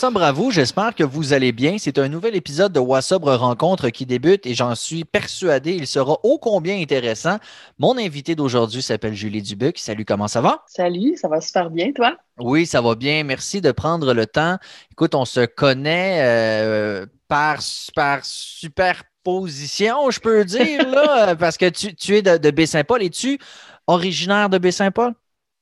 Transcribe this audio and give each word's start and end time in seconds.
Wassobre 0.00 0.22
à 0.22 0.32
vous, 0.32 0.50
j'espère 0.50 0.94
que 0.94 1.04
vous 1.04 1.34
allez 1.34 1.52
bien. 1.52 1.76
C'est 1.76 1.98
un 1.98 2.08
nouvel 2.08 2.34
épisode 2.34 2.72
de 2.72 2.80
Wassobre 2.80 3.34
Rencontre 3.34 3.90
qui 3.90 4.06
débute 4.06 4.46
et 4.46 4.54
j'en 4.54 4.74
suis 4.74 5.04
persuadé, 5.04 5.72
il 5.72 5.86
sera 5.86 6.18
ô 6.22 6.38
combien 6.38 6.80
intéressant. 6.80 7.36
Mon 7.78 7.98
invité 7.98 8.34
d'aujourd'hui 8.34 8.80
s'appelle 8.80 9.12
Julie 9.12 9.42
Dubuc. 9.42 9.78
Salut, 9.78 10.06
comment 10.06 10.26
ça 10.26 10.40
va? 10.40 10.64
Salut, 10.66 11.18
ça 11.18 11.28
va 11.28 11.42
super 11.42 11.68
bien, 11.68 11.92
toi? 11.92 12.16
Oui, 12.38 12.64
ça 12.64 12.80
va 12.80 12.94
bien. 12.94 13.24
Merci 13.24 13.60
de 13.60 13.72
prendre 13.72 14.14
le 14.14 14.24
temps. 14.24 14.56
Écoute, 14.90 15.14
on 15.14 15.26
se 15.26 15.44
connaît 15.44 16.20
euh, 16.22 17.04
par, 17.28 17.58
par 17.94 18.20
superposition, 18.24 20.10
je 20.10 20.20
peux 20.20 20.46
dire, 20.46 20.88
là, 20.88 21.36
parce 21.38 21.58
que 21.58 21.68
tu, 21.68 22.14
es 22.14 22.22
de, 22.22 22.38
de 22.38 22.50
Baie-Saint-Paul. 22.50 23.02
Es-tu 23.02 23.38
originaire 23.86 24.48
de 24.48 24.56
Baie-Saint-Paul? 24.56 25.12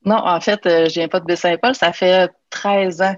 Non, 0.05 0.15
en 0.15 0.39
fait, 0.39 0.65
euh, 0.65 0.87
je 0.87 0.93
viens 0.93 1.09
pas 1.09 1.19
de 1.19 1.25
Baie-Saint-Paul. 1.25 1.75
Ça 1.75 1.91
fait 1.91 2.31
13 2.51 3.01
ans 3.01 3.15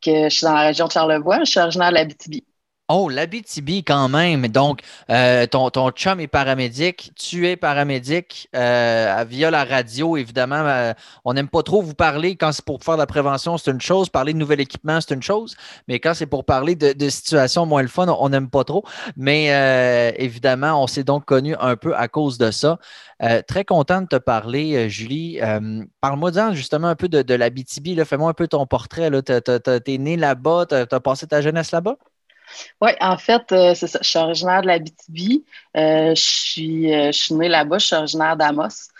que 0.00 0.28
je 0.28 0.34
suis 0.34 0.44
dans 0.44 0.54
la 0.54 0.62
région 0.62 0.86
de 0.86 0.92
Charlevoix. 0.92 1.40
Je 1.44 1.50
suis 1.50 1.60
originaire 1.60 1.90
de 1.90 1.94
l'Abitibi. 1.94 2.44
Oh, 2.90 3.10
l'Abitibi 3.10 3.84
quand 3.84 4.08
même. 4.08 4.48
Donc, 4.48 4.80
euh, 5.10 5.46
ton, 5.46 5.68
chum 5.90 6.20
est 6.20 6.26
paramédic, 6.26 7.12
tu 7.16 7.46
es 7.46 7.54
paramédic 7.54 8.48
euh, 8.56 9.26
via 9.28 9.50
la 9.50 9.64
radio, 9.66 10.16
évidemment. 10.16 10.64
Euh, 10.66 10.94
on 11.26 11.34
n'aime 11.34 11.48
pas 11.48 11.62
trop 11.62 11.82
vous 11.82 11.92
parler 11.92 12.36
quand 12.36 12.50
c'est 12.50 12.64
pour 12.64 12.82
faire 12.82 12.94
de 12.94 13.00
la 13.00 13.06
prévention, 13.06 13.58
c'est 13.58 13.70
une 13.70 13.80
chose. 13.82 14.08
Parler 14.08 14.32
de 14.32 14.38
nouvel 14.38 14.60
équipement, 14.60 15.02
c'est 15.02 15.12
une 15.12 15.22
chose. 15.22 15.54
Mais 15.86 16.00
quand 16.00 16.14
c'est 16.14 16.24
pour 16.24 16.46
parler 16.46 16.76
de, 16.76 16.94
de 16.94 17.08
situations 17.10 17.66
moins 17.66 17.82
le 17.82 17.88
fun, 17.88 18.06
on 18.08 18.30
n'aime 18.30 18.48
pas 18.48 18.64
trop. 18.64 18.84
Mais 19.18 19.48
évidemment, 20.18 20.82
on 20.82 20.86
s'est 20.86 21.04
donc 21.04 21.26
connu 21.26 21.54
un 21.60 21.76
peu 21.76 21.94
à 21.94 22.08
cause 22.08 22.38
de 22.38 22.50
ça. 22.50 22.78
très 23.48 23.66
content 23.66 24.00
de 24.00 24.06
te 24.06 24.16
parler, 24.16 24.88
Julie. 24.88 25.40
Parle-moi 26.00 26.30
justement 26.54 26.88
un 26.88 26.96
peu 26.96 27.08
de, 27.08 27.20
de 27.20 27.34
l'Abitibi. 27.34 28.02
Fais-moi 28.06 28.30
un 28.30 28.34
peu 28.34 28.48
ton 28.48 28.66
portrait. 28.66 29.10
Tu 29.22 29.32
es 29.32 29.98
né 29.98 30.16
là-bas, 30.16 30.66
tu 30.66 30.74
as 30.74 31.00
passé 31.00 31.26
ta 31.26 31.42
jeunesse 31.42 31.72
là-bas? 31.72 31.96
Oui, 32.80 32.90
en 33.00 33.16
fait, 33.16 33.52
euh, 33.52 33.74
c'est 33.74 33.86
ça. 33.86 33.98
Je 34.02 34.08
suis 34.08 34.18
originaire 34.18 34.62
de 34.62 34.66
la 34.66 34.78
BTB. 34.78 35.42
Euh, 35.76 36.14
je, 36.14 36.20
suis, 36.20 36.94
euh, 36.94 37.06
je 37.12 37.18
suis 37.18 37.34
née 37.34 37.48
là-bas. 37.48 37.78
Je 37.78 37.86
suis 37.86 37.96
originaire 37.96 38.36
d'Amos. 38.36 38.90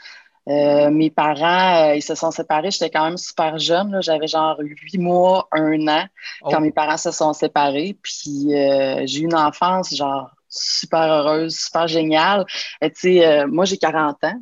mes 0.47 1.11
parents, 1.11 1.93
ils 1.93 2.03
se 2.03 2.15
sont 2.15 2.31
séparés. 2.31 2.71
J'étais 2.71 2.91
quand 2.91 3.05
même 3.05 3.19
super 3.19 3.59
jeune. 3.59 3.99
J'avais 4.03 4.27
genre 4.27 4.57
huit 4.61 4.99
mois, 4.99 5.49
un 5.53 5.87
an 5.89 6.05
quand 6.43 6.59
oh. 6.59 6.61
mes 6.61 6.73
parents 6.73 6.97
se 6.97 7.11
sont 7.11 7.33
séparés. 7.33 7.97
Puis 8.03 8.49
j'ai 8.51 9.19
eu 9.21 9.25
une 9.25 9.35
enfance 9.35 9.95
genre 9.95 10.31
super 10.49 11.01
heureuse, 11.01 11.57
super 11.57 11.87
géniale. 11.89 12.45
tu 12.83 12.91
sais, 12.95 13.27
euh, 13.27 13.47
moi, 13.47 13.65
j'ai 13.65 13.79
40 13.79 14.25
ans. 14.25 14.41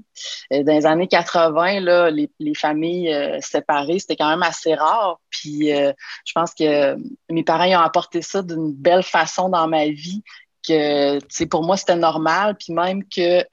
Euh, 0.52 0.62
dans 0.62 0.72
les 0.72 0.86
années 0.86 1.08
80, 1.08 1.80
là, 1.80 2.10
les, 2.10 2.30
les 2.38 2.54
familles 2.54 3.12
euh, 3.12 3.38
séparées, 3.40 3.98
c'était 3.98 4.16
quand 4.16 4.28
même 4.28 4.42
assez 4.42 4.74
rare. 4.74 5.20
Puis 5.30 5.68
je 5.68 6.32
pense 6.34 6.54
que 6.54 6.96
mes 7.30 7.44
parents 7.44 7.68
ont 7.68 7.84
apporté 7.84 8.22
ça 8.22 8.42
d'une 8.42 8.72
belle 8.72 9.02
façon 9.02 9.48
dans 9.48 9.68
ma 9.68 9.86
vie 9.88 10.22
que, 10.66 11.18
tu 11.18 11.26
sais, 11.28 11.46
pour 11.46 11.62
moi, 11.62 11.76
c'était 11.76 11.96
normal. 11.96 12.56
Puis 12.56 12.72
même 12.72 13.04
que 13.04 13.44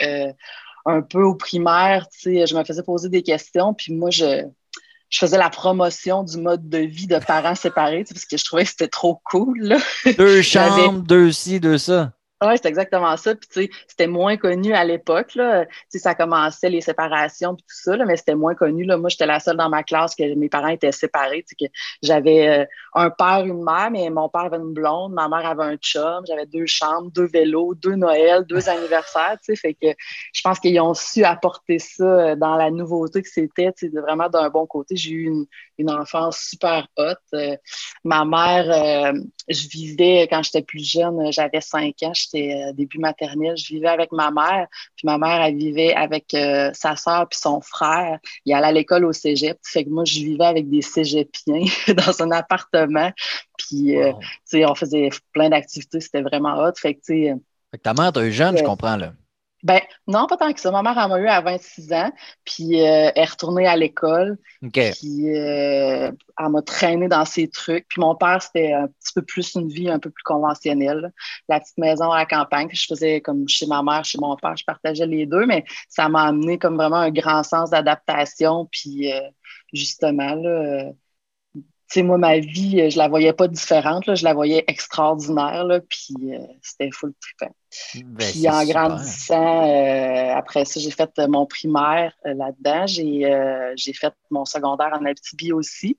un 0.85 1.01
peu 1.01 1.23
au 1.23 1.35
primaire, 1.35 2.07
tu 2.09 2.19
sais, 2.19 2.47
je 2.47 2.55
me 2.55 2.63
faisais 2.63 2.83
poser 2.83 3.09
des 3.09 3.23
questions. 3.23 3.73
Puis 3.73 3.93
moi, 3.93 4.09
je, 4.09 4.45
je 5.13 5.19
faisais 5.19 5.38
la 5.38 5.49
promotion 5.49 6.23
du 6.23 6.38
mode 6.38 6.67
de 6.67 6.79
vie 6.79 7.07
de 7.07 7.19
parents 7.19 7.55
séparés, 7.55 8.03
parce 8.09 8.25
que 8.25 8.38
je 8.38 8.43
trouvais 8.43 8.63
que 8.63 8.69
c'était 8.69 8.88
trop 8.88 9.21
cool. 9.25 9.77
Deux 10.17 10.41
chambres, 10.41 11.01
deux 11.03 11.31
ci, 11.31 11.59
deux 11.59 11.77
ça. 11.77 12.11
Oui, 12.44 12.55
c'est 12.61 12.67
exactement 12.67 13.16
ça. 13.16 13.36
Puis, 13.36 13.47
tu 13.47 13.61
sais, 13.61 13.69
c'était 13.88 14.08
moins 14.08 14.36
connu 14.38 14.73
à 14.73 14.83
l'époque. 14.83 15.36
Là. 15.36 15.66
Tu 15.66 15.72
sais, 15.89 15.99
ça 15.99 16.13
commençait 16.13 16.69
les 16.69 16.81
séparations 16.81 17.55
puis 17.55 17.63
tout 17.63 17.75
ça, 17.84 17.95
là, 17.95 18.06
mais 18.06 18.17
c'était 18.17 18.35
moins 18.35 18.53
connu. 18.53 18.84
Là. 18.84 18.97
Moi, 18.97 19.09
j'étais 19.09 19.25
la 19.25 19.40
seule 19.40 19.56
dans 19.56 19.69
ma 19.69 19.84
classe 19.84 20.13
que 20.13 20.35
mes 20.35 20.50
parents 20.50 20.67
étaient 20.67 20.91
séparés. 20.91 21.44
Tu 21.47 21.56
sais, 21.57 21.67
que 21.67 21.73
j'avais 22.01 22.47
euh, 22.47 22.66
un 22.95 23.09
père, 23.09 23.45
une 23.45 23.63
mère, 23.63 23.91
mais 23.91 24.09
mon 24.09 24.28
père 24.28 24.41
avait 24.41 24.57
une 24.57 24.73
blonde, 24.73 25.13
ma 25.13 25.29
mère 25.29 25.45
avait 25.45 25.63
un 25.63 25.78
chum, 25.78 26.25
j'avais 26.28 26.45
deux 26.45 26.66
chambres, 26.66 27.12
deux 27.12 27.28
vélos, 27.28 27.75
deux 27.75 27.95
Noëls, 27.95 28.46
deux 28.46 28.67
anniversaires. 28.67 29.38
Tu 29.44 29.56
sais, 29.56 29.56
fait 29.56 29.73
que 29.73 29.88
je 30.34 30.41
pense 30.41 30.59
qu'ils 30.59 30.79
ont 30.81 30.94
su 30.94 31.23
apporter 31.23 31.79
ça 31.79 32.03
euh, 32.03 32.35
dans 32.35 32.56
la 32.56 32.72
nouveauté 32.72 33.22
que 33.22 33.29
c'était, 33.29 33.72
tu 33.72 33.90
sais, 33.90 34.00
vraiment 34.01 34.28
d'un 34.28 34.50
bon 34.50 34.66
côté. 34.66 34.96
J'ai 34.97 35.12
eu 35.12 35.28
une, 35.28 35.46
une 35.78 35.91
enfance 35.91 36.40
super 36.40 36.88
haute. 36.97 37.17
Euh, 37.34 37.56
ma 38.03 38.25
mère, 38.25 39.13
je 39.49 39.67
vivais 39.67 40.27
quand 40.29 40.43
j'étais 40.43 40.61
plus 40.61 40.83
jeune, 40.83 41.31
j'avais 41.31 41.61
cinq 41.61 41.95
ans, 42.03 42.13
j'étais 42.13 42.53
euh, 42.53 42.73
début 42.73 42.99
maternel, 42.99 43.57
je 43.57 43.67
vivais 43.67 43.87
avec 43.87 44.11
ma 44.11 44.31
mère, 44.31 44.67
puis 44.95 45.05
ma 45.05 45.17
mère, 45.17 45.41
elle 45.41 45.55
vivait 45.55 45.93
avec 45.93 46.33
euh, 46.33 46.71
sa 46.73 46.95
soeur 46.95 47.27
puis 47.29 47.39
son 47.39 47.61
frère. 47.61 48.19
Il 48.45 48.53
allait 48.53 48.67
à 48.67 48.71
l'école 48.71 49.05
au 49.05 49.13
cégep, 49.13 49.57
fait 49.63 49.85
que 49.85 49.89
moi, 49.89 50.05
je 50.05 50.19
vivais 50.19 50.45
avec 50.45 50.69
des 50.69 50.81
cégepiens 50.81 51.65
dans 51.95 52.21
un 52.21 52.31
appartement, 52.31 53.11
puis 53.57 53.97
euh, 53.97 54.11
tu 54.13 54.27
sais, 54.45 54.65
on 54.65 54.75
faisait 54.75 55.09
plein 55.33 55.49
d'activités, 55.49 55.99
c'était 55.99 56.21
vraiment 56.21 56.57
hot. 56.63 56.73
Fait 56.77 56.95
que, 56.95 56.99
tu 56.99 57.27
sais... 57.27 57.79
ta 57.81 57.93
mère, 57.93 58.11
t'es 58.11 58.31
jeune, 58.31 58.57
je 58.57 58.63
comprends, 58.63 58.97
là. 58.97 59.13
Ben, 59.63 59.79
non, 60.07 60.28
pas 60.28 60.35
tant 60.35 60.51
que 60.51 60.59
ça. 60.59 60.72
Ma 60.72 60.84
mère, 60.84 61.01
elle 61.01 61.09
m'a 61.09 61.19
eu 61.19 61.28
à 61.28 61.40
26 61.40 61.94
ans, 61.94 62.12
puis 62.44 62.81
euh, 62.81 63.12
elle 63.16 63.24
est 63.24 63.25
retournée 63.25 63.66
à 63.66 63.78
l'école. 63.78 64.38
Puis 64.91 65.29
euh, 65.29 66.12
elle 66.38 66.50
m'a 66.50 66.62
traîné 66.62 67.07
dans 67.07 67.24
ses 67.24 67.47
trucs. 67.50 67.88
Puis 67.88 68.02
mon 68.02 68.13
père, 68.13 68.41
c'était 68.41 68.73
un 68.73 68.88
petit 68.88 69.13
peu 69.16 69.22
plus 69.22 69.56
une 69.56 69.69
vie 69.69 69.90
un 69.90 70.00
peu 70.00 70.09
plus 70.09 70.23
conventionnelle. 70.23 71.13
La 71.47 71.62
petite 71.62 71.78
maison 71.78 72.12
à 72.12 72.19
la 72.19 72.25
campagne, 72.25 72.68
que 72.68 72.75
je 72.75 72.85
faisais 72.88 73.22
comme 73.22 73.47
chez 73.47 73.66
ma 73.66 73.81
mère, 73.81 74.03
chez 74.03 74.18
mon 74.19 74.35
père, 74.35 74.57
je 74.57 74.66
partageais 74.66 75.07
les 75.07 75.25
deux, 75.25 75.46
mais 75.46 75.63
ça 75.88 76.09
m'a 76.09 76.23
amené 76.23 76.57
comme 76.57 76.75
vraiment 76.75 76.97
un 76.97 77.12
grand 77.12 77.44
sens 77.44 77.69
d'adaptation. 77.69 78.68
Puis 78.69 79.13
euh, 79.13 79.22
justement, 79.72 80.35
là, 80.35 80.91
sais, 81.93 82.03
moi, 82.03 82.17
ma 82.17 82.39
vie, 82.39 82.81
euh, 82.81 82.89
je 82.89 82.97
la 82.97 83.07
voyais 83.07 83.33
pas 83.33 83.47
différente, 83.47 84.05
là, 84.05 84.15
je 84.15 84.23
la 84.23 84.33
voyais 84.33 84.63
extraordinaire, 84.67 85.63
là, 85.63 85.79
puis 85.79 86.15
euh, 86.33 86.39
c'était 86.61 86.89
full 86.91 87.13
trippant. 87.19 87.55
Ben, 87.95 88.31
puis 88.31 88.49
en 88.49 88.65
grandissant, 88.65 89.67
euh, 89.67 90.35
après 90.35 90.65
ça, 90.65 90.79
j'ai 90.79 90.91
fait 90.91 91.09
mon 91.27 91.45
primaire 91.45 92.13
là-dedans. 92.23 92.87
J'ai 92.87 93.93
fait 93.93 94.13
mon 94.29 94.45
secondaire 94.45 94.91
en 94.93 95.05
Abitibi 95.05 95.51
aussi. 95.51 95.97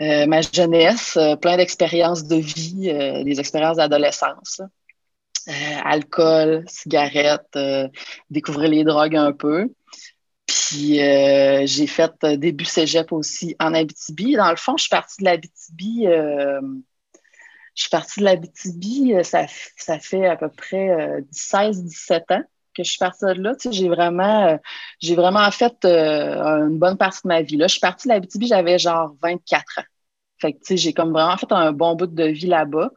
ma 0.00 0.40
jeunesse, 0.40 1.18
plein 1.40 1.56
d'expériences 1.56 2.24
de 2.24 2.36
vie, 2.36 3.24
des 3.24 3.40
expériences 3.40 3.76
d'adolescence. 3.78 4.60
alcool, 5.84 6.64
cigarettes, 6.68 7.58
découvrir 8.30 8.68
les 8.68 8.84
drogues 8.84 9.16
un 9.16 9.32
peu. 9.32 9.70
Euh, 10.74 11.62
j'ai 11.66 11.86
fait 11.86 12.12
euh, 12.24 12.36
début 12.36 12.64
cégep 12.64 13.12
aussi 13.12 13.56
en 13.60 13.74
Abitibi. 13.74 14.34
Dans 14.34 14.50
le 14.50 14.56
fond, 14.56 14.76
je 14.76 14.84
suis 14.84 14.90
partie 14.90 15.16
de 15.20 15.24
l'Abitibi. 15.24 16.06
Euh, 16.06 16.60
je 17.74 17.82
suis 17.82 17.90
partie 17.90 18.20
de 18.20 18.24
l'Abitibi, 18.26 19.14
ça, 19.24 19.46
ça 19.78 19.98
fait 19.98 20.26
à 20.26 20.36
peu 20.36 20.50
près 20.50 21.24
16-17 21.32 22.34
ans 22.34 22.42
que 22.76 22.82
je 22.82 22.90
suis 22.90 22.98
partie 22.98 23.24
de 23.24 23.32
là. 23.32 23.54
Tu 23.56 23.70
sais, 23.70 23.72
j'ai 23.72 23.88
vraiment, 23.88 24.58
vraiment 25.02 25.50
fait 25.50 25.82
une 25.86 26.78
bonne 26.78 26.98
partie 26.98 27.20
de 27.24 27.28
ma 27.28 27.40
vie. 27.40 27.56
Là, 27.56 27.68
je 27.68 27.72
suis 27.72 27.80
partie 27.80 28.08
de 28.08 28.12
l'Abitibi, 28.12 28.46
j'avais 28.46 28.78
genre 28.78 29.16
24 29.22 29.78
ans. 29.78 29.84
Fait 30.38 30.52
que, 30.52 30.58
tu 30.58 30.64
sais, 30.66 30.76
j'ai 30.76 30.92
comme 30.92 31.12
vraiment 31.12 31.38
fait 31.38 31.50
un 31.50 31.72
bon 31.72 31.94
bout 31.94 32.08
de 32.08 32.24
vie 32.24 32.46
là-bas. 32.46 32.90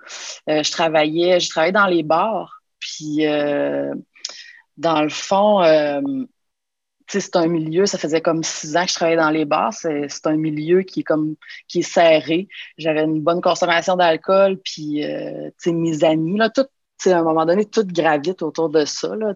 je 0.46 0.72
travaillais, 0.72 1.40
je 1.40 1.50
travaillais 1.50 1.72
dans 1.72 1.88
les 1.88 2.04
bars. 2.04 2.62
Puis, 2.80 3.26
dans 4.78 5.02
le 5.02 5.10
fond, 5.10 5.62
c'est 7.08 7.36
un 7.36 7.48
milieu, 7.48 7.86
ça 7.86 7.98
faisait 7.98 8.22
comme 8.22 8.44
six 8.44 8.76
ans 8.76 8.84
que 8.84 8.90
je 8.90 8.96
travaillais 8.96 9.18
dans 9.18 9.30
les 9.30 9.46
bars. 9.46 9.74
C'est 9.74 10.26
un 10.26 10.36
milieu 10.38 10.82
qui 10.82 11.02
est 11.02 11.04
comme 11.04 11.36
qui 11.68 11.80
est 11.80 11.82
serré. 11.84 12.48
J'avais 12.78 13.04
une 13.04 13.22
bonne 13.22 13.42
consommation 13.42 13.96
d'alcool, 13.96 14.58
puis 14.64 15.04
euh, 15.04 15.50
mes 15.68 16.04
amis, 16.04 16.38
là, 16.38 16.50
tout, 16.50 16.66
à 17.06 17.18
un 17.18 17.24
moment 17.24 17.46
donné, 17.46 17.66
tout 17.66 17.86
gravite 17.86 18.42
autour 18.42 18.70
de 18.70 18.86
ça. 18.86 19.16
Là. 19.16 19.34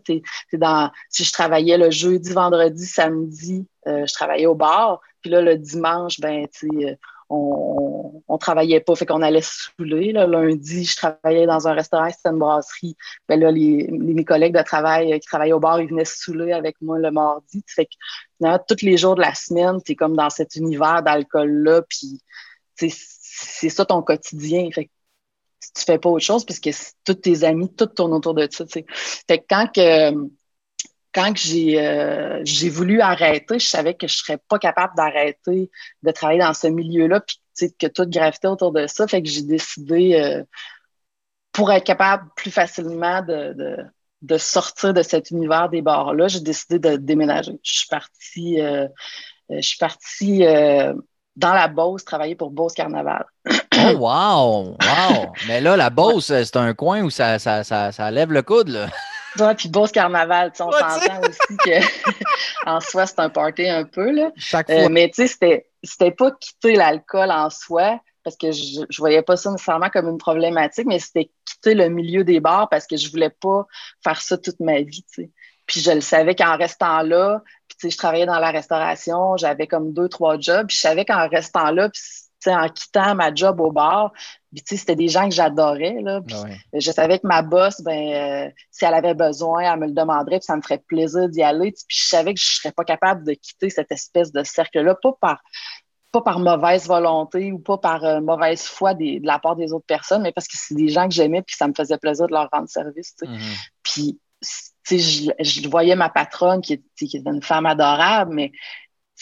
dans, 0.54 0.92
si 1.10 1.24
je 1.24 1.32
travaillais 1.32 1.78
le 1.78 1.92
jeudi, 1.92 2.32
vendredi, 2.32 2.86
samedi, 2.86 3.68
euh, 3.88 4.06
je 4.06 4.14
travaillais 4.14 4.48
au 4.48 4.56
bar. 4.56 5.00
Puis 5.22 5.30
là, 5.30 5.42
le 5.42 5.58
dimanche, 5.58 6.20
ben, 6.20 6.48
tu 6.48 6.70
sais, 6.70 6.98
on, 7.30 8.38
travaillait 8.40 8.80
pas, 8.80 8.96
fait 8.96 9.06
qu'on 9.06 9.22
allait 9.22 9.44
saouler. 9.44 10.12
Là. 10.12 10.26
Lundi, 10.26 10.86
je 10.86 10.96
travaillais 10.96 11.46
dans 11.46 11.68
un 11.68 11.74
restaurant, 11.74 12.10
c'était 12.10 12.30
une 12.30 12.40
brasserie. 12.40 12.96
Ben 13.28 13.40
là, 13.40 13.52
les, 13.52 13.88
mes 13.92 14.26
collègues 14.26 14.56
de 14.58 14.64
travail 14.64 15.14
euh, 15.14 15.20
qui 15.20 15.28
travaillaient 15.28 15.54
au 15.54 15.60
bar, 15.60 15.82
ils 15.82 15.90
venaient 15.90 16.06
saouler 16.06 16.54
avec 16.54 16.78
moi 16.82 16.98
le 16.98 17.12
mardi. 17.12 17.64
Fait 17.68 17.86
que 17.86 18.58
tous 18.68 18.86
les 18.86 18.98
jours 18.98 19.16
de 19.16 19.22
la 19.22 19.34
semaine, 19.36 19.82
tu 19.84 19.92
es 19.92 19.96
comme 19.96 20.16
dans 20.16 20.30
cet 20.30 20.56
univers 20.56 21.04
d'alcool-là, 21.04 21.82
puis 21.84 22.22
c'est 22.76 23.70
ça 23.70 23.86
ton 23.86 24.02
quotidien. 24.02 24.70
Fait 24.72 24.86
que 24.86 24.92
tu 25.76 25.84
fais 25.84 26.00
pas 26.00 26.10
autre 26.10 26.26
chose, 26.26 26.46
parce 26.46 26.60
que 26.60 26.70
tous 27.04 27.14
tes 27.16 27.44
amis, 27.44 27.74
tout 27.76 27.88
tourne 27.88 28.14
autour 28.14 28.34
de 28.34 28.48
ça. 28.50 28.66
Fait 28.66 28.84
que 28.84 29.44
quand 29.50 29.68
que 29.74 30.12
quand 31.14 31.34
euh, 31.34 32.42
j'ai 32.44 32.70
voulu 32.70 33.02
arrêter, 33.02 33.60
je 33.60 33.66
savais 33.66 33.96
que 33.96 34.08
je 34.08 34.18
serais 34.18 34.38
pas 34.38 34.60
capable 34.60 34.96
d'arrêter 34.96 35.72
de 36.04 36.12
travailler 36.12 36.40
dans 36.40 36.54
ce 36.54 36.68
milieu-là, 36.68 37.22
puis 37.22 37.40
que 37.78 37.88
tout 37.88 38.06
gravitait 38.08 38.48
autour 38.48 38.72
de 38.72 38.88
ça. 38.88 39.08
Fait 39.08 39.22
que 39.22 39.30
j'ai 39.30 39.42
décidé, 39.42 40.16
euh, 40.16 40.44
pour 41.52 41.72
être 41.72 41.84
capable 41.84 42.30
plus 42.36 42.52
facilement 42.52 43.22
de, 43.22 44.38
sortir 44.38 44.94
de 44.94 45.02
cet 45.02 45.32
univers 45.32 45.70
des 45.70 45.82
bars-là, 45.82 46.28
j'ai 46.28 46.42
décidé 46.42 46.78
de 46.80 46.96
déménager. 46.96 47.60
Je 47.64 47.80
suis 47.80 47.88
partie, 47.88 48.62
euh, 48.62 48.88
je 49.50 49.62
suis 49.62 49.78
partie 49.78 50.44
dans 51.36 51.54
la 51.54 51.68
Beauce, 51.68 52.06
travailler 52.06 52.36
pour 52.36 52.52
Beauce 52.52 52.74
Carnaval. 52.74 53.26
oh, 53.50 53.96
wow! 53.98 54.78
Wow! 54.80 55.34
Mais 55.48 55.60
là, 55.60 55.76
la 55.76 55.90
Beauce, 55.90 56.28
c'est 56.28 56.58
un 56.58 56.74
coin 56.74 57.02
où 57.02 57.10
ça, 57.10 57.40
ça, 57.40 57.64
ça, 57.64 57.92
ça 57.92 58.12
lève 58.12 58.32
le 58.32 58.44
coude, 58.44 58.68
là. 58.68 58.88
Ouais, 59.38 59.56
puis 59.56 59.70
Beauce 59.70 59.92
Carnaval, 59.92 60.52
on 60.60 60.72
s'entend 60.72 61.22
aussi 61.22 61.58
que 61.58 62.16
en 62.66 62.80
soi, 62.80 63.06
c'est 63.06 63.20
un 63.20 63.30
party 63.30 63.68
un 63.68 63.84
peu. 63.84 64.12
Là. 64.12 64.32
Chaque 64.38 64.70
euh, 64.70 64.82
fois. 64.82 64.90
mais 64.90 65.10
tu 65.10 65.16
sais, 65.22 65.28
c'était, 65.28 65.70
c'était 65.84 66.12
pas 66.12 66.32
quitter 66.32 66.76
l'alcool 66.76 67.32
en 67.32 67.50
soi, 67.50 68.00
parce 68.24 68.36
que 68.38 68.52
je, 68.52 68.82
je 68.90 68.98
voyais 68.98 69.22
pas 69.22 69.38
ça 69.38 69.52
nécessairement 69.52 69.90
comme 69.90 70.10
une 70.10 70.18
problématique, 70.18 70.88
mais 70.88 71.00
c'était 71.00 71.32
quitter 71.46 71.76
le 71.76 71.90
milieu 71.90 72.24
des 72.24 72.40
bars 72.40 72.70
parce 72.70 72.86
que 72.88 72.98
je 72.98 73.10
voulais 73.10 73.30
pas 73.30 73.66
faire 74.04 74.22
ça 74.22 74.38
toute 74.38 74.60
ma 74.60 74.82
vie, 74.82 75.04
tu 75.14 75.24
sais. 75.24 75.32
Puis 75.66 75.82
je 75.82 75.92
le 75.92 76.02
savais 76.02 76.36
qu'en 76.36 76.58
restant 76.58 77.04
là, 77.04 77.44
puis 77.68 77.78
tu 77.80 77.88
sais, 77.88 77.92
je 77.92 77.98
travaillais 77.98 78.26
dans 78.26 78.40
la 78.40 78.50
restauration, 78.50 79.38
j'avais 79.38 79.68
comme 79.68 79.94
deux, 79.94 80.10
trois 80.10 80.40
jobs, 80.40 80.68
puis 80.68 80.76
je 80.76 80.82
savais 80.82 81.06
qu'en 81.06 81.28
restant 81.30 81.70
là, 81.72 81.90
puis 81.90 82.02
en 82.48 82.70
quittant 82.70 83.16
ma 83.16 83.34
job 83.34 83.60
au 83.60 83.72
bar, 83.72 84.14
c'était 84.66 84.96
des 84.96 85.08
gens 85.08 85.28
que 85.28 85.36
j'adorais. 85.36 86.02
Là, 86.02 86.22
ah 86.32 86.46
Je 86.74 86.92
savais 86.92 87.20
que 87.20 87.28
ma 87.28 87.42
boss, 87.42 87.82
ben, 87.82 88.48
euh, 88.48 88.52
si 88.72 88.86
elle 88.86 88.94
avait 88.94 89.14
besoin, 89.14 89.74
elle 89.74 89.80
me 89.80 89.88
le 89.88 89.94
demanderait, 89.94 90.40
puis 90.40 90.46
ça 90.46 90.56
me 90.56 90.62
ferait 90.62 90.80
plaisir 90.80 91.30
d'y 91.30 91.44
aller. 91.44 91.72
Puis 91.72 91.98
je 91.98 92.08
savais 92.08 92.34
que 92.34 92.40
je 92.40 92.46
ne 92.46 92.56
serais 92.56 92.72
pas 92.72 92.84
capable 92.84 93.26
de 93.26 93.34
quitter 93.34 93.70
cette 93.70 93.92
espèce 93.92 94.32
de 94.32 94.44
cercle-là, 94.44 94.96
pas 94.96 95.14
par, 95.20 95.42
pas 96.12 96.22
par 96.22 96.40
mauvaise 96.40 96.88
volonté 96.88 97.52
ou 97.52 97.60
pas 97.60 97.78
par 97.78 98.04
euh, 98.04 98.22
mauvaise 98.22 98.64
foi 98.64 98.94
de 98.94 99.26
la 99.26 99.40
part 99.40 99.56
des 99.56 99.74
autres 99.74 99.86
personnes, 99.86 100.24
mais 100.24 100.32
parce 100.32 100.48
que 100.48 100.58
c'est 100.58 100.76
des 100.76 100.90
gens 100.90 101.08
que 101.08 101.14
j'aimais 101.14 101.42
puis 101.42 101.56
ça 101.56 101.68
me 101.68 101.74
faisait 101.74 101.98
plaisir 101.98 102.28
de 102.28 102.34
leur 102.34 102.50
rendre 102.52 102.70
service. 102.70 103.16
Mm-hmm. 103.22 103.70
Puis, 103.84 104.20
je, 104.90 105.30
je 105.40 105.70
voyais 105.70 105.96
ma 105.96 106.10
patronne 106.10 106.62
qui, 106.62 106.84
qui 106.98 107.18
était 107.18 107.30
une 107.30 107.44
femme 107.44 107.68
adorable, 107.68 108.34
mais 108.34 108.52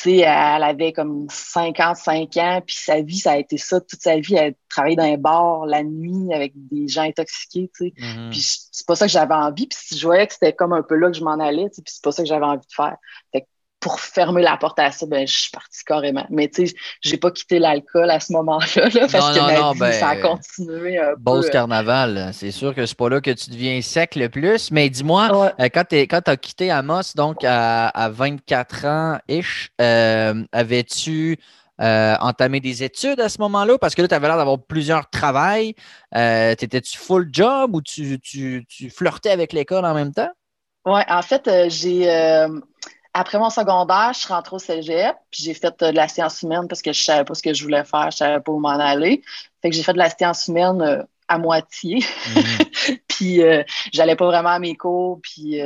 sais, 0.03 0.17
elle 0.17 0.63
avait 0.63 0.93
comme 0.93 1.27
55 1.29 2.37
ans, 2.37 2.61
puis 2.65 2.75
sa 2.75 3.01
vie, 3.01 3.17
ça 3.17 3.31
a 3.31 3.37
été 3.37 3.57
ça. 3.57 3.81
Toute 3.81 4.01
sa 4.01 4.19
vie, 4.19 4.35
elle 4.35 4.55
travaillait 4.69 4.95
dans 4.95 5.03
un 5.03 5.17
bar 5.17 5.65
la 5.65 5.83
nuit 5.83 6.33
avec 6.33 6.53
des 6.55 6.87
gens 6.87 7.03
intoxiqués, 7.03 7.69
tu 7.75 7.87
sais. 7.87 7.93
Mm-hmm. 7.97 8.29
Puis 8.29 8.41
c'est 8.71 8.85
pas 8.85 8.95
ça 8.95 9.07
que 9.07 9.11
j'avais 9.11 9.33
envie. 9.33 9.67
Puis 9.67 9.97
je 9.97 10.05
voyais 10.05 10.27
que 10.27 10.33
c'était 10.33 10.53
comme 10.53 10.73
un 10.73 10.83
peu 10.83 10.95
là 10.95 11.09
que 11.09 11.17
je 11.17 11.23
m'en 11.23 11.39
allais, 11.39 11.69
tu 11.69 11.75
sais, 11.75 11.81
puis 11.81 11.93
c'est 11.93 12.03
pas 12.03 12.11
ça 12.11 12.23
que 12.23 12.29
j'avais 12.29 12.45
envie 12.45 12.67
de 12.67 12.73
faire. 12.73 12.97
Fait 13.31 13.41
que 13.41 13.47
pour 13.87 14.01
fermer 14.01 14.41
la 14.41 14.57
porte 14.57 14.79
à 14.79 14.91
ça, 14.91 15.05
ben, 15.05 15.25
je 15.25 15.33
suis 15.33 15.49
partie 15.49 15.81
carrément. 15.85 16.25
Mais 16.29 16.49
tu 16.49 16.67
sais, 16.67 16.75
j'ai 17.01 17.15
pas 17.15 17.31
quitté 17.31 17.57
l'alcool 17.57 18.09
à 18.09 18.19
ce 18.19 18.33
moment-là, 18.33 18.89
parce 18.91 19.13
que 19.13 19.39
ma 19.39 19.71
vie, 19.71 19.79
ben, 19.79 19.91
ça 19.93 20.09
a 20.09 20.15
continué 20.17 20.99
un 20.99 21.13
Beauce 21.17 21.45
euh. 21.45 21.51
Carnaval, 21.51 22.31
c'est 22.33 22.51
sûr 22.51 22.75
que 22.75 22.85
c'est 22.85 22.97
pas 22.97 23.07
là 23.07 23.21
que 23.21 23.31
tu 23.31 23.49
deviens 23.49 23.81
sec 23.81 24.15
le 24.15 24.27
plus. 24.27 24.71
Mais 24.71 24.89
dis-moi, 24.89 25.53
euh, 25.57 25.69
quand 25.73 25.85
tu 25.87 26.05
as 26.11 26.37
quitté 26.37 26.69
Amos, 26.69 27.13
donc 27.15 27.45
à, 27.45 28.09
24 28.11 28.85
ans-ish, 28.85 29.71
euh, 29.79 30.43
avais-tu 30.51 31.37
entamé 31.79 32.59
des 32.59 32.83
études 32.83 33.21
à 33.21 33.29
ce 33.29 33.39
moment-là? 33.39 33.77
Parce 33.77 33.95
que 33.95 34.01
là, 34.01 34.09
tu 34.09 34.15
avais 34.15 34.27
l'air 34.27 34.37
d'avoir 34.37 34.59
plusieurs 34.59 35.09
travails. 35.09 35.75
T'étais-tu 36.13 36.97
full 36.97 37.29
job 37.31 37.73
ou 37.73 37.81
tu, 37.81 38.19
tu, 38.19 38.65
tu 38.67 38.89
flirtais 38.89 39.31
avec 39.31 39.53
l'école 39.53 39.85
en 39.85 39.93
même 39.93 40.13
temps? 40.13 40.31
Oui, 40.85 41.01
en 41.07 41.21
fait, 41.21 41.49
j'ai 41.69 42.05
après 43.17 43.39
mon 43.39 43.49
secondaire, 43.49 44.11
je 44.13 44.19
suis 44.19 44.27
rentrée 44.31 44.55
au 44.55 44.59
cégep, 44.59 45.15
puis 45.31 45.43
j'ai 45.43 45.55
fait 45.55 45.81
euh, 45.81 45.91
de 45.91 45.95
la 45.95 46.07
science 46.07 46.43
humaine 46.43 46.67
parce 46.67 46.83
que 46.83 46.93
je 46.93 47.03
savais 47.03 47.25
pas 47.25 47.33
ce 47.33 47.41
que 47.41 47.51
je 47.51 47.63
voulais 47.63 47.83
faire, 47.83 48.11
je 48.11 48.17
savais 48.17 48.39
pas 48.39 48.51
où 48.51 48.59
m'en 48.59 48.69
aller. 48.69 49.23
Fait 49.61 49.71
que 49.71 49.75
j'ai 49.75 49.81
fait 49.81 49.93
de 49.93 49.97
la 49.97 50.11
science 50.11 50.47
humaine 50.47 50.81
euh, 50.83 51.03
à 51.27 51.39
moitié. 51.39 51.99
Mm-hmm. 51.99 52.99
puis 53.07 53.41
euh, 53.41 53.63
j'allais 53.91 54.15
pas 54.15 54.27
vraiment 54.27 54.49
à 54.49 54.59
mes 54.59 54.75
cours, 54.75 55.19
puis 55.21 55.59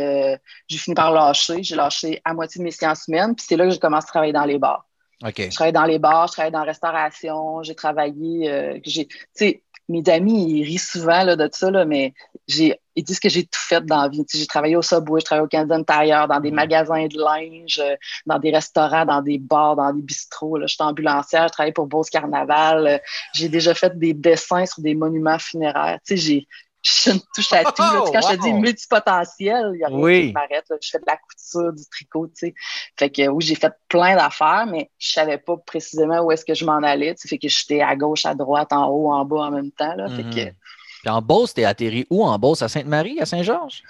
j'ai 0.67 0.77
fini 0.77 0.95
par 0.95 1.11
lâcher. 1.11 1.61
J'ai 1.61 1.75
lâché 1.75 2.21
à 2.23 2.33
moitié 2.33 2.59
de 2.59 2.63
mes 2.63 2.71
sciences 2.71 3.07
humaines, 3.09 3.35
puis 3.35 3.45
c'est 3.47 3.57
là 3.57 3.65
que 3.65 3.71
j'ai 3.71 3.79
commencé 3.79 4.05
à 4.05 4.11
travailler 4.11 4.33
dans 4.33 4.45
les 4.45 4.57
bars. 4.57 4.85
Je 5.21 5.53
travaillais 5.53 5.73
dans 5.73 5.83
les 5.83 5.99
bars, 5.99 6.27
je 6.27 6.31
travaillais 6.31 6.51
dans 6.51 6.59
la 6.59 6.65
restauration, 6.65 7.61
j'ai 7.63 7.75
travaillé, 7.75 8.79
j'ai, 8.85 9.07
tu 9.07 9.17
sais, 9.33 9.63
mes 9.91 10.09
amis, 10.09 10.49
ils 10.49 10.63
rient 10.63 10.77
souvent 10.77 11.23
là, 11.23 11.35
de 11.35 11.49
ça, 11.51 11.69
là, 11.69 11.85
mais 11.85 12.13
j'ai, 12.47 12.79
ils 12.95 13.03
disent 13.03 13.19
que 13.19 13.29
j'ai 13.29 13.43
tout 13.43 13.59
fait 13.59 13.85
dans 13.85 14.01
la 14.01 14.09
vie. 14.09 14.23
J'ai 14.33 14.45
travaillé 14.45 14.75
au 14.75 14.81
Subway, 14.81 15.19
j'ai 15.19 15.25
travaillé 15.25 15.45
au 15.45 15.47
Canadian 15.47 15.83
Tire, 15.83 16.27
dans 16.27 16.39
des 16.39 16.51
mm. 16.51 16.55
magasins 16.55 17.07
de 17.07 17.17
linge, 17.17 17.79
euh, 17.79 17.95
dans 18.25 18.39
des 18.39 18.51
restaurants, 18.51 19.05
dans 19.05 19.21
des 19.21 19.37
bars, 19.37 19.75
dans 19.75 19.93
des 19.93 20.01
bistrots. 20.01 20.57
Là. 20.57 20.67
J'étais 20.67 20.83
ambulancière, 20.83 21.47
je 21.47 21.53
travaillais 21.53 21.73
pour 21.73 21.87
Beauce 21.87 22.09
Carnaval. 22.09 22.87
Euh, 22.87 22.97
j'ai 23.33 23.49
déjà 23.49 23.73
fait 23.73 23.97
des 23.97 24.13
dessins 24.13 24.65
sur 24.65 24.81
des 24.81 24.95
monuments 24.95 25.39
funéraires. 25.39 25.99
Tu 26.05 26.15
sais, 26.15 26.17
j'ai, 26.17 26.47
je 26.83 27.11
ne 27.11 27.19
touche 27.35 27.53
à 27.53 27.63
tout. 27.63 27.81
Là. 27.81 28.03
Quand 28.11 28.21
je 28.21 28.35
te 28.35 28.41
dis 28.41 28.53
multipotentiel, 28.53 29.71
il 29.75 29.79
y 29.79 29.83
a 29.83 29.87
rien 29.87 30.27
qui 30.27 30.33
m'arrête. 30.33 30.65
Je 30.81 30.89
fais 30.89 30.97
de 30.97 31.05
la 31.05 31.17
couture, 31.17 31.73
du 31.73 31.83
tricot, 31.85 32.27
tu 32.27 32.33
sais. 32.35 32.53
Fait 32.97 33.09
que 33.09 33.27
oui, 33.27 33.43
j'ai 33.43 33.55
fait 33.55 33.73
plein 33.87 34.15
d'affaires, 34.15 34.65
mais 34.67 34.89
je 34.97 35.11
savais 35.11 35.37
pas 35.37 35.57
précisément 35.57 36.21
où 36.21 36.31
est-ce 36.31 36.45
que 36.45 36.55
je 36.55 36.65
m'en 36.65 36.81
allais. 36.81 37.13
Tu 37.15 37.21
sais, 37.21 37.27
fait 37.27 37.37
que 37.37 37.47
j'étais 37.47 37.81
à 37.81 37.95
gauche, 37.95 38.25
à 38.25 38.33
droite, 38.33 38.73
en 38.73 38.87
haut, 38.87 39.11
en 39.11 39.25
bas 39.25 39.47
en 39.47 39.51
même 39.51 39.71
temps. 39.71 39.95
Là. 39.95 40.09
Fait 40.09 40.23
que, 40.23 40.45
mhm. 40.45 40.53
puis 41.01 41.09
en 41.09 41.21
Beauce, 41.21 41.53
t'es 41.53 41.65
atterri 41.65 42.07
où 42.09 42.23
en 42.23 42.37
Beauce? 42.39 42.63
À 42.63 42.67
Sainte-Marie, 42.67 43.19
à 43.19 43.27
Saint-Georges? 43.27 43.83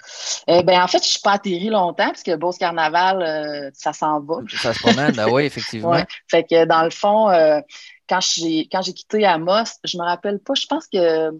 Eh 0.46 0.62
ben, 0.62 0.82
en 0.82 0.86
fait, 0.86 1.02
je 1.02 1.08
suis 1.08 1.20
pas 1.20 1.32
atterri 1.32 1.70
longtemps 1.70 2.08
parce 2.08 2.22
que 2.22 2.36
Beauce 2.36 2.58
Carnaval, 2.58 3.22
euh, 3.22 3.70
ça 3.72 3.94
s'en 3.94 4.20
va. 4.20 4.36
Ça 4.48 4.74
se 4.74 4.80
promène, 4.80 5.12
ben 5.12 5.30
oui, 5.30 5.44
effectivement. 5.44 6.04
Fait 6.30 6.44
que 6.44 6.66
dans 6.66 6.82
le 6.82 6.90
fond, 6.90 7.30
euh, 7.30 7.60
quand 8.06 8.20
j'ai 8.20 8.68
quand 8.70 8.82
j'ai 8.82 8.92
quitté 8.92 9.24
Amos, 9.24 9.78
je 9.84 9.96
me 9.96 10.02
rappelle 10.02 10.38
pas, 10.40 10.52
je 10.54 10.66
pense 10.66 10.86
que 10.86 11.30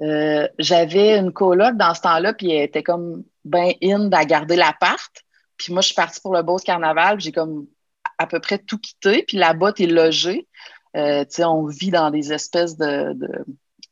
euh, 0.00 0.46
j'avais 0.58 1.18
une 1.18 1.32
coloc 1.32 1.76
dans 1.76 1.94
ce 1.94 2.02
temps-là, 2.02 2.32
puis 2.32 2.52
elle 2.52 2.64
était 2.64 2.82
comme 2.82 3.24
ben 3.44 3.72
in 3.82 4.10
à 4.12 4.24
garder 4.24 4.56
l'appart. 4.56 5.24
Puis 5.56 5.72
moi, 5.72 5.82
je 5.82 5.86
suis 5.86 5.94
partie 5.94 6.20
pour 6.20 6.34
le 6.34 6.42
Beauce 6.42 6.62
Carnaval, 6.62 7.20
j'ai 7.20 7.32
comme 7.32 7.66
à 8.18 8.26
peu 8.26 8.40
près 8.40 8.58
tout 8.58 8.78
quitté. 8.78 9.24
Puis 9.26 9.36
là-bas, 9.36 9.72
tu 9.72 9.84
es 9.84 9.86
logé. 9.86 10.46
Euh, 10.96 11.24
tu 11.24 11.36
sais, 11.36 11.44
on 11.44 11.66
vit 11.66 11.90
dans 11.90 12.10
des 12.10 12.32
espèces 12.32 12.76
de, 12.76 13.16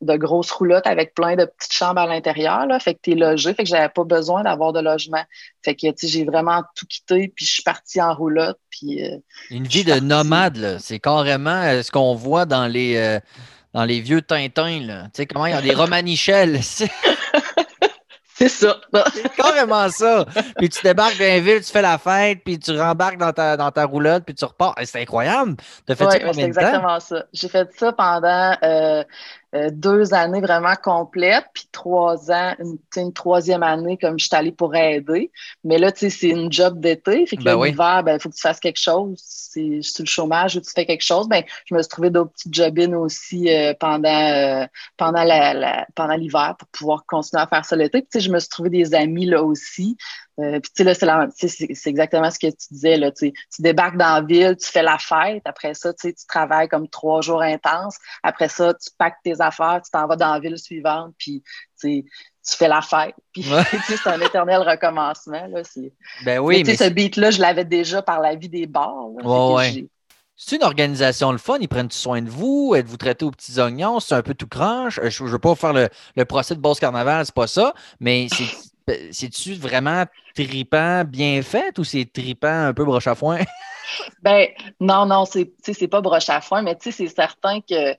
de, 0.00 0.16
grosses 0.16 0.50
roulottes 0.50 0.86
avec 0.86 1.14
plein 1.14 1.36
de 1.36 1.44
petites 1.44 1.72
chambres 1.72 2.00
à 2.00 2.06
l'intérieur. 2.06 2.66
Là. 2.66 2.78
Fait 2.78 2.94
que 2.94 3.00
tu 3.02 3.12
es 3.12 3.14
logé. 3.14 3.52
Fait 3.54 3.64
que 3.64 3.68
j'avais 3.68 3.88
pas 3.88 4.04
besoin 4.04 4.44
d'avoir 4.44 4.72
de 4.72 4.80
logement. 4.80 5.22
Fait 5.64 5.74
que, 5.74 5.88
tu 5.88 5.94
sais, 5.96 6.08
j'ai 6.08 6.24
vraiment 6.24 6.62
tout 6.76 6.86
quitté. 6.86 7.32
Puis 7.34 7.44
je 7.44 7.52
suis 7.54 7.62
partie 7.64 8.00
en 8.00 8.14
roulotte. 8.14 8.58
Puis, 8.70 9.04
euh, 9.04 9.18
Une 9.50 9.66
vie 9.66 9.84
de 9.84 9.98
nomade, 10.00 10.56
là. 10.56 10.78
C'est 10.78 11.00
carrément 11.00 11.82
ce 11.82 11.90
qu'on 11.90 12.14
voit 12.14 12.46
dans 12.46 12.66
les 12.66 13.20
dans 13.76 13.84
les 13.84 14.00
vieux 14.00 14.22
Tintins, 14.22 14.80
là. 14.80 15.02
Tu 15.04 15.10
sais, 15.12 15.26
comment 15.26 15.44
il 15.44 15.50
y 15.50 15.54
a 15.54 15.60
des 15.60 15.74
romanichels. 15.74 16.60
C'est 18.34 18.48
ça. 18.48 18.76
C'est 19.12 19.28
carrément 19.34 19.90
ça. 19.90 20.24
Puis 20.56 20.70
tu 20.70 20.82
débarques 20.82 21.18
dans 21.18 21.42
ville, 21.42 21.62
tu 21.62 21.70
fais 21.70 21.82
la 21.82 21.98
fête, 21.98 22.40
puis 22.42 22.58
tu 22.58 22.78
rembarques 22.78 23.18
dans 23.18 23.34
ta, 23.34 23.58
dans 23.58 23.70
ta 23.70 23.84
roulotte, 23.84 24.24
puis 24.24 24.34
tu 24.34 24.46
repars. 24.46 24.74
C'est 24.84 25.02
incroyable. 25.02 25.56
Tu 25.86 25.92
as 25.92 25.94
fait 25.94 26.04
ça 26.04 26.32
C'est 26.32 26.40
exactement 26.40 27.00
ça. 27.00 27.24
J'ai 27.34 27.48
fait 27.48 27.68
ça 27.76 27.92
pendant 27.92 28.56
euh, 28.62 29.04
euh, 29.56 29.70
deux 29.72 30.12
années 30.12 30.40
vraiment 30.40 30.74
complètes, 30.82 31.46
puis 31.54 31.68
trois 31.72 32.30
ans, 32.30 32.54
une, 32.96 33.12
troisième 33.12 33.62
année 33.62 33.96
comme 33.96 34.18
je 34.18 34.26
suis 34.26 34.36
allée 34.36 34.52
pour 34.52 34.74
aider. 34.74 35.30
Mais 35.64 35.78
là, 35.78 35.92
tu 35.92 36.00
sais, 36.00 36.10
c'est 36.10 36.28
une 36.28 36.52
job 36.52 36.80
d'été. 36.80 37.26
Fait 37.26 37.36
que 37.36 37.42
ben 37.42 37.62
l'hiver, 37.62 38.02
ben, 38.04 38.14
il 38.14 38.20
faut 38.20 38.28
que 38.28 38.34
tu 38.34 38.40
fasses 38.40 38.60
quelque 38.60 38.80
chose. 38.80 39.20
C'est 39.22 39.80
sur 39.82 40.04
le 40.04 40.08
chômage 40.08 40.56
ou 40.56 40.60
tu 40.60 40.70
fais 40.74 40.84
quelque 40.84 41.04
chose. 41.04 41.28
Ben, 41.28 41.42
je 41.64 41.74
me 41.74 41.82
suis 41.82 41.88
trouvé 41.88 42.10
d'autres 42.10 42.32
petites 42.32 42.54
jobines 42.54 42.94
aussi 42.94 43.48
euh, 43.48 43.72
pendant, 43.78 44.66
pendant, 44.96 45.24
la, 45.24 45.86
pendant 45.94 46.14
l'hiver 46.14 46.54
pour 46.58 46.68
pouvoir 46.68 47.04
continuer 47.06 47.42
à 47.42 47.46
faire 47.46 47.64
ça 47.64 47.76
l'été. 47.76 48.02
Puis, 48.02 48.08
tu 48.12 48.18
sais, 48.18 48.24
je 48.26 48.30
me 48.30 48.38
suis 48.38 48.48
trouvé 48.48 48.70
des 48.70 48.94
amis 48.94 49.26
là 49.26 49.42
aussi. 49.42 49.96
Euh, 50.38 50.60
puis, 50.60 50.70
tu 50.74 50.84
sais, 50.84 51.06
là, 51.06 51.28
c'est, 51.34 51.86
exactement 51.86 52.30
ce 52.30 52.38
que 52.38 52.48
tu 52.48 52.66
disais, 52.70 52.98
là, 52.98 53.10
tu, 53.10 53.32
débarques 53.58 53.96
dans 53.96 54.16
la 54.16 54.20
ville, 54.20 54.56
tu 54.56 54.70
fais 54.70 54.82
la 54.82 54.98
fête, 54.98 55.42
après 55.46 55.72
ça, 55.72 55.94
tu, 55.94 56.12
travailles 56.28 56.68
comme 56.68 56.88
trois 56.88 57.22
jours 57.22 57.40
intenses, 57.40 57.96
après 58.22 58.48
ça, 58.48 58.74
tu 58.74 58.90
packs 58.98 59.16
tes 59.24 59.40
affaires, 59.40 59.80
tu 59.82 59.90
t'en 59.90 60.06
vas 60.06 60.16
dans 60.16 60.32
la 60.32 60.40
ville 60.40 60.58
suivante, 60.58 61.14
puis, 61.18 61.42
tu, 61.80 62.04
fais 62.44 62.68
la 62.68 62.82
fête. 62.82 63.14
Puis, 63.32 63.44
c'est 63.88 64.06
un 64.06 64.20
éternel 64.20 64.60
recommencement, 64.60 65.46
là. 65.46 65.62
Ben 66.24 66.38
oui, 66.38 66.62
mais, 66.66 66.76
ce 66.76 66.88
beat-là, 66.88 67.30
je 67.30 67.40
l'avais 67.40 67.64
déjà 67.64 68.02
par 68.02 68.20
la 68.20 68.34
vie 68.34 68.50
des 68.50 68.66
bars. 68.66 69.06
c'est 70.36 70.56
une 70.56 70.64
organisation 70.64 71.32
le 71.32 71.38
fun, 71.38 71.56
ils 71.62 71.68
prennent 71.68 71.90
soin 71.90 72.20
de 72.20 72.28
vous, 72.28 72.74
êtes-vous 72.76 72.98
traité 72.98 73.24
aux 73.24 73.30
petits 73.30 73.58
oignons, 73.58 74.00
c'est 74.00 74.14
un 74.14 74.22
peu 74.22 74.34
tout 74.34 74.46
cranche. 74.46 74.98
Euh, 74.98 75.08
je 75.08 75.24
ne 75.24 75.30
veux 75.30 75.38
pas 75.38 75.54
faire 75.54 75.72
le, 75.72 75.88
le 76.14 76.24
procès 76.26 76.54
de 76.54 76.60
Boss 76.60 76.78
Carnaval, 76.78 77.24
c'est 77.24 77.34
pas 77.34 77.46
ça, 77.46 77.72
mais 78.00 78.26
c'est 78.30 78.44
c'est-tu 79.10 79.54
vraiment 79.54 80.04
tripant 80.34 81.04
bien 81.04 81.42
fait 81.42 81.78
ou 81.78 81.84
c'est 81.84 82.10
tripant 82.12 82.66
un 82.66 82.74
peu 82.74 82.84
broche 82.84 83.06
à 83.06 83.14
foin? 83.14 83.38
ben 84.22 84.48
non, 84.80 85.06
non, 85.06 85.24
c'est 85.24 85.88
pas 85.88 86.00
broche 86.00 86.28
à 86.28 86.40
foin, 86.40 86.62
mais 86.62 86.76
c'est 86.80 87.08
certain 87.08 87.60
que 87.60 87.94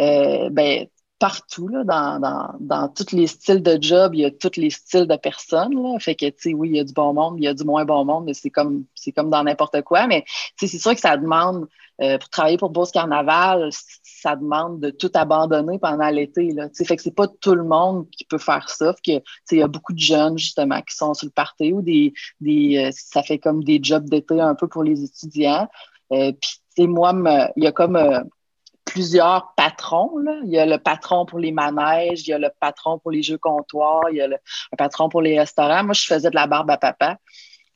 euh, 0.00 0.50
ben, 0.50 0.86
partout, 1.18 1.70
dans, 1.84 2.88
tous 2.94 3.14
les 3.14 3.26
styles 3.26 3.62
de 3.62 3.78
job, 3.80 4.14
il 4.14 4.20
y 4.20 4.24
a 4.24 4.30
tous 4.30 4.56
les 4.56 4.70
styles 4.70 5.06
de 5.06 5.16
personnes. 5.16 5.74
Là. 5.74 5.98
Fait 5.98 6.14
que, 6.14 6.26
oui, 6.52 6.68
il 6.70 6.76
y 6.76 6.80
a 6.80 6.84
du 6.84 6.92
bon 6.92 7.14
monde, 7.14 7.36
il 7.38 7.44
y 7.44 7.48
a 7.48 7.54
du 7.54 7.64
moins 7.64 7.84
bon 7.84 8.04
monde, 8.04 8.24
mais 8.26 8.34
c'est 8.34 8.50
comme, 8.50 8.84
c'est 8.94 9.12
comme 9.12 9.30
dans 9.30 9.42
n'importe 9.42 9.82
quoi. 9.82 10.06
Mais, 10.06 10.24
c'est 10.56 10.66
sûr 10.66 10.94
que 10.94 11.00
ça 11.00 11.16
demande, 11.16 11.66
euh, 12.02 12.18
pour 12.18 12.28
travailler 12.28 12.58
pour 12.58 12.70
Beauce 12.70 12.90
Carnaval, 12.90 13.70
ça 14.02 14.36
demande 14.36 14.80
de 14.80 14.90
tout 14.90 15.10
abandonner 15.14 15.78
pendant 15.78 16.08
l'été. 16.08 16.50
Là. 16.52 16.68
Fait 16.74 16.96
que 16.96 17.02
c'est 17.02 17.14
pas 17.14 17.26
tout 17.28 17.54
le 17.54 17.64
monde 17.64 18.08
qui 18.10 18.24
peut 18.24 18.38
faire 18.38 18.68
ça. 18.68 18.94
il 19.06 19.22
y 19.50 19.62
a 19.62 19.68
beaucoup 19.68 19.92
de 19.92 19.98
jeunes, 19.98 20.36
justement, 20.36 20.80
qui 20.82 20.94
sont 20.94 21.14
sur 21.14 21.26
le 21.26 21.32
party 21.32 21.72
ou 21.72 21.82
des, 21.82 22.12
des 22.40 22.76
euh, 22.78 22.90
ça 22.92 23.22
fait 23.22 23.38
comme 23.38 23.64
des 23.64 23.80
jobs 23.82 24.08
d'été 24.08 24.40
un 24.40 24.54
peu 24.54 24.68
pour 24.68 24.84
les 24.84 25.04
étudiants. 25.04 25.68
Euh, 26.12 26.32
puis, 26.74 26.86
moi, 26.86 27.14
il 27.56 27.64
y 27.64 27.66
a 27.66 27.72
comme 27.72 27.98
plusieurs 28.84 29.52
patrons. 29.56 30.12
Il 30.44 30.50
y 30.50 30.58
a 30.58 30.64
le 30.64 30.78
patron 30.78 31.26
pour 31.26 31.38
les 31.38 31.52
manèges, 31.52 32.26
il 32.26 32.30
y 32.30 32.32
a 32.32 32.38
le 32.38 32.50
patron 32.60 32.98
pour 32.98 33.10
les 33.10 33.22
jeux 33.22 33.36
comptoirs, 33.36 34.04
il 34.10 34.16
y 34.16 34.20
a 34.22 34.28
le, 34.28 34.36
patron 34.78 35.10
pour 35.10 35.20
les 35.20 35.38
restaurants. 35.38 35.84
Moi, 35.84 35.92
je 35.92 36.06
faisais 36.06 36.30
de 36.30 36.34
la 36.34 36.46
barbe 36.46 36.70
à 36.70 36.78
papa. 36.78 37.18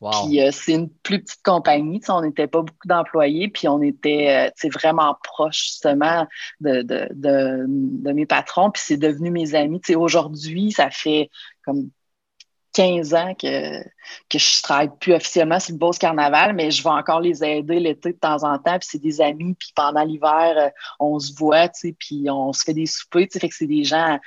Puis 0.01 0.41
euh, 0.41 0.51
c'est 0.51 0.73
une 0.73 0.89
plus 0.89 1.23
petite 1.23 1.43
compagnie, 1.43 2.01
on 2.09 2.23
n'était 2.23 2.47
pas 2.47 2.63
beaucoup 2.63 2.89
d'employés, 2.89 3.49
puis 3.49 3.69
on 3.69 3.83
était 3.83 4.51
euh, 4.51 4.69
vraiment 4.71 5.15
proche 5.23 5.65
justement 5.65 6.27
de, 6.61 6.81
de, 6.81 7.09
de, 7.11 8.13
mes 8.13 8.25
patrons, 8.25 8.71
puis 8.71 8.83
c'est 8.85 8.97
devenu 8.97 9.31
mes 9.31 9.55
amis. 9.55 9.83
Aujourd'hui, 9.95 10.73
ça 10.73 10.91
fait 10.91 11.29
comme 11.65 11.91
15 12.73 13.15
ans 13.15 13.35
que, 13.35 13.83
que 13.83 14.39
je 14.39 14.59
ne 14.59 14.63
travaille 14.63 14.91
plus 15.01 15.13
officiellement 15.13 15.61
sur 15.61 15.75
le 15.75 15.79
Beauce 15.79 15.99
Carnaval, 15.99 16.55
mais 16.55 16.71
je 16.71 16.83
vais 16.83 16.91
encore 16.91 17.21
les 17.21 17.45
aider 17.45 17.81
l'été 17.81 18.13
de 18.13 18.19
temps 18.19 18.45
en 18.45 18.59
temps. 18.59 18.79
Puis 18.79 18.89
c'est 18.93 19.03
des 19.03 19.21
amis, 19.21 19.55
puis 19.59 19.73
pendant 19.75 20.05
l'hiver, 20.05 20.55
euh, 20.57 20.71
on 20.99 21.19
se 21.19 21.35
voit, 21.35 21.69
puis 21.99 22.27
on 22.31 22.53
se 22.53 22.63
fait 22.65 22.75
des 22.75 22.87
soupers. 22.87 23.29
Fait 23.31 23.49
que 23.49 23.55
c'est 23.55 23.67
des 23.67 23.85
gens 23.85 24.19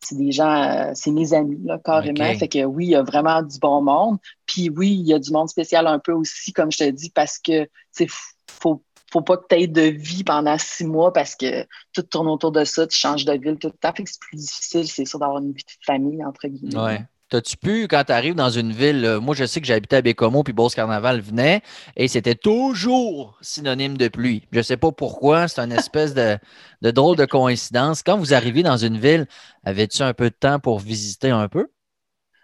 c'est 0.00 0.16
des 0.16 0.32
gens, 0.32 0.62
euh, 0.62 0.92
c'est 0.94 1.10
mes 1.10 1.34
amis, 1.34 1.60
là, 1.64 1.78
carrément. 1.84 2.32
Fait 2.38 2.48
que 2.48 2.64
oui, 2.64 2.86
il 2.86 2.90
y 2.90 2.94
a 2.94 3.02
vraiment 3.02 3.42
du 3.42 3.58
bon 3.58 3.82
monde. 3.82 4.18
Puis 4.46 4.70
oui, 4.70 4.92
il 4.92 5.06
y 5.06 5.14
a 5.14 5.18
du 5.18 5.30
monde 5.30 5.48
spécial 5.48 5.86
un 5.86 5.98
peu 5.98 6.12
aussi, 6.12 6.52
comme 6.52 6.70
je 6.70 6.78
te 6.78 6.90
dis, 6.90 7.10
parce 7.10 7.38
que, 7.38 7.68
tu 7.96 8.08
faut, 8.48 8.82
faut 9.12 9.22
pas 9.22 9.36
que 9.36 9.44
tu 9.48 9.56
aies 9.56 9.66
de 9.66 9.82
vie 9.82 10.24
pendant 10.24 10.56
six 10.58 10.84
mois 10.84 11.12
parce 11.12 11.34
que 11.34 11.66
tout 11.92 12.02
tourne 12.02 12.28
autour 12.28 12.52
de 12.52 12.64
ça, 12.64 12.86
tu 12.86 12.96
changes 12.96 13.24
de 13.24 13.32
ville 13.32 13.58
tout 13.58 13.68
le 13.68 13.78
temps. 13.78 13.92
Fait 13.94 14.04
que 14.04 14.10
c'est 14.10 14.20
plus 14.20 14.36
difficile, 14.36 14.88
c'est 14.88 15.04
sûr, 15.04 15.18
d'avoir 15.18 15.38
une 15.38 15.52
vie 15.52 15.64
de 15.64 15.84
famille, 15.84 16.24
entre 16.24 16.46
guillemets. 16.46 16.76
Ouais. 16.76 17.04
T'as-tu 17.28 17.58
pu, 17.58 17.88
quand 17.88 18.04
tu 18.04 18.12
arrives 18.12 18.34
dans 18.34 18.48
une 18.48 18.72
ville, 18.72 19.04
euh, 19.04 19.20
moi 19.20 19.34
je 19.34 19.44
sais 19.44 19.60
que 19.60 19.66
j'habitais 19.66 19.96
à 19.96 20.02
Bécomo, 20.02 20.42
puis 20.42 20.54
Beauce 20.54 20.74
Carnaval 20.74 21.20
venait, 21.20 21.60
et 21.94 22.08
c'était 22.08 22.34
toujours 22.34 23.36
synonyme 23.42 23.98
de 23.98 24.08
pluie. 24.08 24.48
Je 24.50 24.62
sais 24.62 24.78
pas 24.78 24.92
pourquoi, 24.92 25.46
c'est 25.46 25.60
une 25.60 25.72
espèce 25.72 26.14
de, 26.14 26.38
drôle 26.80 27.16
de 27.16 27.26
coïncidence. 27.26 28.02
Quand 28.02 28.16
vous 28.16 28.32
arrivez 28.32 28.62
dans 28.62 28.78
une 28.78 28.96
ville, 28.96 29.26
avais-tu 29.62 30.02
un 30.02 30.14
peu 30.14 30.30
de 30.30 30.34
temps 30.34 30.58
pour 30.58 30.78
visiter 30.78 31.28
un 31.28 31.48
peu? 31.48 31.68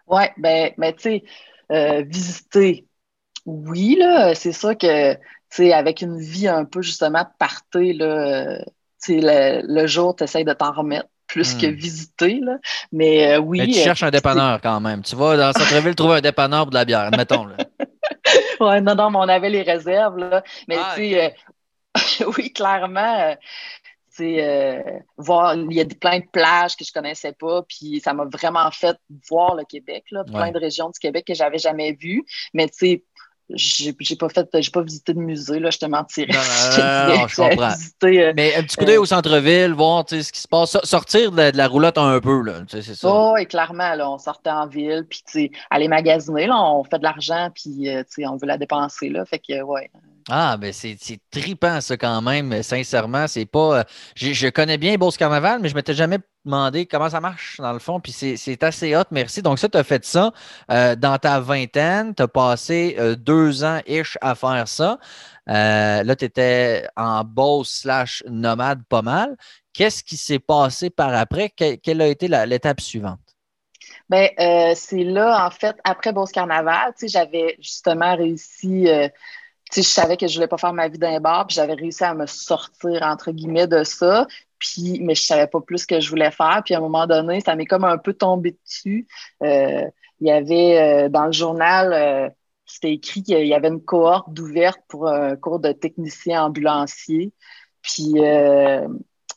Oui, 0.06 0.24
ben, 0.36 0.72
mais 0.76 0.92
tu 0.92 1.02
sais, 1.02 1.24
euh, 1.72 2.02
visiter, 2.02 2.86
oui, 3.46 3.96
là, 3.98 4.34
c'est 4.34 4.52
ça 4.52 4.74
que, 4.74 5.14
tu 5.14 5.20
sais, 5.48 5.72
avec 5.72 6.02
une 6.02 6.18
vie 6.18 6.48
un 6.48 6.66
peu 6.66 6.82
justement 6.82 7.22
de 7.22 7.28
party, 7.38 7.94
là, 7.94 8.58
le, 9.08 9.62
le 9.66 9.86
jour, 9.86 10.14
tu 10.14 10.24
essaies 10.24 10.44
de 10.44 10.52
t'en 10.52 10.72
remettre 10.72 11.08
plus 11.26 11.54
que 11.54 11.66
hmm. 11.66 11.74
visiter. 11.74 12.40
Là. 12.40 12.58
Mais 12.92 13.34
euh, 13.34 13.38
oui. 13.38 13.58
Mais 13.58 13.66
tu 13.66 13.80
cherches 13.80 14.02
un 14.02 14.10
dépanneur 14.10 14.60
quand 14.60 14.80
même. 14.80 15.02
Tu 15.02 15.16
vas 15.16 15.36
dans 15.36 15.52
centre-ville 15.52 15.94
trouver 15.94 16.16
un 16.16 16.20
dépanneur 16.20 16.62
pour 16.62 16.70
de 16.70 16.76
la 16.76 16.84
bière, 16.84 17.00
admettons. 17.00 17.46
oui, 18.60 18.80
non, 18.82 18.94
non, 18.94 19.10
mais 19.10 19.18
on 19.18 19.28
avait 19.28 19.50
les 19.50 19.62
réserves. 19.62 20.18
Là. 20.18 20.42
Mais 20.68 20.76
ah, 20.78 20.92
tu 20.94 21.10
sais, 21.10 21.34
euh, 22.22 22.32
oui, 22.38 22.52
clairement. 22.52 23.36
Euh, 24.20 24.82
voir, 25.16 25.56
il 25.56 25.72
y 25.72 25.80
a 25.80 25.84
plein 25.86 26.20
de 26.20 26.26
plages 26.32 26.76
que 26.76 26.84
je 26.84 26.92
connaissais 26.92 27.32
pas, 27.32 27.64
puis 27.68 28.00
ça 28.00 28.14
m'a 28.14 28.24
vraiment 28.24 28.70
fait 28.70 28.96
voir 29.28 29.56
le 29.56 29.64
Québec, 29.64 30.04
là, 30.12 30.22
plein 30.22 30.52
de 30.52 30.58
régions 30.58 30.88
du 30.88 31.00
Québec 31.00 31.24
que 31.26 31.34
j'avais 31.34 31.58
jamais 31.58 31.92
vues. 31.92 32.24
Mais 32.52 32.68
tu 32.68 32.74
sais, 32.74 33.04
j'ai 33.50 33.92
pas 34.18 34.28
fait, 34.28 34.48
j'ai 34.54 34.70
pas 34.70 34.82
visité 34.82 35.12
de 35.12 35.18
musée, 35.18 35.58
là, 35.58 35.70
je 35.70 35.78
te 35.78 35.86
mentirais. 35.86 36.32
Non, 36.32 37.16
non, 37.16 37.28
je 37.28 37.36
comprends. 37.36 37.74
Euh, 38.04 38.32
mais 38.34 38.54
un 38.54 38.62
petit 38.62 38.76
coup 38.76 38.84
d'œil 38.84 38.96
au 38.96 39.04
centre-ville, 39.04 39.72
voir 39.72 40.04
ce 40.08 40.32
qui 40.32 40.40
se 40.40 40.48
passe, 40.48 40.76
sortir 40.84 41.30
de 41.30 41.52
la, 41.54 41.68
roulotte 41.68 41.98
un 41.98 42.20
peu, 42.20 42.42
là, 42.42 42.62
c'est 42.68 42.82
ça. 42.82 43.08
Oh, 43.08 43.36
et 43.36 43.46
clairement, 43.46 43.94
là, 43.94 44.10
on 44.10 44.18
sortait 44.18 44.50
en 44.50 44.66
ville, 44.66 45.06
puis 45.08 45.50
aller 45.70 45.88
magasiner, 45.88 46.46
là, 46.46 46.56
on 46.56 46.84
fait 46.84 46.98
de 46.98 47.04
l'argent, 47.04 47.50
puis 47.54 47.88
euh, 47.88 48.02
on 48.26 48.36
veut 48.36 48.46
la 48.46 48.58
dépenser, 48.58 49.08
là, 49.10 49.24
fait 49.24 49.38
que, 49.38 49.62
ouais. 49.62 49.90
Ah, 50.30 50.56
ben 50.56 50.72
c'est 50.72 50.96
tripant 51.30 51.82
ça 51.82 51.98
quand 51.98 52.22
même, 52.22 52.62
sincèrement. 52.62 53.26
C'est 53.28 53.44
pas. 53.44 53.80
Euh, 53.80 53.84
je, 54.16 54.48
connais 54.48 54.78
bien 54.78 54.96
Beauce 54.96 55.18
Carnaval, 55.18 55.60
mais 55.60 55.68
je 55.68 55.74
ne 55.74 55.78
m'étais 55.78 55.92
jamais 55.92 56.18
demandé 56.46 56.86
comment 56.86 57.10
ça 57.10 57.20
marche 57.20 57.58
dans 57.58 57.74
le 57.74 57.78
fond. 57.78 58.00
Puis 58.00 58.12
c'est 58.12 58.62
assez 58.62 58.96
hot, 58.96 59.04
merci. 59.10 59.42
Donc, 59.42 59.58
ça, 59.58 59.68
tu 59.68 59.76
as 59.76 59.84
fait 59.84 60.02
ça 60.04 60.32
euh, 60.70 60.96
dans 60.96 61.18
ta 61.18 61.40
vingtaine. 61.40 62.14
Tu 62.14 62.22
as 62.22 62.28
passé 62.28 62.96
euh, 62.98 63.16
deux 63.16 63.64
ans-ish 63.64 64.16
à 64.22 64.34
faire 64.34 64.66
ça. 64.66 64.98
là, 65.46 66.16
tu 66.16 66.24
étais 66.24 66.88
en 66.96 67.22
Beauce 67.22 67.80
slash 67.82 68.24
nomade 68.26 68.82
pas 68.88 69.02
mal. 69.02 69.36
Qu'est-ce 69.74 70.02
qui 70.02 70.16
s'est 70.16 70.38
passé 70.38 70.88
par 70.88 71.12
après? 71.14 71.50
quelle 71.50 72.00
a 72.00 72.06
été 72.06 72.28
l'étape 72.28 72.80
suivante? 72.80 73.20
Bien, 74.08 74.28
c'est 74.74 75.04
là, 75.04 75.46
en 75.46 75.50
fait, 75.50 75.76
après 75.84 76.14
Beauce 76.14 76.32
Carnaval, 76.32 76.94
j'avais 77.06 77.56
justement 77.60 78.16
réussi 78.16 78.88
je 79.82 79.88
savais 79.88 80.16
que 80.16 80.26
je 80.26 80.34
voulais 80.34 80.48
pas 80.48 80.58
faire 80.58 80.72
ma 80.72 80.88
vie 80.88 80.98
d'un 80.98 81.20
bar, 81.20 81.46
puis 81.46 81.54
j'avais 81.56 81.74
réussi 81.74 82.04
à 82.04 82.14
me 82.14 82.26
sortir, 82.26 83.02
entre 83.02 83.32
guillemets, 83.32 83.66
de 83.66 83.82
ça. 83.84 84.26
Puis, 84.58 85.00
mais 85.02 85.14
je 85.14 85.22
savais 85.22 85.46
pas 85.46 85.60
plus 85.60 85.78
ce 85.78 85.86
que 85.86 86.00
je 86.00 86.08
voulais 86.08 86.30
faire. 86.30 86.62
Puis 86.64 86.74
à 86.74 86.78
un 86.78 86.80
moment 86.80 87.06
donné, 87.06 87.40
ça 87.40 87.54
m'est 87.54 87.66
comme 87.66 87.84
un 87.84 87.98
peu 87.98 88.14
tombé 88.14 88.56
dessus. 88.64 89.06
Euh, 89.42 89.84
il 90.20 90.28
y 90.28 90.30
avait 90.30 91.04
euh, 91.04 91.08
dans 91.08 91.26
le 91.26 91.32
journal, 91.32 91.92
euh, 91.92 92.30
c'était 92.64 92.92
écrit 92.92 93.22
qu'il 93.22 93.46
y 93.46 93.54
avait 93.54 93.68
une 93.68 93.82
cohorte 93.82 94.32
d'ouverte 94.32 94.80
pour 94.88 95.08
un 95.08 95.36
cours 95.36 95.60
de 95.60 95.72
technicien 95.72 96.44
ambulancier. 96.44 97.32
Puis 97.82 98.14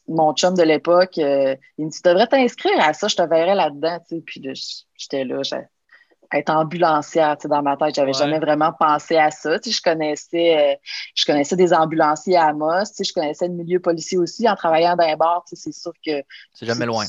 mon 0.08 0.34
chum 0.34 0.56
de 0.56 0.64
l'époque, 0.64 1.18
il 1.18 1.58
me 1.80 1.90
dit 1.90 2.02
Tu 2.02 2.10
devrais 2.10 2.28
t'inscrire 2.28 2.80
à 2.80 2.94
ça, 2.94 3.10
je 3.10 3.16
te 3.18 3.22
verrai 3.24 3.56
là-dedans. 3.56 4.00
Puis 4.26 4.42
j'étais 4.96 5.26
là, 5.26 5.42
être 6.34 6.50
ambulancière 6.50 7.38
dans 7.46 7.62
ma 7.62 7.78
tête. 7.78 7.96
J'avais 7.96 8.14
jamais 8.14 8.40
vraiment 8.40 8.74
pensé 8.74 9.18
à 9.18 9.32
ça. 9.32 9.58
je 9.64 9.82
connaissais, 9.82 10.74
euh, 10.74 10.76
je 11.16 11.26
connaissais 11.26 11.56
des 11.56 11.74
ambulanciers 11.74 12.38
à 12.38 12.48
Amos, 12.48 12.86
je 13.00 13.14
connaissais 13.14 13.48
le 13.48 13.54
milieu 13.54 13.80
policier 13.80 14.18
aussi 14.18 14.48
en 14.48 14.56
travaillant 14.56 14.96
dans 14.96 15.06
un 15.06 15.16
bar. 15.16 15.44
C'est 15.46 15.72
sûr 15.72 15.94
que. 16.06 16.24
C'est 16.54 16.66
jamais 16.66 16.86
loin. 16.86 17.06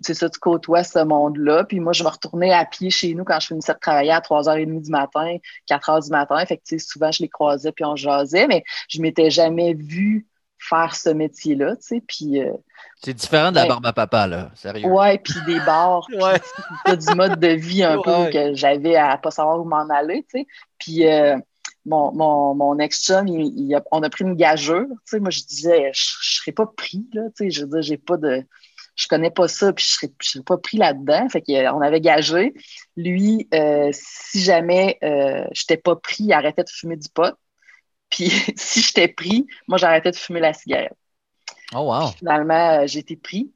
C'est 0.00 0.14
ça, 0.14 0.30
tu 0.30 0.38
côtoies 0.38 0.84
ce 0.84 1.00
monde-là. 1.00 1.64
Puis 1.64 1.80
moi, 1.80 1.92
je 1.92 2.04
me 2.04 2.08
retournais 2.08 2.52
à 2.52 2.64
pied 2.64 2.90
chez 2.90 3.14
nous 3.14 3.24
quand 3.24 3.40
je 3.40 3.48
finissais 3.48 3.74
de 3.74 3.80
travailler 3.80 4.12
à 4.12 4.20
3h30 4.20 4.82
du 4.82 4.90
matin, 4.90 5.36
4h 5.68 6.04
du 6.04 6.10
matin. 6.10 6.44
Fait 6.46 6.58
que, 6.58 6.78
souvent, 6.78 7.10
je 7.10 7.22
les 7.22 7.28
croisais 7.28 7.72
puis 7.72 7.84
on 7.84 7.96
jasait, 7.96 8.46
mais 8.46 8.62
je 8.88 9.00
m'étais 9.02 9.30
jamais 9.30 9.74
vue 9.74 10.28
faire 10.58 10.94
ce 10.94 11.10
métier-là, 11.10 11.76
tu 11.76 11.82
sais, 11.82 12.02
puis... 12.06 12.42
Euh, 12.42 12.52
c'est 13.00 13.14
différent 13.14 13.50
de 13.50 13.56
la 13.56 13.66
barbe 13.66 13.86
à 13.86 13.92
papa, 13.92 14.26
là, 14.26 14.50
sérieux. 14.54 14.88
Ouais, 14.88 15.18
puis 15.18 15.34
des 15.46 15.60
bars, 15.60 16.06
puis 16.84 16.96
du 16.96 17.14
mode 17.14 17.38
de 17.38 17.48
vie 17.48 17.84
un 17.84 17.96
peu 18.02 18.30
que 18.30 18.54
j'avais 18.54 18.96
à 18.96 19.16
pas 19.18 19.30
savoir 19.30 19.60
où 19.60 19.64
m'en 19.64 19.88
aller, 19.88 20.24
tu 20.28 20.40
sais. 20.40 20.46
Puis 20.78 21.06
euh, 21.06 21.36
mon, 21.86 22.12
mon, 22.12 22.54
mon 22.54 22.78
ex-chum, 22.78 23.26
on 23.92 24.02
a 24.02 24.10
pris 24.10 24.24
une 24.24 24.34
gageure, 24.34 24.86
tu 24.88 24.96
sais, 25.04 25.20
moi 25.20 25.30
je 25.30 25.42
disais, 25.42 25.90
je, 25.94 26.02
je 26.22 26.36
serais 26.40 26.52
pas 26.52 26.66
pris, 26.66 27.06
là, 27.12 27.22
tu 27.36 27.44
sais, 27.44 27.50
je 27.50 27.62
veux 27.62 27.68
dire, 27.68 27.82
j'ai 27.82 27.98
pas 27.98 28.16
de... 28.16 28.44
Je 28.96 29.06
connais 29.06 29.30
pas 29.30 29.46
ça, 29.46 29.72
puis 29.72 29.84
je 29.84 29.92
serais, 29.92 30.12
serais 30.20 30.42
pas 30.42 30.58
pris 30.58 30.76
là-dedans. 30.76 31.28
Fait 31.28 31.40
qu'on 31.40 31.80
avait 31.80 32.00
gagé. 32.00 32.52
Lui, 32.96 33.46
euh, 33.54 33.90
si 33.92 34.42
jamais 34.42 34.98
euh, 35.04 35.44
je 35.52 35.62
n'étais 35.62 35.76
pas 35.76 35.94
pris, 35.94 36.24
il 36.24 36.32
arrêtait 36.32 36.64
de 36.64 36.68
fumer 36.68 36.96
du 36.96 37.08
pot. 37.08 37.32
Puis 38.10 38.30
si 38.56 38.80
j'étais 38.80 39.08
pris, 39.08 39.46
moi, 39.66 39.78
j'arrêtais 39.78 40.10
de 40.10 40.16
fumer 40.16 40.40
la 40.40 40.52
cigarette. 40.52 40.96
Oh, 41.74 41.80
wow. 41.80 42.08
finalement, 42.12 42.80
euh, 42.80 42.86
j'ai 42.86 43.00
été 43.00 43.16
pris. 43.16 43.52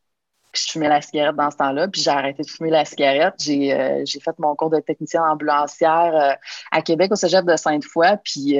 Puis 0.52 0.64
je 0.66 0.72
fumais 0.72 0.88
la 0.88 1.00
cigarette 1.00 1.36
dans 1.36 1.50
ce 1.50 1.56
temps-là. 1.56 1.88
Puis 1.88 2.02
j'ai 2.02 2.10
arrêté 2.10 2.42
de 2.42 2.48
fumer 2.48 2.70
la 2.70 2.84
cigarette. 2.84 3.34
J'ai 3.38 3.72
euh, 3.72 4.04
fait 4.04 4.38
mon 4.38 4.54
cours 4.54 4.68
de 4.68 4.80
technicien 4.80 5.24
ambulancière 5.24 6.14
euh, 6.14 6.34
à 6.70 6.82
Québec, 6.82 7.10
au 7.12 7.16
cégep 7.16 7.46
de 7.46 7.56
Sainte-Foy. 7.56 8.18
Puis, 8.22 8.58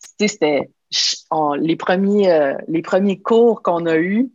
c'était 0.00 0.70
les, 1.58 1.76
premiers, 1.76 2.54
les 2.68 2.82
premiers 2.82 3.20
cours 3.20 3.62
qu'on 3.62 3.86
a 3.86 3.96
eus 3.96 4.30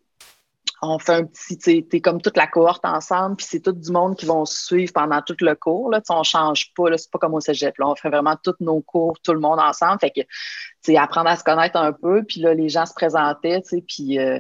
on 0.82 0.98
fait 1.00 1.14
un 1.14 1.26
petit, 1.26 1.84
t'es 1.84 2.02
comme 2.02 2.22
toute 2.22 2.38
la 2.38 2.48
cohorte 2.48 2.86
ensemble, 2.86 3.36
puis 3.36 3.46
c'est 3.50 3.60
tout 3.60 3.74
du 3.74 3.92
monde 3.92 4.16
qui 4.16 4.26
vont 4.26 4.46
suivre 4.46 4.94
pendant 4.94 5.22
tout 5.22 5.36
le 5.42 5.56
cours. 5.56 5.92
Là, 5.92 6.02
on 6.10 6.24
change 6.24 6.74
pas, 6.74 6.98
c'est 6.98 7.12
pas 7.12 7.20
comme 7.20 7.34
au 7.34 7.40
cégep. 7.40 7.78
Là, 7.78 7.88
on 7.88 7.96
fait 7.96 8.10
vraiment 8.10 8.36
tous 8.42 8.56
nos 8.60 8.82
cours, 8.82 9.20
tout 9.22 9.34
le 9.34 9.40
monde 9.40 9.60
ensemble. 9.60 10.00
Fait 10.00 10.12
que, 10.12 10.98
apprendre 10.98 11.30
à 11.30 11.36
se 11.36 11.44
connaître 11.44 11.78
un 11.78 11.92
peu, 11.92 12.24
puis 12.24 12.42
là, 12.42 12.54
les 12.54 12.70
gens 12.70 12.86
se 12.86 12.94
présentaient, 12.94 13.62
puis 13.88 14.20
euh, 14.20 14.40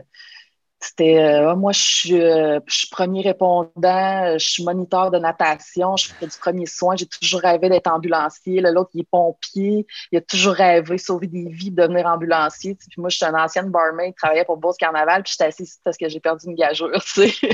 c'était 0.80 1.18
euh, 1.18 1.56
moi, 1.56 1.74
je 1.74 1.82
suis, 1.82 2.22
euh, 2.22 2.60
je 2.66 2.78
suis 2.78 2.88
premier 2.90 3.22
répondant, 3.22 4.38
je 4.38 4.48
suis 4.48 4.64
moniteur 4.64 5.12
de 5.12 5.20
natation, 5.20 5.98
je 5.98 6.08
fais 6.08 6.26
du 6.26 6.38
premier 6.38 6.66
soin, 6.66 6.96
j'ai 6.96 7.06
toujours 7.06 7.42
rêvé 7.42 7.68
d'être 7.68 7.88
ambulancier. 7.88 8.62
L'autre, 8.62 8.92
il 8.94 9.02
est 9.02 9.10
pompier, 9.10 9.86
il 10.12 10.18
a 10.18 10.22
toujours 10.22 10.54
rêvé 10.54 10.96
de 10.96 11.02
sauver 11.02 11.28
des 11.28 11.50
vies, 11.50 11.72
de 11.72 11.82
devenir 11.82 12.06
ambulancier. 12.08 12.76
Puis 12.76 12.90
moi, 12.98 13.10
je 13.10 13.18
suis 13.18 13.26
une 13.26 13.36
ancienne 13.36 13.70
barmaid, 13.70 14.14
je 14.16 14.22
travaillais 14.22 14.46
pour 14.46 14.58
Bourse 14.58 14.78
Carnaval, 14.78 15.24
puis 15.24 15.34
j'étais 15.34 15.50
assise 15.50 15.80
parce 15.84 15.98
que 15.98 16.08
j'ai 16.08 16.20
perdu 16.20 16.48
une 16.48 16.56
gageure. 16.56 16.90
Tu 17.14 17.30
sais. 17.30 17.52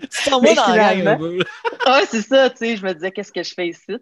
C'est 0.10 0.30
moi 0.30 0.40
dans 0.54 1.46
ah, 1.86 2.00
c'est 2.10 2.22
ça, 2.22 2.50
tu 2.50 2.56
sais, 2.58 2.76
je 2.76 2.84
me 2.84 2.92
disais 2.92 3.10
qu'est-ce 3.10 3.32
que 3.32 3.42
je 3.42 3.54
fais 3.54 3.68
ici. 3.68 3.96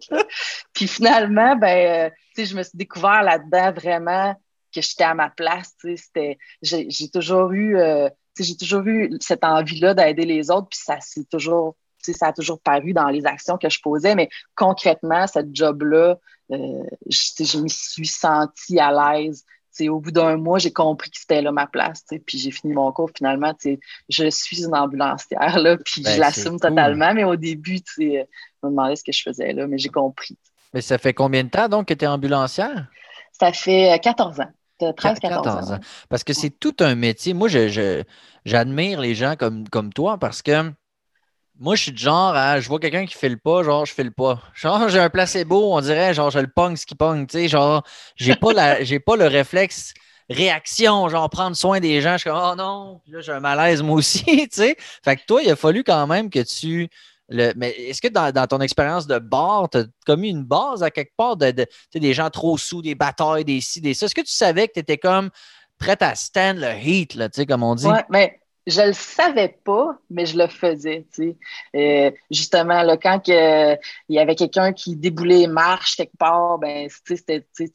Puis 0.72 0.88
finalement, 0.88 1.54
ben, 1.56 2.08
euh, 2.08 2.10
tu 2.34 2.42
sais, 2.42 2.46
je 2.46 2.56
me 2.56 2.62
suis 2.62 2.76
découvert 2.76 3.22
là-dedans 3.22 3.72
vraiment 3.72 4.34
que 4.74 4.82
j'étais 4.82 5.04
à 5.04 5.14
ma 5.14 5.30
place. 5.30 5.74
C'était, 5.96 6.38
j'ai, 6.62 7.08
toujours 7.12 7.52
eu, 7.52 7.76
euh, 7.76 8.08
j'ai 8.38 8.56
toujours 8.56 8.82
eu 8.86 9.10
cette 9.20 9.44
envie-là 9.44 9.94
d'aider 9.94 10.24
les 10.24 10.50
autres, 10.50 10.68
puis 10.68 10.80
ça 10.82 10.98
c'est 11.00 11.28
toujours, 11.28 11.76
ça 11.98 12.28
a 12.28 12.32
toujours 12.32 12.60
paru 12.60 12.92
dans 12.92 13.08
les 13.08 13.26
actions 13.26 13.56
que 13.58 13.68
je 13.68 13.80
posais, 13.80 14.14
mais 14.14 14.28
concrètement, 14.54 15.26
cette 15.26 15.54
job-là, 15.54 16.18
euh, 16.52 16.82
je, 17.06 17.58
me 17.58 17.68
suis 17.68 18.06
sentie 18.06 18.78
à 18.78 18.90
l'aise 18.90 19.44
au 19.88 20.00
bout 20.00 20.12
d'un 20.12 20.36
mois, 20.36 20.58
j'ai 20.58 20.72
compris 20.72 21.10
que 21.10 21.18
c'était 21.18 21.42
là 21.42 21.52
ma 21.52 21.66
place, 21.66 22.04
puis 22.26 22.38
j'ai 22.38 22.50
fini 22.50 22.72
mon 22.72 22.92
cours. 22.92 23.10
Finalement, 23.14 23.52
je 24.08 24.30
suis 24.30 24.64
une 24.64 24.74
ambulancière, 24.74 25.58
là, 25.58 25.76
puis 25.76 26.02
je 26.02 26.10
ben, 26.10 26.20
l'assume 26.20 26.60
totalement. 26.60 27.12
Mais 27.14 27.24
au 27.24 27.36
début, 27.36 27.78
je 27.98 28.02
me 28.62 28.68
demandais 28.70 28.96
ce 28.96 29.04
que 29.04 29.12
je 29.12 29.22
faisais 29.22 29.52
là, 29.52 29.66
mais 29.66 29.78
j'ai 29.78 29.88
compris. 29.88 30.38
Mais 30.72 30.80
ça 30.80 30.98
fait 30.98 31.14
combien 31.14 31.44
de 31.44 31.50
temps 31.50 31.68
donc 31.68 31.88
que 31.88 31.94
tu 31.94 32.04
es 32.04 32.08
ambulancière? 32.08 32.86
Ça 33.32 33.52
fait 33.52 34.00
14 34.02 34.40
ans. 34.40 34.50
13-14 34.80 35.72
ans. 35.72 35.78
Parce 36.08 36.24
que 36.24 36.32
c'est 36.32 36.50
tout 36.50 36.76
un 36.80 36.94
métier. 36.94 37.34
Moi, 37.34 37.48
j'admire 38.44 39.00
les 39.00 39.14
gens 39.14 39.36
comme, 39.36 39.68
comme 39.68 39.92
toi 39.92 40.18
parce 40.18 40.42
que 40.42 40.72
moi, 41.58 41.76
je 41.76 41.82
suis 41.84 41.92
du 41.92 42.02
genre 42.02 42.34
à, 42.34 42.58
je 42.60 42.68
vois 42.68 42.80
quelqu'un 42.80 43.06
qui 43.06 43.14
file 43.16 43.38
pas, 43.38 43.62
genre, 43.62 43.86
je 43.86 43.94
file 43.94 44.10
pas. 44.10 44.42
Genre, 44.54 44.88
j'ai 44.88 44.98
un 44.98 45.08
placebo, 45.08 45.72
on 45.72 45.80
dirait, 45.80 46.12
genre, 46.12 46.30
je 46.30 46.40
le 46.40 46.48
pogne 46.48 46.74
ce 46.76 46.84
qui 46.84 46.96
pogne, 46.96 47.26
tu 47.26 47.38
sais, 47.38 47.48
genre, 47.48 47.84
j'ai 48.16 48.34
pas, 48.34 48.52
la, 48.52 48.76
pas 49.06 49.16
le 49.16 49.26
réflexe 49.26 49.94
réaction, 50.28 51.08
genre, 51.08 51.30
prendre 51.30 51.56
soin 51.56 51.80
des 51.80 52.00
gens. 52.00 52.14
Je 52.14 52.18
suis 52.18 52.30
comme, 52.30 52.40
oh 52.42 52.54
non, 52.56 53.00
là, 53.06 53.20
j'ai 53.20 53.32
un 53.32 53.40
malaise, 53.40 53.82
moi 53.82 53.96
aussi, 53.96 54.24
tu 54.24 54.48
sais. 54.50 54.76
Fait 55.04 55.16
que 55.16 55.22
toi, 55.26 55.42
il 55.42 55.50
a 55.50 55.56
fallu 55.56 55.84
quand 55.84 56.06
même 56.06 56.30
que 56.30 56.40
tu. 56.40 56.88
Mais 57.30 57.70
est-ce 57.70 58.02
que 58.02 58.08
dans, 58.08 58.46
ton 58.46 58.60
expérience 58.60 59.06
de 59.06 59.18
bar, 59.18 59.68
tu 59.70 59.78
as 59.78 59.84
commis 60.06 60.30
une 60.30 60.44
base 60.44 60.82
à 60.82 60.90
quelque 60.90 61.12
part 61.16 61.36
de, 61.36 61.50
de 61.50 61.66
des 61.94 62.12
gens 62.12 62.30
trop 62.30 62.58
sous, 62.58 62.82
des 62.82 62.94
batailles, 62.94 63.44
des 63.44 63.60
ci, 63.60 63.80
des 63.80 63.94
ça? 63.94 64.06
Est-ce 64.06 64.14
que 64.14 64.20
tu 64.20 64.32
savais 64.32 64.68
que 64.68 64.74
tu 64.74 64.80
étais 64.80 64.98
comme 64.98 65.30
prête 65.78 66.02
à 66.02 66.14
stand 66.14 66.58
le 66.58 66.72
heat, 66.72 67.14
là, 67.14 67.28
comme 67.48 67.62
on 67.62 67.74
dit? 67.74 67.86
Ouais, 67.86 68.04
mais 68.10 68.38
je 68.66 68.80
le 68.80 68.92
savais 68.94 69.58
pas, 69.62 69.98
mais 70.08 70.24
je 70.24 70.38
le 70.38 70.46
faisais. 70.46 71.06
Euh, 71.74 72.10
justement, 72.30 72.82
là, 72.82 72.96
quand 72.96 73.20
il 73.28 73.78
y 74.08 74.18
avait 74.18 74.34
quelqu'un 74.34 74.72
qui 74.72 74.96
déboulait 74.96 75.40
les 75.40 75.46
marches 75.46 75.96
quelque 75.96 76.16
part, 76.16 76.58
ben, 76.58 76.88
tout 76.88 77.14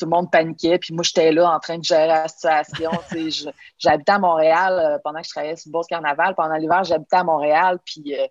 le 0.02 0.08
monde 0.08 0.32
paniquait. 0.32 0.80
Puis 0.80 0.94
moi, 0.94 1.04
j'étais 1.04 1.32
là 1.32 1.52
en 1.52 1.60
train 1.60 1.78
de 1.78 1.84
gérer 1.84 2.08
la 2.08 2.28
situation. 2.28 2.90
j'habitais 3.78 4.12
à 4.12 4.20
Montréal 4.20 4.80
euh, 4.80 4.98
pendant 5.04 5.20
que 5.20 5.26
je 5.26 5.32
travaillais 5.32 5.56
sur 5.56 5.70
le 5.70 5.74
Bourse 5.74 5.88
Carnaval. 5.88 6.34
Pendant 6.36 6.56
l'hiver, 6.56 6.84
j'habitais 6.84 7.18
à 7.18 7.24
Montréal. 7.24 7.78
Puis 7.86 8.16
euh, 8.20 8.26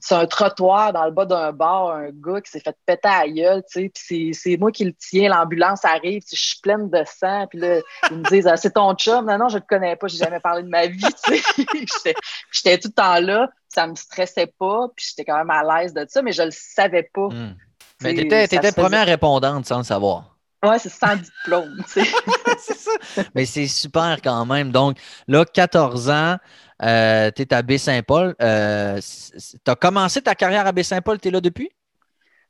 c'est 0.00 0.14
un 0.14 0.26
trottoir 0.26 0.92
dans 0.92 1.04
le 1.04 1.10
bas 1.10 1.24
d'un 1.24 1.52
bar, 1.52 1.90
un 1.90 2.10
gars 2.10 2.40
qui 2.40 2.50
s'est 2.50 2.60
fait 2.60 2.76
péter 2.86 3.08
à 3.08 3.26
la 3.26 3.32
gueule, 3.32 3.62
tu 3.70 3.80
sais, 3.80 3.92
puis 3.92 4.34
c'est 4.34 4.56
moi 4.56 4.70
qui 4.70 4.84
le 4.84 4.92
tiens, 4.92 5.28
l'ambulance 5.28 5.84
arrive, 5.84 6.22
je 6.30 6.36
suis 6.36 6.60
pleine 6.60 6.88
de 6.88 7.02
sang, 7.04 7.46
puis 7.48 7.58
là, 7.58 7.80
ils 8.10 8.18
me 8.18 8.28
disent 8.28 8.46
ah, 8.46 8.56
c'est 8.56 8.72
ton 8.72 8.94
chum». 8.94 9.26
Non, 9.26 9.38
non, 9.38 9.48
je 9.48 9.56
le 9.56 9.64
connais 9.66 9.96
pas, 9.96 10.06
j'ai 10.06 10.18
jamais 10.18 10.40
parlé 10.40 10.62
de 10.62 10.68
ma 10.68 10.86
vie, 10.86 11.00
tu 11.24 11.36
sais. 11.36 12.14
j'étais 12.52 12.78
tout 12.78 12.88
le 12.88 12.94
temps 12.94 13.20
là, 13.20 13.50
ça 13.68 13.86
me 13.86 13.94
stressait 13.94 14.52
pas, 14.58 14.88
puis 14.94 15.06
j'étais 15.08 15.24
quand 15.24 15.38
même 15.38 15.50
à 15.50 15.62
l'aise 15.62 15.94
de 15.94 16.06
ça, 16.08 16.22
mais 16.22 16.32
je 16.32 16.42
le 16.42 16.52
savais 16.52 17.08
pas. 17.12 17.28
Hmm. 17.28 17.56
Mais 18.02 18.14
t'étais 18.14 18.44
étais 18.44 18.72
première 18.72 19.06
répondante 19.06 19.66
sans 19.66 19.78
le 19.78 19.84
savoir. 19.84 20.31
Ouais, 20.64 20.78
c'est 20.78 20.90
sans 20.90 21.16
diplôme, 21.16 21.82
tu 21.86 22.04
sais. 22.04 22.10
c'est 22.58 22.76
ça. 22.76 23.22
Mais 23.34 23.44
c'est 23.46 23.66
super 23.66 24.18
quand 24.22 24.46
même. 24.46 24.70
Donc, 24.70 24.96
là, 25.26 25.44
14 25.44 26.08
ans, 26.08 26.36
euh, 26.82 27.30
tu 27.34 27.42
es 27.42 27.52
à 27.52 27.62
Baie-Saint-Paul. 27.62 28.36
Euh, 28.40 29.00
tu 29.00 29.70
as 29.70 29.74
commencé 29.74 30.22
ta 30.22 30.36
carrière 30.36 30.66
à 30.66 30.72
Baie-Saint-Paul, 30.72 31.20
tu 31.20 31.28
es 31.28 31.30
là 31.32 31.40
depuis? 31.40 31.70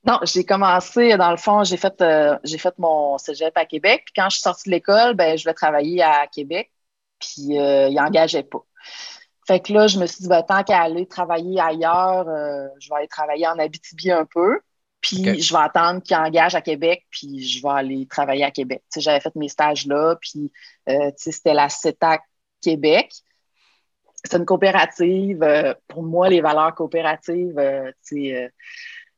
Non, 0.05 0.19
j'ai 0.25 0.45
commencé, 0.45 1.17
dans 1.17 1.31
le 1.31 1.39
fond, 1.39 1.65
j'ai 1.65 1.79
fait, 1.79 2.01
euh, 2.03 2.37
j'ai 2.45 2.59
fait 2.59 2.75
mon 2.79 3.17
cégep 3.17 3.57
à 3.57 3.65
Québec. 3.65 4.03
Puis 4.07 4.15
quand 4.17 4.29
je 4.29 4.37
suis 4.37 4.43
sortie 4.43 4.69
de 4.69 4.75
l'école, 4.75 5.15
ben, 5.15 5.39
je 5.39 5.45
vais 5.45 5.55
travailler 5.55 6.03
à 6.03 6.27
Québec. 6.27 6.71
Puis 7.19 7.31
il 7.39 7.95
n'engageait 7.95 8.43
pas. 8.43 8.65
Fait 9.47 9.61
que 9.61 9.73
là, 9.73 9.87
je 9.87 9.99
me 9.99 10.07
suis 10.07 10.23
dit, 10.23 10.29
ben, 10.29 10.43
tant 10.43 10.65
qu'à 10.65 10.83
aller 10.83 11.07
travailler 11.07 11.61
ailleurs, 11.61 12.25
je 12.79 12.89
vais 12.89 12.97
aller 12.97 13.09
travailler 13.09 13.47
en 13.47 13.59
Abitibi 13.59 14.11
un 14.11 14.27
peu. 14.27 14.61
Puis 15.03 15.43
je 15.43 15.53
vais 15.53 15.61
attendre 15.61 16.01
qu'il 16.03 16.17
engage 16.17 16.55
à 16.55 16.63
Québec, 16.63 17.05
puis 17.11 17.47
je 17.47 17.61
vais 17.61 17.75
aller 17.75 18.07
travailler 18.07 18.45
à 18.45 18.51
Québec. 18.51 18.83
j'avais 18.97 19.21
fait 19.21 19.35
mes 19.37 19.49
stages 19.49 19.87
là, 19.87 20.17
puis 20.21 20.51
c'était 21.17 21.55
la 21.55 21.69
CETAC 21.69 22.23
Québec 22.63 23.11
c'est 24.25 24.37
une 24.37 24.45
coopérative. 24.45 25.43
Euh, 25.43 25.75
pour 25.89 26.03
moi, 26.03 26.29
les 26.29 26.41
valeurs 26.41 26.75
coopératives, 26.75 27.59
euh, 27.59 27.91
euh, 28.13 28.49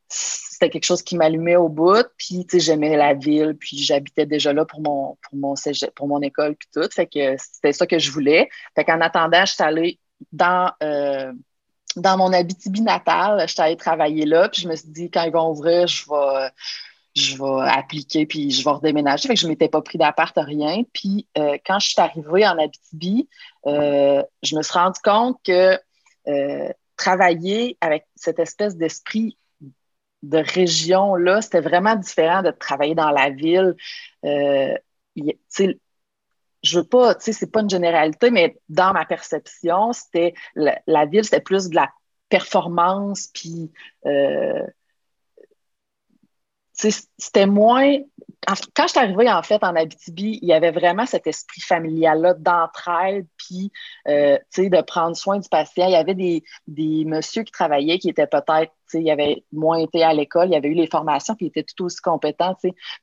c'était 0.08 0.70
quelque 0.70 0.84
chose 0.84 1.02
qui 1.02 1.16
m'allumait 1.16 1.56
au 1.56 1.68
bout. 1.68 2.06
Puis, 2.16 2.46
j'aimais 2.54 2.96
la 2.96 3.14
ville, 3.14 3.56
puis 3.58 3.78
j'habitais 3.78 4.26
déjà 4.26 4.52
là 4.52 4.64
pour 4.64 4.80
mon, 4.80 5.18
pour 5.22 5.38
mon, 5.38 5.54
pour 5.94 6.08
mon 6.08 6.20
école, 6.22 6.56
puis 6.56 6.68
tout. 6.72 6.88
Fait 6.90 7.06
que 7.06 7.36
c'était 7.38 7.72
ça 7.72 7.86
que 7.86 7.98
je 7.98 8.10
voulais. 8.10 8.48
Fait 8.74 8.84
qu'en 8.84 9.00
attendant, 9.00 9.44
je 9.44 9.52
suis 9.52 9.62
allée 9.62 9.98
dans, 10.32 10.72
dans 11.96 12.16
mon 12.16 12.32
Abitibi 12.32 12.82
natal. 12.82 13.40
Je 13.42 13.52
suis 13.52 13.62
allée 13.62 13.76
travailler 13.76 14.26
là, 14.26 14.48
puis 14.48 14.62
je 14.62 14.68
me 14.68 14.76
suis 14.76 14.88
dit, 14.88 15.10
quand 15.10 15.22
ils 15.22 15.32
vont 15.32 15.50
ouvrir, 15.50 15.86
je 15.86 16.04
vais 16.08 16.50
je 17.14 17.36
vais 17.36 17.70
appliquer 17.70 18.26
puis 18.26 18.50
je 18.50 18.64
vais 18.64 18.70
redéménager. 18.70 19.28
Fait 19.28 19.34
que 19.34 19.40
je 19.40 19.46
ne 19.46 19.50
m'étais 19.50 19.68
pas 19.68 19.82
pris 19.82 19.98
d'appart, 19.98 20.34
rien. 20.36 20.82
Puis 20.92 21.28
euh, 21.38 21.56
quand 21.64 21.78
je 21.78 21.90
suis 21.90 22.00
arrivée 22.00 22.46
en 22.46 22.58
Abitibi, 22.58 23.28
euh, 23.66 24.22
je 24.42 24.56
me 24.56 24.62
suis 24.62 24.72
rendu 24.72 24.98
compte 25.02 25.38
que 25.44 25.78
euh, 26.26 26.68
travailler 26.96 27.78
avec 27.80 28.06
cette 28.16 28.38
espèce 28.38 28.76
d'esprit 28.76 29.38
de 30.22 30.38
région-là, 30.38 31.42
c'était 31.42 31.60
vraiment 31.60 31.96
différent 31.96 32.42
de 32.42 32.50
travailler 32.50 32.94
dans 32.94 33.10
la 33.10 33.30
ville. 33.30 33.76
Je 36.64 36.80
veux 36.80 36.86
pas, 36.86 37.14
tu 37.14 37.24
sais, 37.24 37.32
c'est 37.32 37.50
pas 37.50 37.60
une 37.60 37.70
généralité, 37.70 38.30
mais 38.30 38.56
dans 38.68 38.92
ma 38.92 39.04
perception, 39.04 39.92
c'était 39.92 40.34
la, 40.56 41.06
ville, 41.06 41.24
c'était 41.24 41.40
plus 41.40 41.68
de 41.68 41.76
la 41.76 41.90
performance, 42.28 43.28
puis 43.32 43.70
c'était 46.74 47.46
moins. 47.46 47.98
Quand 48.74 48.84
je 48.84 48.88
suis 48.88 48.98
arrivée 48.98 49.30
en 49.30 49.42
fait 49.42 49.62
en 49.64 49.74
Abitibi, 49.74 50.38
il 50.42 50.48
y 50.48 50.52
avait 50.52 50.70
vraiment 50.70 51.06
cet 51.06 51.26
esprit 51.26 51.62
familial-là 51.62 52.34
d'entraide, 52.34 53.26
puis 53.38 53.72
euh, 54.08 54.38
de 54.58 54.82
prendre 54.82 55.16
soin 55.16 55.38
du 55.38 55.48
patient. 55.48 55.86
Il 55.86 55.92
y 55.92 55.96
avait 55.96 56.14
des, 56.14 56.42
des 56.66 57.04
messieurs 57.06 57.44
qui 57.44 57.52
travaillaient 57.52 57.98
qui 57.98 58.10
étaient 58.10 58.26
peut-être, 58.26 58.72
ils 58.92 59.10
avaient 59.10 59.44
moins 59.50 59.78
été 59.78 60.02
à 60.02 60.12
l'école, 60.12 60.48
il 60.48 60.52
y 60.52 60.56
avait 60.56 60.68
eu 60.68 60.74
les 60.74 60.86
formations, 60.86 61.34
puis 61.34 61.46
ils 61.46 61.48
étaient 61.48 61.64
tout 61.64 61.84
aussi 61.84 62.00
compétents, 62.02 62.54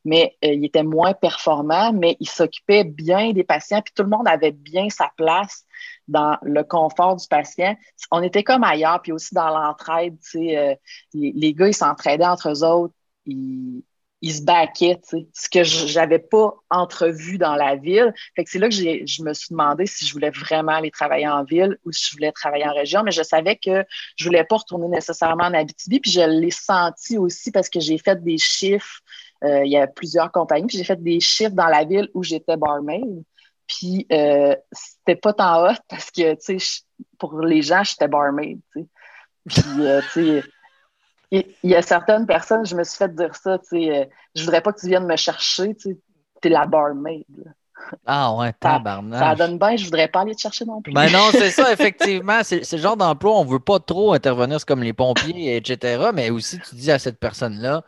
mais 0.05 0.37
euh, 0.45 0.53
ils 0.53 0.65
étaient 0.65 0.83
moins 0.83 1.13
performants, 1.13 1.91
mais 1.91 2.17
ils 2.19 2.29
s'occupaient 2.29 2.83
bien 2.83 3.31
des 3.31 3.43
patients, 3.43 3.81
puis 3.81 3.93
tout 3.95 4.03
le 4.03 4.09
monde 4.09 4.27
avait 4.27 4.51
bien 4.51 4.89
sa 4.89 5.09
place 5.17 5.65
dans 6.07 6.37
le 6.43 6.63
confort 6.63 7.15
du 7.15 7.27
patient. 7.27 7.75
On 8.11 8.21
était 8.21 8.43
comme 8.43 8.63
ailleurs, 8.63 9.01
puis 9.01 9.11
aussi 9.11 9.33
dans 9.33 9.49
l'entraide, 9.49 10.17
euh, 10.35 10.75
les, 11.13 11.31
les, 11.35 11.53
gars, 11.53 11.67
ils 11.67 11.73
s'entraidaient 11.73 12.25
entre 12.25 12.49
eux 12.49 12.63
autres 12.63 12.93
il, 13.25 13.83
se 14.23 14.43
baquait, 14.43 14.99
ce 15.03 15.49
que 15.49 15.63
je 15.63 15.95
n'avais 15.95 16.19
pas 16.19 16.53
entrevu 16.69 17.37
dans 17.37 17.55
la 17.55 17.75
ville. 17.75 18.13
Fait 18.35 18.43
que 18.43 18.49
c'est 18.49 18.59
là 18.59 18.69
que 18.69 18.75
je 18.75 19.23
me 19.23 19.33
suis 19.33 19.47
demandé 19.49 19.85
si 19.87 20.05
je 20.05 20.13
voulais 20.13 20.29
vraiment 20.29 20.73
aller 20.73 20.91
travailler 20.91 21.27
en 21.27 21.43
ville 21.43 21.77
ou 21.85 21.91
si 21.91 22.09
je 22.09 22.11
voulais 22.13 22.31
travailler 22.31 22.67
en 22.67 22.73
région, 22.73 23.03
mais 23.03 23.11
je 23.11 23.23
savais 23.23 23.55
que 23.55 23.83
je 24.15 24.25
voulais 24.25 24.43
pas 24.43 24.57
retourner 24.57 24.87
nécessairement 24.87 25.45
en 25.45 25.53
Abitibi, 25.53 25.99
puis 25.99 26.11
je 26.11 26.21
l'ai 26.21 26.51
senti 26.51 27.17
aussi 27.17 27.51
parce 27.51 27.69
que 27.69 27.79
j'ai 27.79 27.97
fait 27.97 28.21
des 28.23 28.37
chiffres, 28.37 29.01
euh, 29.43 29.65
il 29.65 29.71
y 29.71 29.77
a 29.77 29.87
plusieurs 29.87 30.31
compagnies, 30.31 30.67
puis 30.67 30.77
j'ai 30.77 30.83
fait 30.83 31.01
des 31.01 31.19
chiffres 31.19 31.55
dans 31.55 31.67
la 31.67 31.83
ville 31.83 32.09
où 32.13 32.23
j'étais 32.23 32.57
barmaid. 32.57 33.23
Puis 33.67 34.05
euh, 34.11 34.55
c'était 34.71 35.19
pas 35.19 35.33
tant 35.33 35.65
hot 35.65 35.77
parce 35.87 36.11
que, 36.11 36.33
tu 36.35 36.59
sais, 36.59 36.81
pour 37.17 37.39
les 37.41 37.61
gens, 37.61 37.83
j'étais 37.83 38.07
barmaid, 38.07 38.59
tu 38.73 38.81
sais. 38.81 38.87
Puis, 39.47 39.85
euh, 39.87 40.01
tu 40.13 40.41
sais, 40.41 40.43
il 41.31 41.45
y 41.63 41.75
a 41.75 41.81
certaines 41.81 42.25
personnes, 42.25 42.65
je 42.65 42.75
me 42.75 42.83
suis 42.83 42.97
fait 42.97 43.13
dire 43.15 43.35
ça, 43.35 43.57
tu 43.59 43.67
sais, 43.69 44.01
euh, 44.01 44.05
je 44.35 44.43
voudrais 44.43 44.61
pas 44.61 44.73
que 44.73 44.79
tu 44.79 44.87
viennes 44.87 45.05
me 45.05 45.15
chercher, 45.15 45.75
tu 45.75 45.91
sais, 45.91 45.97
t'es 46.41 46.49
la 46.49 46.65
barmaid. 46.65 47.25
Ah 48.05 48.33
ouais, 48.35 48.53
tabarnak. 48.53 49.19
Ça, 49.19 49.29
ça 49.29 49.35
donne 49.35 49.57
bien, 49.57 49.75
je 49.75 49.85
voudrais 49.85 50.07
pas 50.07 50.21
aller 50.21 50.35
te 50.35 50.41
chercher 50.41 50.65
non 50.65 50.81
plus. 50.81 50.93
Ben 50.93 51.09
non, 51.11 51.29
c'est 51.31 51.49
ça, 51.49 51.71
effectivement. 51.73 52.41
C'est 52.43 52.69
le 52.71 52.77
genre 52.77 52.97
d'emploi, 52.97 53.33
on 53.39 53.45
veut 53.45 53.59
pas 53.59 53.79
trop 53.79 54.13
intervenir 54.13 54.63
comme 54.65 54.83
les 54.83 54.93
pompiers, 54.93 55.55
etc. 55.55 56.11
Mais 56.13 56.29
aussi, 56.29 56.59
tu 56.59 56.75
dis 56.75 56.91
à 56.91 56.99
cette 56.99 57.19
personne-là, 57.19 57.83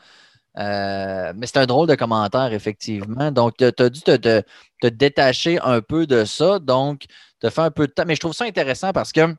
euh, 0.57 1.33
mais 1.35 1.47
c'est 1.47 1.57
un 1.57 1.65
drôle 1.65 1.87
de 1.87 1.95
commentaire, 1.95 2.53
effectivement. 2.53 3.31
Donc, 3.31 3.57
tu 3.57 3.65
as 3.65 3.89
dû 3.89 4.01
te, 4.01 4.15
te, 4.15 4.87
détacher 4.87 5.59
un 5.61 5.81
peu 5.81 6.05
de 6.05 6.25
ça. 6.25 6.59
Donc, 6.59 7.05
tu 7.39 7.47
as 7.47 7.49
fait 7.49 7.61
un 7.61 7.71
peu 7.71 7.87
de 7.87 7.91
temps. 7.91 8.03
Mais 8.05 8.15
je 8.15 8.19
trouve 8.19 8.33
ça 8.33 8.45
intéressant 8.45 8.91
parce 8.93 9.11
que 9.11 9.35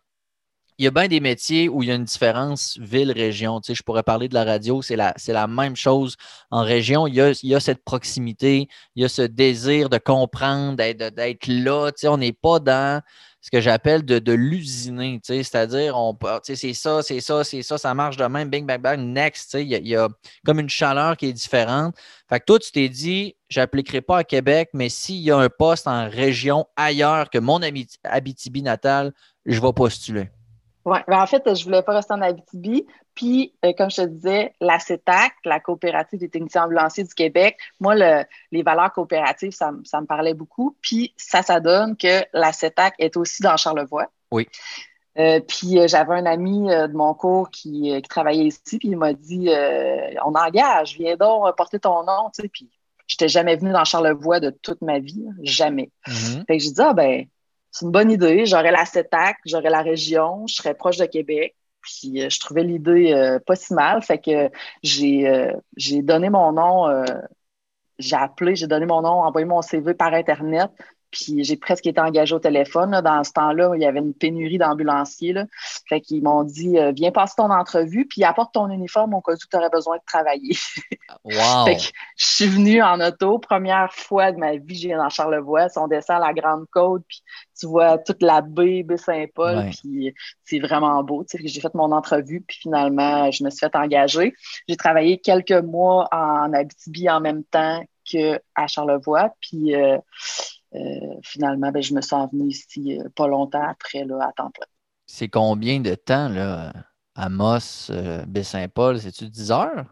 il 0.78 0.84
y 0.84 0.88
a 0.88 0.90
bien 0.90 1.06
des 1.06 1.20
métiers 1.20 1.68
où 1.68 1.82
il 1.82 1.88
y 1.88 1.92
a 1.92 1.94
une 1.94 2.04
différence 2.04 2.78
ville-région. 2.80 3.60
Tu 3.60 3.68
sais, 3.68 3.74
je 3.74 3.82
pourrais 3.82 4.02
parler 4.02 4.28
de 4.28 4.34
la 4.34 4.44
radio, 4.44 4.82
c'est 4.82 4.96
la, 4.96 5.14
la 5.28 5.46
même 5.46 5.76
chose 5.76 6.16
en 6.50 6.62
région. 6.62 7.06
Il 7.06 7.14
y, 7.14 7.20
a, 7.20 7.30
il 7.30 7.48
y, 7.48 7.54
a, 7.54 7.60
cette 7.60 7.84
proximité, 7.84 8.68
il 8.96 9.02
y 9.02 9.04
a 9.04 9.08
ce 9.08 9.22
désir 9.22 9.88
de 9.88 9.98
comprendre, 9.98 10.76
d'être 10.76 11.46
là. 11.46 11.90
Tu 11.92 12.00
sais, 12.00 12.08
on 12.08 12.16
n'est 12.16 12.32
pas 12.32 12.58
dans 12.58 13.02
ce 13.40 13.50
que 13.50 13.60
j'appelle 13.60 14.04
de, 14.04 14.32
l'usiner. 14.32 15.20
Tu 15.22 15.34
sais, 15.34 15.42
c'est-à-dire, 15.42 15.98
on, 15.98 16.16
c'est 16.42 16.72
ça, 16.72 17.02
c'est 17.02 17.20
ça, 17.20 17.44
c'est 17.44 17.62
ça, 17.62 17.76
ça 17.76 17.92
marche 17.92 18.16
de 18.16 18.24
même, 18.24 18.48
bing, 18.48 18.66
bang, 18.66 18.80
bang, 18.80 18.98
next. 18.98 19.54
Il, 19.54 19.68
y 19.68 19.74
a, 19.74 19.78
il 19.78 19.86
y 19.86 19.96
a 19.96 20.08
comme 20.46 20.58
une 20.58 20.70
chaleur 20.70 21.16
qui 21.16 21.26
est 21.26 21.32
différente. 21.32 21.94
Fait 22.28 22.40
que 22.40 22.46
toi, 22.46 22.58
tu 22.58 22.72
t'es 22.72 22.88
dit, 22.88 23.36
j'appliquerai 23.50 24.00
pas 24.00 24.18
à 24.18 24.24
Québec, 24.24 24.70
mais 24.72 24.88
s'il 24.88 25.20
y 25.20 25.30
a 25.30 25.36
un 25.36 25.50
poste 25.50 25.86
en 25.86 26.08
région 26.08 26.66
ailleurs 26.74 27.28
que 27.28 27.38
mon 27.38 27.60
Abitibi 28.02 28.62
natal, 28.62 29.12
je 29.44 29.60
vais 29.60 29.72
postuler. 29.72 30.30
Oui, 30.84 30.98
ben, 31.08 31.20
en 31.20 31.26
fait, 31.26 31.42
je 31.54 31.64
voulais 31.64 31.82
pas 31.82 31.94
rester 31.94 32.12
en 32.12 32.20
Abitibi. 32.20 32.86
Puis, 33.14 33.54
euh, 33.64 33.72
comme 33.76 33.90
je 33.90 34.02
te 34.02 34.06
disais, 34.06 34.54
la 34.60 34.78
CETAC, 34.78 35.32
la 35.44 35.60
coopérative 35.60 36.18
des 36.18 36.28
techniciens 36.28 36.64
ambulanciers 36.64 37.04
du 37.04 37.14
Québec, 37.14 37.58
moi, 37.80 37.94
les 37.94 38.62
valeurs 38.62 38.92
coopératives, 38.92 39.52
ça, 39.52 39.72
me 39.72 40.06
parlait 40.06 40.34
beaucoup. 40.34 40.76
Puis, 40.82 41.14
ça, 41.16 41.42
ça 41.42 41.60
donne 41.60 41.96
que 41.96 42.24
la 42.32 42.52
CETAC 42.52 42.94
est 42.98 43.16
aussi 43.16 43.42
dans 43.42 43.56
Charlevoix. 43.56 44.08
Oui. 44.30 44.48
Euh, 45.16 45.38
puis 45.38 45.78
euh, 45.78 45.86
j'avais 45.86 46.14
un 46.14 46.26
ami 46.26 46.66
de 46.66 46.92
mon 46.92 47.14
cours 47.14 47.48
qui, 47.50 48.02
travaillait 48.08 48.46
ici, 48.46 48.78
puis 48.78 48.88
il 48.88 48.96
m'a 48.96 49.12
dit 49.12 49.48
On 50.24 50.34
engage, 50.34 50.96
viens 50.98 51.16
donc 51.16 51.56
porter 51.56 51.78
ton 51.78 52.02
nom, 52.02 52.30
tu 52.34 52.42
sais. 52.42 52.48
Puis 52.48 52.68
j'étais 53.06 53.28
jamais 53.28 53.54
venue 53.54 53.70
dans 53.70 53.84
Charlevoix 53.84 54.40
de 54.40 54.50
toute 54.50 54.82
ma 54.82 54.98
vie, 54.98 55.24
jamais. 55.42 55.92
Mm-hmm. 56.08 56.46
Fait 56.46 56.58
que 56.58 56.64
j'ai 56.64 56.72
dit 56.72 56.80
Ah 56.80 56.94
ben, 56.94 57.26
c'est 57.74 57.86
une 57.86 57.90
bonne 57.90 58.10
idée. 58.12 58.46
J'aurais 58.46 58.70
la 58.70 58.84
CETAC, 58.84 59.38
j'aurais 59.44 59.68
la 59.68 59.82
région, 59.82 60.46
je 60.46 60.54
serais 60.54 60.74
proche 60.74 60.96
de 60.96 61.06
Québec. 61.06 61.56
Puis 61.82 62.22
euh, 62.22 62.30
je 62.30 62.38
trouvais 62.38 62.62
l'idée 62.62 63.12
euh, 63.12 63.40
pas 63.44 63.56
si 63.56 63.74
mal. 63.74 64.00
Fait 64.00 64.18
que 64.18 64.48
j'ai 64.84 65.28
euh, 65.28 65.52
donné 66.02 66.30
mon 66.30 66.52
nom, 66.52 67.04
j'ai 67.98 68.16
appelé, 68.16 68.54
j'ai 68.54 68.68
donné 68.68 68.86
mon 68.86 69.02
nom, 69.02 69.24
envoyé 69.24 69.44
mon 69.44 69.60
CV 69.60 69.92
par 69.92 70.14
Internet. 70.14 70.70
Puis 71.10 71.44
j'ai 71.44 71.56
presque 71.56 71.86
été 71.86 72.00
engagée 72.00 72.34
au 72.34 72.40
téléphone. 72.40 73.00
Dans 73.00 73.22
ce 73.22 73.32
temps-là, 73.32 73.72
il 73.74 73.82
y 73.82 73.86
avait 73.86 74.00
une 74.00 74.14
pénurie 74.14 74.58
d'ambulanciers. 74.58 75.44
Fait 75.88 76.00
qu'ils 76.00 76.22
m'ont 76.22 76.44
dit 76.44 76.76
Viens 76.96 77.10
passer 77.10 77.34
ton 77.36 77.50
entrevue, 77.50 78.06
puis 78.06 78.22
apporte 78.22 78.54
ton 78.54 78.68
uniforme 78.68 79.14
au 79.14 79.20
cas 79.20 79.32
où 79.32 79.36
tu 79.36 79.56
aurais 79.56 79.70
besoin 79.70 79.96
de 79.96 80.02
travailler. 80.06 80.56
wow. 81.24 81.66
fait 81.66 81.76
que 81.76 81.82
je 82.16 82.26
suis 82.26 82.46
venue 82.46 82.82
en 82.82 83.00
auto. 83.00 83.38
Première 83.38 83.92
fois 83.92 84.30
de 84.30 84.38
ma 84.38 84.56
vie, 84.56 84.74
viens 84.74 84.98
dans 84.98 85.08
Charlevoix. 85.08 85.68
On 85.76 85.86
descend 85.86 86.20
la 86.20 86.32
Grande 86.32 86.66
Côte, 86.72 87.04
puis 87.06 87.22
tu 87.58 87.66
vois 87.66 87.98
toute 87.98 88.22
la 88.22 88.40
baie, 88.40 88.82
baie 88.82 88.96
Saint-Paul, 88.96 89.70
puis 89.70 90.14
c'est 90.44 90.58
vraiment 90.58 91.02
beau. 91.02 91.24
J'ai 91.32 91.60
fait 91.60 91.74
mon 91.74 91.92
entrevue, 91.92 92.42
puis 92.46 92.58
finalement, 92.62 93.30
je 93.30 93.44
me 93.44 93.50
suis 93.50 93.60
fait 93.60 93.74
engager. 93.76 94.34
J'ai 94.68 94.76
travaillé 94.76 95.18
quelques 95.18 95.52
mois 95.52 96.08
en 96.12 96.52
Abitibi 96.52 97.08
en 97.08 97.20
même 97.20 97.44
temps 97.44 97.82
qu'à 98.04 98.66
Charlevoix. 98.66 99.34
Puis 99.40 99.74
euh, 99.74 99.98
euh, 100.74 100.80
finalement, 101.22 101.70
ben, 101.70 101.82
je 101.82 101.94
me 101.94 102.00
suis 102.00 102.16
venue 102.32 102.48
ici 102.48 102.98
euh, 102.98 103.08
pas 103.14 103.26
longtemps 103.26 103.66
après, 103.66 104.04
là, 104.04 104.18
à 104.28 104.32
temps 104.32 104.50
plein. 104.50 104.66
C'est 105.06 105.28
combien 105.28 105.80
de 105.80 105.94
temps, 105.94 106.28
là, 106.28 106.72
à 107.14 107.28
Moss, 107.28 107.92
Baie-Saint-Paul? 108.26 108.98
C'est-tu 108.98 109.28
10 109.28 109.52
heures? 109.52 109.84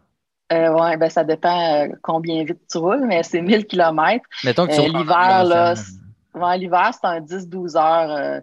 oui, 0.51 0.97
ben, 0.99 1.09
ça 1.09 1.25
dépend 1.25 1.89
combien 2.03 2.45
vite 2.45 2.61
tu 2.71 2.77
roules, 2.77 3.07
mais 3.07 3.23
c'est 3.23 3.41
1000 3.41 3.67
km. 3.67 4.23
Mettons 4.45 4.67
que 4.67 4.75
tu 4.75 4.81
L'hiver, 4.83 5.45
là, 5.45 5.75
l'hiver, 6.35 6.91
c'est 6.93 7.07
un 7.07 7.21
10-12 7.21 7.77
heures 7.77 8.43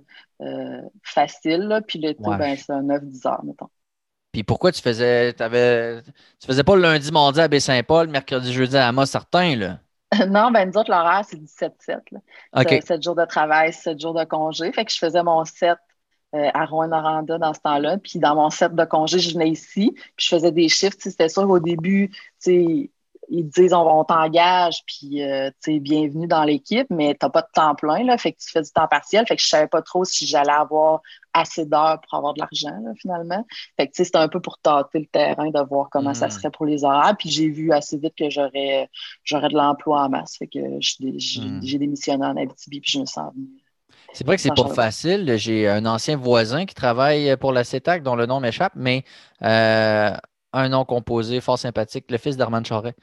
facile, 1.03 1.81
puis 1.87 1.99
l'été, 1.99 2.23
ben, 2.23 2.55
c'est 2.55 2.71
un 2.71 2.83
9-10 2.83 3.27
heures, 3.27 3.43
mettons. 3.43 3.69
Puis 4.31 4.43
pourquoi 4.43 4.71
tu 4.71 4.81
faisais. 4.81 5.33
Avais, 5.41 6.01
tu 6.03 6.45
faisais 6.45 6.63
pas 6.63 6.75
le 6.75 6.83
lundi, 6.83 7.11
mardi 7.11 7.41
à 7.41 7.47
Baie-Saint-Paul, 7.47 8.07
mercredi, 8.07 8.53
jeudi 8.53 8.77
à 8.77 8.87
Amos, 8.87 9.07
certain, 9.07 9.55
là? 9.55 9.79
non, 10.27 10.51
ben 10.51 10.69
nous 10.69 10.77
autres, 10.77 10.89
l'horaire, 10.89 11.23
c'est 11.27 11.37
17-7. 11.37 11.99
OK. 12.55 12.83
7 12.83 13.03
jours 13.03 13.15
de 13.15 13.25
travail, 13.25 13.73
7 13.73 13.99
jours 13.99 14.13
de 14.13 14.23
congé. 14.23 14.71
Fait 14.71 14.85
que 14.85 14.91
je 14.91 14.97
faisais 14.97 15.21
mon 15.21 15.45
7 15.45 15.77
euh, 16.35 16.49
à 16.53 16.65
Rouen-Noranda 16.65 17.37
dans 17.37 17.53
ce 17.53 17.59
temps-là. 17.59 17.97
Puis 17.97 18.17
dans 18.17 18.35
mon 18.35 18.49
7 18.49 18.73
de 18.73 18.85
congé, 18.85 19.19
je 19.19 19.33
venais 19.33 19.49
ici. 19.49 19.93
Puis 20.15 20.27
je 20.27 20.35
faisais 20.35 20.51
des 20.51 20.67
chiffres. 20.67 20.97
C'était 20.99 21.29
sûr 21.29 21.45
qu'au 21.45 21.59
début, 21.59 22.11
ils 23.29 23.47
disent 23.47 23.73
on, 23.73 24.03
t'engage, 24.03 24.83
puis 24.85 25.23
euh, 25.23 25.49
tu 25.63 25.73
sais, 25.73 25.79
bienvenue 25.79 26.27
dans 26.27 26.43
l'équipe, 26.43 26.87
mais 26.89 27.15
tu 27.19 27.25
n'as 27.25 27.29
pas 27.29 27.41
de 27.41 27.47
temps 27.53 27.75
plein, 27.75 28.03
là, 28.03 28.17
fait 28.17 28.33
que 28.33 28.39
tu 28.39 28.49
fais 28.49 28.61
du 28.61 28.71
temps 28.71 28.87
partiel, 28.87 29.25
fait 29.27 29.35
que 29.35 29.41
je 29.41 29.47
savais 29.47 29.67
pas 29.67 29.81
trop 29.81 30.03
si 30.05 30.25
j'allais 30.25 30.51
avoir 30.51 31.01
assez 31.33 31.65
d'heures 31.65 31.99
pour 32.01 32.17
avoir 32.17 32.33
de 32.33 32.39
l'argent, 32.39 32.75
finalement. 32.99 33.45
Fait 33.77 33.87
que 33.87 33.93
c'était 33.95 34.17
un 34.17 34.27
peu 34.27 34.39
pour 34.39 34.57
tâter 34.57 34.99
le 34.99 35.05
terrain, 35.05 35.49
de 35.49 35.67
voir 35.67 35.89
comment 35.91 36.13
ça 36.13 36.27
mm. 36.27 36.31
serait 36.31 36.51
pour 36.51 36.65
les 36.65 36.83
horaires, 36.83 37.15
puis 37.17 37.29
j'ai 37.29 37.49
vu 37.49 37.71
assez 37.71 37.97
vite 37.97 38.13
que 38.17 38.29
j'aurais 38.29 38.89
j'aurais 39.23 39.49
de 39.49 39.55
l'emploi 39.55 40.03
en 40.03 40.09
masse, 40.09 40.37
fait 40.37 40.47
que 40.47 40.77
mm. 40.77 41.61
j'ai 41.61 41.77
démissionné 41.77 42.25
en 42.25 42.35
Abitibi, 42.35 42.81
puis 42.81 42.91
je 42.91 42.99
me 42.99 43.05
sens 43.05 43.33
venue. 43.33 43.47
C'est 44.13 44.25
vrai 44.25 44.37
que 44.37 44.41
c'est 44.41 44.55
pas 44.55 44.73
facile. 44.73 45.35
J'ai 45.37 45.67
un 45.67 45.85
ancien 45.85 46.17
voisin 46.17 46.65
qui 46.65 46.73
travaille 46.73 47.37
pour 47.37 47.51
la 47.51 47.63
CETAC 47.63 48.01
dont 48.01 48.15
le 48.15 48.25
nom 48.25 48.39
m'échappe, 48.39 48.73
mais 48.75 49.03
euh, 49.43 50.15
un 50.53 50.69
nom 50.69 50.85
composé 50.85 51.41
fort 51.41 51.59
sympathique, 51.59 52.05
le 52.09 52.17
fils 52.17 52.37
d'Armand 52.37 52.63
Charret. 52.63 52.95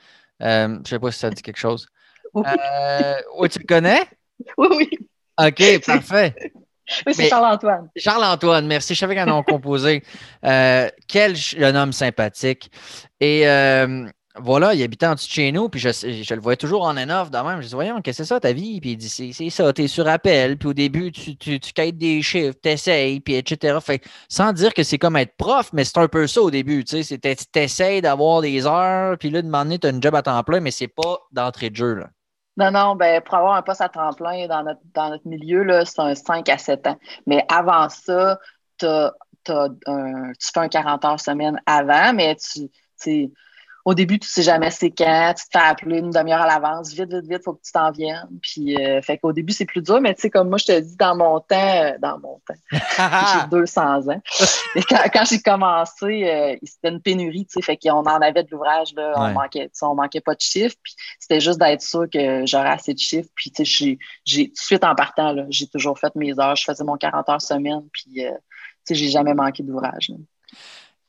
Euh, 0.43 0.69
je 0.69 0.79
ne 0.79 0.85
sais 0.85 0.99
pas 0.99 1.11
si 1.11 1.19
ça 1.19 1.31
dit 1.31 1.43
quelque 1.43 1.59
chose. 1.59 1.87
Oui. 2.35 2.45
Euh, 2.47 3.49
tu 3.49 3.59
le 3.59 3.67
connais? 3.67 4.03
Oui, 4.59 4.69
oui. 4.71 4.91
OK, 5.41 5.87
parfait. 5.87 6.35
Oui, 7.07 7.15
c'est 7.15 7.31
Charles-Antoine. 7.31 7.89
Charles-Antoine, 7.97 8.67
merci. 8.67 8.95
Je 8.95 8.99
savais 8.99 9.15
qu'un 9.15 9.25
nom 9.25 9.43
composé. 9.43 10.03
Euh, 10.45 10.91
quel 11.09 11.35
jeune 11.35 11.75
homme 11.75 11.93
sympathique. 11.93 12.71
Et 13.19 13.47
voilà, 14.39 14.75
il 14.75 14.83
habitait 14.83 15.07
en 15.07 15.15
dessous 15.15 15.29
de 15.29 15.33
chez 15.33 15.53
nous, 15.53 15.69
puis 15.69 15.81
je, 15.81 15.91
je 15.91 16.35
le 16.35 16.41
voyais 16.41 16.57
toujours 16.57 16.83
en 16.83 16.97
en-off 16.97 17.31
de 17.31 17.39
même. 17.39 17.61
Je 17.61 17.69
dis, 17.69 17.75
voyons, 17.75 18.01
qu'est-ce 18.01 18.19
que 18.19 18.25
c'est 18.25 18.29
ça 18.29 18.41
ta 18.41 18.53
vie? 18.53 18.81
Puis 18.81 18.93
il 18.93 18.97
dit, 18.97 19.09
c'est 19.09 19.51
ça, 19.51 19.73
t'es 19.73 19.87
sur 19.87 20.07
appel, 20.09 20.59
puis 20.59 20.69
au 20.69 20.75
début, 20.75 21.13
tu, 21.13 21.37
tu, 21.37 21.59
tu 21.61 21.93
des 21.93 22.23
chiffres, 22.23 22.57
t'essayes, 22.61 23.21
puis 23.21 23.35
etc. 23.35 23.79
Fait 23.81 24.03
sans 24.29 24.53
dire 24.53 24.75
que 24.75 24.83
c'est 24.83 24.99
comme 24.99 25.17
être 25.17 25.37
prof, 25.37 25.71
mais 25.73 25.85
c'est 25.85 25.99
un 25.99 26.09
peu 26.09 26.27
ça 26.27 26.43
au 26.43 26.51
début, 26.51 26.85
tu 26.85 27.03
sais, 27.03 27.19
t'essayes 27.19 28.03
d'avoir 28.03 28.43
des 28.43 28.67
heures, 28.67 29.17
puis 29.19 29.31
là, 29.31 29.43
de 29.43 29.47
demander, 29.47 29.79
t'as 29.79 29.91
une 29.91 30.03
job 30.03 30.15
à 30.15 30.23
temps 30.23 30.43
plein, 30.43 30.61
mais 30.61 30.71
c'est 30.71 30.89
pas 30.89 31.19
d'entrée 31.33 31.71
de 31.71 31.77
jeu, 31.77 31.95
là. 31.95 32.09
Non, 32.59 32.71
non, 32.71 32.97
ben, 32.97 33.21
pour 33.21 33.35
avoir 33.35 33.55
un 33.55 33.63
poste 33.63 33.83
à 33.83 33.91
temps 33.91 34.15
plein 34.15 34.47
dans 34.47 34.63
notre, 34.63 34.81
dans 34.95 35.11
notre 35.11 35.29
milieu, 35.29 35.85
c'est 35.85 36.01
un 36.01 36.15
5 36.15 36.49
à 36.49 36.57
7 36.57 36.87
ans. 36.87 36.99
Mais 37.27 37.45
avant 37.51 37.91
ça, 37.91 38.39
tu 38.79 38.87
fais 39.47 40.61
un 40.61 40.69
40 40.69 41.05
heures 41.05 41.21
semaine 41.21 41.61
avant, 41.67 42.15
mais 42.15 42.35
tu, 42.37 43.31
au 43.87 43.95
début, 43.95 44.19
tu 44.19 44.29
sais 44.29 44.43
jamais 44.43 44.73
c'est 44.73 44.91
quand, 44.91 45.33
tu 45.39 45.45
te 45.45 45.51
fais 45.53 45.65
appeler 45.65 45.99
une 45.99 46.11
demi-heure 46.11 46.41
à 46.41 46.47
l'avance, 46.49 46.93
vite, 46.93 47.09
vite, 47.09 47.31
vite, 47.31 47.45
faut 47.45 47.53
que 47.53 47.63
tu 47.65 47.71
t'en 47.71 47.93
viennes. 47.93 48.29
Puis, 48.43 48.77
euh, 48.77 49.01
fait 49.01 49.17
qu'au 49.17 49.33
début, 49.33 49.53
c'est 49.53 49.65
plus 49.65 49.81
dur, 49.81 50.01
mais 50.01 50.13
tu 50.17 50.23
sais, 50.23 50.31
comme 50.31 50.49
moi, 50.49 50.59
je 50.59 50.65
te 50.65 50.81
dis, 50.81 50.97
dans 50.97 51.15
mon 51.15 51.39
temps, 51.39 51.85
euh, 51.85 51.93
dans 52.01 52.19
mon 52.19 52.41
temps, 52.49 52.55
j'ai 52.73 53.49
200 53.49 54.09
ans. 54.09 54.21
Et 54.75 54.83
quand, 54.83 55.25
j'ai 55.25 55.41
commencé, 55.41 56.29
euh, 56.29 56.57
c'était 56.65 56.89
une 56.89 57.01
pénurie, 57.01 57.47
tu 57.47 57.53
sais, 57.53 57.63
fait 57.63 57.77
qu'on 57.77 58.01
en 58.01 58.21
avait 58.21 58.43
de 58.43 58.51
l'ouvrage, 58.51 58.93
là, 58.97 59.13
on 59.15 59.31
manquait, 59.31 59.71
on 59.81 59.95
manquait 59.95 60.21
pas 60.21 60.35
de 60.35 60.41
chiffres, 60.41 60.75
puis 60.83 60.97
c'était 61.21 61.39
juste 61.39 61.61
d'être 61.61 61.83
sûr 61.83 62.11
que 62.13 62.45
j'aurais 62.45 62.71
assez 62.71 62.93
de 62.93 62.99
chiffres. 62.99 63.31
Puis, 63.37 63.53
tu 63.53 63.65
sais, 63.65 63.99
j'ai, 64.25 64.49
tout 64.49 64.53
de 64.53 64.59
suite 64.59 64.83
en 64.83 64.97
partant, 64.97 65.31
là, 65.31 65.45
j'ai 65.49 65.69
toujours 65.69 65.97
fait 65.97 66.13
mes 66.17 66.37
heures, 66.41 66.57
je 66.57 66.65
faisais 66.65 66.83
mon 66.83 66.97
40 66.97 67.29
heures 67.29 67.41
semaine, 67.41 67.85
puis, 67.93 68.15
tu 68.15 68.25
sais, 68.83 68.95
j'ai 68.97 69.11
jamais 69.11 69.33
manqué 69.33 69.63
d'ouvrage. 69.63 70.11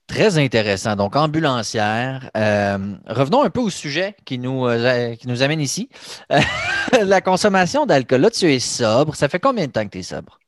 Très 0.08 0.38
intéressant. 0.38 0.96
Donc, 0.96 1.18
ambulancière. 1.18 2.32
Euh, 2.38 2.96
revenons 3.08 3.44
un 3.44 3.50
peu 3.50 3.60
au 3.60 3.70
sujet 3.70 4.16
qui 4.24 4.40
nous, 4.40 4.66
euh, 4.66 5.16
qui 5.16 5.28
nous 5.28 5.44
amène 5.44 5.60
ici. 5.60 5.90
la 7.04 7.20
consommation 7.20 7.86
d'alcool. 7.86 8.22
Là, 8.22 8.30
tu 8.30 8.52
es 8.52 8.60
sobre. 8.60 9.16
Ça 9.16 9.28
fait 9.28 9.40
combien 9.40 9.68
de 9.68 9.72
temps 9.72 9.84
que 9.84 9.92
tu 9.92 10.00
es 10.00 10.04
sobre? 10.04 10.40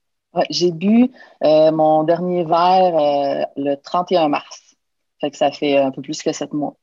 j'ai 0.52 0.72
bu 0.72 1.12
euh, 1.44 1.72
mon 1.72 2.04
dernier 2.04 2.46
verre 2.46 3.48
le 3.58 3.76
31 3.76 4.30
mars. 4.30 4.76
Fait 5.20 5.32
que 5.32 5.36
ça 5.36 5.52
fait 5.52 5.78
un 5.78 5.92
peu 5.92 6.02
plus 6.02 6.22
que 6.22 6.32
sept 6.32 6.54
mois. 6.54 6.76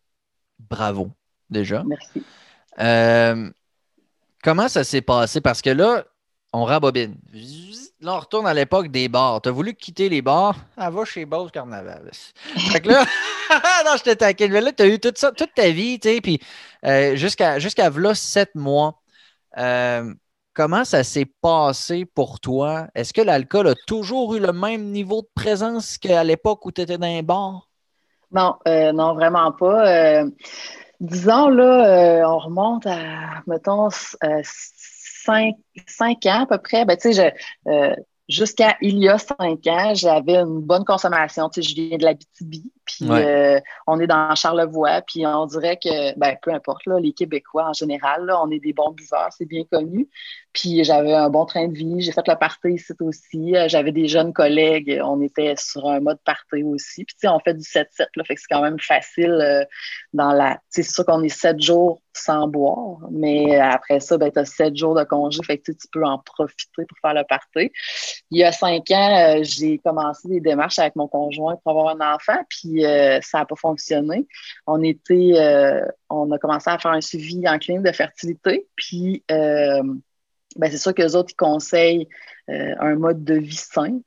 Bravo, 0.59 1.11
déjà. 1.49 1.83
Merci. 1.87 2.23
comment 4.43 4.69
ça 4.69 4.85
s'est 4.85 5.01
passé? 5.01 5.41
Parce 5.41 5.63
que 5.63 5.71
là, 5.71 6.05
on 6.53 6.65
rembobine. 6.65 7.15
Là, 8.01 8.17
on 8.17 8.21
retourne 8.21 8.47
à 8.47 8.53
l'époque 8.53 8.89
des 8.89 9.09
bars. 9.09 9.41
Tu 9.41 9.49
as 9.49 9.53
voulu 9.53 9.73
quitter 9.73 10.11
les 10.11 10.21
bars? 10.21 10.55
Ah, 10.77 10.91
va 10.91 11.07
chez 11.07 11.25
Bose 11.25 11.51
Carnaval. 11.51 12.11
Fait 12.71 12.81
que 12.81 12.91
là, 12.91 13.05
non, 13.87 13.93
je 13.97 14.03
te 14.03 14.13
taquine. 14.13 14.53
Mais 14.53 14.61
là, 14.61 14.71
tu 14.73 14.83
as 14.83 14.87
eu 14.87 14.99
tout 14.99 15.13
ça, 15.15 15.33
toute 15.33 15.55
ta 15.55 15.71
vie, 15.71 15.99
tu 15.99 16.11
sais, 16.11 16.21
puis 16.21 16.39
euh, 16.85 17.17
jusqu'à 17.17 17.59
jusqu'à 17.59 17.89
là, 17.89 18.15
sept 18.15 18.55
mois. 18.55 19.01
Euh, 19.57 20.13
comment 20.53 20.85
ça 20.85 21.05
s'est 21.05 21.25
passé 21.41 22.05
pour 22.05 22.39
toi? 22.39 22.89
Est-ce 22.95 23.15
que 23.15 23.23
l'alcool 23.23 23.69
a 23.69 23.75
toujours 23.87 24.35
eu 24.35 24.41
le 24.41 24.53
même 24.53 24.91
niveau 24.91 25.23
de 25.23 25.29
présence 25.35 25.97
qu'à 25.97 26.23
l'époque 26.23 26.67
où 26.67 26.73
tu 26.73 26.83
étais 26.83 26.99
dans 26.99 27.07
les 27.07 27.23
bars? 27.23 27.67
Non, 28.31 28.57
euh, 28.69 28.93
non, 28.93 29.15
vraiment 29.15 29.53
pas. 29.53 30.23
disons, 31.01 31.49
là, 31.49 32.29
on 32.29 32.39
remonte 32.39 32.87
à, 32.87 33.43
mettons, 33.47 33.89
cinq, 35.27 36.27
ans 36.27 36.43
à 36.43 36.47
peu 36.47 36.59
près, 36.59 36.85
ben, 36.85 36.97
tu 36.97 37.13
sais, 37.13 37.35
euh, 37.67 37.95
jusqu'à 38.29 38.77
il 38.81 38.99
y 38.99 39.09
a 39.09 39.19
cinq 39.19 39.67
ans, 39.67 39.95
j'avais 39.95 40.37
une 40.37 40.61
bonne 40.61 40.85
consommation. 40.85 41.49
Tu 41.49 41.63
sais, 41.63 41.69
je 41.69 41.75
viens 41.75 41.99
de 41.99 42.05
la 42.05 42.15
BTB, 42.15 42.55
puis 42.85 43.09
euh, 43.11 43.61
on 43.87 44.01
est 44.01 44.07
dans 44.07 44.35
Charlevoix, 44.35 45.03
puis 45.03 45.27
on 45.27 45.47
dirait 45.47 45.77
que, 45.77 46.19
ben, 46.19 46.37
peu 46.43 46.53
importe, 46.53 46.87
là, 46.87 46.99
les 46.99 47.13
Québécois 47.13 47.69
en 47.69 47.73
général, 47.73 48.31
on 48.43 48.51
est 48.51 48.59
des 48.59 48.73
bons 48.73 48.91
buveurs, 48.91 49.29
c'est 49.37 49.47
bien 49.47 49.65
connu. 49.71 50.09
Puis 50.53 50.85
j'avais 50.85 51.13
un 51.13 51.29
bon 51.29 51.45
train 51.45 51.69
de 51.69 51.77
vie. 51.77 52.01
J'ai 52.01 52.13
fait 52.13 52.27
le 52.27 52.35
party 52.35 52.69
ici 52.71 52.95
aussi. 53.01 53.55
Euh, 53.55 53.69
j'avais 53.69 53.93
des 53.93 54.09
jeunes 54.09 54.33
collègues. 54.33 55.01
On 55.05 55.21
était 55.21 55.55
sur 55.59 55.87
un 55.87 56.01
mode 56.01 56.19
party 56.25 56.63
aussi. 56.63 57.05
Puis 57.05 57.15
tu 57.15 57.27
sais, 57.27 57.29
on 57.29 57.39
fait 57.41 57.55
du 57.55 57.63
7-7, 57.63 58.07
là. 58.17 58.25
Fait 58.25 58.35
que 58.35 58.41
c'est 58.41 58.47
quand 58.51 58.63
même 58.63 58.79
facile 58.81 59.33
euh, 59.33 59.65
dans 60.15 60.33
la. 60.33 60.59
c'est 60.71 60.83
sûr 60.83 61.05
qu'on 61.05 61.23
est 61.23 61.29
sept 61.29 61.61
jours 61.61 62.01
sans 62.17 62.49
boire. 62.49 62.99
Mais 63.11 63.57
après 63.57 64.01
ça, 64.01 64.19
ben, 64.19 64.31
tu 64.31 64.39
as 64.39 64.45
sept 64.45 64.77
jours 64.77 64.95
de 64.95 65.05
congé. 65.05 65.41
Fait 65.45 65.59
que 65.59 65.73
tu 65.73 65.89
peux 65.93 66.05
en 66.05 66.19
profiter 66.19 66.85
pour 66.87 66.99
faire 67.01 67.15
le 67.15 67.25
party. 67.29 67.73
Il 68.31 68.39
y 68.39 68.45
a 68.45 68.53
cinq 68.53 68.91
ans, 68.91 69.39
euh, 69.39 69.41
j'ai 69.43 69.79
commencé 69.79 70.29
des 70.29 70.41
démarches 70.41 70.79
avec 70.79 70.97
mon 70.97 71.09
conjoint 71.09 71.57
pour 71.63 71.73
avoir 71.73 71.89
un 71.89 72.15
enfant. 72.15 72.39
Puis 72.49 72.83
ça 73.23 73.39
n'a 73.39 73.45
pas 73.45 73.57
fonctionné. 73.57 74.27
On 74.67 74.83
était. 74.83 75.35
on 76.11 76.31
a 76.33 76.39
commencé 76.39 76.71
à 76.71 76.79
faire 76.79 76.93
un 76.93 77.01
suivi 77.01 77.49
en 77.49 77.59
clinique 77.59 77.83
de 77.83 77.93
fertilité. 77.93 78.67
Puis 78.77 79.25
ben 80.57 80.71
c'est 80.71 80.79
sûr 80.79 80.95
que 80.95 81.03
les 81.03 81.15
autres, 81.15 81.31
ils 81.33 81.37
conseillent 81.37 82.09
euh, 82.49 82.75
un 82.81 82.95
mode 82.95 83.25
de 83.25 83.35
vie 83.35 83.57
sain. 83.57 84.01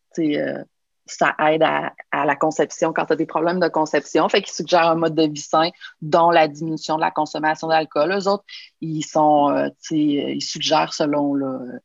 Euh, 1.10 1.15
ça 1.19 1.36
aide 1.52 1.63
à, 1.63 1.91
la 2.26 2.36
conception 2.36 2.93
quand 2.93 3.06
tu 3.06 3.13
as 3.13 3.15
des 3.15 3.26
problèmes 3.26 3.60
de 3.60 3.67
conception. 3.67 4.28
Fait 4.30 4.41
qu'ils 4.41 4.54
suggèrent 4.54 4.89
un 4.89 4.95
mode 4.95 5.15
de 5.15 5.24
vie 5.24 5.41
sain, 5.41 5.69
dont 6.02 6.32
la 6.32 6.48
diminution 6.48 6.95
de 6.95 7.02
la 7.02 7.12
consommation 7.12 7.67
d'alcool. 7.67 8.12
Les 8.12 8.28
autres, 8.28 8.45
ils 8.82 9.04
sont, 9.04 9.50
euh, 9.50 9.69
ils 9.91 10.41
suggèrent 10.41 10.93
selon 10.93 11.34
le, 11.34 11.82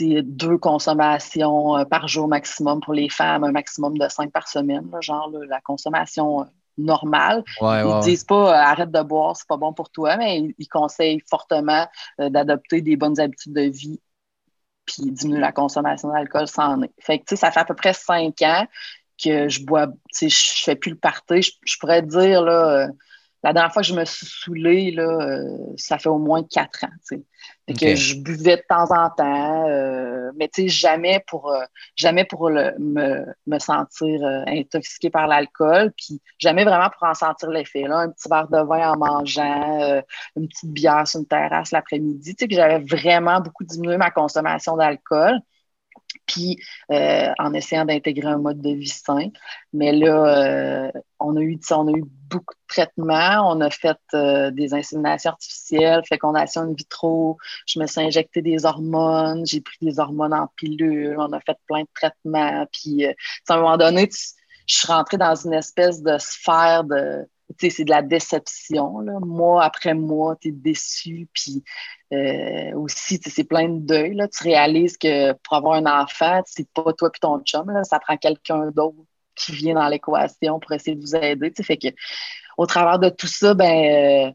deux 0.00 0.58
consommations 0.58 1.84
par 1.86 2.06
jour 2.06 2.28
maximum 2.28 2.80
pour 2.80 2.92
les 2.92 3.08
femmes, 3.08 3.44
un 3.44 3.52
maximum 3.52 3.96
de 3.96 4.08
cinq 4.08 4.30
par 4.30 4.46
semaine, 4.46 4.90
genre 5.00 5.30
la 5.48 5.60
consommation 5.62 6.46
normal. 6.78 7.44
ils 7.60 7.64
ne 7.64 8.02
disent 8.02 8.24
pas 8.24 8.50
euh, 8.50 8.54
arrête 8.54 8.90
de 8.90 9.02
boire, 9.02 9.36
c'est 9.36 9.48
pas 9.48 9.56
bon 9.56 9.72
pour 9.72 9.90
toi, 9.90 10.16
mais 10.16 10.54
ils, 10.58 10.68
conseillent 10.68 11.22
fortement 11.28 11.86
euh, 12.20 12.28
d'adopter 12.28 12.82
des 12.82 12.96
bonnes 12.96 13.18
habitudes 13.18 13.54
de 13.54 13.62
vie 13.62 14.00
puis 14.86 15.10
diminuer 15.10 15.40
la 15.40 15.52
consommation 15.52 16.12
d'alcool 16.12 16.46
sans 16.48 16.76
nez. 16.78 16.90
Fait 17.00 17.18
que, 17.18 17.36
ça 17.36 17.50
fait 17.50 17.60
à 17.60 17.64
peu 17.64 17.74
près 17.74 17.92
cinq 17.92 18.42
ans 18.42 18.66
que 19.22 19.48
je 19.48 19.64
bois, 19.64 19.88
je 20.20 20.28
fais 20.62 20.76
plus 20.76 20.90
le 20.90 20.96
party. 20.96 21.42
Je, 21.64 21.78
pourrais 21.78 22.02
dire, 22.02 22.42
là, 22.42 22.86
euh, 22.86 22.88
la 23.46 23.52
dernière 23.52 23.72
fois 23.72 23.82
que 23.82 23.86
je 23.86 23.94
me 23.94 24.04
suis 24.04 24.26
saoulée, 24.26 24.90
là, 24.90 25.04
euh, 25.04 25.72
ça 25.76 25.98
fait 25.98 26.08
au 26.08 26.18
moins 26.18 26.42
quatre 26.42 26.84
ans. 26.84 27.18
que 27.68 27.94
je 27.94 28.16
buvais 28.16 28.56
de 28.56 28.62
temps 28.68 28.90
en 28.90 29.08
temps, 29.10 29.68
euh, 29.68 30.32
mais 30.36 30.50
jamais 30.66 31.22
pour, 31.28 31.52
euh, 31.52 31.62
jamais 31.94 32.24
pour 32.24 32.50
me, 32.50 33.58
sentir 33.60 34.20
intoxiquée 34.48 35.10
par 35.10 35.28
l'alcool, 35.28 35.92
puis 35.96 36.20
jamais 36.40 36.64
vraiment 36.64 36.90
pour 36.90 37.08
en 37.08 37.14
sentir 37.14 37.50
l'effet. 37.50 37.84
Un 37.84 38.10
petit 38.10 38.28
verre 38.28 38.48
de 38.48 38.58
vin 38.66 38.90
en 38.90 38.96
mangeant, 38.96 40.02
une 40.34 40.48
petite 40.48 40.72
bière 40.72 41.06
sur 41.06 41.20
une 41.20 41.26
terrasse 41.26 41.70
l'après-midi. 41.70 42.34
J'avais 42.50 42.80
vraiment 42.80 43.40
beaucoup 43.40 43.62
diminué 43.62 43.96
ma 43.96 44.10
consommation 44.10 44.76
d'alcool 44.76 45.40
puis 46.26 46.58
euh, 46.90 47.30
en 47.38 47.54
essayant 47.54 47.84
d'intégrer 47.84 48.28
un 48.28 48.38
mode 48.38 48.60
de 48.60 48.70
vie 48.70 48.88
sain. 48.88 49.28
Mais 49.72 49.92
là, 49.92 50.88
euh, 50.88 50.92
on, 51.18 51.36
a 51.36 51.40
eu, 51.40 51.58
on 51.70 51.88
a 51.88 51.96
eu 51.96 52.04
beaucoup 52.28 52.54
de 52.54 52.66
traitements. 52.68 53.50
On 53.50 53.60
a 53.60 53.70
fait 53.70 53.98
euh, 54.14 54.50
des 54.50 54.74
inséminations 54.74 55.30
artificielles, 55.30 56.02
fécondation 56.08 56.62
in 56.62 56.74
vitro. 56.74 57.38
Je 57.66 57.78
me 57.78 57.86
suis 57.86 58.00
injecté 58.00 58.42
des 58.42 58.64
hormones. 58.64 59.46
J'ai 59.46 59.60
pris 59.60 59.78
des 59.80 59.98
hormones 59.98 60.34
en 60.34 60.48
pilule. 60.56 61.16
On 61.18 61.32
a 61.32 61.40
fait 61.40 61.56
plein 61.66 61.82
de 61.82 61.88
traitements. 61.94 62.66
Puis, 62.72 63.06
à 63.06 63.14
un 63.48 63.56
moment 63.56 63.76
donné, 63.76 64.08
je 64.66 64.76
suis 64.76 64.86
rentrée 64.88 65.18
dans 65.18 65.34
une 65.34 65.54
espèce 65.54 66.02
de 66.02 66.18
sphère 66.18 66.84
de 66.84 67.26
c'est 67.58 67.84
de 67.84 67.90
la 67.90 68.02
déception. 68.02 69.00
Là. 69.00 69.18
Mois 69.20 69.64
après 69.64 69.94
mois, 69.94 70.36
tu 70.36 70.48
es 70.48 70.52
déçu. 70.52 71.28
Puis 71.32 71.64
euh, 72.12 72.72
aussi, 72.74 73.20
c'est 73.22 73.44
plein 73.44 73.68
de 73.68 73.80
deuil. 73.80 74.14
Là. 74.14 74.28
Tu 74.28 74.44
réalises 74.44 74.96
que 74.96 75.32
pour 75.32 75.56
avoir 75.56 75.74
un 75.74 75.86
enfant, 75.86 76.40
c'est 76.46 76.68
pas 76.70 76.92
toi 76.92 77.10
et 77.14 77.18
ton 77.18 77.40
chum. 77.40 77.70
Là. 77.70 77.84
Ça 77.84 77.98
prend 77.98 78.16
quelqu'un 78.16 78.70
d'autre 78.70 78.96
qui 79.34 79.52
vient 79.52 79.74
dans 79.74 79.88
l'équation 79.88 80.60
pour 80.60 80.72
essayer 80.72 80.96
de 80.96 81.00
vous 81.00 81.16
aider. 81.16 81.52
Fait 81.62 81.76
que 81.76 81.88
au 82.56 82.66
travers 82.66 82.98
de 82.98 83.08
tout 83.10 83.26
ça, 83.26 83.54
ben 83.54 84.28
euh, 84.28 84.32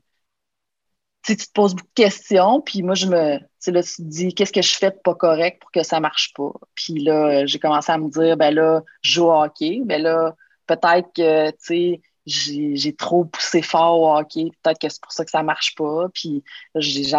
tu 1.24 1.38
te 1.38 1.52
poses 1.54 1.76
beaucoup 1.76 1.88
de 1.88 2.04
questions, 2.04 2.62
puis 2.62 2.82
moi, 2.82 2.96
je 2.96 3.06
me, 3.06 3.38
là, 3.38 3.84
tu 3.84 3.96
te 3.96 4.02
dis, 4.02 4.34
qu'est-ce 4.34 4.52
que 4.52 4.62
je 4.62 4.76
fais 4.76 4.90
de 4.92 4.98
pas 5.04 5.16
correct 5.16 5.62
pour 5.62 5.72
que 5.72 5.84
ça 5.84 6.00
marche 6.00 6.34
pas? 6.34 6.52
Puis 6.76 7.00
là, 7.00 7.46
j'ai 7.46 7.60
commencé 7.60 7.92
à 7.92 7.98
me 7.98 8.10
dire, 8.10 8.38
ben 8.38 8.54
là, 8.54 8.82
je 9.02 9.14
joue 9.14 9.26
au 9.26 9.44
hockey, 9.44 9.82
ben 9.86 10.02
là, 10.02 10.36
peut-être 10.66 11.10
que, 11.16 11.52
tu 11.52 11.58
sais, 11.60 12.02
j'ai 12.26 12.96
trop 12.96 13.26
poussé 13.26 13.62
fort 13.62 14.00
au 14.00 14.16
hockey. 14.16 14.50
Peut-être 14.62 14.80
que 14.80 14.90
c'est 14.90 15.02
pour 15.02 15.12
ça 15.12 15.26
que 15.26 15.32
ça 15.32 15.44
marche 15.44 15.76
pas. 15.76 16.08
Puis 16.14 16.44
j'ai 16.76 17.16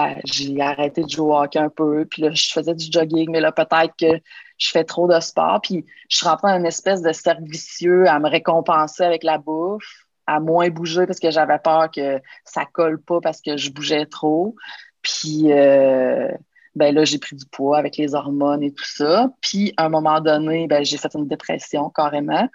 arrêté 0.60 1.02
de 1.02 1.08
jouer 1.08 1.26
au 1.26 1.36
hockey 1.36 1.58
un 1.58 1.68
peu. 1.68 2.06
Puis 2.06 2.22
là, 2.22 2.30
je 2.32 2.50
faisais 2.52 2.74
du 2.74 2.86
jogging, 2.90 3.30
mais 3.30 3.40
là, 3.40 3.52
peut-être 3.52 3.94
que 3.98 4.20
je 4.58 4.70
fais 4.70 4.84
trop 4.84 5.08
de 5.08 5.18
sport. 5.20 5.60
Puis 5.62 5.84
je 6.08 6.18
suis 6.18 6.26
rentrée 6.26 6.52
dans 6.52 6.58
une 6.58 6.66
espèce 6.66 7.02
de 7.02 7.12
cercle 7.12 7.44
vicieux 7.44 8.08
à 8.08 8.18
me 8.20 8.28
récompenser 8.28 9.02
avec 9.02 9.24
la 9.24 9.38
bouffe, 9.38 10.06
à 10.26 10.40
moins 10.40 10.70
bouger 10.70 11.06
parce 11.06 11.18
que 11.18 11.30
j'avais 11.30 11.58
peur 11.58 11.90
que 11.90 12.20
ça 12.44 12.64
colle 12.64 13.00
pas 13.00 13.20
parce 13.20 13.40
que 13.40 13.56
je 13.56 13.70
bougeais 13.70 14.06
trop. 14.06 14.54
Puis 15.02 15.52
euh, 15.52 16.28
ben 16.74 16.94
là, 16.94 17.04
j'ai 17.04 17.18
pris 17.18 17.36
du 17.36 17.44
poids 17.46 17.78
avec 17.78 17.96
les 17.96 18.14
hormones 18.14 18.62
et 18.62 18.72
tout 18.72 18.84
ça. 18.84 19.30
Puis 19.40 19.74
à 19.76 19.86
un 19.86 19.88
moment 19.88 20.20
donné, 20.20 20.66
ben, 20.68 20.84
j'ai 20.84 20.96
fait 20.96 21.14
une 21.14 21.26
dépression 21.26 21.90
carrément. 21.90 22.48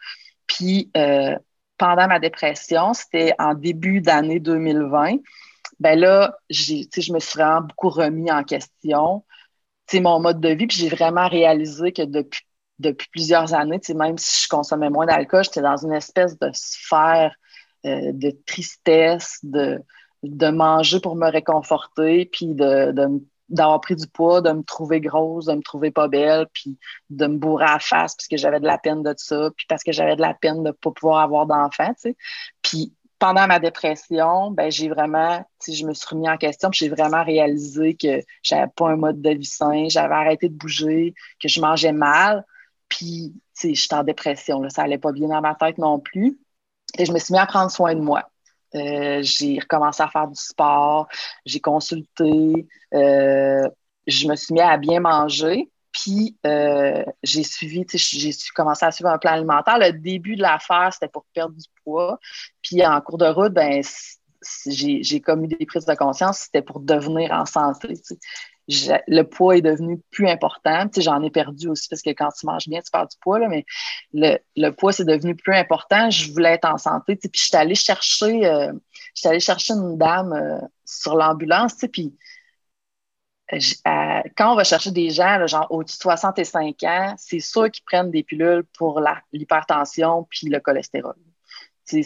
Puis 0.47 0.89
euh, 0.95 1.35
pendant 1.77 2.07
ma 2.07 2.19
dépression, 2.19 2.93
c'était 2.93 3.33
en 3.39 3.53
début 3.53 4.01
d'année 4.01 4.39
2020, 4.39 5.17
ben 5.79 5.99
là, 5.99 6.37
je 6.49 7.13
me 7.13 7.19
suis 7.19 7.37
vraiment 7.37 7.61
beaucoup 7.61 7.89
remis 7.89 8.31
en 8.31 8.43
question, 8.43 9.23
mon 9.95 10.19
mode 10.19 10.39
de 10.41 10.49
vie, 10.49 10.67
puis 10.67 10.77
j'ai 10.77 10.89
vraiment 10.89 11.27
réalisé 11.27 11.91
que 11.91 12.03
depuis, 12.03 12.41
plusieurs 13.11 13.53
années, 13.53 13.79
même 13.95 14.17
si 14.17 14.43
je 14.43 14.49
consommais 14.49 14.89
moins 14.89 15.05
d'alcool, 15.05 15.43
j'étais 15.43 15.61
dans 15.61 15.77
une 15.77 15.93
espèce 15.93 16.37
de 16.37 16.49
sphère 16.53 17.33
euh, 17.85 18.11
de 18.13 18.31
tristesse, 18.45 19.39
de, 19.43 19.79
de 20.23 20.49
manger 20.49 20.99
pour 20.99 21.15
me 21.15 21.29
réconforter, 21.29 22.25
puis 22.25 22.47
de, 22.47 22.91
de 22.91 23.05
me 23.05 23.19
d'avoir 23.49 23.81
pris 23.81 23.95
du 23.95 24.07
poids, 24.07 24.41
de 24.41 24.51
me 24.51 24.63
trouver 24.63 24.99
grosse, 25.01 25.45
de 25.45 25.53
me 25.53 25.61
trouver 25.61 25.91
pas 25.91 26.07
belle, 26.07 26.47
puis 26.53 26.77
de 27.09 27.27
me 27.27 27.37
bourrer 27.37 27.65
à 27.65 27.73
la 27.73 27.79
face 27.79 28.15
parce 28.15 28.27
que 28.27 28.37
j'avais 28.37 28.59
de 28.59 28.65
la 28.65 28.77
peine 28.77 29.03
de 29.03 29.13
ça, 29.17 29.49
puis 29.55 29.65
parce 29.69 29.83
que 29.83 29.91
j'avais 29.91 30.15
de 30.15 30.21
la 30.21 30.33
peine 30.33 30.63
de 30.63 30.69
ne 30.69 30.71
pas 30.71 30.91
pouvoir 30.91 31.21
avoir 31.21 31.45
d'enfant, 31.45 31.93
tu 31.93 32.09
sais. 32.09 32.15
Puis 32.61 32.93
pendant 33.19 33.47
ma 33.47 33.59
dépression, 33.59 34.51
ben 34.51 34.69
j'ai 34.71 34.89
vraiment, 34.89 35.43
tu 35.59 35.73
je 35.73 35.85
me 35.85 35.93
suis 35.93 36.07
remis 36.09 36.29
en 36.29 36.37
question, 36.37 36.69
puis 36.69 36.79
j'ai 36.79 36.89
vraiment 36.89 37.23
réalisé 37.23 37.95
que 37.95 38.19
j'avais 38.43 38.67
pas 38.75 38.89
un 38.89 38.95
mode 38.95 39.21
de 39.21 39.31
vie 39.31 39.45
sain, 39.45 39.87
j'avais 39.89 40.13
arrêté 40.15 40.49
de 40.49 40.55
bouger, 40.55 41.13
que 41.41 41.47
je 41.47 41.59
mangeais 41.61 41.93
mal, 41.93 42.45
puis 42.89 43.33
tu 43.55 43.69
sais, 43.69 43.73
j'étais 43.73 43.95
en 43.95 44.03
dépression, 44.03 44.67
ça 44.69 44.83
allait 44.83 44.97
pas 44.99 45.11
bien 45.11 45.29
dans 45.29 45.41
ma 45.41 45.55
tête 45.55 45.77
non 45.77 45.99
plus. 45.99 46.39
Et 46.97 47.05
je 47.05 47.11
me 47.11 47.19
suis 47.19 47.33
mis 47.33 47.39
à 47.39 47.45
prendre 47.45 47.71
soin 47.71 47.95
de 47.95 48.01
moi. 48.01 48.29
Euh, 48.75 49.19
j'ai 49.21 49.59
recommencé 49.59 50.03
à 50.03 50.07
faire 50.09 50.27
du 50.27 50.35
sport, 50.35 51.07
j'ai 51.45 51.59
consulté, 51.59 52.67
euh, 52.93 53.69
je 54.05 54.27
me 54.27 54.35
suis 54.35 54.53
mis 54.53 54.61
à 54.61 54.77
bien 54.77 54.99
manger, 54.99 55.69
puis 55.91 56.37
euh, 56.45 57.03
j'ai 57.23 57.43
suivi, 57.43 57.85
j'ai 57.89 58.31
commencé 58.55 58.85
à 58.85 58.91
suivre 58.91 59.09
un 59.09 59.17
plan 59.17 59.31
alimentaire. 59.31 59.79
Le 59.79 59.93
début 59.93 60.35
de 60.35 60.41
l'affaire, 60.41 60.91
c'était 60.93 61.07
pour 61.07 61.25
perdre 61.33 61.55
du 61.55 61.65
poids. 61.83 62.19
Puis 62.61 62.85
en 62.85 62.99
cours 63.01 63.17
de 63.17 63.25
route, 63.25 63.53
ben, 63.53 63.81
j'ai 64.67 65.21
comme 65.21 65.45
eu 65.45 65.47
des 65.47 65.65
prises 65.65 65.85
de 65.85 65.95
conscience, 65.95 66.39
c'était 66.39 66.61
pour 66.61 66.79
devenir 66.79 67.31
en 67.31 67.45
santé 67.45 67.93
le 68.67 69.21
poids 69.23 69.57
est 69.57 69.61
devenu 69.61 70.01
plus 70.11 70.27
important. 70.27 70.87
Tu 70.89 71.01
j'en 71.01 71.21
ai 71.23 71.29
perdu 71.29 71.69
aussi 71.69 71.87
parce 71.87 72.01
que 72.01 72.09
quand 72.09 72.29
tu 72.29 72.45
manges 72.45 72.67
bien, 72.67 72.81
tu 72.81 72.91
perds 72.91 73.07
du 73.07 73.17
poids, 73.21 73.39
mais 73.47 73.65
le, 74.13 74.69
poids, 74.71 74.91
c'est 74.91 75.05
devenu 75.05 75.35
plus 75.35 75.55
important. 75.55 76.09
Je 76.09 76.31
voulais 76.31 76.53
être 76.53 76.65
en 76.69 76.77
santé. 76.77 77.15
puis 77.15 77.29
je 77.33 77.45
suis 77.45 77.55
allée 77.55 77.75
chercher, 77.75 78.45
euh, 78.45 78.73
chercher 79.15 79.73
une 79.73 79.97
dame 79.97 80.33
euh, 80.33 80.59
sur 80.85 81.15
l'ambulance, 81.15 81.75
puis 81.91 82.13
euh, 83.53 83.59
quand 84.35 84.51
on 84.51 84.55
va 84.55 84.65
chercher 84.65 84.91
des 84.91 85.09
gens, 85.09 85.47
genre 85.47 85.67
au-dessus 85.69 85.97
de 85.97 86.01
65 86.01 86.83
ans, 86.83 87.15
c'est 87.17 87.39
sûr 87.39 87.71
qu'ils 87.71 87.85
prennent 87.85 88.11
des 88.11 88.23
pilules 88.23 88.65
pour 88.77 89.01
l'hypertension 89.31 90.27
puis 90.29 90.47
le 90.49 90.59
cholestérol. 90.59 91.15
c'est 91.85 92.03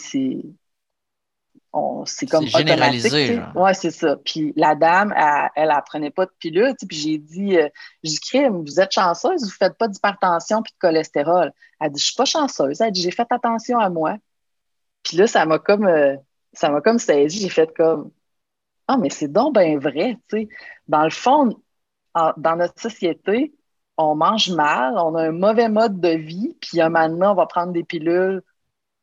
c'est 2.05 2.29
comme 2.29 2.45
généralisé. 2.47 3.39
Ouais, 3.55 3.73
c'est 3.73 3.91
ça. 3.91 4.17
Puis 4.17 4.53
la 4.55 4.75
dame, 4.75 5.13
elle, 5.15 5.49
elle, 5.55 5.81
prenait 5.86 6.12
pas 6.12 6.25
de 6.25 6.31
pilule. 6.39 6.75
Puis 6.88 6.97
j'ai 6.97 7.17
dit, 7.17 7.57
euh, 7.57 7.69
j'ai 8.03 8.49
vous 8.49 8.79
êtes 8.79 8.91
chanceuse, 8.91 9.43
vous 9.43 9.49
faites 9.49 9.77
pas 9.77 9.88
d'hypertension 9.88 10.62
puis 10.62 10.73
de 10.73 10.77
cholestérol. 10.79 11.53
Elle 11.79 11.91
dit, 11.91 11.99
je 11.99 12.05
suis 12.07 12.15
pas 12.15 12.25
chanceuse. 12.25 12.81
Elle 12.81 12.91
dit, 12.91 13.01
j'ai 13.01 13.12
fait 13.12 13.27
attention 13.29 13.79
à 13.79 13.89
moi. 13.89 14.17
Puis 15.03 15.17
là, 15.17 15.27
ça 15.27 15.45
m'a 15.45 15.60
comme, 15.60 15.86
euh, 15.86 16.15
ça 16.53 16.69
m'a 16.69 16.81
comme 16.81 16.99
saisi. 16.99 17.39
J'ai 17.39 17.49
fait 17.49 17.73
comme, 17.73 18.12
ah, 18.88 18.97
mais 18.97 19.10
c'est 19.10 19.31
donc 19.31 19.55
bien 19.55 19.77
vrai. 19.79 20.17
Tu 20.29 20.41
sais. 20.41 20.49
Dans 20.88 21.03
le 21.03 21.10
fond, 21.10 21.55
dans 22.15 22.55
notre 22.57 22.79
société, 22.81 23.53
on 23.97 24.15
mange 24.15 24.49
mal, 24.49 24.95
on 24.97 25.15
a 25.15 25.29
un 25.29 25.31
mauvais 25.31 25.69
mode 25.69 25.99
de 26.01 26.10
vie, 26.10 26.57
puis 26.60 26.81
un 26.81 26.89
moment 26.89 27.31
on 27.31 27.36
va 27.36 27.45
prendre 27.45 27.71
des 27.71 27.84
pilules 27.84 28.41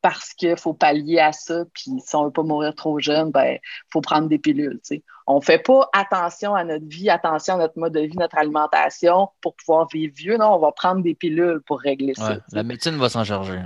parce 0.00 0.32
qu'il 0.34 0.56
faut 0.56 0.74
pallier 0.74 1.18
à 1.18 1.32
ça, 1.32 1.64
puis 1.74 1.92
si 2.04 2.16
on 2.16 2.24
veut 2.24 2.30
pas 2.30 2.42
mourir 2.42 2.74
trop 2.74 3.00
jeune, 3.00 3.30
ben 3.30 3.58
faut 3.92 4.00
prendre 4.00 4.28
des 4.28 4.38
pilules. 4.38 4.78
sais. 4.82 5.02
On 5.26 5.40
fait 5.40 5.58
pas 5.58 5.88
attention 5.92 6.54
à 6.54 6.64
notre 6.64 6.86
vie, 6.86 7.10
attention 7.10 7.54
à 7.54 7.58
notre 7.58 7.78
mode 7.78 7.92
de 7.92 8.00
vie, 8.00 8.16
notre 8.16 8.38
alimentation 8.38 9.28
pour 9.40 9.54
pouvoir 9.56 9.88
vivre 9.92 10.14
vieux. 10.16 10.36
Non, 10.36 10.54
on 10.54 10.58
va 10.58 10.72
prendre 10.72 11.02
des 11.02 11.14
pilules 11.14 11.60
pour 11.66 11.80
régler 11.80 12.14
ça. 12.14 12.38
La 12.52 12.62
médecine 12.62 12.96
va 12.96 13.08
s'en 13.08 13.24
charger. 13.24 13.60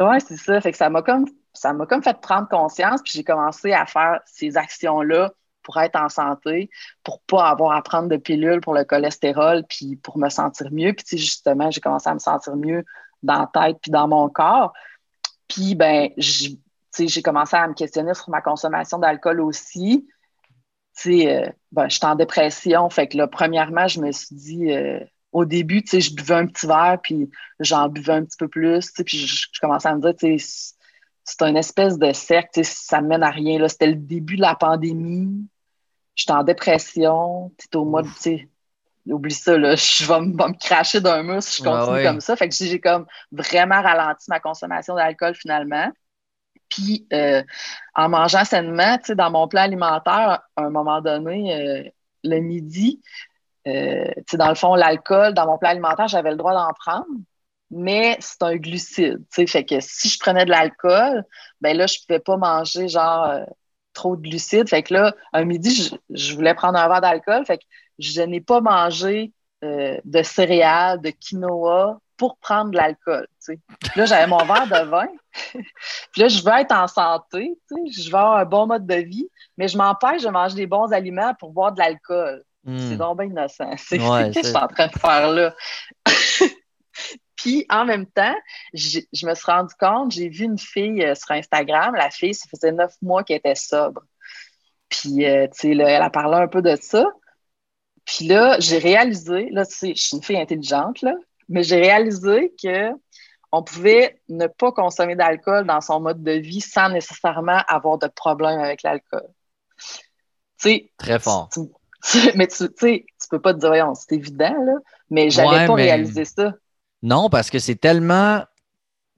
Oui, 0.00 0.20
c'est 0.20 0.36
ça. 0.36 0.60
Fait 0.60 0.70
que 0.70 0.78
ça 0.78 0.90
m'a 0.90 1.02
comme 1.02 1.26
ça 1.54 1.72
m'a 1.72 1.86
comme 1.86 2.02
fait 2.02 2.20
prendre 2.20 2.48
conscience, 2.48 3.02
puis 3.02 3.12
j'ai 3.14 3.24
commencé 3.24 3.72
à 3.72 3.84
faire 3.86 4.20
ces 4.26 4.56
actions-là 4.56 5.32
pour 5.62 5.76
être 5.78 5.96
en 5.96 6.08
santé, 6.08 6.70
pour 7.02 7.20
pas 7.22 7.48
avoir 7.48 7.76
à 7.76 7.82
prendre 7.82 8.08
de 8.08 8.16
pilules 8.16 8.60
pour 8.60 8.74
le 8.74 8.84
cholestérol, 8.84 9.64
puis 9.68 9.96
pour 9.96 10.16
me 10.18 10.28
sentir 10.28 10.68
mieux. 10.70 10.92
Puis 10.92 11.18
justement, 11.18 11.70
j'ai 11.70 11.80
commencé 11.80 12.08
à 12.08 12.14
me 12.14 12.20
sentir 12.20 12.56
mieux 12.56 12.84
dans 13.22 13.40
la 13.40 13.50
tête 13.52 13.78
puis 13.82 13.90
dans 13.90 14.08
mon 14.08 14.28
corps. 14.28 14.72
Puis, 15.48 15.74
ben, 15.74 16.10
j'ai 16.16 17.22
commencé 17.22 17.56
à 17.56 17.66
me 17.66 17.74
questionner 17.74 18.14
sur 18.14 18.30
ma 18.30 18.40
consommation 18.42 18.98
d'alcool 18.98 19.40
aussi. 19.40 20.06
Tu 20.96 21.20
sais, 21.20 21.32
euh, 21.32 21.50
ben, 21.72 21.88
j'étais 21.88 22.06
en 22.06 22.16
dépression. 22.16 22.88
Fait 22.90 23.08
que 23.08 23.16
là, 23.16 23.26
premièrement, 23.26 23.88
je 23.88 24.00
me 24.00 24.12
suis 24.12 24.34
dit, 24.34 24.70
euh, 24.72 25.00
au 25.32 25.44
début, 25.44 25.82
tu 25.82 25.90
sais, 25.90 26.00
je 26.00 26.14
buvais 26.14 26.34
un 26.34 26.46
petit 26.46 26.66
verre, 26.66 26.98
puis 27.02 27.30
j'en 27.60 27.88
buvais 27.88 28.14
un 28.14 28.24
petit 28.24 28.36
peu 28.36 28.48
plus, 28.48 28.86
tu 28.86 28.92
sais, 28.96 29.04
puis 29.04 29.18
je, 29.18 29.46
commençais 29.60 29.88
à 29.88 29.94
me 29.94 30.00
dire, 30.00 30.14
tu 30.16 30.38
sais, 30.38 30.74
c'est 31.24 31.42
une 31.42 31.56
espèce 31.56 31.98
de 31.98 32.12
cercle, 32.12 32.50
tu 32.54 32.64
sais, 32.64 32.72
ça 32.74 33.00
mène 33.00 33.22
à 33.22 33.30
rien. 33.30 33.66
C'était 33.68 33.88
le 33.88 33.96
début 33.96 34.36
de 34.36 34.42
la 34.42 34.54
pandémie. 34.54 35.46
J'étais 36.14 36.32
en 36.32 36.42
dépression. 36.42 37.52
Au 37.74 37.84
mois 37.84 38.02
de, 38.02 38.08
oublie 39.12 39.34
ça, 39.34 39.56
là, 39.56 39.74
je 39.76 40.06
vais, 40.06 40.20
me 40.20 40.58
cracher 40.58 41.00
d'un 41.00 41.22
mur 41.22 41.42
si 41.42 41.62
je 41.62 41.68
continue 41.68 42.02
comme 42.02 42.20
ça. 42.20 42.36
Fait 42.36 42.48
que 42.48 42.54
j'ai 42.54 42.80
comme 42.80 43.06
vraiment 43.32 43.80
ralenti 43.80 44.26
ma 44.28 44.40
consommation 44.40 44.94
d'alcool 44.94 45.34
finalement. 45.34 45.90
Puis, 46.68 47.06
euh, 47.12 47.42
en 47.94 48.08
mangeant 48.08 48.44
sainement, 48.44 48.98
dans 49.08 49.30
mon 49.30 49.48
plan 49.48 49.62
alimentaire, 49.62 50.42
à 50.56 50.62
un 50.62 50.70
moment 50.70 51.00
donné, 51.00 51.54
euh, 51.54 51.90
le 52.24 52.40
midi, 52.40 53.00
euh, 53.66 54.10
dans 54.34 54.48
le 54.48 54.54
fond, 54.54 54.74
l'alcool, 54.74 55.32
dans 55.34 55.46
mon 55.46 55.58
plan 55.58 55.70
alimentaire, 55.70 56.08
j'avais 56.08 56.30
le 56.30 56.36
droit 56.36 56.52
d'en 56.52 56.72
prendre, 56.74 57.06
mais 57.70 58.16
c'est 58.20 58.42
un 58.42 58.56
glucide. 58.56 59.24
Fait 59.30 59.64
que 59.64 59.80
si 59.80 60.08
je 60.08 60.18
prenais 60.18 60.44
de 60.44 60.50
l'alcool, 60.50 61.24
ben 61.60 61.76
là, 61.76 61.86
je 61.86 61.98
ne 61.98 62.06
pouvais 62.06 62.20
pas 62.20 62.36
manger 62.36 62.88
genre 62.88 63.46
trop 63.98 64.16
de 64.16 64.22
glucides. 64.22 64.68
Fait 64.68 64.82
que 64.82 64.94
là, 64.94 65.14
un 65.32 65.44
midi, 65.44 65.74
je, 65.74 65.96
je 66.10 66.34
voulais 66.34 66.54
prendre 66.54 66.78
un 66.78 66.88
verre 66.88 67.00
d'alcool. 67.00 67.44
Fait 67.44 67.58
que 67.58 67.64
je 67.98 68.22
n'ai 68.22 68.40
pas 68.40 68.60
mangé 68.60 69.32
euh, 69.64 69.98
de 70.04 70.22
céréales, 70.22 71.00
de 71.00 71.10
quinoa 71.10 71.98
pour 72.16 72.36
prendre 72.38 72.70
de 72.70 72.76
l'alcool. 72.76 73.26
Là, 73.96 74.04
j'avais 74.04 74.26
mon 74.26 74.44
verre 74.44 74.66
de 74.66 74.88
vin. 74.88 75.08
puis 76.12 76.22
là, 76.22 76.28
je 76.28 76.42
veux 76.42 76.52
être 76.52 76.72
en 76.72 76.86
santé, 76.86 77.58
je 77.70 78.10
veux 78.10 78.16
avoir 78.16 78.36
un 78.36 78.44
bon 78.44 78.66
mode 78.66 78.86
de 78.86 78.96
vie, 78.96 79.28
mais 79.56 79.66
je 79.68 79.76
m'empêche 79.76 80.22
de 80.22 80.28
manger 80.28 80.54
des 80.54 80.66
bons 80.66 80.92
aliments 80.92 81.34
pour 81.40 81.50
boire 81.50 81.72
de 81.72 81.80
l'alcool. 81.80 82.44
Hmm. 82.64 82.78
C'est 82.78 82.96
donc 82.96 83.18
bien 83.18 83.26
innocent. 83.28 83.70
C'est 83.76 83.98
ce 83.98 84.28
que 84.28 84.42
je 84.42 84.46
suis 84.46 84.56
en 84.56 84.68
train 84.68 84.86
de 84.86 84.98
faire 84.98 85.30
là. 85.30 85.54
Puis 87.38 87.64
en 87.70 87.84
même 87.84 88.06
temps, 88.06 88.34
je 88.74 89.26
me 89.26 89.34
suis 89.34 89.50
rendu 89.50 89.72
compte, 89.78 90.10
j'ai 90.10 90.28
vu 90.28 90.44
une 90.44 90.58
fille 90.58 91.02
euh, 91.04 91.14
sur 91.14 91.30
Instagram, 91.30 91.94
la 91.94 92.10
fille, 92.10 92.34
ça 92.34 92.46
faisait 92.50 92.72
neuf 92.72 92.94
mois 93.00 93.22
qu'elle 93.22 93.38
était 93.38 93.54
sobre. 93.54 94.02
Puis, 94.88 95.24
euh, 95.24 95.46
tu 95.46 95.60
sais, 95.60 95.70
elle 95.70 96.02
a 96.02 96.10
parlé 96.10 96.36
un 96.36 96.48
peu 96.48 96.62
de 96.62 96.76
ça. 96.76 97.06
Puis 98.04 98.26
là, 98.26 98.58
j'ai 98.58 98.78
réalisé, 98.78 99.48
là, 99.50 99.64
tu 99.64 99.74
sais, 99.74 99.92
je 99.94 100.02
suis 100.02 100.16
une 100.16 100.22
fille 100.22 100.38
intelligente, 100.38 101.00
là, 101.02 101.14
mais 101.48 101.62
j'ai 101.62 101.76
réalisé 101.76 102.54
que 102.62 102.90
on 103.52 103.62
pouvait 103.62 104.20
ne 104.28 104.46
pas 104.46 104.72
consommer 104.72 105.14
d'alcool 105.14 105.66
dans 105.66 105.80
son 105.80 106.00
mode 106.00 106.22
de 106.22 106.32
vie 106.32 106.60
sans 106.60 106.90
nécessairement 106.90 107.62
avoir 107.68 107.98
de 107.98 108.08
problème 108.08 108.58
avec 108.58 108.82
l'alcool. 108.82 109.28
Tu 110.60 110.90
Très 110.98 111.18
fort. 111.18 111.48
mais 112.34 112.48
tu 112.48 112.56
sais, 112.56 113.06
tu 113.06 113.28
peux 113.30 113.40
pas 113.40 113.54
te 113.54 113.60
dire, 113.60 113.90
c'est 113.94 114.16
évident, 114.16 114.56
là, 114.64 114.74
mais 115.08 115.30
j'avais 115.30 115.66
pas 115.66 115.74
réalisé 115.74 116.24
ça. 116.24 116.52
Non, 117.02 117.30
parce 117.30 117.50
que 117.50 117.58
c'est 117.58 117.76
tellement 117.76 118.42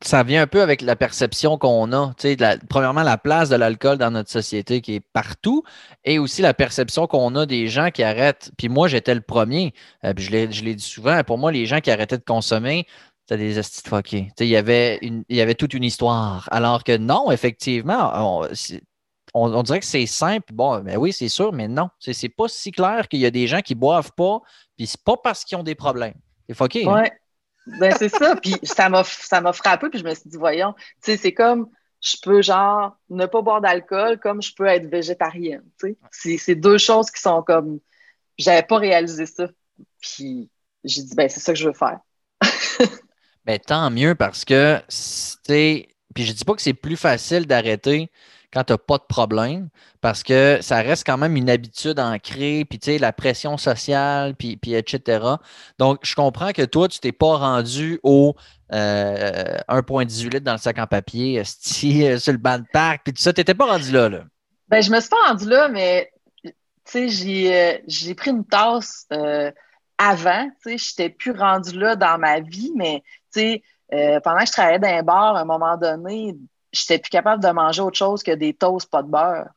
ça 0.02 0.22
vient 0.22 0.42
un 0.42 0.46
peu 0.46 0.62
avec 0.62 0.80
la 0.80 0.96
perception 0.96 1.58
qu'on 1.58 1.92
a. 1.92 2.12
La, 2.38 2.56
premièrement, 2.68 3.02
la 3.02 3.18
place 3.18 3.50
de 3.50 3.56
l'alcool 3.56 3.98
dans 3.98 4.10
notre 4.10 4.30
société 4.30 4.80
qui 4.80 4.94
est 4.94 5.04
partout 5.12 5.62
et 6.04 6.18
aussi 6.18 6.40
la 6.42 6.54
perception 6.54 7.06
qu'on 7.06 7.34
a 7.36 7.44
des 7.44 7.68
gens 7.68 7.90
qui 7.90 8.02
arrêtent. 8.02 8.50
Puis 8.56 8.68
moi, 8.68 8.88
j'étais 8.88 9.14
le 9.14 9.20
premier. 9.20 9.74
Euh, 10.04 10.14
puis 10.14 10.24
je 10.24 10.30
l'ai 10.30 10.74
dit 10.74 10.84
souvent. 10.84 11.22
Pour 11.24 11.36
moi, 11.36 11.52
les 11.52 11.66
gens 11.66 11.80
qui 11.80 11.90
arrêtaient 11.90 12.18
de 12.18 12.24
consommer, 12.24 12.86
c'était 13.20 13.36
des 13.36 13.58
estis 13.58 13.86
fuckés. 13.86 14.32
Il 14.40 14.46
y, 14.46 14.56
avait 14.56 14.98
il 15.02 15.24
y 15.28 15.40
avait 15.40 15.54
toute 15.54 15.74
une 15.74 15.84
histoire. 15.84 16.48
Alors 16.50 16.82
que 16.82 16.96
non, 16.96 17.30
effectivement, 17.30 18.42
on, 19.34 19.62
dirait 19.62 19.80
que 19.80 19.86
c'est 19.86 20.06
simple. 20.06 20.54
Bon, 20.54 20.82
mais 20.82 20.96
oui, 20.96 21.12
c'est 21.12 21.28
sûr, 21.28 21.52
mais 21.52 21.68
non. 21.68 21.90
C'est 21.98 22.30
pas 22.30 22.48
si 22.48 22.70
clair 22.70 23.06
qu'il 23.06 23.20
y 23.20 23.26
a 23.26 23.30
des 23.30 23.46
gens 23.46 23.60
qui 23.60 23.74
boivent 23.74 24.12
pas, 24.16 24.40
puis 24.78 24.86
c'est 24.86 25.04
pas 25.04 25.18
parce 25.18 25.44
qu'ils 25.44 25.58
ont 25.58 25.62
des 25.62 25.74
problèmes. 25.74 26.14
C'est 26.48 26.54
fucké. 26.54 26.88
Hein? 26.88 27.04
Ben, 27.78 27.94
c'est 27.98 28.08
ça. 28.08 28.36
Puis 28.36 28.54
ça 28.62 28.88
m'a, 28.88 29.04
ça 29.04 29.40
m'a 29.40 29.52
frappé. 29.52 29.88
Puis 29.88 29.98
je 29.98 30.04
me 30.04 30.14
suis 30.14 30.28
dit, 30.28 30.36
voyons, 30.36 30.74
tu 30.74 31.12
sais, 31.12 31.16
c'est 31.16 31.32
comme 31.32 31.68
je 32.00 32.16
peux, 32.22 32.40
genre, 32.42 32.96
ne 33.10 33.26
pas 33.26 33.42
boire 33.42 33.60
d'alcool 33.60 34.18
comme 34.18 34.42
je 34.42 34.54
peux 34.54 34.66
être 34.66 34.86
végétarienne. 34.86 35.64
Tu 35.78 35.96
sais. 36.10 36.38
C'est, 36.38 36.54
deux 36.54 36.78
choses 36.78 37.10
qui 37.10 37.20
sont 37.20 37.42
comme. 37.42 37.80
J'avais 38.38 38.62
pas 38.62 38.78
réalisé 38.78 39.26
ça. 39.26 39.48
Puis 40.00 40.50
j'ai 40.82 41.02
dit, 41.02 41.14
ben, 41.14 41.28
c'est 41.28 41.40
ça 41.40 41.52
que 41.52 41.58
je 41.58 41.68
veux 41.68 41.74
faire. 41.74 42.00
ben, 43.44 43.58
tant 43.58 43.90
mieux 43.90 44.14
parce 44.14 44.44
que, 44.44 44.78
tu 44.78 44.84
sais, 44.88 45.88
puis 46.14 46.24
je 46.24 46.32
dis 46.32 46.44
pas 46.44 46.54
que 46.54 46.62
c'est 46.62 46.74
plus 46.74 46.96
facile 46.96 47.46
d'arrêter 47.46 48.10
quand 48.52 48.64
tu 48.64 48.72
n'as 48.72 48.78
pas 48.78 48.98
de 48.98 49.04
problème, 49.04 49.68
parce 50.00 50.22
que 50.22 50.58
ça 50.60 50.82
reste 50.82 51.06
quand 51.06 51.18
même 51.18 51.36
une 51.36 51.48
habitude 51.48 52.00
ancrée, 52.00 52.64
puis 52.68 52.78
tu 52.78 52.86
sais, 52.86 52.98
la 52.98 53.12
pression 53.12 53.56
sociale, 53.56 54.34
puis, 54.34 54.56
puis 54.56 54.74
etc. 54.74 55.24
Donc, 55.78 56.00
je 56.02 56.14
comprends 56.14 56.52
que 56.52 56.62
toi, 56.62 56.88
tu 56.88 56.98
t'es 56.98 57.12
pas 57.12 57.36
rendu 57.36 58.00
au 58.02 58.34
1,18 58.72 58.74
euh, 58.76 60.28
litres 60.30 60.40
dans 60.40 60.52
le 60.52 60.58
sac 60.58 60.78
en 60.78 60.86
papier, 60.86 61.38
euh, 61.40 62.18
sur 62.18 62.32
le 62.32 62.38
banc 62.38 62.58
de 62.58 62.66
parc, 62.72 63.02
puis 63.04 63.12
tout 63.12 63.22
ça, 63.22 63.32
tu 63.32 63.40
n'étais 63.40 63.54
pas 63.54 63.66
rendu 63.66 63.92
là, 63.92 64.08
là. 64.08 64.24
Ben, 64.68 64.82
je 64.82 64.90
me 64.90 65.00
suis 65.00 65.10
pas 65.10 65.28
rendu 65.28 65.48
là, 65.48 65.68
mais 65.68 66.10
tu 66.42 66.52
sais, 66.84 67.08
j'ai, 67.08 67.54
euh, 67.54 67.78
j'ai 67.86 68.14
pris 68.14 68.30
une 68.30 68.44
tasse 68.44 69.06
avant, 69.98 70.48
tu 70.62 70.76
sais, 70.76 70.78
je 70.78 71.02
n'étais 71.02 71.14
plus 71.14 71.32
rendu 71.32 71.78
là 71.78 71.94
dans 71.94 72.18
ma 72.18 72.40
vie, 72.40 72.72
mais 72.74 73.02
tu 73.32 73.40
sais, 73.40 73.62
pendant 74.24 74.38
que 74.38 74.46
je 74.46 74.52
travaillais 74.52 74.78
dans 74.78 74.88
un 74.88 75.02
bar, 75.02 75.36
à 75.36 75.40
un 75.40 75.44
moment 75.44 75.76
donné, 75.76 76.34
j'étais 76.72 76.98
plus 76.98 77.10
capable 77.10 77.42
de 77.42 77.48
manger 77.50 77.82
autre 77.82 77.98
chose 77.98 78.22
que 78.22 78.32
des 78.32 78.54
toasts 78.54 78.90
pas 78.90 79.02
de 79.02 79.08
beurre. 79.08 79.48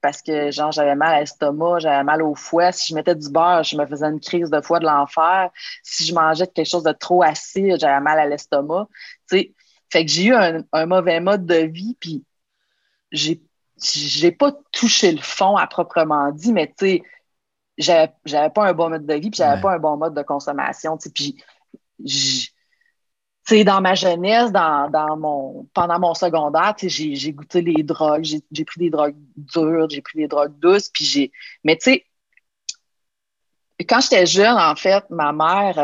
Parce 0.00 0.20
que, 0.20 0.50
genre, 0.50 0.70
j'avais 0.70 0.94
mal 0.94 1.14
à 1.14 1.20
l'estomac, 1.20 1.78
j'avais 1.78 2.04
mal 2.04 2.22
au 2.22 2.34
foie. 2.34 2.72
Si 2.72 2.90
je 2.90 2.94
mettais 2.94 3.14
du 3.14 3.30
beurre, 3.30 3.64
je 3.64 3.76
me 3.76 3.86
faisais 3.86 4.06
une 4.06 4.20
crise 4.20 4.50
de 4.50 4.60
foie 4.60 4.78
de 4.78 4.84
l'enfer. 4.84 5.50
Si 5.82 6.04
je 6.04 6.12
mangeais 6.12 6.46
quelque 6.46 6.68
chose 6.68 6.82
de 6.82 6.92
trop 6.92 7.22
acide, 7.22 7.78
j'avais 7.80 8.00
mal 8.00 8.18
à 8.18 8.26
l'estomac. 8.26 8.86
Tu 9.30 9.38
sais, 9.38 9.54
fait 9.90 10.04
que 10.04 10.10
j'ai 10.10 10.24
eu 10.24 10.34
un, 10.34 10.86
mauvais 10.86 11.20
mode 11.20 11.46
de 11.46 11.54
vie, 11.54 11.96
puis 11.98 12.22
j'ai, 13.12 13.40
j'ai 13.82 14.32
pas 14.32 14.52
touché 14.72 15.12
le 15.12 15.22
fond 15.22 15.56
à 15.56 15.66
proprement 15.66 16.30
dit, 16.32 16.52
mais 16.52 16.66
tu 16.66 16.86
sais, 16.86 17.02
j'avais, 17.78 18.12
j'avais 18.26 18.50
pas 18.50 18.66
un 18.66 18.74
bon 18.74 18.90
mode 18.90 19.06
de 19.06 19.14
vie, 19.14 19.30
puis 19.30 19.38
j'avais 19.38 19.60
pas 19.60 19.72
un 19.72 19.78
bon 19.78 19.96
mode 19.96 20.14
de 20.14 20.22
consommation. 20.22 20.98
Tu 20.98 21.04
sais, 21.04 21.10
puis 21.10 21.36
sais, 23.44 23.64
dans 23.64 23.80
ma 23.80 23.94
jeunesse, 23.94 24.52
dans, 24.52 24.90
dans 24.90 25.16
mon, 25.16 25.68
pendant 25.74 25.98
mon 25.98 26.14
secondaire, 26.14 26.74
j'ai, 26.78 27.14
j'ai 27.14 27.32
goûté 27.32 27.60
les 27.60 27.82
drogues, 27.82 28.24
j'ai, 28.24 28.64
pris 28.64 28.80
des 28.80 28.90
drogues 28.90 29.16
dures, 29.36 29.88
j'ai 29.90 30.00
pris 30.00 30.18
des 30.18 30.28
drogues 30.28 30.58
douces, 30.58 30.88
puis 30.88 31.04
j'ai. 31.04 31.32
Mais 31.62 31.76
tu 31.76 31.92
sais, 31.92 32.04
quand 33.88 34.00
j'étais 34.00 34.26
jeune, 34.26 34.56
en 34.56 34.74
fait, 34.76 35.04
ma 35.10 35.32
mère 35.32 35.78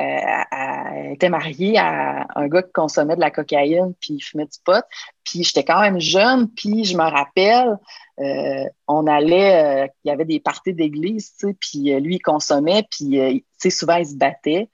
euh, 0.00 1.12
était 1.12 1.28
mariée 1.28 1.78
à 1.78 2.26
un 2.36 2.46
gars 2.46 2.62
qui 2.62 2.72
consommait 2.72 3.16
de 3.16 3.20
la 3.20 3.32
cocaïne, 3.32 3.94
puis 4.00 4.14
il 4.14 4.20
fumait 4.20 4.46
du 4.46 4.58
pot. 4.64 4.84
Puis 5.24 5.42
j'étais 5.42 5.64
quand 5.64 5.80
même 5.80 5.98
jeune, 6.00 6.48
puis 6.48 6.84
je 6.84 6.96
me 6.96 7.02
rappelle, 7.02 7.76
euh, 8.20 8.64
on 8.86 9.06
allait, 9.06 9.84
euh, 9.84 9.88
il 10.04 10.08
y 10.08 10.12
avait 10.12 10.24
des 10.24 10.38
parties 10.38 10.74
d'église, 10.74 11.34
tu 11.38 11.48
sais, 11.48 11.56
puis 11.58 12.00
lui, 12.00 12.16
il 12.16 12.22
consommait, 12.22 12.84
puis 12.88 13.10
tu 13.10 13.44
sais, 13.58 13.70
souvent, 13.70 13.96
il 13.96 14.06
se 14.06 14.14
battait. 14.14 14.68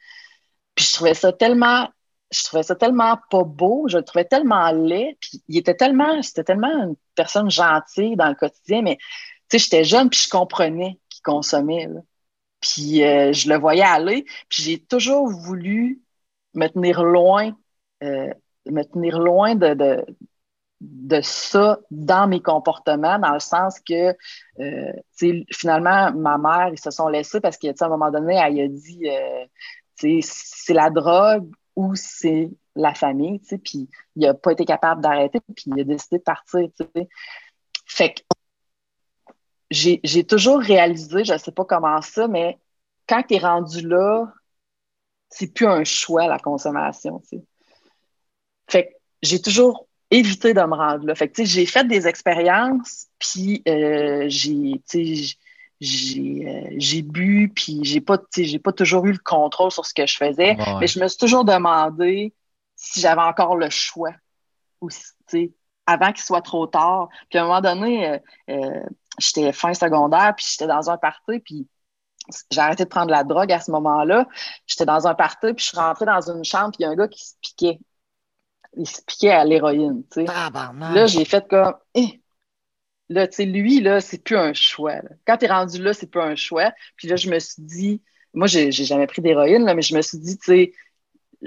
Puis 0.74 0.86
je 0.86 0.92
trouvais 0.94 1.14
ça 1.14 1.32
tellement, 1.32 1.88
je 2.34 2.44
trouvais 2.44 2.62
ça 2.62 2.74
tellement 2.74 3.18
pas 3.30 3.44
beau, 3.44 3.86
je 3.88 3.98
le 3.98 4.04
trouvais 4.04 4.24
tellement 4.24 4.70
laid, 4.72 5.16
puis 5.20 5.42
il 5.48 5.58
était 5.58 5.74
tellement, 5.76 6.22
c'était 6.22 6.44
tellement 6.44 6.84
une 6.84 6.96
personne 7.14 7.50
gentille 7.50 8.16
dans 8.16 8.28
le 8.28 8.34
quotidien, 8.34 8.82
mais 8.82 8.96
tu 9.48 9.58
sais, 9.58 9.58
j'étais 9.58 9.84
jeune, 9.84 10.10
puis 10.10 10.20
je 10.20 10.30
comprenais 10.30 10.98
qu'il 11.08 11.22
consommait, 11.22 11.88
Puis 12.60 13.04
euh, 13.04 13.32
je 13.32 13.48
le 13.48 13.56
voyais 13.58 13.82
aller, 13.82 14.24
puis 14.48 14.62
j'ai 14.62 14.80
toujours 14.80 15.28
voulu 15.28 16.02
me 16.54 16.66
tenir 16.68 17.04
loin, 17.04 17.52
euh, 18.02 18.32
me 18.66 18.82
tenir 18.84 19.18
loin 19.18 19.54
de, 19.54 19.74
de, 19.74 20.06
de, 20.80 21.20
ça 21.22 21.78
dans 21.90 22.28
mes 22.28 22.40
comportements, 22.40 23.18
dans 23.18 23.32
le 23.32 23.40
sens 23.40 23.80
que, 23.80 24.14
euh, 24.60 24.92
finalement, 25.52 26.12
ma 26.12 26.38
mère, 26.38 26.68
ils 26.72 26.80
se 26.80 26.90
sont 26.90 27.08
laissés 27.08 27.40
parce 27.40 27.58
qu'à 27.58 27.72
un 27.80 27.88
moment 27.88 28.10
donné, 28.10 28.34
elle 28.36 28.60
a 28.60 28.68
dit, 28.68 30.22
c'est 30.22 30.74
la 30.74 30.90
drogue 30.90 31.50
ou 31.76 31.94
c'est 31.94 32.50
la 32.76 32.94
famille, 32.94 33.40
tu 33.40 33.46
sais, 33.48 33.58
puis 33.58 33.88
il 34.16 34.22
n'a 34.22 34.34
pas 34.34 34.52
été 34.52 34.64
capable 34.64 35.00
d'arrêter, 35.00 35.40
puis 35.54 35.66
il 35.66 35.80
a 35.80 35.84
décidé 35.84 36.18
de 36.18 36.22
partir, 36.22 36.68
tu 36.78 36.86
sais. 36.94 37.08
Fait 37.86 38.14
que 38.14 38.20
j'ai 39.70 40.24
toujours 40.24 40.60
réalisé, 40.60 41.24
je 41.24 41.32
ne 41.32 41.38
sais 41.38 41.52
pas 41.52 41.64
comment 41.64 42.00
ça, 42.00 42.28
mais 42.28 42.58
quand 43.08 43.22
tu 43.22 43.34
es 43.34 43.38
rendu 43.38 43.86
là, 43.86 44.32
c'est 45.28 45.52
plus 45.52 45.66
un 45.66 45.84
choix, 45.84 46.26
la 46.26 46.38
consommation, 46.38 47.20
tu 47.20 47.38
sais. 47.38 47.44
Fait 48.68 48.86
que 48.86 48.92
j'ai 49.22 49.40
toujours 49.40 49.88
évité 50.10 50.54
de 50.54 50.60
me 50.60 50.74
rendre 50.74 51.06
là. 51.06 51.14
Fait 51.14 51.28
que, 51.28 51.34
tu 51.34 51.46
sais, 51.46 51.52
j'ai 51.52 51.66
fait 51.66 51.86
des 51.86 52.06
expériences, 52.06 53.08
puis 53.18 53.62
euh, 53.68 54.26
j'ai, 54.28 54.80
tu 54.88 55.16
sais, 55.16 55.36
j'ai 55.84 57.02
bu, 57.02 57.52
puis 57.54 57.80
j'ai 57.82 58.00
pas, 58.00 58.18
j'ai 58.36 58.58
pas 58.58 58.72
toujours 58.72 59.06
eu 59.06 59.12
le 59.12 59.18
contrôle 59.18 59.70
sur 59.70 59.84
ce 59.86 59.94
que 59.94 60.06
je 60.06 60.16
faisais, 60.16 60.56
mais 60.80 60.86
je 60.86 61.00
me 61.00 61.08
suis 61.08 61.18
toujours 61.18 61.44
demandé 61.44 62.34
si 62.76 63.00
j'avais 63.00 63.22
encore 63.22 63.56
le 63.56 63.70
choix 63.70 64.12
aussi, 64.80 65.54
avant 65.86 66.12
qu'il 66.12 66.24
soit 66.24 66.42
trop 66.42 66.66
tard. 66.66 67.08
Puis 67.30 67.38
à 67.38 67.44
un 67.44 67.46
moment 67.46 67.60
donné, 67.60 68.08
euh, 68.08 68.18
euh, 68.50 68.82
j'étais 69.18 69.52
fin 69.52 69.74
secondaire, 69.74 70.34
puis 70.36 70.46
j'étais 70.48 70.66
dans 70.66 70.90
un 70.90 70.96
party, 70.96 71.40
puis 71.40 71.68
j'ai 72.50 72.60
arrêté 72.60 72.84
de 72.84 72.88
prendre 72.88 73.10
la 73.10 73.22
drogue 73.22 73.52
à 73.52 73.60
ce 73.60 73.70
moment-là. 73.70 74.26
J'étais 74.66 74.86
dans 74.86 75.06
un 75.06 75.14
party, 75.14 75.52
puis 75.54 75.64
je 75.64 75.68
suis 75.70 75.78
rentrée 75.78 76.06
dans 76.06 76.30
une 76.30 76.44
chambre, 76.44 76.70
puis 76.72 76.78
il 76.80 76.82
y 76.82 76.86
a 76.86 76.90
un 76.90 76.96
gars 76.96 77.08
qui 77.08 77.24
se 77.24 77.34
piquait. 77.40 77.80
Il 78.76 78.88
se 78.88 79.02
piquait 79.02 79.30
à 79.30 79.44
l'héroïne, 79.44 80.02
tu 80.10 80.24
sais. 80.26 80.32
Là, 80.94 81.06
j'ai 81.06 81.24
fait 81.24 81.46
comme, 81.48 81.74
eh, 81.94 82.20
Là, 83.10 83.28
tu 83.28 83.36
sais, 83.36 83.44
lui, 83.44 83.80
là, 83.80 84.00
c'est 84.00 84.22
plus 84.22 84.36
un 84.36 84.54
choix. 84.54 85.00
Quand 85.26 85.36
tu 85.36 85.44
es 85.44 85.48
rendu 85.48 85.82
là, 85.82 85.92
c'est 85.92 86.10
plus 86.10 86.20
un 86.20 86.36
choix. 86.36 86.72
Puis 86.96 87.08
là, 87.08 87.16
je 87.16 87.28
me 87.28 87.38
suis 87.38 87.62
dit, 87.62 88.02
moi, 88.32 88.46
j'ai 88.46 88.70
jamais 88.72 89.06
pris 89.06 89.22
d'héroïne, 89.22 89.70
mais 89.74 89.82
je 89.82 89.94
me 89.94 90.02
suis 90.02 90.18
dit, 90.18 90.38
tu 90.38 90.44
sais, 90.46 90.72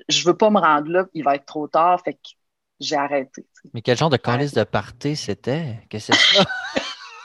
je 0.08 0.24
veux 0.26 0.36
pas 0.36 0.50
me 0.50 0.60
rendre 0.60 0.90
là, 0.90 1.06
il 1.14 1.24
va 1.24 1.36
être 1.36 1.46
trop 1.46 1.68
tard, 1.68 2.02
fait 2.04 2.14
que 2.14 2.20
j'ai 2.80 2.96
arrêté. 2.96 3.46
Mais 3.74 3.82
quel 3.82 3.98
genre 3.98 4.10
de 4.10 4.18
calice 4.18 4.54
de 4.54 4.64
party 4.64 5.16
c'était? 5.16 5.80
Qu'est-ce 5.90 6.12
que 6.12 6.18
c'est 6.18 6.38
ça? 6.38 6.46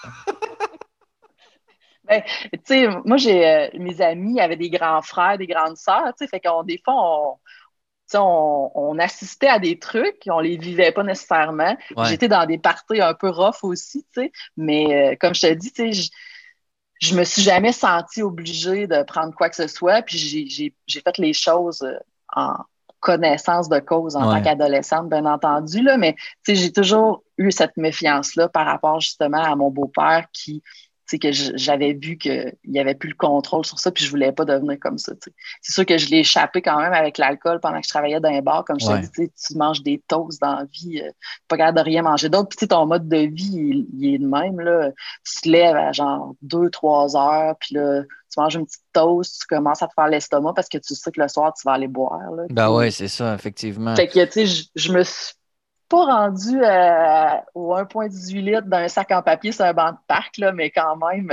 ben, 2.05 2.23
tu 2.53 2.59
sais, 2.65 2.89
moi, 3.05 3.19
j'ai 3.19 3.47
euh, 3.47 3.69
mes 3.75 4.01
amis 4.01 4.41
avaient 4.41 4.57
des 4.57 4.71
grands 4.71 5.03
frères, 5.03 5.37
des 5.37 5.47
grandes 5.47 5.77
sœurs, 5.77 6.15
tu 6.19 6.25
sais, 6.25 6.29
fait 6.29 6.41
qu'on 6.41 6.63
des 6.63 6.81
fois, 6.83 6.95
on, 6.97 7.37
on, 8.19 8.99
assistait 8.99 9.49
à 9.49 9.59
des 9.59 9.79
trucs, 9.79 10.23
on 10.27 10.41
les 10.41 10.57
vivait 10.57 10.93
pas 10.93 11.03
nécessairement. 11.03 11.77
J'étais 12.05 12.29
dans 12.29 12.47
des 12.47 12.59
parties 12.59 13.01
un 13.01 13.15
peu 13.15 13.31
rough 13.31 13.63
aussi, 13.63 14.05
mais 14.57 15.13
euh, 15.13 15.17
comme 15.21 15.35
je 15.35 15.41
te 15.41 15.55
dis, 15.55 15.93
je, 15.93 16.11
je 17.01 17.17
me 17.17 17.25
suis 17.25 17.43
jamais 17.43 17.73
sentie 17.73 18.23
obligée 18.23 18.87
de 18.87 19.03
prendre 19.03 19.35
quoi 19.35 19.49
que 19.49 19.57
ce 19.57 19.67
soit, 19.67 20.03
puis 20.03 20.19
j'ai 20.87 21.01
fait 21.01 21.19
les 21.19 21.33
choses 21.33 21.83
euh, 21.83 21.99
en 22.35 22.55
connaissance 23.01 23.69
de 23.69 23.81
cause 23.81 24.15
en 24.15 24.31
tant 24.31 24.41
qu'adolescente, 24.41 25.09
bien 25.09 25.27
entendu, 25.27 25.83
là, 25.83 25.97
mais 25.99 26.15
j'ai 26.47 26.71
toujours 26.73 27.25
eu 27.37 27.51
cette 27.51 27.77
méfiance-là 27.77 28.49
par 28.49 28.65
rapport 28.65 29.01
justement 29.01 29.43
à 29.43 29.57
mon 29.57 29.71
beau-père 29.71 30.27
qui 30.33 30.63
c'est 31.13 31.19
que 31.19 31.31
j'avais 31.31 31.93
vu 31.93 32.17
qu'il 32.17 32.55
n'y 32.67 32.81
avait 32.81 32.95
plus 32.95 33.11
le 33.11 33.15
contrôle 33.15 33.67
sur 33.67 33.79
ça, 33.79 33.91
puis 33.91 34.03
je 34.03 34.11
voulais 34.11 34.33
pas 34.33 34.47
devenir 34.47 34.79
comme 34.81 34.97
ça. 34.97 35.13
C'est 35.61 35.73
sûr 35.73 35.85
que 35.85 35.99
je 35.99 36.09
l'ai 36.09 36.21
échappé 36.21 36.63
quand 36.63 36.79
même 36.79 36.95
avec 36.95 37.19
l'alcool 37.19 37.61
pendant 37.61 37.79
que 37.81 37.85
je 37.85 37.91
travaillais 37.91 38.19
dans 38.19 38.31
un 38.31 38.41
bar. 38.41 38.65
Comme 38.65 38.81
je 38.81 38.87
te 38.87 39.21
dis, 39.21 39.31
tu 39.31 39.59
manges 39.59 39.83
des 39.83 40.03
toasts 40.09 40.41
dans 40.41 40.55
la 40.55 40.65
vie, 40.65 41.03
euh, 41.03 41.11
pas 41.49 41.59
capable 41.59 41.77
de 41.77 41.85
rien 41.85 42.01
manger 42.01 42.31
d'autre. 42.31 42.57
Puis 42.57 42.67
ton 42.67 42.87
mode 42.87 43.11
de 43.11 43.19
vie, 43.19 43.85
il, 43.93 44.15
est 44.15 44.17
le 44.17 44.27
même. 44.27 44.59
Là. 44.59 44.91
Tu 45.23 45.43
te 45.43 45.49
lèves 45.51 45.77
à 45.77 45.93
genre 45.93 46.35
2-3 46.47 47.15
heures, 47.15 47.57
puis 47.61 47.75
là, 47.75 48.05
tu 48.05 48.41
manges 48.41 48.55
une 48.55 48.65
petite 48.65 48.85
toast, 48.95 49.43
tu 49.43 49.55
commences 49.55 49.83
à 49.83 49.89
te 49.89 49.93
faire 49.95 50.09
l'estomac 50.09 50.55
parce 50.55 50.71
que 50.71 50.79
tu 50.79 50.95
sais 50.95 51.11
que 51.13 51.21
le 51.21 51.29
soir, 51.29 51.53
tu 51.53 51.63
vas 51.67 51.73
aller 51.73 51.89
boire. 51.89 52.31
Là, 52.35 52.45
ben 52.49 52.71
ouais, 52.71 52.91
c'est 52.91 53.09
ça, 53.09 53.35
effectivement. 53.35 53.95
Fait 53.97 54.09
que, 54.09 54.25
tu 54.25 54.47
sais, 54.47 54.67
je 54.75 54.93
me 54.93 55.03
suis 55.03 55.35
pas 55.93 56.07
rendu 56.07 56.59
euh, 56.65 57.37
au 57.55 57.75
1,18 57.75 58.41
litres 58.41 58.67
d'un 58.67 58.89
sac 58.89 59.11
en 59.11 59.21
papier 59.21 59.53
sur 59.53 59.67
un 59.67 59.75
banc 59.75 59.93
de 59.93 59.99
parc, 60.09 60.39
là, 60.39 60.51
mais 60.51 60.71
quand 60.71 60.97
même. 60.97 61.31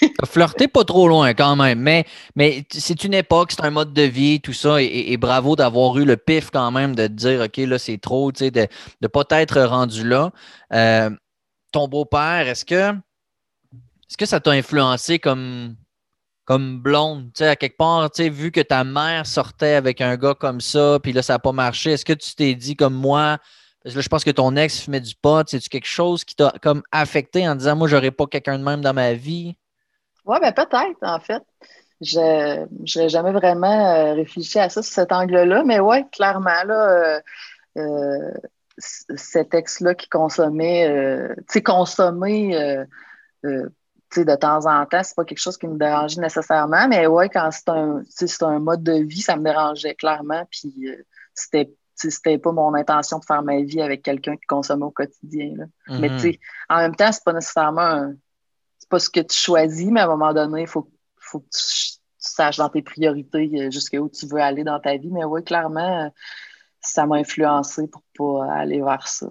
Flirter 0.24 0.66
pas 0.66 0.82
trop 0.82 1.06
loin 1.06 1.34
quand 1.34 1.54
même, 1.54 1.78
mais, 1.78 2.04
mais 2.34 2.64
c'est 2.68 3.04
une 3.04 3.14
époque, 3.14 3.52
c'est 3.52 3.64
un 3.64 3.70
mode 3.70 3.92
de 3.92 4.02
vie, 4.02 4.40
tout 4.40 4.52
ça, 4.52 4.82
et, 4.82 5.16
bravo 5.18 5.54
d'avoir 5.54 5.96
eu 5.98 6.04
le 6.04 6.16
pif 6.16 6.50
quand 6.50 6.72
même 6.72 6.96
de 6.96 7.06
te 7.06 7.12
dire, 7.12 7.42
OK, 7.42 7.56
là, 7.58 7.78
c'est 7.78 7.98
trop, 7.98 8.32
tu 8.32 8.40
sais, 8.40 8.50
de 8.50 8.66
ne 9.00 9.06
pas 9.06 9.22
être 9.30 9.62
rendu 9.62 10.04
là. 10.08 10.32
Euh, 10.72 11.08
ton 11.70 11.86
beau-père, 11.86 12.48
est-ce 12.48 12.64
que, 12.64 12.90
est-ce 12.90 14.16
que 14.16 14.26
ça 14.26 14.40
t'a 14.40 14.50
influencé 14.50 15.20
comme, 15.20 15.76
comme 16.44 16.80
blonde, 16.80 17.26
tu 17.26 17.44
sais, 17.44 17.48
à 17.48 17.54
quelque 17.54 17.76
part, 17.76 18.10
tu 18.10 18.24
sais, 18.24 18.28
vu 18.30 18.50
que 18.50 18.60
ta 18.60 18.82
mère 18.82 19.26
sortait 19.26 19.74
avec 19.74 20.00
un 20.00 20.16
gars 20.16 20.34
comme 20.34 20.60
ça, 20.60 20.98
puis 21.00 21.12
là, 21.12 21.22
ça 21.22 21.34
n'a 21.34 21.38
pas 21.38 21.52
marché, 21.52 21.92
est-ce 21.92 22.04
que 22.04 22.14
tu 22.14 22.34
t'es 22.34 22.56
dit 22.56 22.74
comme 22.74 22.94
moi, 22.94 23.38
je 23.84 24.08
pense 24.08 24.24
que 24.24 24.30
ton 24.30 24.54
ex 24.56 24.80
fumait 24.80 25.00
du 25.00 25.14
pot. 25.14 25.48
C'est-tu 25.48 25.68
quelque 25.68 25.86
chose 25.86 26.24
qui 26.24 26.36
t'a 26.36 26.52
comme 26.62 26.82
affecté 26.92 27.48
en 27.48 27.54
disant, 27.54 27.76
moi, 27.76 27.88
j'aurais 27.88 28.10
pas 28.10 28.26
quelqu'un 28.26 28.58
de 28.58 28.64
même 28.64 28.80
dans 28.80 28.94
ma 28.94 29.14
vie? 29.14 29.56
Oui, 30.24 30.38
ben 30.40 30.52
peut-être, 30.52 30.96
en 31.02 31.18
fait. 31.18 31.42
Je 32.00 32.98
n'ai 32.98 33.08
jamais 33.08 33.32
vraiment 33.32 33.94
euh, 33.94 34.14
réfléchi 34.14 34.58
à 34.58 34.68
ça, 34.68 34.82
sur 34.82 34.92
cet 34.92 35.12
angle-là. 35.12 35.62
Mais 35.64 35.80
oui, 35.80 36.08
clairement, 36.10 36.62
là, 36.64 36.88
euh, 36.88 37.20
euh, 37.78 38.32
cet 38.78 39.54
ex-là 39.54 39.94
qui 39.94 40.08
consommait, 40.08 41.34
tu 41.38 41.44
sais, 41.48 41.62
consommer 41.62 42.84
de 43.44 44.34
temps 44.36 44.66
en 44.66 44.84
temps, 44.86 45.02
c'est 45.02 45.14
pas 45.14 45.24
quelque 45.24 45.38
chose 45.38 45.56
qui 45.56 45.66
me 45.66 45.78
dérangeait 45.78 46.20
nécessairement. 46.20 46.88
Mais 46.88 47.06
ouais, 47.06 47.28
quand 47.28 47.50
c'est 47.50 47.68
un, 47.68 48.02
un 48.40 48.58
mode 48.58 48.82
de 48.82 48.94
vie, 49.04 49.20
ça 49.20 49.36
me 49.36 49.44
dérangeait 49.44 49.94
clairement. 49.94 50.44
Puis 50.50 50.74
c'était 51.34 51.70
c'était 51.94 52.38
pas 52.38 52.52
mon 52.52 52.74
intention 52.74 53.18
de 53.18 53.24
faire 53.24 53.42
ma 53.42 53.60
vie 53.60 53.80
avec 53.80 54.02
quelqu'un 54.02 54.36
qui 54.36 54.46
consomme 54.46 54.82
au 54.82 54.90
quotidien. 54.90 55.54
Mais 55.88 56.08
mhm. 56.08 56.20
tu 56.20 56.40
en 56.68 56.78
même 56.78 56.96
temps, 56.96 57.12
c'est 57.12 57.24
pas 57.24 57.32
nécessairement 57.32 58.12
c'est 58.82 58.88
pas 58.88 58.98
ce 58.98 59.10
que 59.10 59.20
tu 59.20 59.38
choisis, 59.38 59.90
mais 59.90 60.00
à 60.00 60.04
un 60.06 60.08
moment 60.08 60.34
donné, 60.34 60.62
il 60.62 60.66
faut, 60.66 60.90
faut 61.16 61.38
que 61.40 61.48
tu, 61.52 61.92
saches 62.18 62.56
dans 62.56 62.68
tes 62.68 62.82
priorités 62.82 63.50
euh, 63.54 63.70
jusqu'où 63.70 64.08
tu 64.08 64.26
veux 64.26 64.40
aller 64.40 64.64
dans 64.64 64.78
ta 64.80 64.96
vie. 64.96 65.10
Mais 65.10 65.24
oui, 65.24 65.42
clairement, 65.42 66.12
ça 66.80 67.06
m'a 67.06 67.16
influencé 67.16 67.88
pour 67.88 68.02
pas 68.16 68.52
aller 68.54 68.80
vers 68.80 69.06
ça. 69.06 69.26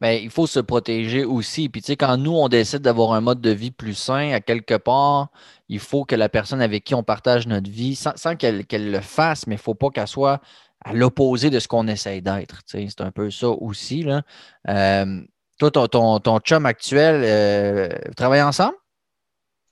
Bien, 0.00 0.12
il 0.12 0.30
faut 0.30 0.46
se 0.46 0.60
protéger 0.60 1.24
aussi. 1.24 1.68
Puis, 1.68 1.80
tu 1.80 1.86
sais, 1.86 1.96
quand 1.96 2.16
nous, 2.16 2.32
on 2.32 2.48
décide 2.48 2.80
d'avoir 2.80 3.12
un 3.12 3.20
mode 3.20 3.40
de 3.40 3.50
vie 3.50 3.70
plus 3.70 3.94
sain, 3.94 4.32
à 4.32 4.40
quelque 4.40 4.76
part, 4.76 5.28
il 5.68 5.80
faut 5.80 6.04
que 6.04 6.14
la 6.14 6.28
personne 6.28 6.60
avec 6.60 6.84
qui 6.84 6.94
on 6.94 7.02
partage 7.02 7.46
notre 7.46 7.70
vie, 7.70 7.96
sans, 7.96 8.36
qu'elle 8.36 8.66
le 8.70 9.00
fasse, 9.00 9.46
mais 9.46 9.54
il 9.54 9.58
ne 9.58 9.62
faut 9.62 9.74
pas 9.74 9.90
qu'elle 9.90 10.06
soit 10.06 10.40
à 10.86 10.92
l'opposé 10.92 11.50
de 11.50 11.58
ce 11.58 11.66
qu'on 11.66 11.88
essaye 11.88 12.22
d'être. 12.22 12.60
C'est 12.64 13.00
un 13.00 13.10
peu 13.10 13.30
ça 13.30 13.48
aussi. 13.48 14.04
Là. 14.04 14.22
Euh, 14.68 15.20
toi, 15.58 15.70
ton, 15.70 16.20
ton, 16.20 16.38
chum 16.38 16.64
actuel, 16.64 17.22
euh, 17.24 17.88
vous 18.06 18.14
travaillez 18.14 18.42
ensemble? 18.42 18.76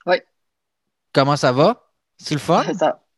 Oui. 0.05 0.17
Comment 1.13 1.37
ça 1.37 1.53
va? 1.53 1.89
C'est 2.17 2.35
le 2.35 2.39
fun? 2.41 2.65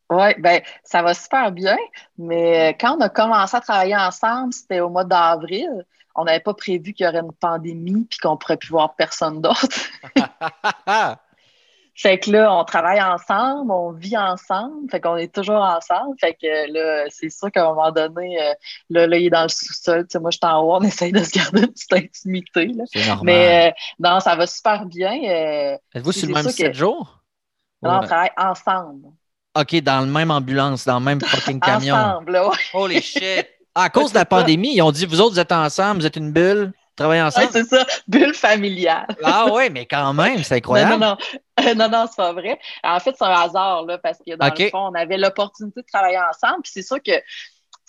Oui, 0.09 0.35
ben, 0.37 0.61
ça 0.83 1.01
va 1.01 1.13
super 1.13 1.51
bien, 1.51 1.75
mais 2.17 2.77
quand 2.79 2.97
on 2.97 3.01
a 3.01 3.09
commencé 3.09 3.57
à 3.57 3.61
travailler 3.61 3.97
ensemble, 3.97 4.53
c'était 4.53 4.79
au 4.79 4.89
mois 4.89 5.03
d'avril. 5.03 5.85
On 6.15 6.23
n'avait 6.23 6.39
pas 6.39 6.53
prévu 6.53 6.93
qu'il 6.93 7.05
y 7.05 7.09
aurait 7.09 7.19
une 7.19 7.33
pandémie 7.33 8.05
puis 8.09 8.19
qu'on 8.19 8.37
pourrait 8.37 8.57
plus 8.57 8.69
voir 8.69 8.95
personne 8.95 9.41
d'autre. 9.41 9.67
Fait 11.99 12.19
que 12.19 12.29
là, 12.29 12.53
on 12.53 12.63
travaille 12.63 13.01
ensemble, 13.01 13.71
on 13.71 13.91
vit 13.91 14.15
ensemble, 14.15 14.87
fait 14.91 15.01
qu'on 15.01 15.17
est 15.17 15.33
toujours 15.33 15.55
ensemble. 15.55 16.15
Fait 16.19 16.37
que 16.39 16.71
là, 16.71 17.05
c'est 17.09 17.29
sûr 17.29 17.51
qu'à 17.51 17.65
un 17.65 17.69
moment 17.73 17.91
donné, 17.91 18.39
euh, 18.39 18.53
là, 18.91 19.07
là, 19.07 19.17
il 19.17 19.25
est 19.25 19.29
dans 19.31 19.41
le 19.41 19.49
sous-sol. 19.49 20.03
Tu 20.03 20.09
sais, 20.11 20.19
moi, 20.19 20.29
je 20.29 20.37
suis 20.37 20.45
en 20.45 20.61
haut, 20.61 20.75
on 20.75 20.81
essaye 20.83 21.11
de 21.11 21.23
se 21.23 21.31
garder 21.31 21.61
une 21.61 21.73
petite 21.73 21.93
intimité. 21.93 22.71
C'est 22.93 23.07
normal. 23.07 23.25
Mais 23.25 23.69
euh, 23.69 23.71
non, 23.97 24.19
ça 24.19 24.35
va 24.35 24.45
super 24.45 24.85
bien. 24.85 25.19
Euh, 25.23 25.77
Êtes-vous 25.95 26.11
sur 26.11 26.27
le 26.27 26.35
même 26.35 26.47
7 26.47 26.71
jours? 26.75 27.23
Non, 27.81 27.97
on 27.97 28.01
travaille 28.01 28.31
ensemble. 28.37 29.07
OK, 29.59 29.81
dans 29.81 30.01
le 30.01 30.11
même 30.11 30.29
ambulance, 30.29 30.85
dans 30.85 30.99
le 30.99 31.05
même 31.05 31.19
fucking 31.19 31.59
camion. 31.59 31.95
ensemble, 31.95 32.39
oui. 32.47 32.57
Holy 32.75 33.01
shit! 33.01 33.47
À 33.73 33.89
cause 33.89 34.11
de 34.11 34.19
la 34.19 34.25
pandémie, 34.25 34.75
ils 34.75 34.81
ont 34.83 34.91
dit, 34.91 35.07
vous 35.07 35.19
autres, 35.19 35.33
vous 35.33 35.39
êtes 35.39 35.51
ensemble, 35.51 36.01
vous 36.01 36.05
êtes 36.05 36.15
une 36.15 36.31
bulle. 36.31 36.73
Travailler 36.97 37.21
ensemble? 37.21 37.49
c'est 37.51 37.63
ça, 37.63 37.85
bulle 38.07 38.33
familiale. 38.33 39.07
ah 39.23 39.45
oui, 39.53 39.69
mais 39.71 39.85
quand 39.85 40.13
même, 40.13 40.43
c'est 40.43 40.55
incroyable. 40.55 40.93
Non, 40.93 40.97
non, 40.97 41.17
non, 41.63 41.75
non, 41.75 41.89
non 41.89 42.05
c'est 42.09 42.17
pas 42.17 42.33
vrai. 42.33 42.59
En 42.83 42.99
fait, 42.99 43.15
c'est 43.17 43.23
un 43.23 43.29
hasard, 43.29 43.85
là, 43.85 43.97
parce 43.99 44.17
que 44.17 44.35
dans 44.35 44.47
le 44.47 44.69
fond, 44.69 44.89
on 44.91 44.95
avait 44.95 45.17
l'opportunité 45.17 45.81
de 45.81 45.85
travailler 45.85 46.19
ensemble. 46.19 46.63
Puis 46.63 46.71
c'est 46.73 46.81
sûr 46.81 46.97
que 47.01 47.13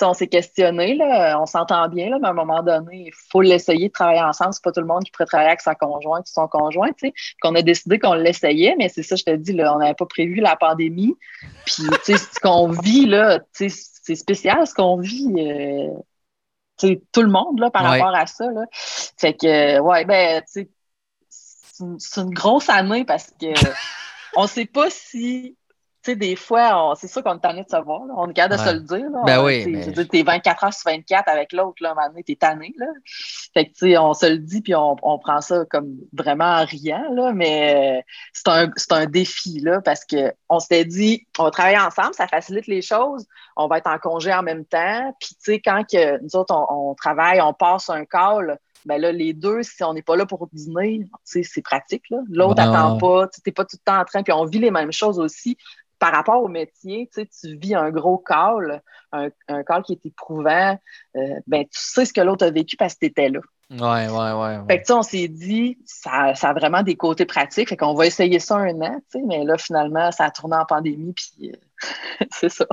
on 0.03 0.15
s'est 0.15 0.29
questionné, 0.29 0.95
là, 0.95 1.41
on 1.41 1.47
s'entend 1.47 1.89
bien, 1.89 2.11
là, 2.11 2.19
mais 2.21 2.29
à 2.29 2.31
un 2.31 2.35
moment 2.35 2.63
donné, 2.63 3.07
il 3.07 3.13
faut 3.31 3.41
l'essayer 3.41 3.89
de 3.89 3.93
travailler 3.93 4.21
ensemble. 4.21 4.53
C'est 4.53 4.63
pas 4.63 4.73
tout 4.73 4.81
le 4.81 4.87
monde 4.87 5.05
qui 5.05 5.11
pourrait 5.11 5.27
travailler 5.27 5.49
avec 5.49 5.61
sa 5.61 5.75
conjointe 5.75 6.27
ou 6.29 6.33
son 6.33 6.47
conjoint, 6.47 6.89
tu 6.89 7.09
sais. 7.09 7.13
Qu'on 7.43 7.55
a 7.55 7.63
décidé 7.63 7.99
qu'on 7.99 8.15
l'essayait, 8.15 8.77
mais 8.79 8.89
c'est 8.89 9.03
ça, 9.03 9.17
je 9.17 9.25
te 9.25 9.35
dis, 9.35 9.53
là, 9.53 9.75
on 9.75 9.79
n'avait 9.79 9.95
pas 9.95 10.07
prévu 10.07 10.37
la 10.37 10.57
pandémie. 10.57 11.17
Puis, 11.65 11.85
tu 12.05 12.13
sais, 12.13 12.19
ce 12.19 12.39
qu'on 12.41 12.69
vit, 12.69 13.07
là, 13.07 13.41
tu 13.57 13.69
sais, 13.69 13.83
c'est 14.03 14.15
spécial 14.15 14.67
ce 14.67 14.75
qu'on 14.75 14.99
vit. 14.99 15.33
Euh, 15.37 15.89
tout 16.79 17.23
le 17.23 17.29
monde 17.29 17.61
là, 17.61 17.71
par 17.71 17.85
rapport 17.85 18.15
à 18.15 18.27
ça. 18.27 18.47
Là. 18.51 18.63
Fait 18.73 19.35
que, 19.35 19.81
ouais, 19.81 20.05
ben, 20.05 20.43
c'est 20.47 20.69
une, 21.81 21.99
une 22.17 22.35
grosse 22.35 22.69
année 22.69 23.05
parce 23.05 23.31
que 23.41 23.47
on 24.37 24.47
sait 24.47 24.67
pas 24.67 24.89
si 24.91 25.57
sais, 26.11 26.17
des 26.17 26.37
fois, 26.37 26.95
c'est 26.97 27.09
sûr 27.09 27.23
qu'on 27.23 27.37
est 27.37 27.41
tanné 27.41 27.65
de 27.65 27.69
se 27.69 27.83
voir. 27.83 28.03
On 28.17 28.29
est 28.29 28.35
capable 28.35 28.63
de 28.63 28.69
se 28.69 28.75
le 28.75 28.81
dire. 28.81 29.11
Là. 29.11 29.23
Ben 29.25 29.45
oui. 29.45 29.65
Tu 29.65 29.71
mais... 29.71 30.21
es 30.21 30.23
24 30.23 30.65
heures 30.65 30.75
sur 30.75 30.91
24 30.91 31.29
avec 31.29 31.53
l'autre, 31.53 31.77
là, 31.81 31.91
à 31.91 31.93
un 31.93 31.95
moment 31.95 32.09
donné, 32.09 32.25
t'es 32.25 32.37
tanné. 32.37 32.75
Là. 32.79 32.87
Fait 33.55 33.67
que, 33.67 33.71
tu 33.71 33.91
sais, 33.91 33.99
on 33.99 34.15
se 34.15 34.27
le 34.27 34.39
dit, 34.39 34.61
puis 34.61 34.75
on, 34.75 34.97
on, 35.03 35.19
prend 35.19 35.41
ça 35.41 35.65
comme 35.71 35.97
vraiment 36.13 36.45
en 36.45 36.65
riant, 36.65 37.13
là, 37.13 37.33
mais 37.33 38.05
c'est 38.33 38.49
un, 38.49 38.71
un, 38.91 39.07
défi, 39.07 39.61
là, 39.61 39.81
parce 39.81 40.05
qu'on 40.05 40.59
s'était 40.61 40.85
dit, 40.85 41.27
on 41.39 41.45
va 41.45 41.51
travailler 41.51 41.79
ensemble, 41.79 42.15
ça 42.15 42.27
facilite 42.29 42.67
les 42.67 42.83
choses, 42.83 43.27
on 43.57 43.67
va 43.67 43.79
être 43.79 43.89
en 43.89 43.99
congé 43.99 44.33
en 44.33 44.43
même 44.43 44.65
temps, 44.65 45.15
puis, 45.21 45.31
tu 45.31 45.53
sais, 45.53 45.61
quand 45.61 45.85
que 45.91 46.23
nous 46.23 46.37
autres, 46.37 46.55
on, 46.55 46.91
on, 46.91 46.95
travaille, 46.95 47.41
on 47.41 47.53
passe 47.53 47.91
un 47.91 48.05
call, 48.05 48.59
ben 48.85 49.01
là, 49.01 49.13
les 49.13 49.33
deux, 49.33 49.63
si 49.63 49.83
on 49.85 49.93
n'est 49.93 50.03
pas 50.03 50.17
là 50.17 50.25
pour 50.25 50.49
dîner, 50.53 51.07
c'est 51.25 51.63
pratique. 51.63 52.05
L'autre 52.31 52.55
n'attend 52.55 52.97
pas, 52.97 53.29
tu 53.29 53.41
n'es 53.45 53.53
pas 53.53 53.65
tout 53.65 53.77
le 53.77 53.85
temps 53.85 54.01
en 54.01 54.05
train, 54.05 54.23
puis 54.23 54.33
on 54.33 54.45
vit 54.45 54.59
les 54.59 54.71
mêmes 54.71 54.93
choses 54.93 55.19
aussi. 55.19 55.57
Par 55.99 56.13
rapport 56.13 56.43
au 56.43 56.49
métier, 56.49 57.09
tu 57.13 57.57
vis 57.57 57.75
un 57.75 57.91
gros 57.91 58.19
call, 58.19 58.83
un, 59.13 59.29
un 59.49 59.63
call 59.65 59.83
qui 59.83 59.93
est 59.95 60.07
éprouvant, 60.07 60.79
euh, 61.17 61.41
ben, 61.47 61.65
tu 61.65 61.71
sais 61.73 62.05
ce 62.05 62.13
que 62.13 62.21
l'autre 62.21 62.47
a 62.47 62.51
vécu 62.51 62.77
parce 62.77 62.95
que 62.95 63.01
tu 63.01 63.07
étais 63.07 63.29
là. 63.29 63.41
Ouais, 63.71 64.09
ouais, 64.09 64.33
ouais. 64.33 64.59
Fait 64.67 64.83
que, 64.83 64.93
on 64.93 65.03
s'est 65.03 65.29
dit, 65.29 65.79
ça, 65.85 66.35
ça, 66.35 66.51
a 66.51 66.53
vraiment 66.55 66.83
des 66.83 66.97
côtés 66.97 67.27
pratiques. 67.27 67.69
Fait 67.69 67.77
qu'on 67.77 67.95
va 67.95 68.07
essayer 68.07 68.39
ça 68.39 68.57
un 68.57 68.81
an, 68.81 69.01
mais 69.27 69.45
là, 69.45 69.59
finalement, 69.59 70.11
ça 70.11 70.25
a 70.25 70.31
tourné 70.31 70.57
en 70.57 70.65
pandémie, 70.65 71.13
puis 71.13 71.51
euh, 71.51 71.57
c'est 72.33 72.49
ça. 72.49 72.67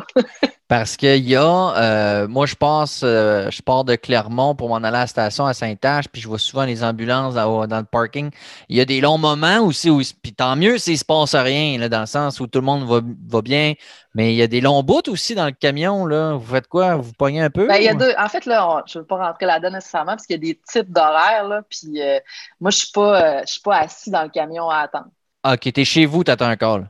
Parce 0.68 0.97
qu'il 0.97 1.28
y 1.28 1.36
a, 1.36 1.74
euh, 1.78 2.28
moi, 2.28 2.45
je 2.45 2.56
passe, 2.56 3.01
euh, 3.03 3.49
je 3.51 3.62
pars 3.62 3.84
de 3.84 3.95
Clermont 3.95 4.56
pour 4.56 4.70
m'en 4.70 4.78
aller 4.78 4.97
à 4.97 5.01
la 5.01 5.08
station 5.08 5.45
à 5.45 5.53
Saint-Ange, 5.53 6.08
puis 6.12 6.22
je 6.22 6.28
vois 6.28 6.39
souvent 6.39 6.66
les 6.66 6.84
ambulances 6.84 7.36
dans, 7.36 7.68
le 7.68 7.84
parking. 7.84 8.32
Il 8.70 8.78
y 8.78 8.82
a 8.82 8.86
des 8.86 8.99
longs 8.99 9.20
moments 9.20 9.60
aussi, 9.60 9.89
où, 9.89 10.01
puis 10.22 10.34
tant 10.34 10.56
mieux 10.56 10.78
s'il 10.78 10.93
ne 10.93 10.97
se 10.97 11.06
passe 11.06 11.36
rien, 11.36 11.78
là, 11.78 11.88
dans 11.88 12.01
le 12.01 12.06
sens 12.08 12.39
où 12.39 12.47
tout 12.47 12.60
le 12.60 12.66
monde 12.66 12.88
va, 12.88 13.01
va 13.28 13.41
bien, 13.41 13.74
mais 14.16 14.34
il 14.34 14.38
y 14.38 14.41
a 14.41 14.47
des 14.47 14.62
longs 14.62 14.82
bouts 14.82 15.10
aussi 15.10 15.36
dans 15.36 15.45
le 15.45 15.51
camion, 15.51 16.06
là. 16.06 16.34
Vous 16.34 16.53
faites 16.53 16.68
quoi? 16.68 16.95
Vous 16.95 17.14
pognez 17.14 17.41
un 17.41 17.49
peu? 17.49 17.68
Ben, 17.68 17.76
il 17.76 17.84
y 17.84 17.89
a 17.89 17.93
deux. 17.93 18.14
En 18.18 18.30
fait, 18.30 18.45
là, 18.45 18.84
je 18.88 18.97
ne 18.97 19.03
veux 19.03 19.08
pas 19.08 19.18
rentrer 19.18 19.45
là-dedans 19.45 19.72
nécessairement 19.72 20.14
parce 20.14 20.26
qu'il 20.26 20.36
y 20.36 20.39
a 20.39 20.53
des 20.53 20.60
types 20.68 20.91
d'horaires. 20.91 21.62
Puis 21.70 22.01
euh, 22.01 22.20
moi, 22.60 22.72
je 22.72 22.78
ne 22.78 22.80
suis, 22.80 22.91
pas, 22.91 23.45
suis 23.45 23.62
pas 23.62 23.80
assis 23.80 24.10
dans 24.10 24.24
le 24.24 24.30
camion 24.30 24.70
à 24.70 24.80
attendre. 24.80 25.10
OK, 25.45 25.60
tu 25.60 25.82
es 25.82 25.86
chez 25.86 26.06
vous, 26.06 26.24
tu 26.24 26.32
attends 26.32 26.45
un 26.45 26.56
call. 26.56 26.89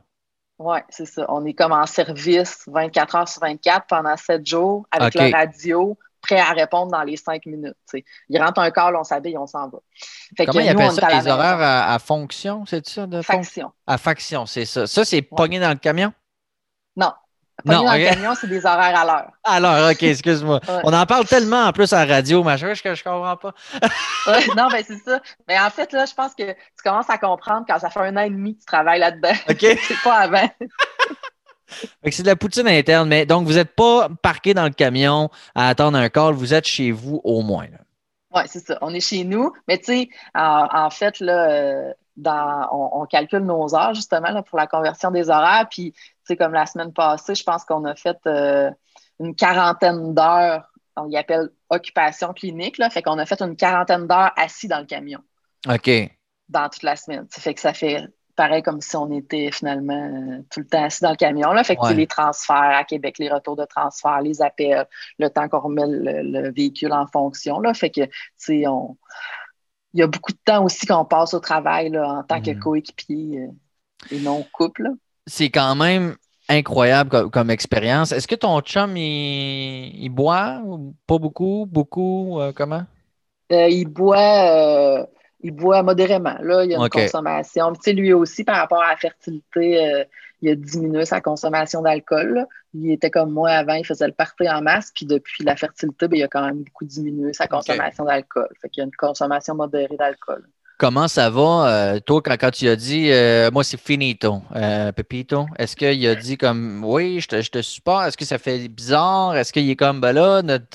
Oui, 0.58 0.78
c'est 0.88 1.06
ça. 1.06 1.26
On 1.28 1.44
est 1.44 1.52
comme 1.52 1.72
en 1.72 1.86
service 1.86 2.62
24 2.66 3.14
heures 3.14 3.28
sur 3.28 3.42
24 3.42 3.86
pendant 3.86 4.16
7 4.16 4.46
jours 4.46 4.86
avec 4.90 5.14
la 5.14 5.38
radio, 5.38 5.98
prêt 6.22 6.38
à 6.38 6.52
répondre 6.52 6.92
dans 6.92 7.02
les 7.02 7.16
5 7.16 7.44
minutes. 7.46 7.76
Il 8.28 8.42
rentre 8.42 8.60
un 8.60 8.70
call, 8.70 8.96
on 8.96 9.04
s'habille, 9.04 9.36
on 9.36 9.46
s'en 9.46 9.68
va. 9.68 9.78
Comment 10.46 10.60
il 10.60 10.68
appelle 10.68 10.92
ça, 10.92 11.08
les 11.08 11.28
horaires 11.28 11.60
à, 11.60 11.98
fonction, 11.98 12.64
c'est 12.66 12.86
ça? 12.86 13.06
De 13.06 13.20
faction. 13.20 13.70
À 13.86 13.98
faction, 13.98 14.46
c'est 14.46 14.64
ça. 14.64 14.86
Ça, 14.86 15.04
c'est 15.04 15.22
pogné 15.22 15.60
dans 15.60 15.70
le 15.70 15.76
camion? 15.76 16.12
Non. 17.64 17.84
non, 17.84 17.92
le 17.92 18.04
camion, 18.04 18.34
c'est 18.38 18.48
des 18.48 18.66
horaires 18.66 18.98
à 18.98 19.04
l'heure. 19.04 19.30
À 19.44 19.60
l'heure, 19.60 19.90
OK, 19.90 20.02
excuse-moi. 20.02 20.60
On 20.84 20.92
en 20.92 21.06
parle 21.06 21.24
tellement 21.24 21.64
en 21.64 21.72
plus 21.72 21.92
à 21.92 22.04
la 22.04 22.16
radio, 22.16 22.42
machin, 22.42 22.72
que 22.74 22.94
je 22.94 23.02
comprends 23.02 23.36
pas. 23.36 23.54
non, 24.56 24.68
ben 24.68 24.84
c'est 24.86 24.98
ça. 24.98 25.20
Mais 25.48 25.58
en 25.58 25.70
fait, 25.70 25.92
là, 25.92 26.04
je 26.04 26.14
pense 26.14 26.34
que 26.34 26.52
tu 26.52 26.82
commences 26.84 27.08
à 27.08 27.16
comprendre 27.16 27.64
quand 27.66 27.78
ça 27.78 27.88
fait 27.88 28.00
un 28.00 28.16
an 28.16 28.20
et 28.20 28.30
demi 28.30 28.54
que 28.54 28.60
tu 28.60 28.66
travailles 28.66 29.00
là-dedans. 29.00 29.32
OK. 29.48 29.60
c'est 29.88 30.02
pas 30.04 30.16
avant. 30.16 30.48
c'est 32.10 32.22
de 32.22 32.26
la 32.26 32.36
poutine 32.36 32.68
interne, 32.68 33.08
mais 33.08 33.24
donc 33.24 33.46
vous 33.46 33.54
n'êtes 33.54 33.74
pas 33.74 34.08
parqué 34.22 34.52
dans 34.52 34.64
le 34.64 34.70
camion 34.70 35.30
à 35.54 35.68
attendre 35.68 35.96
un 35.98 36.08
call, 36.08 36.34
vous 36.34 36.54
êtes 36.54 36.66
chez 36.66 36.90
vous 36.90 37.20
au 37.24 37.42
moins. 37.42 37.68
Oui, 38.34 38.42
c'est 38.46 38.66
ça. 38.66 38.78
On 38.82 38.92
est 38.92 39.00
chez 39.00 39.24
nous. 39.24 39.52
Mais 39.66 39.78
tu 39.78 39.84
sais, 39.84 40.08
en, 40.34 40.90
fait, 40.90 41.20
là, 41.20 41.50
euh, 41.50 41.92
dans, 42.16 42.68
on, 42.72 43.04
calcule 43.06 43.40
nos 43.40 43.74
heures 43.74 43.94
justement 43.94 44.30
là, 44.30 44.42
pour 44.42 44.58
la 44.58 44.66
conversion 44.66 45.10
des 45.10 45.28
horaires. 45.28 45.66
Puis, 45.70 45.94
sais, 46.26 46.36
comme 46.36 46.52
la 46.52 46.66
semaine 46.66 46.92
passée, 46.92 47.34
je 47.34 47.44
pense 47.44 47.64
qu'on 47.64 47.84
a 47.84 47.94
fait 47.94 48.18
euh, 48.26 48.70
une 49.20 49.34
quarantaine 49.34 50.14
d'heures. 50.14 50.70
On 50.96 51.08
y 51.08 51.16
appelle 51.16 51.50
occupation 51.70 52.32
clinique. 52.32 52.78
Là, 52.78 52.90
fait 52.90 53.02
qu'on 53.02 53.18
a 53.18 53.26
fait 53.26 53.40
une 53.42 53.56
quarantaine 53.56 54.06
d'heures 54.06 54.32
assis 54.36 54.68
dans 54.68 54.80
le 54.80 54.86
camion. 54.86 55.20
OK. 55.68 55.90
Dans 56.48 56.68
toute 56.68 56.82
la 56.82 56.96
semaine. 56.96 57.26
Ça 57.30 57.40
fait 57.40 57.54
que 57.54 57.60
ça 57.60 57.72
fait 57.72 58.04
pareil 58.34 58.62
comme 58.62 58.80
si 58.80 58.94
on 58.96 59.10
était 59.10 59.50
finalement 59.50 59.94
euh, 59.94 60.42
tout 60.50 60.60
le 60.60 60.66
temps 60.66 60.84
assis 60.84 61.02
dans 61.02 61.10
le 61.10 61.16
camion. 61.16 61.52
Là. 61.52 61.64
Fait 61.64 61.76
que 61.76 61.92
les 61.92 62.06
transferts 62.06 62.76
à 62.76 62.84
Québec, 62.84 63.16
les 63.18 63.30
retours 63.30 63.56
de 63.56 63.64
transfert, 63.64 64.20
les 64.20 64.42
appels, 64.42 64.86
le 65.18 65.28
temps 65.28 65.48
qu'on 65.48 65.60
remet 65.60 65.86
le, 65.86 66.52
véhicule 66.52 66.92
en 66.92 67.06
fonction. 67.06 67.60
Là. 67.60 67.74
Fait 67.74 67.90
que, 67.90 68.02
tu 68.38 68.66
on... 68.66 68.96
Il 69.96 70.00
y 70.00 70.02
a 70.02 70.06
beaucoup 70.06 70.32
de 70.32 70.38
temps 70.44 70.62
aussi 70.64 70.86
qu'on 70.86 71.04
passe 71.04 71.32
au 71.32 71.40
travail 71.40 71.88
là, 71.90 72.06
en 72.06 72.22
tant 72.22 72.42
que 72.42 72.50
mm. 72.50 72.58
coéquipier 72.58 73.40
euh, 73.40 74.14
et 74.14 74.20
non 74.20 74.44
couple. 74.52 74.88
C'est 75.26 75.48
quand 75.48 75.74
même 75.74 76.16
incroyable 76.48 77.30
comme, 77.30 77.50
expérience. 77.50 78.12
Est-ce 78.12 78.28
que 78.28 78.34
ton 78.34 78.60
chum, 78.60 78.96
il, 78.96 80.08
boit? 80.10 80.62
Pas 81.06 81.18
beaucoup? 81.18 81.66
Beaucoup? 81.66 82.40
Euh, 82.40 82.52
comment? 82.54 82.84
il 83.50 83.86
boit 83.86 85.08
il 85.40 85.52
boit 85.52 85.82
modérément. 85.82 86.36
Là, 86.40 86.64
il 86.64 86.70
y 86.70 86.74
a 86.74 86.78
une 86.78 86.88
consommation. 86.88 87.72
Tu 87.72 87.80
sais, 87.82 87.92
lui 87.92 88.12
aussi, 88.12 88.44
par 88.44 88.56
rapport 88.56 88.82
à 88.82 88.90
la 88.90 88.96
fertilité, 88.96 89.84
euh, 89.84 90.04
il 90.42 90.50
a 90.50 90.54
diminué 90.54 91.04
sa 91.04 91.20
consommation 91.20 91.82
d'alcool. 91.82 92.46
Il 92.74 92.90
était 92.90 93.10
comme 93.10 93.32
moi 93.32 93.50
avant, 93.50 93.74
il 93.74 93.86
faisait 93.86 94.06
le 94.06 94.12
party 94.12 94.48
en 94.48 94.62
masse, 94.62 94.92
puis 94.94 95.06
depuis 95.06 95.44
la 95.44 95.56
fertilité, 95.56 96.08
ben, 96.08 96.18
il 96.18 96.22
a 96.22 96.28
quand 96.28 96.44
même 96.44 96.62
beaucoup 96.62 96.84
diminué 96.84 97.32
sa 97.32 97.46
consommation 97.46 98.04
d'alcool. 98.04 98.48
Fait 98.60 98.68
qu'il 98.68 98.80
y 98.80 98.84
a 98.84 98.86
une 98.86 98.96
consommation 98.96 99.54
modérée 99.54 99.96
d'alcool. 99.96 100.46
Comment 100.78 101.08
ça 101.08 101.30
va, 101.30 101.68
euh, 101.68 102.00
toi, 102.00 102.20
quand, 102.20 102.50
tu 102.50 102.68
as 102.68 102.76
dit, 102.76 103.10
euh, 103.10 103.50
moi, 103.50 103.64
c'est 103.64 103.80
finito, 103.80 104.42
euh, 104.54 104.92
Pepito? 104.92 105.46
Est-ce 105.58 105.74
qu'il 105.74 106.06
a 106.06 106.14
dit 106.14 106.36
comme, 106.36 106.84
oui, 106.84 107.18
je 107.20 107.28
te, 107.28 107.40
je 107.40 107.50
te 107.50 107.62
supporte? 107.62 108.08
Est-ce 108.08 108.16
que 108.18 108.26
ça 108.26 108.36
fait 108.36 108.68
bizarre? 108.68 109.34
Est-ce 109.36 109.54
qu'il 109.54 109.70
est 109.70 109.76
comme, 109.76 110.02
ben 110.02 110.12
là, 110.12 110.42
notre, 110.42 110.68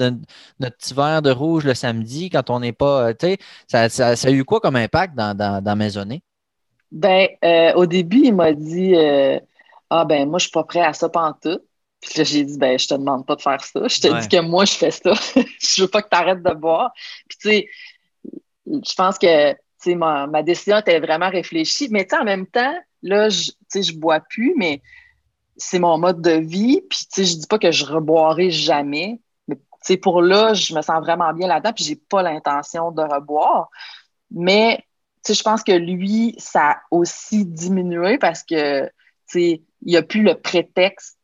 petit 0.60 0.96
verre 0.96 1.22
de 1.22 1.30
rouge 1.30 1.66
le 1.66 1.76
samedi, 1.76 2.32
quand 2.32 2.50
on 2.50 2.62
n'est 2.62 2.74
pas, 2.74 3.14
tu 3.14 3.28
sais, 3.68 3.90
ça, 3.90 4.08
a 4.10 4.32
eu 4.32 4.44
quoi 4.44 4.60
comme 4.60 4.76
impact 4.76 5.14
dans, 5.14 5.38
dans, 5.38 5.64
dans 5.64 5.76
Maisonnée? 5.76 6.24
Ben, 6.92 7.28
au 7.76 7.86
début, 7.86 8.22
il 8.24 8.34
m'a 8.34 8.54
dit, 8.54 8.96
ah, 9.92 10.06
ben, 10.06 10.30
moi, 10.30 10.40
je 10.40 10.44
suis 10.44 10.52
pas 10.52 10.64
prêt 10.64 10.82
à 10.82 10.94
ça 10.94 11.10
pantoute. 11.10 11.64
Puis 12.00 12.18
là, 12.18 12.24
j'ai 12.24 12.46
dit, 12.46 12.58
ben, 12.58 12.80
je 12.80 12.88
te 12.88 12.94
demande 12.94 13.26
pas 13.26 13.36
de 13.36 13.42
faire 13.42 13.62
ça. 13.62 13.88
Je 13.88 14.00
te 14.00 14.22
dis 14.22 14.30
que 14.30 14.40
moi, 14.42 14.64
je 14.64 14.74
fais 14.74 14.90
ça. 14.90 15.14
je 15.36 15.82
veux 15.82 15.90
pas 15.90 16.02
que 16.02 16.08
tu 16.10 16.16
arrêtes 16.16 16.42
de 16.42 16.54
boire. 16.54 16.94
Puis, 17.28 17.38
tu 17.38 17.50
sais, 17.50 17.68
je 18.66 18.96
pense 18.96 19.20
que 19.20 19.54
ma, 19.94 20.28
ma 20.28 20.44
décision 20.44 20.78
était 20.78 21.00
vraiment 21.02 21.30
réfléchie. 21.30 21.90
Mais 21.92 22.08
en 22.14 22.24
même 22.24 22.48
temps, 22.48 22.74
là, 23.04 23.28
je 23.28 23.52
ne 23.76 24.00
bois 24.00 24.22
plus, 24.22 24.54
mais 24.56 24.82
c'est 25.58 25.80
mon 25.80 25.98
mode 25.98 26.22
de 26.22 26.40
vie. 26.40 26.82
Puis 26.90 27.06
je 27.18 27.36
dis 27.36 27.48
pas 27.48 27.60
que 27.60 27.72
je 27.72 27.86
reboirai 27.86 28.50
jamais. 28.50 29.20
Mais 29.48 29.98
pour 29.98 30.22
là, 30.22 30.54
je 30.54 30.74
me 30.74 30.82
sens 30.82 31.02
vraiment 31.02 31.34
bien 31.34 31.50
là-dedans, 31.50 31.74
puis 31.74 31.84
j'ai 31.84 31.98
pas 31.98 32.24
l'intention 32.24 32.92
de 32.92 33.02
reboire. 33.02 33.70
Mais 34.32 34.86
je 35.28 35.42
pense 35.44 35.64
que 35.64 35.74
lui, 35.74 36.34
ça 36.38 36.70
a 36.70 36.82
aussi 36.92 37.46
diminué 37.46 38.18
parce 38.18 38.44
que 38.44 38.90
il 39.84 39.92
n'y 39.92 39.98
a 39.98 40.04
plus 40.04 40.24
le 40.24 40.36
prétexte 40.36 41.18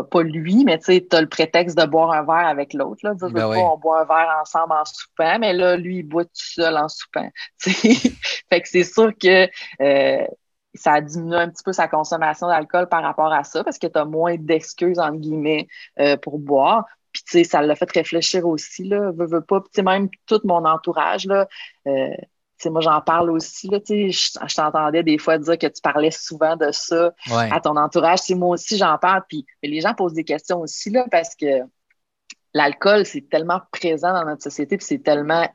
pas, 0.00 0.22
lui, 0.22 0.64
mais 0.64 0.78
tu 0.78 0.84
sais, 0.86 1.06
tu 1.08 1.14
as 1.14 1.20
le 1.20 1.28
prétexte 1.28 1.76
de 1.76 1.84
boire 1.84 2.12
un 2.12 2.22
verre 2.22 2.46
avec 2.46 2.72
l'autre. 2.72 3.00
Là. 3.02 3.14
Ben 3.14 3.46
on 3.46 3.76
boit 3.76 4.02
un 4.02 4.04
verre 4.04 4.38
ensemble 4.40 4.72
en 4.72 4.84
soupant, 4.84 5.38
mais 5.38 5.52
là, 5.52 5.76
lui, 5.76 5.98
il 5.98 6.02
boit 6.02 6.24
tout 6.24 6.30
seul 6.32 6.76
en 6.76 6.88
soupant. 6.88 7.28
fait 7.58 8.60
que 8.60 8.68
c'est 8.68 8.84
sûr 8.84 9.12
que 9.20 9.48
euh, 9.82 10.26
ça 10.74 10.94
a 10.94 11.00
diminué 11.00 11.36
un 11.36 11.50
petit 11.50 11.62
peu 11.62 11.72
sa 11.72 11.88
consommation 11.88 12.48
d'alcool 12.48 12.88
par 12.88 13.02
rapport 13.02 13.32
à 13.32 13.44
ça, 13.44 13.62
parce 13.62 13.78
que 13.78 13.86
tu 13.86 13.98
as 13.98 14.04
moins 14.04 14.36
d'excuses, 14.36 14.98
entre 14.98 15.18
guillemets, 15.18 15.66
euh, 16.00 16.16
pour 16.16 16.38
boire. 16.38 16.84
Puis, 17.12 17.22
tu 17.24 17.32
sais, 17.32 17.44
ça 17.44 17.60
l'a 17.60 17.74
fait 17.74 17.90
réfléchir 17.90 18.46
aussi, 18.46 18.84
là, 18.84 19.10
veux, 19.14 19.26
veux 19.26 19.44
pas. 19.44 19.60
Tu 19.60 19.68
sais, 19.74 19.82
même 19.82 20.08
tout 20.26 20.40
mon 20.44 20.64
entourage, 20.64 21.26
là, 21.26 21.46
euh, 21.86 22.08
moi, 22.70 22.80
j'en 22.80 23.00
parle 23.00 23.30
aussi. 23.30 23.68
Là, 23.68 23.78
je, 23.86 24.10
je 24.10 24.54
t'entendais 24.54 25.02
des 25.02 25.18
fois 25.18 25.38
dire 25.38 25.58
que 25.58 25.66
tu 25.66 25.80
parlais 25.82 26.10
souvent 26.10 26.56
de 26.56 26.70
ça 26.72 27.12
à 27.30 27.60
ton 27.60 27.76
entourage. 27.76 28.20
moi 28.30 28.50
aussi, 28.50 28.76
j'en 28.76 28.98
parle. 28.98 29.22
Puis 29.28 29.46
les 29.62 29.80
gens 29.80 29.94
posent 29.94 30.14
des 30.14 30.24
questions 30.24 30.60
aussi 30.60 30.90
là, 30.90 31.06
parce 31.10 31.34
que 31.34 31.62
l'alcool, 32.54 33.06
c'est 33.06 33.28
tellement 33.28 33.60
présent 33.70 34.12
dans 34.12 34.24
notre 34.24 34.42
société, 34.42 34.76
puis 34.76 34.86
c'est 34.86 35.02
tellement. 35.02 35.48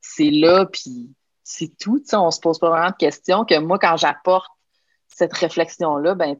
C'est 0.00 0.30
là, 0.30 0.66
puis 0.66 1.10
c'est 1.44 1.72
tout. 1.78 2.02
On 2.12 2.30
se 2.30 2.40
pose 2.40 2.58
pas 2.58 2.70
vraiment 2.70 2.90
de 2.90 2.96
questions 2.96 3.44
que 3.44 3.58
moi, 3.58 3.78
quand 3.78 3.96
j'apporte 3.96 4.50
cette 5.08 5.32
réflexion-là, 5.32 6.14
ben, 6.14 6.36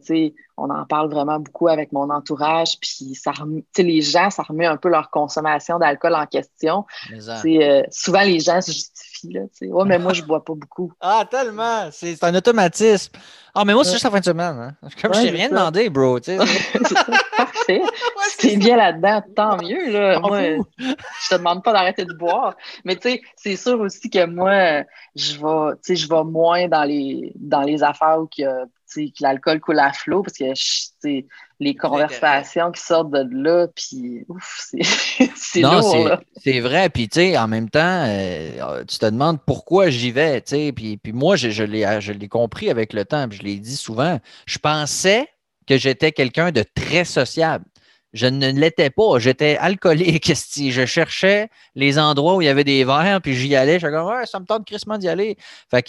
on 0.58 0.70
en 0.70 0.84
parle 0.84 1.10
vraiment 1.10 1.38
beaucoup 1.38 1.68
avec 1.68 1.92
mon 1.92 2.10
entourage, 2.10 2.78
puis 2.80 3.14
ça 3.14 3.32
les 3.76 4.02
gens, 4.02 4.30
ça 4.30 4.42
remet 4.42 4.66
un 4.66 4.76
peu 4.76 4.88
leur 4.88 5.10
consommation 5.10 5.78
d'alcool 5.78 6.14
en 6.14 6.26
question. 6.26 6.84
Euh, 7.12 7.82
souvent, 7.90 8.22
les 8.22 8.40
gens 8.40 8.60
se 8.60 8.72
justifient, 8.72 9.32
là, 9.32 9.40
ouais, 9.62 9.84
mais 9.86 9.98
moi, 9.98 10.12
je 10.12 10.22
bois 10.22 10.44
pas 10.44 10.54
beaucoup. 10.54 10.92
Ah, 11.00 11.24
tellement! 11.30 11.88
C'est 11.90 12.22
un 12.22 12.34
automatisme. 12.34 13.12
Ah, 13.54 13.64
mais 13.64 13.72
moi, 13.72 13.82
c'est 13.82 13.92
juste 13.92 14.04
la 14.04 14.10
fin 14.10 14.20
de 14.20 14.24
semaine. 14.24 14.56
Hein. 14.58 14.88
Comme 15.00 15.14
je 15.14 15.22
t'ai 15.22 15.30
rien 15.30 15.48
demandé, 15.48 15.88
bro. 15.88 16.18
Parfait. 17.36 17.82
si 18.28 18.36
t'es 18.36 18.56
bien 18.56 18.76
là-dedans, 18.76 19.22
tant 19.34 19.56
mieux. 19.56 19.90
Là. 19.90 20.20
Moi, 20.20 20.40
je 20.78 21.28
te 21.30 21.34
demande 21.34 21.62
pas 21.62 21.72
d'arrêter 21.72 22.04
de 22.04 22.12
boire. 22.12 22.54
Mais 22.84 22.96
tu 22.96 23.10
sais, 23.10 23.22
c'est 23.36 23.56
sûr 23.56 23.80
aussi 23.80 24.10
que 24.10 24.26
moi, 24.26 24.84
je 25.16 25.38
vais, 25.38 25.96
je 25.96 26.08
vais 26.08 26.24
moins 26.24 26.68
dans 26.68 26.84
les, 26.84 27.32
dans 27.36 27.62
les 27.62 27.82
affaires 27.82 28.18
où 28.20 28.28
il 28.36 28.42
y 28.42 28.44
a 28.44 28.64
que 28.94 29.22
l'alcool 29.22 29.60
coule 29.60 29.78
à 29.78 29.92
flot 29.92 30.22
parce 30.22 30.38
que 30.38 31.24
les 31.60 31.74
conversations 31.74 32.70
qui 32.72 32.80
sortent 32.80 33.10
de 33.10 33.26
là, 33.32 33.66
puis 33.74 34.24
ouf, 34.28 34.70
c'est 35.36 35.60
lourd. 35.60 36.18
C'est 36.42 36.60
vrai, 36.60 36.88
puis 36.88 37.08
tu 37.08 37.20
sais, 37.20 37.38
en 37.38 37.48
même 37.48 37.68
temps, 37.68 38.04
euh, 38.06 38.84
tu 38.84 38.98
te 38.98 39.06
demandes 39.06 39.40
pourquoi 39.44 39.90
j'y 39.90 40.10
vais, 40.10 40.40
tu 40.40 40.50
sais, 40.50 40.72
puis, 40.72 40.96
puis 40.96 41.12
moi, 41.12 41.36
je, 41.36 41.50
je 41.50 41.62
l'ai 41.64 42.28
compris 42.28 42.70
avec 42.70 42.92
le 42.92 43.04
temps, 43.04 43.28
puis 43.28 43.38
je 43.38 43.42
l'ai 43.42 43.56
dit 43.56 43.76
souvent, 43.76 44.18
je 44.46 44.58
pensais 44.58 45.28
que 45.66 45.76
j'étais 45.76 46.12
quelqu'un 46.12 46.50
de 46.50 46.64
très 46.74 47.04
sociable. 47.04 47.64
Je 48.14 48.26
ne 48.26 48.50
l'étais 48.50 48.90
pas. 48.90 49.18
J'étais 49.18 49.56
alcoolique. 49.58 50.32
Je 50.56 50.86
cherchais 50.86 51.50
les 51.74 51.98
endroits 51.98 52.36
où 52.36 52.42
il 52.42 52.46
y 52.46 52.48
avait 52.48 52.64
des 52.64 52.84
verres, 52.84 53.20
puis 53.20 53.34
j'y 53.34 53.54
allais. 53.54 53.78
Je 53.78 53.86
comme, 53.86 54.06
ouais, 54.06 54.24
ça 54.24 54.40
me 54.40 54.46
tente 54.46 54.66
crissement 54.66 54.96
d'y 54.96 55.08
aller. 55.08 55.36
Fait 55.70 55.84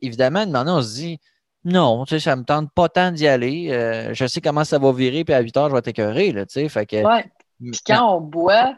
évidemment, 0.00 0.46
maintenant, 0.46 0.78
on 0.78 0.82
se 0.82 0.94
dit, 0.94 1.18
non, 1.64 2.04
tu 2.04 2.14
sais, 2.14 2.20
ça 2.20 2.36
me 2.36 2.44
tente 2.44 2.70
pas 2.72 2.88
tant 2.88 3.10
d'y 3.10 3.26
aller. 3.26 3.68
Euh, 3.70 4.12
je 4.12 4.26
sais 4.26 4.40
comment 4.40 4.64
ça 4.64 4.78
va 4.78 4.92
virer, 4.92 5.24
puis 5.24 5.34
à 5.34 5.40
8 5.40 5.56
heures, 5.56 5.68
je 5.70 5.74
vais 5.74 5.82
t'écœurer, 5.82 6.32
tu 6.32 6.44
sais. 6.48 6.68
Fait 6.68 6.86
que. 6.86 7.02
Ouais. 7.02 7.24
Puis 7.60 7.80
quand 7.86 8.16
on 8.16 8.20
boit, 8.20 8.74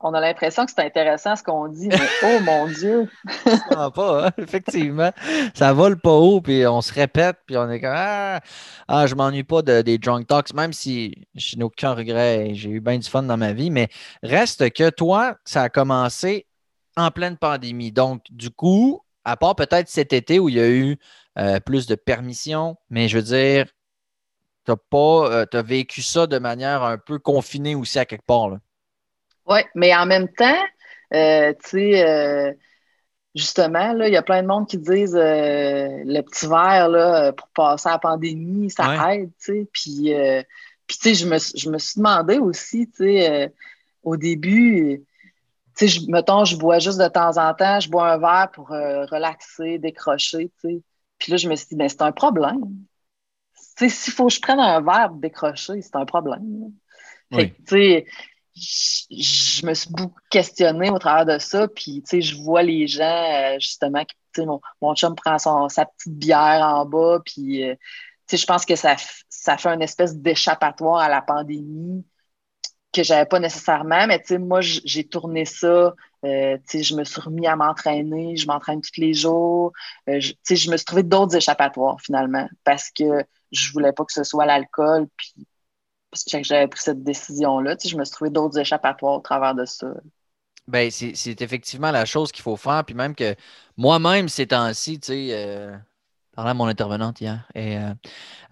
on 0.00 0.14
a 0.14 0.20
l'impression 0.20 0.64
que 0.64 0.72
c'est 0.74 0.84
intéressant 0.84 1.36
ce 1.36 1.42
qu'on 1.42 1.68
dit, 1.68 1.88
mais 1.88 1.98
oh 2.24 2.40
mon 2.42 2.66
Dieu! 2.68 3.10
ça 3.70 3.90
pas, 3.90 4.26
hein, 4.26 4.30
effectivement. 4.38 5.12
Ça 5.52 5.72
vole 5.74 6.00
pas 6.00 6.12
haut, 6.12 6.40
puis 6.40 6.66
on 6.66 6.80
se 6.80 6.92
répète, 6.94 7.36
puis 7.46 7.58
on 7.58 7.70
est 7.70 7.80
comme 7.80 7.92
Ah, 7.94 8.40
ah 8.88 9.06
je 9.06 9.14
m'ennuie 9.14 9.44
pas 9.44 9.60
de, 9.60 9.82
des 9.82 9.98
drunk 9.98 10.26
talks, 10.26 10.54
même 10.54 10.72
si 10.72 11.26
je 11.34 11.56
n'ai 11.56 11.64
aucun 11.64 11.92
regret, 11.92 12.52
j'ai 12.54 12.70
eu 12.70 12.80
bien 12.80 12.98
du 12.98 13.08
fun 13.08 13.22
dans 13.22 13.36
ma 13.36 13.52
vie, 13.52 13.70
mais 13.70 13.88
reste 14.22 14.70
que 14.72 14.88
toi, 14.88 15.36
ça 15.44 15.62
a 15.62 15.68
commencé 15.68 16.46
en 16.96 17.10
pleine 17.10 17.36
pandémie. 17.36 17.92
Donc, 17.92 18.22
du 18.30 18.50
coup, 18.50 19.02
à 19.24 19.36
part 19.36 19.54
peut-être 19.54 19.88
cet 19.88 20.14
été 20.14 20.38
où 20.38 20.48
il 20.48 20.54
y 20.56 20.60
a 20.60 20.68
eu 20.68 20.98
euh, 21.40 21.58
plus 21.58 21.86
de 21.86 21.94
permissions, 21.94 22.76
mais 22.90 23.08
je 23.08 23.16
veux 23.16 23.22
dire, 23.22 23.66
tu 24.66 24.72
as, 24.72 24.76
pas, 24.76 25.46
euh, 25.54 25.62
vécu 25.62 26.02
ça 26.02 26.26
de 26.26 26.38
manière 26.38 26.82
un 26.82 26.98
peu 26.98 27.18
confinée 27.18 27.74
aussi 27.74 27.98
à 27.98 28.04
quelque 28.04 28.26
part. 28.26 28.58
Oui, 29.46 29.60
mais 29.74 29.94
en 29.96 30.04
même 30.04 30.28
temps, 30.28 30.62
euh, 31.14 31.54
tu 31.64 31.70
sais, 31.70 32.58
justement, 33.34 33.96
il 34.02 34.12
y 34.12 34.18
a 34.18 34.22
plein 34.22 34.42
de 34.42 34.48
monde 34.48 34.68
qui 34.68 34.76
disent 34.76 35.16
le 35.16 36.20
petit 36.20 36.46
verre 36.46 36.90
là, 36.90 37.32
pour 37.32 37.48
passer 37.54 37.88
à 37.88 37.92
la 37.92 37.98
pandémie, 37.98 38.68
ça 38.68 39.14
aide, 39.14 39.30
tu 39.42 39.44
sais. 39.44 39.68
Puis, 39.72 40.12
puis 40.86 40.98
tu 40.98 41.08
sais, 41.08 41.14
je 41.14 41.26
me, 41.26 41.38
je 41.38 41.70
me 41.70 41.78
suis 41.78 42.00
demandé 42.00 42.38
aussi, 42.38 42.86
tu 42.90 43.04
sais, 43.04 43.50
au 44.02 44.18
début, 44.18 45.06
tu 45.74 45.88
sais, 45.88 46.00
mettons, 46.08 46.44
je 46.44 46.56
bois 46.56 46.80
juste 46.80 47.00
de 47.00 47.08
temps 47.08 47.38
en 47.38 47.54
temps, 47.54 47.80
je 47.80 47.88
bois 47.88 48.12
un 48.12 48.18
verre 48.18 48.50
pour 48.52 48.68
relaxer, 48.68 49.78
décrocher, 49.78 50.52
tu 50.60 50.68
sais. 50.68 50.82
Puis 51.20 51.30
là, 51.30 51.36
je 51.36 51.48
me 51.48 51.54
suis 51.54 51.68
dit, 51.68 51.76
ben, 51.76 51.88
c'est 51.88 52.02
un 52.02 52.12
problème. 52.12 52.64
Tu 53.76 53.88
sais, 53.88 53.88
s'il 53.88 54.12
faut 54.12 54.26
que 54.26 54.34
je 54.34 54.40
prenne 54.40 54.58
un 54.58 54.80
verre 54.80 55.08
pour 55.10 55.18
décrocher, 55.18 55.80
c'est 55.82 55.96
un 55.96 56.06
problème. 56.06 56.72
Fait 57.32 57.50
tu 57.50 57.64
sais, 57.68 58.06
je, 58.56 59.64
me 59.66 59.74
suis 59.74 59.90
beaucoup 59.90 60.18
questionnée 60.30 60.90
au 60.90 60.98
travers 60.98 61.26
de 61.26 61.38
ça. 61.38 61.68
Puis, 61.68 62.02
tu 62.02 62.08
sais, 62.08 62.20
je 62.20 62.36
vois 62.36 62.62
les 62.62 62.88
gens, 62.88 63.04
euh, 63.04 63.56
justement, 63.60 64.04
tu 64.04 64.16
sais, 64.34 64.46
mon, 64.46 64.60
mon 64.82 64.94
chum 64.94 65.14
prend 65.14 65.38
son, 65.38 65.68
sa 65.68 65.86
petite 65.86 66.14
bière 66.14 66.62
en 66.62 66.84
bas. 66.86 67.20
Puis, 67.24 67.64
euh, 67.64 67.74
tu 68.26 68.36
sais, 68.36 68.36
je 68.38 68.46
pense 68.46 68.64
que 68.66 68.74
ça, 68.74 68.96
ça 69.28 69.56
fait 69.56 69.68
une 69.68 69.82
espèce 69.82 70.16
d'échappatoire 70.16 70.98
à 70.98 71.08
la 71.08 71.22
pandémie 71.22 72.04
que 72.92 73.04
j'avais 73.04 73.26
pas 73.26 73.38
nécessairement, 73.38 74.06
mais 74.08 74.18
tu 74.18 74.28
sais, 74.28 74.38
moi, 74.38 74.60
j'ai 74.60 75.04
tourné 75.04 75.44
ça. 75.44 75.94
Euh, 76.24 76.58
je 76.72 76.94
me 76.94 77.04
suis 77.04 77.20
remis 77.20 77.46
à 77.46 77.56
m'entraîner, 77.56 78.36
je 78.36 78.46
m'entraîne 78.46 78.80
tous 78.80 79.00
les 79.00 79.14
jours. 79.14 79.72
Euh, 80.08 80.20
je 80.20 80.70
me 80.70 80.76
suis 80.76 80.84
trouvé 80.84 81.02
d'autres 81.02 81.36
échappatoires 81.36 82.00
finalement 82.00 82.48
parce 82.64 82.90
que 82.90 83.24
je 83.52 83.72
voulais 83.72 83.92
pas 83.92 84.04
que 84.04 84.12
ce 84.12 84.24
soit 84.24 84.46
l'alcool. 84.46 85.08
Puis 85.16 85.46
j'avais 86.42 86.68
pris 86.68 86.80
cette 86.80 87.02
décision-là, 87.02 87.76
je 87.82 87.96
me 87.96 88.04
suis 88.04 88.12
trouvé 88.12 88.30
d'autres 88.30 88.58
échappatoires 88.58 89.14
au 89.14 89.20
travers 89.20 89.54
de 89.54 89.64
ça. 89.64 89.88
Ben, 90.66 90.90
c'est 90.90 91.42
effectivement 91.42 91.90
la 91.90 92.04
chose 92.04 92.30
qu'il 92.32 92.42
faut 92.42 92.56
faire. 92.56 92.84
Puis 92.84 92.94
même 92.94 93.14
que 93.14 93.34
moi-même, 93.76 94.28
ces 94.28 94.48
temps-ci, 94.48 95.00
tu 95.00 95.06
sais, 95.06 95.28
euh, 95.32 95.76
parlais 96.32 96.50
à 96.50 96.54
mon 96.54 96.66
intervenante 96.66 97.20
hier, 97.20 97.48
et 97.54 97.72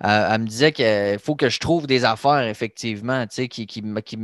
elle, 0.01 0.41
me 0.41 0.47
disait 0.47 0.73
qu'il 0.73 1.19
faut 1.21 1.37
que 1.37 1.49
je 1.49 1.61
trouve 1.61 1.87
des 1.87 2.05
affaires, 2.05 2.43
effectivement, 2.43 3.27
qui, 3.27 3.49
qui, 3.49 3.67
qui, 3.67 4.19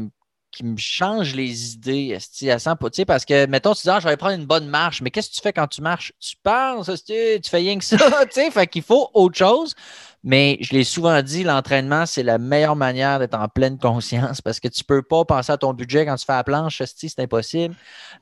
qui 0.55 0.65
me 0.65 0.77
changent 0.77 1.35
les 1.35 1.75
idées 1.75 2.17
à 2.49 2.59
100 2.59 2.77
parce 3.07 3.25
que, 3.25 3.47
mettons, 3.47 3.75
tu 3.75 3.83
dis, 3.83 3.91
ah, 3.91 4.01
je 4.01 4.09
vais 4.09 4.17
prendre 4.17 4.35
une 4.35 4.47
bonne 4.47 4.69
marche, 4.69 5.03
mais 5.03 5.11
qu'est-ce 5.11 5.31
que 5.31 5.35
tu 5.35 5.41
fais 5.41 5.53
quand 5.53 5.67
tu 5.67 5.83
marches? 5.83 6.13
Tu 6.21 6.37
penses, 6.43 6.91
tu 7.05 7.15
fais 7.45 7.57
rien 7.57 7.79
que 7.79 7.85
ça, 7.85 7.97
tu 8.27 8.33
sais, 8.33 8.51
fait 8.51 8.67
qu'il 8.67 8.83
faut 8.83 9.11
autre 9.13 9.37
chose. 9.37 9.75
Mais 10.23 10.57
je 10.61 10.73
l'ai 10.73 10.85
souvent 10.85 11.21
dit, 11.21 11.45
l'entraînement, 11.45 12.07
c'est 12.07 12.23
la 12.23 12.39
meilleure 12.39 12.77
manière 12.77 13.19
d'être 13.19 13.35
en 13.35 13.49
pleine 13.49 13.79
conscience 13.79 14.41
parce 14.41 14.59
que 14.59 14.69
tu 14.69 14.83
ne 14.83 14.87
peux 14.87 15.03
pas 15.03 15.25
penser 15.25 15.53
à 15.53 15.59
ton 15.59 15.75
budget 15.75 16.07
quand 16.07 16.17
tu 16.17 16.25
fais 16.25 16.33
la 16.33 16.45
planche, 16.45 16.83
c'est 16.83 17.19
impossible. 17.19 17.75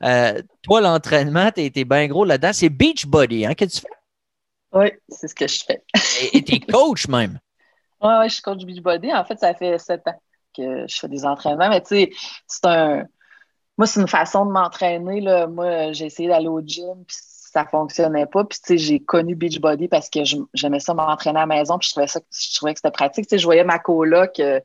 Euh, 0.03 0.43
toi, 0.63 0.81
l'entraînement, 0.81 1.51
tu 1.53 1.61
es, 1.61 1.85
bien 1.85 2.09
gros 2.09 2.25
là-dedans. 2.25 2.53
C'est 2.53 2.71
Beachbody, 2.71 3.47
hein, 3.47 3.55
que 3.55 3.67
tu 3.67 3.81
fais? 3.81 3.89
Oui, 4.73 4.91
c'est 5.09 5.29
ce 5.29 5.35
que 5.35 5.47
je 5.47 5.63
fais. 5.65 5.85
et 6.33 6.43
tu 6.43 6.55
es 6.55 6.61
coach 6.61 7.07
même. 7.09 7.39
Oui, 8.05 8.09
ouais, 8.19 8.29
je 8.29 8.35
suis 8.35 8.43
coach 8.43 8.65
Beachbody. 8.65 9.15
En 9.15 9.25
fait, 9.25 9.39
ça 9.39 9.55
fait 9.55 9.79
sept 9.79 10.03
ans 10.09 10.21
que 10.57 10.87
je 10.89 10.99
fais 10.99 11.09
des 11.09 11.25
entraînements. 11.25 11.69
Mais 11.69 11.81
tu 11.81 11.89
sais, 11.89 12.11
c'est 12.47 12.67
un. 12.67 13.05
Moi, 13.79 13.87
c'est 13.87 14.01
une 14.01 14.09
façon 14.09 14.47
de 14.47 14.53
m'entraîner. 14.53 15.21
Moi, 15.49 15.93
j'ai 15.93 16.07
essayé 16.07 16.29
d'aller 16.29 16.49
au 16.49 16.61
gym, 16.61 17.05
puis 17.07 17.17
ça 17.53 17.67
fonctionnait 17.67 18.27
pas. 18.27 18.45
Puis, 18.45 18.59
tu 18.59 18.67
sais, 18.67 18.79
j'ai 18.79 19.01
connu 19.01 19.35
Beachbody 19.35 19.89
parce 19.89 20.09
que 20.09 20.21
j'aimais 20.55 20.81
ça 20.81 20.95
m'entraîner 20.95 21.39
à 21.39 21.43
la 21.43 21.47
maison, 21.47 21.79
puis 21.79 21.89
je 21.89 21.93
trouvais, 21.93 22.07
ça, 22.07 22.21
je 22.31 22.57
trouvais 22.57 22.73
que 22.73 22.79
c'était 22.79 22.91
pratique. 22.91 23.27
Tu 23.27 23.37
sais, 23.37 23.39
je 23.39 23.45
voyais 23.45 23.65
ma 23.65 23.79
coloc, 23.79 24.41
euh, 24.41 24.61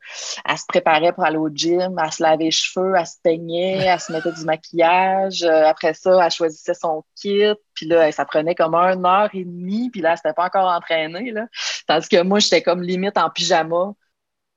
elle 0.46 0.58
se 0.58 0.66
préparait 0.68 1.12
pour 1.12 1.26
aller 1.26 1.38
au 1.38 1.50
gym, 1.50 2.00
elle 2.02 2.12
se 2.12 2.24
lavait 2.24 2.46
les 2.46 2.52
cheveux, 2.52 2.94
elle 2.98 3.06
se 3.06 3.18
peignait, 3.22 3.78
elle 3.86 4.00
se 4.00 4.12
mettait 4.12 4.32
du 4.32 4.46
maquillage. 4.46 5.44
Euh, 5.44 5.66
après 5.66 5.94
ça, 5.94 6.24
elle 6.24 6.32
choisissait 6.32 6.74
son 6.74 7.04
kit, 7.16 7.54
puis 7.74 7.88
là, 7.88 8.12
ça 8.12 8.26
prenait 8.26 8.56
comme 8.56 8.76
une 8.76 9.06
heure 9.06 9.30
et 9.34 9.44
demie, 9.44 9.90
puis 9.90 10.02
là, 10.02 10.12
elle 10.12 10.18
s'était 10.18 10.34
pas 10.34 10.46
encore 10.46 10.70
entraînée, 10.70 11.32
là. 11.32 11.48
Tandis 11.88 12.08
que 12.08 12.22
moi, 12.24 12.40
j'étais 12.40 12.62
comme 12.62 12.82
limite 12.82 13.18
en 13.18 13.30
pyjama 13.30 13.94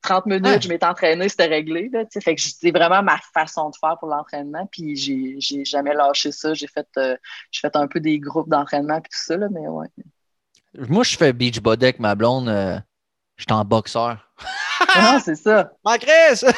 30 0.03 0.27
minutes, 0.27 0.63
je 0.63 0.69
m'étais 0.69 0.87
entraînée, 0.87 1.29
c'était 1.29 1.47
réglé. 1.47 1.91
Là, 1.93 2.05
fait 2.23 2.35
que 2.35 2.41
c'est 2.41 2.71
vraiment 2.71 3.03
ma 3.03 3.19
façon 3.35 3.71
de 3.71 3.77
faire 3.77 3.97
pour 3.99 4.09
l'entraînement. 4.09 4.67
Puis 4.71 4.97
j'ai 4.97 5.65
jamais 5.65 5.95
lâché 5.95 6.33
ça. 6.33 6.55
J'ai 6.55 6.67
fait, 6.67 6.89
euh, 6.97 7.17
fait 7.55 7.77
un 7.77 7.87
peu 7.87 8.01
des 8.01 8.19
groupes 8.19 8.49
d'entraînement 8.49 8.99
et 8.99 9.03
tout 9.03 9.09
ça, 9.11 9.37
là, 9.37 9.49
mais 9.51 9.69
ouais. 9.69 9.89
Moi, 10.89 11.05
je 11.05 11.17
fais 11.17 11.33
beach 11.33 11.61
body 11.61 11.85
avec 11.85 11.99
ma 11.99 12.15
blonde. 12.15 12.49
Euh, 12.49 12.79
je 13.37 13.45
suis 13.45 13.53
en 13.53 13.65
boxeur. 13.65 14.19
Ah, 14.89 15.19
c'est 15.23 15.35
ça. 15.35 15.73
Ma 15.85 15.99
Chris! 15.99 16.37
ça, 16.37 16.53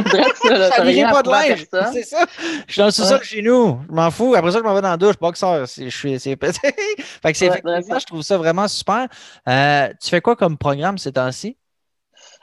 pas 0.00 1.22
de 1.22 1.30
linge. 1.30 1.66
C'est 1.92 2.02
ça. 2.02 2.26
Je 2.66 2.72
suis 2.72 2.78
dans 2.78 2.86
le 2.86 2.90
sous-sol 2.90 3.22
chez 3.22 3.42
nous. 3.42 3.80
Je 3.88 3.94
m'en 3.94 4.10
fous. 4.10 4.34
Après 4.34 4.52
ça, 4.52 4.58
je 4.58 4.62
m'en 4.62 4.74
vais 4.74 4.80
dans 4.80 4.90
la 4.90 4.96
douche. 4.96 5.16
Boxeur. 5.20 5.66
Je 5.66 5.88
suis. 5.88 6.18
fait 6.20 6.36
que 6.36 7.36
c'est 7.36 7.50
je 7.50 8.06
trouve 8.06 8.22
ça 8.22 8.38
vraiment 8.38 8.68
super. 8.68 9.06
Euh, 9.48 9.88
tu 10.00 10.10
fais 10.10 10.20
quoi 10.20 10.36
comme 10.36 10.56
programme 10.56 10.98
ces 10.98 11.12
temps-ci? 11.12 11.56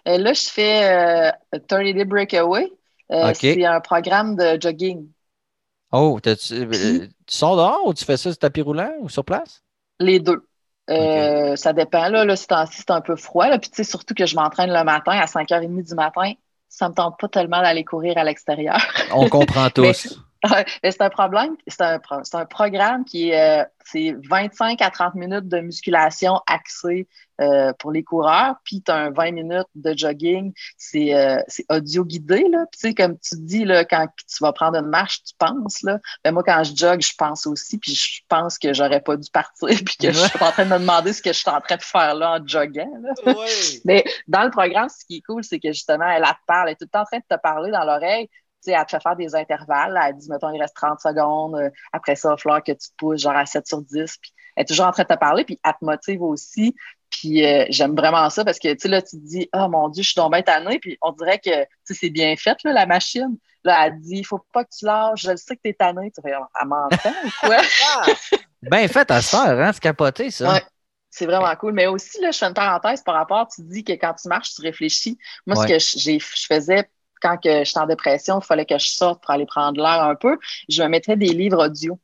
Euh, 0.07 0.17
là, 0.17 0.33
je 0.33 0.49
fais 0.49 1.31
30 1.51 1.71
euh, 1.73 1.93
Day 1.93 2.05
Breakaway. 2.05 2.71
Euh, 3.11 3.33
c'est 3.33 3.63
un 3.65 3.79
programme 3.81 4.35
de 4.35 4.57
jogging. 4.59 5.07
Oh, 5.91 6.19
tu, 6.21 6.31
sors 7.27 7.55
dehors 7.55 7.81
ou 7.85 7.93
tu 7.93 8.03
fais 8.03 8.17
ça 8.17 8.31
sur 8.31 8.37
tapis 8.37 8.61
roulant 8.61 8.91
ou 8.99 9.09
sur 9.09 9.23
place? 9.23 9.63
Les 9.99 10.19
deux. 10.19 10.45
ça 10.87 11.73
dépend. 11.73 12.09
Là, 12.09 12.25
là 12.25 12.35
c'est 12.35 12.91
un 12.91 13.01
peu 13.01 13.15
froid. 13.15 13.47
Là. 13.47 13.59
Puis, 13.59 13.69
tu 13.69 13.77
sais, 13.77 13.83
surtout 13.83 14.13
que 14.13 14.25
je 14.25 14.35
m'entraîne 14.35 14.71
le 14.71 14.83
matin 14.83 15.13
à 15.13 15.25
5h30 15.25 15.87
du 15.87 15.95
matin. 15.95 16.33
Ça 16.67 16.85
ne 16.85 16.91
me 16.91 16.95
tente 16.95 17.17
pas 17.19 17.29
tellement 17.29 17.61
d'aller 17.61 17.85
courir 17.85 18.17
à 18.17 18.23
l'extérieur. 18.23 18.77
On 19.13 19.29
comprend 19.29 19.69
tous. 19.73 20.19
C'est 20.83 21.01
un 21.01 21.09
problème, 21.09 21.55
c'est 21.67 21.81
un, 21.81 21.99
un, 22.33 22.45
programme 22.45 23.05
qui 23.05 23.29
est 23.29 23.61
euh, 23.61 24.17
25 24.29 24.81
à 24.81 24.89
30 24.89 25.15
minutes 25.15 25.47
de 25.47 25.59
musculation 25.59 26.41
axée 26.47 27.07
euh, 27.41 27.73
pour 27.79 27.91
les 27.91 28.03
coureurs, 28.03 28.55
puis 28.63 28.81
tu 28.81 28.91
as 28.91 28.95
un 28.95 29.11
20 29.11 29.31
minutes 29.31 29.67
de 29.75 29.97
jogging, 29.97 30.53
c'est 30.77 31.13
euh, 31.13 31.41
audio 31.69 32.05
guidé. 32.05 32.47
Là. 32.49 32.65
tu 32.71 32.79
sais, 32.79 32.93
comme 32.93 33.17
tu 33.19 33.35
dis, 33.39 33.65
là, 33.65 33.83
quand 33.83 34.07
tu 34.17 34.37
vas 34.41 34.53
prendre 34.53 34.77
une 34.77 34.87
marche, 34.87 35.23
tu 35.23 35.33
penses. 35.37 35.81
Là. 35.83 35.99
Ben, 36.23 36.31
moi, 36.31 36.43
quand 36.43 36.63
je 36.63 36.75
jogue, 36.75 37.01
je 37.01 37.13
pense 37.17 37.45
aussi, 37.45 37.77
puis 37.77 37.93
je 37.93 38.21
pense 38.29 38.57
que 38.57 38.73
j'aurais 38.73 39.01
pas 39.01 39.17
dû 39.17 39.29
partir, 39.29 39.67
puis 39.85 39.97
que 39.97 40.11
je 40.11 40.19
suis 40.19 40.43
en 40.43 40.51
train 40.51 40.65
de 40.65 40.69
me 40.69 40.79
demander 40.79 41.11
ce 41.11 41.21
que 41.21 41.33
je 41.33 41.39
suis 41.39 41.49
en 41.49 41.59
train 41.59 41.75
de 41.75 41.83
faire 41.83 42.15
là 42.15 42.39
en 42.39 42.47
joguant. 42.47 42.89
Mais 43.83 44.03
dans 44.27 44.43
le 44.43 44.51
programme, 44.51 44.89
ce 44.89 45.05
qui 45.05 45.17
est 45.17 45.21
cool, 45.21 45.43
c'est 45.43 45.59
que 45.59 45.73
justement, 45.73 46.07
elle, 46.07 46.23
elle 46.25 46.29
te 46.29 46.45
parle, 46.47 46.69
elle 46.69 46.73
est 46.73 46.75
tout 46.77 46.85
le 46.85 46.89
temps 46.89 47.01
en 47.01 47.05
train 47.05 47.17
de 47.17 47.35
te 47.35 47.41
parler 47.41 47.71
dans 47.71 47.83
l'oreille 47.83 48.29
elle 48.71 48.85
te 48.85 48.91
fait 48.91 49.01
faire 49.01 49.15
des 49.15 49.35
intervalles. 49.35 49.99
Elle 50.03 50.15
dit, 50.15 50.29
mettons, 50.29 50.51
il 50.51 50.61
reste 50.61 50.75
30 50.75 50.99
secondes. 50.99 51.55
Euh, 51.55 51.69
après 51.93 52.15
ça, 52.15 52.29
il 52.29 52.31
va 52.31 52.37
falloir 52.37 52.63
que 52.63 52.71
tu 52.71 52.89
pousses 52.97 53.21
genre 53.21 53.35
à 53.35 53.45
7 53.45 53.67
sur 53.67 53.81
10. 53.81 54.17
Puis 54.17 54.33
elle 54.55 54.63
est 54.63 54.65
toujours 54.65 54.85
en 54.85 54.91
train 54.91 55.03
de 55.03 55.07
te 55.07 55.19
parler, 55.19 55.43
puis 55.43 55.59
elle 55.63 55.73
te 55.73 55.85
motive 55.85 56.21
aussi. 56.21 56.75
Puis 57.09 57.45
euh, 57.45 57.65
j'aime 57.69 57.95
vraiment 57.95 58.29
ça 58.29 58.43
parce 58.43 58.59
que, 58.59 58.73
tu 58.73 58.79
sais, 58.79 58.87
là, 58.87 59.01
tu 59.01 59.17
te 59.17 59.25
dis, 59.25 59.49
oh 59.53 59.67
mon 59.69 59.89
Dieu, 59.89 60.03
je 60.03 60.09
suis 60.09 60.15
tombée 60.15 60.43
tannée. 60.43 60.79
Puis 60.79 60.97
on 61.01 61.11
dirait 61.11 61.39
que, 61.39 61.63
tu 61.63 61.69
sais, 61.83 61.93
c'est 61.93 62.09
bien 62.09 62.35
fait, 62.35 62.57
là, 62.63 62.73
la 62.73 62.85
machine. 62.85 63.37
Là, 63.63 63.87
elle 63.87 63.99
dit, 63.99 64.17
il 64.17 64.25
faut 64.25 64.41
pas 64.51 64.63
que 64.63 64.69
tu 64.77 64.85
lâches. 64.85 65.21
Je 65.21 65.35
sais 65.35 65.55
que 65.55 65.61
tu 65.63 65.69
es 65.69 65.73
tanné. 65.73 66.11
Tu 66.11 66.21
fais, 66.21 66.31
elle 66.31 66.67
m'entend 66.67 67.09
ou 67.25 67.29
quoi? 67.41 67.57
bien 68.61 68.87
fait 68.87 69.09
à 69.09 69.21
se 69.21 69.29
faire, 69.29 69.59
hein? 69.59 69.71
C'est 69.73 69.81
capoté, 69.81 70.29
ça. 70.29 70.61
C'est 71.09 71.25
vraiment 71.25 71.55
cool. 71.55 71.73
Mais 71.73 71.87
aussi, 71.87 72.19
là, 72.19 72.31
je 72.31 72.37
fais 72.37 72.45
une 72.45 72.53
parenthèse 72.53 73.01
par 73.01 73.15
rapport, 73.15 73.47
tu 73.47 73.61
dis 73.61 73.85
que 73.85 73.93
quand 73.93 74.13
tu 74.15 74.27
marches, 74.27 74.53
tu 74.53 74.61
réfléchis. 74.61 75.17
Moi, 75.47 75.55
ce 75.55 75.65
que 75.65 75.79
je 75.79 76.45
faisais 76.53 76.89
quand 77.25 77.39
j'étais 77.41 77.79
en 77.79 77.87
dépression, 77.87 78.39
il 78.39 78.45
fallait 78.45 78.65
que 78.65 78.77
je 78.77 78.87
sorte 78.87 79.21
pour 79.21 79.31
aller 79.31 79.45
prendre 79.45 79.81
l'air 79.81 80.03
un 80.03 80.15
peu, 80.15 80.37
je 80.69 80.83
me 80.83 80.89
mettais 80.89 81.15
des 81.15 81.29
livres 81.29 81.65
audio. 81.65 81.99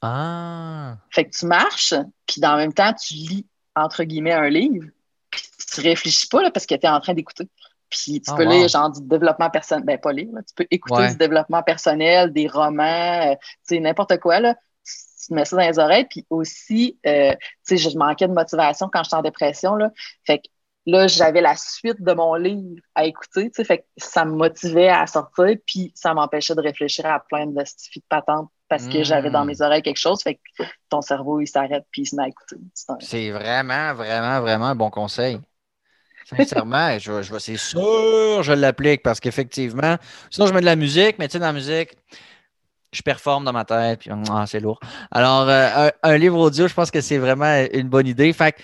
Ah. 0.00 0.96
Fait 1.10 1.24
que 1.24 1.36
tu 1.36 1.46
marches, 1.46 1.94
puis 2.26 2.40
dans 2.40 2.52
le 2.52 2.58
même 2.58 2.72
temps, 2.72 2.92
tu 2.94 3.14
lis, 3.14 3.46
entre 3.76 4.04
guillemets, 4.04 4.32
un 4.32 4.48
livre, 4.48 4.86
puis 5.30 5.42
tu 5.72 5.80
réfléchis 5.80 6.28
pas 6.28 6.42
là, 6.42 6.50
parce 6.50 6.66
que 6.66 6.74
tu 6.74 6.86
es 6.86 6.88
en 6.88 7.00
train 7.00 7.14
d'écouter. 7.14 7.48
Puis 7.90 8.20
tu 8.20 8.30
ah, 8.30 8.34
peux 8.36 8.44
lire 8.44 8.68
genre 8.68 8.90
du 8.90 9.00
développement 9.02 9.50
personnel, 9.50 9.84
ben 9.84 9.98
pas 9.98 10.12
lire, 10.12 10.28
tu 10.46 10.54
peux 10.56 10.66
écouter 10.70 11.08
du 11.08 11.16
développement 11.16 11.62
personnel, 11.62 12.32
des 12.32 12.48
romans, 12.48 13.32
euh, 13.32 13.34
tu 13.68 13.76
sais, 13.76 13.80
n'importe 13.80 14.18
quoi, 14.18 14.40
là. 14.40 14.54
Tu 14.84 15.28
te 15.28 15.34
mets 15.34 15.44
ça 15.44 15.56
dans 15.56 15.66
les 15.66 15.78
oreilles, 15.78 16.06
puis 16.08 16.26
aussi, 16.28 16.98
euh, 17.06 17.32
tu 17.66 17.78
sais, 17.78 17.90
je 17.90 17.96
manquais 17.96 18.28
de 18.28 18.32
motivation 18.32 18.90
quand 18.92 19.04
j'étais 19.04 19.16
en 19.16 19.22
dépression, 19.22 19.74
là. 19.74 19.90
Fait 20.26 20.38
que 20.38 20.44
là, 20.86 21.06
j'avais 21.06 21.40
la 21.40 21.56
suite 21.56 22.02
de 22.02 22.12
mon 22.12 22.34
livre 22.34 22.82
à 22.94 23.04
écouter, 23.04 23.50
tu 23.50 23.56
sais, 23.56 23.64
fait 23.64 23.78
que 23.78 23.84
ça 23.96 24.24
me 24.24 24.32
motivait 24.32 24.88
à 24.88 25.06
sortir, 25.06 25.56
puis 25.66 25.92
ça 25.94 26.14
m'empêchait 26.14 26.54
de 26.54 26.60
réfléchir 26.60 27.06
à 27.06 27.20
plein 27.20 27.46
de 27.46 27.54
de 27.54 28.02
patentes 28.08 28.50
parce 28.68 28.88
que 28.88 29.04
j'avais 29.04 29.30
dans 29.30 29.44
hmm. 29.44 29.48
mes 29.48 29.62
oreilles 29.62 29.82
quelque 29.82 29.98
chose, 29.98 30.22
fait 30.22 30.34
que 30.34 30.64
ton 30.88 31.00
cerveau, 31.00 31.40
il 31.40 31.46
s'arrête, 31.46 31.84
puis 31.90 32.02
il 32.02 32.06
se 32.06 32.16
met 32.16 32.24
à 32.24 32.28
écouter. 32.28 32.56
C'est 33.00 33.30
vraiment, 33.30 33.94
vraiment, 33.94 34.40
vraiment 34.40 34.66
un 34.66 34.74
bon 34.74 34.90
conseil. 34.90 35.40
Sincèrement, 36.24 36.98
je, 36.98 37.22
je, 37.22 37.38
c'est 37.38 37.58
sûr 37.58 38.42
je 38.42 38.52
l'applique 38.52 39.02
parce 39.02 39.20
qu'effectivement, 39.20 39.96
sinon 40.30 40.46
je 40.46 40.54
mets 40.54 40.60
de 40.60 40.66
la 40.66 40.76
musique, 40.76 41.18
mais 41.18 41.28
tu 41.28 41.32
sais, 41.32 41.38
dans 41.38 41.46
la 41.46 41.52
musique, 41.52 41.96
je 42.94 43.02
performe 43.02 43.44
dans 43.44 43.52
ma 43.52 43.64
tête, 43.64 44.00
puis 44.00 44.10
ah, 44.30 44.44
c'est 44.46 44.60
lourd. 44.60 44.80
Alors, 45.10 45.48
euh, 45.48 45.88
un, 46.02 46.16
livre 46.16 46.38
audio, 46.38 46.68
je 46.68 46.74
pense 46.74 46.90
que 46.90 47.00
c'est 47.00 47.18
vraiment 47.18 47.66
une 47.72 47.88
bonne 47.88 48.06
idée. 48.06 48.32
Fait 48.32 48.54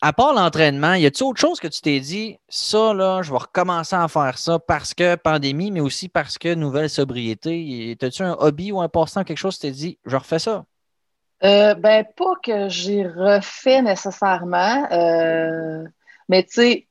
à 0.00 0.12
part 0.12 0.34
l'entraînement, 0.34 0.94
y 0.94 1.06
a-t-il 1.06 1.24
autre 1.24 1.40
chose 1.40 1.60
que 1.60 1.68
tu 1.68 1.80
t'es 1.80 2.00
dit, 2.00 2.38
ça, 2.48 2.92
là, 2.92 3.22
je 3.22 3.30
vais 3.30 3.38
recommencer 3.38 3.96
à 3.96 4.06
faire 4.08 4.38
ça 4.38 4.58
parce 4.58 4.92
que 4.92 5.14
pandémie, 5.16 5.70
mais 5.70 5.80
aussi 5.80 6.08
parce 6.08 6.36
que 6.36 6.54
nouvelle 6.54 6.90
sobriété? 6.90 7.96
As-tu 8.02 8.22
un 8.22 8.36
hobby 8.38 8.72
ou 8.72 8.80
un 8.80 8.88
passe-temps, 8.88 9.24
quelque 9.24 9.38
chose, 9.38 9.54
tu 9.54 9.62
t'es 9.62 9.70
dit, 9.70 9.98
je 10.04 10.16
refais 10.16 10.38
ça? 10.38 10.64
Euh, 11.42 11.74
ben, 11.74 12.04
pas 12.16 12.34
que 12.42 12.68
j'ai 12.68 13.06
refait 13.06 13.82
nécessairement, 13.82 14.86
euh, 14.92 15.84
mais 16.28 16.42
tu 16.44 16.52
sais, 16.52 16.86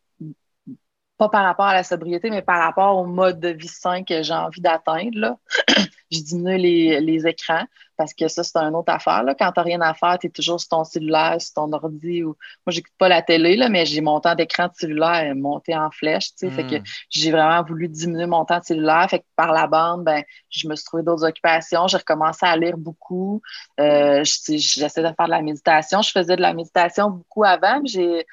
pas 1.24 1.30
par 1.30 1.46
rapport 1.46 1.66
à 1.66 1.74
la 1.74 1.84
sobriété, 1.84 2.30
mais 2.30 2.42
par 2.42 2.60
rapport 2.60 2.98
au 2.98 3.06
mode 3.06 3.40
de 3.40 3.50
vie 3.50 3.68
sain 3.68 4.04
que 4.04 4.24
j'ai 4.24 4.34
envie 4.34 4.62
d'atteindre. 4.62 5.38
je 6.12 6.20
diminue 6.20 6.58
les, 6.58 7.02
les, 7.02 7.28
écrans 7.28 7.66
parce 7.98 8.14
que 8.14 8.28
ça, 8.28 8.44
c'est 8.44 8.58
une 8.58 8.76
autre 8.76 8.92
affaire. 8.92 9.24
Là. 9.24 9.36
Quand 9.36 9.52
tu 9.52 9.60
n'as 9.60 9.64
rien 9.64 9.82
à 9.82 9.94
faire, 9.94 10.18
tu 10.20 10.28
es 10.28 10.30
toujours 10.30 10.60
sur 10.60 10.70
ton 10.70 10.84
cellulaire, 10.84 11.40
sur 11.40 11.54
ton 11.54 11.72
ordi. 11.72 12.24
Ou... 12.24 12.36
Moi, 12.66 12.72
j'écoute 12.72 12.94
pas 12.98 13.08
la 13.08 13.22
télé, 13.22 13.56
là, 13.56 13.70
mais 13.70 13.86
j'ai 13.86 14.02
mon 14.02 14.20
temps 14.20 14.36
d'écran 14.36 14.68
de 14.68 14.74
cellulaire 14.76 15.34
monté 15.36 15.76
en 15.76 15.90
flèche. 15.92 16.32
Fait 16.40 16.50
que 16.50 16.80
hmm. 16.80 16.84
j'ai 17.10 17.32
vraiment 17.32 17.64
voulu 17.64 17.88
diminuer 17.88 18.26
mon 18.26 18.46
temps 18.46 18.60
de 18.60 18.66
cellulaire. 18.66 19.08
Fait 19.10 19.20
que 19.20 19.26
par 19.36 19.52
la 19.54 19.68
bande, 19.68 20.04
ben, 20.04 20.24
je 20.50 20.68
me 20.68 20.76
suis 20.76 20.86
trouvé 20.86 21.04
d'autres 21.04 21.26
occupations. 21.26 21.88
J'ai 21.88 21.98
recommencé 21.98 22.46
à 22.46 22.56
lire 22.58 22.78
beaucoup. 22.78 23.42
Euh, 23.80 24.24
J'essaie 24.24 25.02
de 25.02 25.14
faire 25.16 25.26
de 25.26 25.32
la 25.32 25.42
méditation. 25.42 26.02
Je 26.02 26.12
faisais 26.12 26.36
de 26.36 26.42
la 26.42 26.54
méditation 26.54 27.10
beaucoup 27.10 27.44
avant, 27.44 27.82
j'ai 27.86 28.26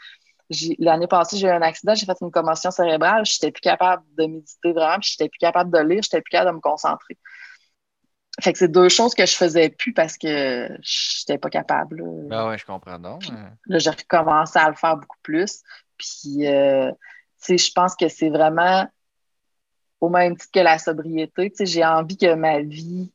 L'année 0.78 1.06
passée, 1.06 1.36
j'ai 1.36 1.46
eu 1.46 1.50
un 1.50 1.62
accident, 1.62 1.94
j'ai 1.94 2.06
fait 2.06 2.16
une 2.20 2.30
commotion 2.30 2.70
cérébrale, 2.70 3.24
je 3.24 3.34
n'étais 3.34 3.52
plus 3.52 3.60
capable 3.60 4.02
de 4.18 4.26
méditer 4.26 4.72
vraiment, 4.72 4.98
puis 4.98 5.10
j'étais 5.10 5.28
plus 5.28 5.38
capable 5.38 5.70
de 5.70 5.78
lire, 5.78 6.02
j'étais 6.02 6.20
plus 6.20 6.30
capable 6.30 6.50
de 6.50 6.56
me 6.56 6.60
concentrer. 6.60 7.16
Fait 8.40 8.52
que 8.52 8.58
c'est 8.58 8.68
deux 8.68 8.88
choses 8.88 9.14
que 9.14 9.26
je 9.26 9.34
faisais 9.34 9.70
plus 9.70 9.92
parce 9.92 10.16
que 10.16 10.68
j'étais 10.80 11.38
pas 11.38 11.50
capable. 11.50 12.02
Ben 12.28 12.48
ouais, 12.48 12.58
je 12.58 12.64
comprends 12.64 12.98
donc. 12.98 13.22
Là, 13.66 13.78
j'ai 13.78 13.90
recommencé 13.90 14.58
à 14.58 14.68
le 14.68 14.76
faire 14.76 14.96
beaucoup 14.96 15.18
plus. 15.22 15.62
Puis, 15.98 16.46
euh, 16.46 16.90
tu 16.90 16.96
sais, 17.38 17.58
je 17.58 17.72
pense 17.72 17.94
que 17.94 18.08
c'est 18.08 18.30
vraiment 18.30 18.88
au 20.00 20.08
même 20.08 20.36
titre 20.36 20.52
que 20.52 20.60
la 20.60 20.78
sobriété. 20.78 21.50
Tu 21.50 21.56
sais, 21.56 21.66
j'ai 21.66 21.84
envie 21.84 22.16
que 22.16 22.34
ma 22.34 22.60
vie 22.60 23.12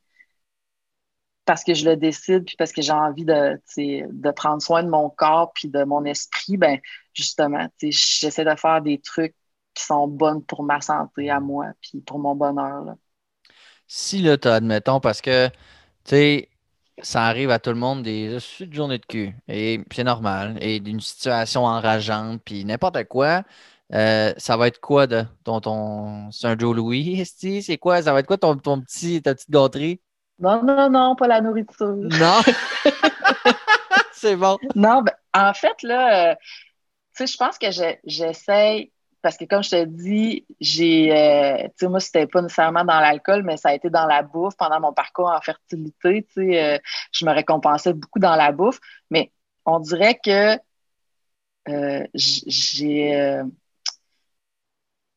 parce 1.46 1.64
que 1.64 1.74
je 1.74 1.88
le 1.88 1.96
décide, 1.96 2.44
puis 2.44 2.56
parce 2.56 2.72
que 2.72 2.82
j'ai 2.82 2.92
envie 2.92 3.24
de, 3.24 3.58
de 3.78 4.30
prendre 4.32 4.60
soin 4.60 4.82
de 4.82 4.88
mon 4.88 5.08
corps 5.08 5.52
puis 5.54 5.68
de 5.68 5.84
mon 5.84 6.04
esprit, 6.04 6.56
ben 6.56 6.78
justement, 7.14 7.68
j'essaie 7.80 8.44
de 8.44 8.54
faire 8.56 8.82
des 8.82 8.98
trucs 9.00 9.34
qui 9.72 9.84
sont 9.84 10.08
bonnes 10.08 10.42
pour 10.44 10.64
ma 10.64 10.80
santé 10.80 11.30
à 11.30 11.38
moi, 11.40 11.66
puis 11.80 12.00
pour 12.00 12.18
mon 12.18 12.34
bonheur. 12.34 12.84
Là. 12.84 12.96
Si 13.86 14.20
là, 14.20 14.36
tu 14.36 14.48
admettons, 14.48 15.00
parce 15.00 15.20
que 15.20 15.48
tu 15.48 15.52
sais, 16.04 16.48
ça 17.02 17.24
arrive 17.24 17.50
à 17.50 17.58
tout 17.58 17.70
le 17.70 17.76
monde 17.76 18.02
des 18.02 18.38
journées 18.72 18.98
de 18.98 19.06
cul, 19.06 19.34
et 19.48 19.80
c'est 19.94 20.04
normal, 20.04 20.58
et 20.60 20.80
d'une 20.80 21.00
situation 21.00 21.64
enrageante, 21.64 22.42
puis 22.44 22.64
n'importe 22.64 23.04
quoi. 23.04 23.44
Euh, 23.92 24.34
ça 24.36 24.56
va 24.56 24.66
être 24.66 24.80
quoi 24.80 25.06
de 25.06 25.24
ton, 25.44 25.60
ton 25.60 26.28
un 26.42 26.58
Joe 26.58 26.74
Louis, 26.74 27.24
c'est 27.62 27.78
quoi? 27.78 28.02
Ça 28.02 28.12
va 28.12 28.20
être 28.20 28.26
quoi 28.26 28.38
ton, 28.38 28.56
ton 28.56 28.80
petit, 28.80 29.22
ta 29.22 29.34
petite 29.34 29.50
gâterie? 29.50 30.00
Non, 30.38 30.62
non, 30.62 30.90
non, 30.90 31.16
pas 31.16 31.28
la 31.28 31.40
nourriture. 31.40 31.94
Non. 31.94 32.40
c'est 34.12 34.36
bon. 34.36 34.58
Non, 34.74 35.02
ben, 35.02 35.14
en 35.34 35.54
fait, 35.54 35.82
là, 35.82 36.32
euh, 36.32 36.34
tu 37.14 37.26
sais, 37.26 37.32
je 37.32 37.36
pense 37.38 37.58
que 37.58 37.68
j'essaie, 38.04 38.92
parce 39.22 39.38
que 39.38 39.46
comme 39.46 39.62
je 39.62 39.70
te 39.70 39.84
dis, 39.84 40.46
j'ai, 40.60 41.16
euh, 41.16 41.64
tu 41.68 41.72
sais, 41.76 41.88
moi, 41.88 42.00
c'était 42.00 42.26
pas 42.26 42.42
nécessairement 42.42 42.84
dans 42.84 43.00
l'alcool, 43.00 43.44
mais 43.44 43.56
ça 43.56 43.70
a 43.70 43.74
été 43.74 43.88
dans 43.88 44.06
la 44.06 44.22
bouffe 44.22 44.56
pendant 44.56 44.80
mon 44.80 44.92
parcours 44.92 45.28
en 45.28 45.40
fertilité. 45.40 46.24
Tu 46.24 46.34
sais, 46.34 46.62
euh, 46.62 46.78
je 47.12 47.24
me 47.24 47.32
récompensais 47.32 47.94
beaucoup 47.94 48.18
dans 48.18 48.36
la 48.36 48.52
bouffe, 48.52 48.80
mais 49.10 49.32
on 49.64 49.80
dirait 49.80 50.18
que 50.22 50.58
j'ai, 52.14 53.42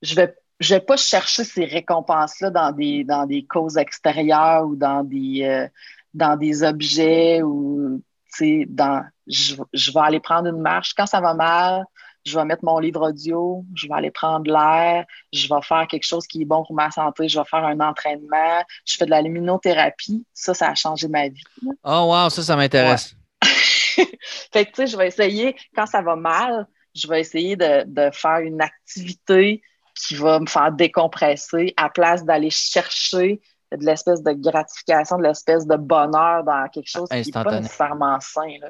je 0.02 0.16
vais 0.16 0.36
je 0.60 0.76
vais 0.76 0.82
pas 0.82 0.98
chercher 0.98 1.44
ces 1.44 1.66
récompenses-là 1.66 2.50
dans 2.50 2.72
des, 2.72 3.04
dans 3.04 3.26
des 3.26 3.46
causes 3.46 3.78
extérieures 3.78 4.66
ou 4.66 4.76
dans 4.76 5.04
des, 5.04 5.44
euh, 5.44 5.68
dans 6.14 6.36
des 6.36 6.64
objets 6.64 7.42
ou 7.42 8.02
dans 8.42 9.06
je, 9.28 9.56
je, 9.74 9.92
vais 9.92 10.00
aller 10.00 10.20
prendre 10.20 10.48
une 10.48 10.62
marche. 10.62 10.94
Quand 10.94 11.06
ça 11.06 11.22
va 11.22 11.34
mal, 11.34 11.84
je 12.26 12.38
vais 12.38 12.46
mettre 12.46 12.64
mon 12.64 12.80
livre 12.80 13.10
audio, 13.10 13.66
je 13.76 13.88
vais 13.88 13.94
aller 13.94 14.12
prendre 14.12 14.52
l'air, 14.52 15.06
je 15.32 15.48
vais 15.48 15.62
faire 15.62 15.88
quelque 15.88 16.06
chose 16.06 16.28
qui 16.28 16.42
est 16.42 16.46
bon 16.46 16.64
pour 16.64 16.76
ma 16.76 16.92
santé, 16.92 17.30
je 17.30 17.40
vais 17.40 17.46
faire 17.46 17.64
un 17.64 17.80
entraînement, 17.80 18.64
je 18.86 18.98
fais 18.98 19.06
de 19.06 19.10
la 19.10 19.22
luminothérapie. 19.22 20.26
Ça, 20.34 20.54
ça 20.54 20.70
a 20.70 20.76
changé 20.76 21.08
ma 21.08 21.28
vie. 21.30 21.44
Oh 21.84 22.08
wow, 22.10 22.30
ça, 22.30 22.44
ça 22.44 22.56
m'intéresse. 22.56 23.16
fait 23.44 24.66
que 24.66 24.72
tu 24.72 24.76
sais, 24.76 24.88
je 24.88 24.98
vais 24.98 25.08
essayer, 25.08 25.56
quand 25.76 25.86
ça 25.86 26.02
va 26.02 26.16
mal, 26.16 26.68
je 26.94 27.08
vais 27.08 27.22
essayer 27.22 27.56
de, 27.56 27.84
de 27.86 28.10
faire 28.12 28.40
une 28.40 28.62
activité 28.62 29.62
qui 30.08 30.16
va 30.16 30.40
me 30.40 30.48
faire 30.48 30.72
décompresser 30.72 31.74
à 31.78 31.90
place 31.90 32.24
d'aller 32.24 32.50
chercher 32.50 33.42
de 33.72 33.86
l'espèce 33.86 34.24
de 34.24 34.32
gratification, 34.32 35.18
de 35.18 35.24
l'espèce 35.24 35.68
de 35.68 35.76
bonheur 35.76 36.44
dans 36.44 36.68
quelque 36.70 36.90
chose 36.90 37.08
qui 37.10 37.18
n'est 37.18 37.44
pas 37.44 37.60
nécessairement 37.60 38.20
sain. 38.20 38.58
Là, 38.62 38.70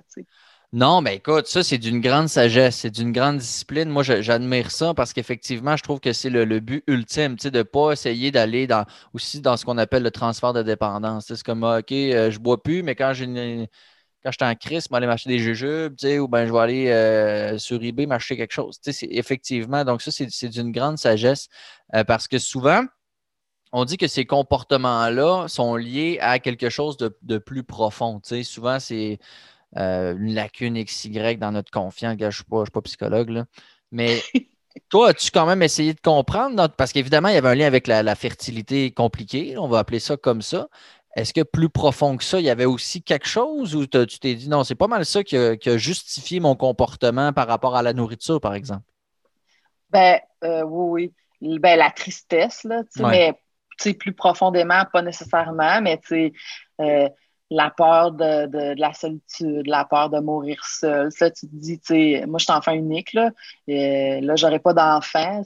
non, 0.72 1.02
mais 1.02 1.16
écoute, 1.16 1.48
ça, 1.48 1.64
c'est 1.64 1.80
d'une 1.80 2.00
grande 2.00 2.28
sagesse, 2.28 2.78
c'est 2.78 2.92
d'une 2.92 3.12
grande 3.12 3.38
discipline. 3.38 3.90
Moi, 3.90 4.04
j'admire 4.04 4.70
ça 4.70 4.94
parce 4.94 5.14
qu'effectivement, 5.14 5.76
je 5.76 5.82
trouve 5.82 6.00
que 6.00 6.14
c'est 6.14 6.30
le, 6.30 6.60
but 6.60 6.84
ultime, 6.86 7.38
tu 7.38 7.44
sais, 7.44 7.52
de 7.52 7.60
ne 7.60 7.64
pas 7.64 7.94
essayer 7.94 8.30
d'aller 8.30 8.68
dans, 8.68 8.86
aussi 9.14 9.42
dans 9.42 9.58
ce 9.58 9.66
qu'on 9.66 9.80
appelle 9.80 10.04
le 10.04 10.12
transfert 10.12 10.54
de 10.54 10.62
dépendance. 10.62 11.26
C'est 11.28 11.42
comme, 11.42 11.64
OK, 11.64 11.92
euh, 11.92 12.30
je 12.30 12.38
bois 12.38 12.62
plus, 12.62 12.84
mais 12.84 12.94
quand 12.94 13.14
j'ai 13.14 13.26
une, 13.26 13.68
quand 14.24 14.32
j'étais 14.32 14.46
en 14.46 14.56
crise, 14.56 14.86
je 14.86 14.90
vais 14.90 14.98
aller 14.98 15.08
m'acheter 15.08 15.30
des 15.30 15.40
jujubes, 15.40 15.96
ou 16.20 16.28
ben 16.28 16.46
je 16.46 16.52
vais 16.52 16.60
aller 16.60 16.88
euh, 16.90 17.58
sur 17.58 17.82
eBay 17.82 18.06
m'acheter 18.06 18.36
quelque 18.36 18.54
chose. 18.54 18.80
Effectivement, 19.04 19.86
donc 19.86 20.02
ça, 20.02 20.12
c'est 20.12 20.50
d'une 20.50 20.72
grande 20.72 20.98
sagesse 20.98 21.48
euh, 21.96 22.04
parce 22.04 22.28
que 22.28 22.38
souvent, 22.38 22.84
on 23.72 23.86
dit 23.86 23.98
que 23.98 24.08
ces 24.08 24.26
comportements-là 24.26 25.48
sont 25.48 25.76
liés 25.76 26.18
à 26.22 26.40
quelque 26.40 26.70
chose 26.70 26.98
de, 26.98 27.38
plus 27.38 27.64
profond. 27.64 28.20
Souvent, 28.44 28.80
c'est 28.80 29.20
euh, 29.78 30.16
une 30.18 30.34
lacune 30.34 30.84
XY 30.84 31.38
dans 31.38 31.52
notre 31.52 31.72
confiance. 31.72 32.18
Je 32.20 32.26
ne 32.26 32.32
suis, 32.32 32.44
suis, 32.44 32.72
pas 32.74 32.82
psychologue, 32.82 33.30
là. 33.30 33.46
mais 33.92 34.22
toi, 34.90 35.10
as-tu 35.10 35.32
quand 35.32 35.46
même 35.46 35.62
essayé 35.62 35.94
de 35.94 36.02
comprendre? 36.02 36.68
Parce 36.70 36.92
qu'évidemment, 36.92 37.30
il 37.30 37.36
y 37.36 37.38
avait 37.38 37.50
un 37.50 37.56
lien 37.56 37.68
avec 37.68 37.88
la, 37.88 38.04
la 38.04 38.16
fertilité 38.16 38.92
compliquée, 38.92 39.58
on 39.58 39.68
va 39.68 39.80
appeler 39.80 40.00
ça 40.00 40.18
comme 40.18 40.42
ça. 40.42 40.68
Est-ce 41.16 41.34
que 41.34 41.42
plus 41.42 41.70
profond 41.70 42.18
que 42.18 42.24
ça, 42.24 42.40
il 42.40 42.46
y 42.46 42.50
avait 42.50 42.66
aussi 42.66 43.02
quelque 43.02 43.28
chose 43.28 43.76
ou 43.76 43.88
tu 43.88 44.20
t'es 44.20 44.36
dit 44.36 44.50
non, 44.50 44.64
c'est 44.64 44.76
pas 44.76 44.88
mal 44.88 45.06
ça 45.06 45.24
qui 45.24 45.36
a, 45.38 45.78
justifié 45.78 46.40
mon 46.40 46.56
comportement 46.56 47.34
par 47.34 47.48
rapport 47.48 47.76
à 47.76 47.82
la 47.82 47.94
nourriture, 47.94 48.40
par 48.40 48.54
exemple? 48.54 48.84
Ben 49.90 50.20
euh, 50.44 50.64
oui, 50.64 51.12
oui. 51.42 51.60
Ben, 51.60 51.78
la 51.80 51.90
tristesse, 51.90 52.64
là, 52.64 52.84
mais 53.00 53.34
plus 53.98 54.14
profondément, 54.14 54.84
pas 54.92 55.02
nécessairement, 55.02 55.82
mais 55.82 56.00
euh, 56.12 57.10
la 57.50 57.70
peur 57.72 58.12
de, 58.12 58.80
la 58.80 58.94
solitude, 58.94 59.66
la 59.66 59.86
peur 59.86 60.10
de 60.10 60.20
mourir 60.20 60.64
seul. 60.66 61.12
Ça, 61.12 61.32
tu 61.32 61.48
te 61.48 61.56
dis, 61.56 61.80
moi, 62.28 62.40
je 62.40 62.46
suis 62.46 62.54
enfant 62.54 62.74
unique, 62.74 63.14
là, 63.14 63.32
et, 63.68 64.22
là, 64.22 64.36
j'aurais 64.36 64.60
pas 64.60 64.74
d'enfant 64.74 65.42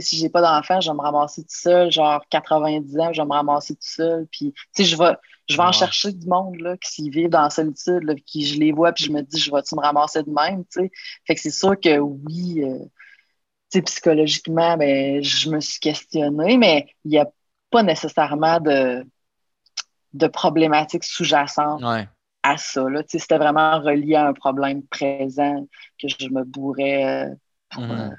si 0.00 0.16
j'ai 0.16 0.28
pas 0.28 0.40
d'enfant, 0.40 0.80
je 0.80 0.90
vais 0.90 0.96
me 0.96 1.00
ramasser 1.00 1.42
tout 1.42 1.48
seul, 1.50 1.90
genre 1.90 2.22
90 2.30 2.98
ans, 2.98 3.12
je 3.12 3.20
vais 3.20 3.26
me 3.26 3.32
ramasser 3.32 3.74
tout 3.74 3.80
seul. 3.82 4.26
Puis, 4.30 4.52
je 4.78 4.96
vais, 4.96 5.16
je 5.48 5.56
vais 5.56 5.62
en 5.62 5.72
chercher 5.72 6.12
du 6.12 6.26
monde 6.26 6.56
là, 6.60 6.76
qui 6.76 6.90
s'y 6.90 7.10
vivent 7.10 7.30
dans 7.30 7.42
la 7.42 7.50
solitude, 7.50 8.14
qui 8.24 8.46
je 8.46 8.58
les 8.58 8.72
vois, 8.72 8.92
puis 8.92 9.04
je 9.04 9.12
me 9.12 9.22
dis, 9.22 9.38
je 9.38 9.52
vais-tu 9.52 9.74
me 9.74 9.80
ramasser 9.80 10.22
de 10.22 10.30
même? 10.30 10.64
sais? 10.70 10.90
Fait 11.26 11.34
que 11.34 11.40
c'est 11.40 11.50
sûr 11.50 11.78
que 11.78 11.98
oui, 11.98 12.62
euh, 12.62 13.80
psychologiquement, 13.80 14.76
ben, 14.76 15.22
je 15.22 15.50
me 15.50 15.60
suis 15.60 15.80
questionnée, 15.80 16.56
mais 16.56 16.86
il 17.04 17.12
n'y 17.12 17.18
a 17.18 17.28
pas 17.70 17.82
nécessairement 17.82 18.60
de, 18.60 19.04
de 20.12 20.26
problématiques 20.28 21.04
sous-jacentes. 21.04 21.82
à 22.44 22.58
ça. 22.58 22.84
C'était 23.08 23.38
vraiment 23.38 23.80
relié 23.80 24.14
à 24.14 24.28
un 24.28 24.32
problème 24.34 24.86
présent 24.86 25.66
que 26.00 26.08
je 26.08 26.28
me 26.28 26.44
bourrais 26.44 27.04
euh, 27.04 27.34
mm-hmm. 27.72 28.12
euh, 28.12 28.14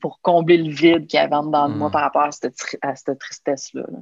pour, 0.00 0.20
combler 0.22 0.58
le 0.58 0.70
vide 0.70 1.06
qu'il 1.06 1.18
y 1.18 1.20
avait 1.20 1.30
de 1.30 1.48
moi 1.48 1.88
mm. 1.88 1.90
par 1.90 2.02
rapport 2.02 2.22
à 2.22 2.32
cette, 2.32 2.54
cette 2.56 3.18
tristesse-là. 3.18 3.82
là 3.90 3.98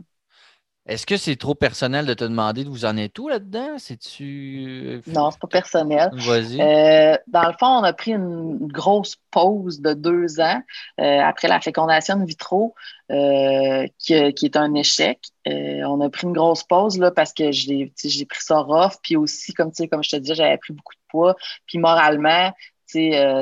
est-ce 0.86 1.06
que 1.06 1.16
c'est 1.16 1.36
trop 1.36 1.54
personnel 1.54 2.06
de 2.06 2.14
te 2.14 2.24
demander 2.24 2.64
de 2.64 2.68
vous 2.70 2.84
en 2.84 2.96
êtes 2.96 3.12
tout 3.12 3.28
là-dedans? 3.28 3.76
C'est-tu. 3.78 4.64
Euh, 4.66 5.00
non, 5.06 5.30
c'est 5.30 5.38
pas 5.38 5.46
personnel. 5.46 6.10
Vas-y. 6.14 6.60
Euh, 6.60 7.16
dans 7.26 7.46
le 7.46 7.52
fond, 7.60 7.66
on 7.66 7.84
a 7.84 7.92
pris 7.92 8.12
une 8.12 8.66
grosse 8.66 9.16
pause 9.30 9.80
de 9.80 9.92
deux 9.92 10.40
ans 10.40 10.60
euh, 11.00 11.20
après 11.20 11.48
la 11.48 11.60
fécondation 11.60 12.16
de 12.16 12.24
vitro, 12.24 12.74
qui, 13.08 14.14
est 14.14 14.56
un 14.56 14.74
échec. 14.74 15.20
on 15.46 16.00
a 16.00 16.10
pris 16.10 16.26
une 16.26 16.32
grosse 16.32 16.64
pause 16.64 16.98
là, 16.98 17.10
parce 17.10 17.32
que 17.34 17.52
j'ai 17.52 17.92
pris 17.94 18.40
ça 18.40 18.58
rough. 18.58 18.94
Puis 19.02 19.16
aussi, 19.16 19.52
comme, 19.52 19.70
comme 19.90 20.02
je 20.02 20.10
te 20.10 20.16
disais, 20.16 20.34
j'avais 20.34 20.58
pris 20.58 20.72
beaucoup 20.72 20.94
de 20.94 21.08
poids. 21.08 21.36
Puis 21.66 21.78
moralement, 21.78 22.52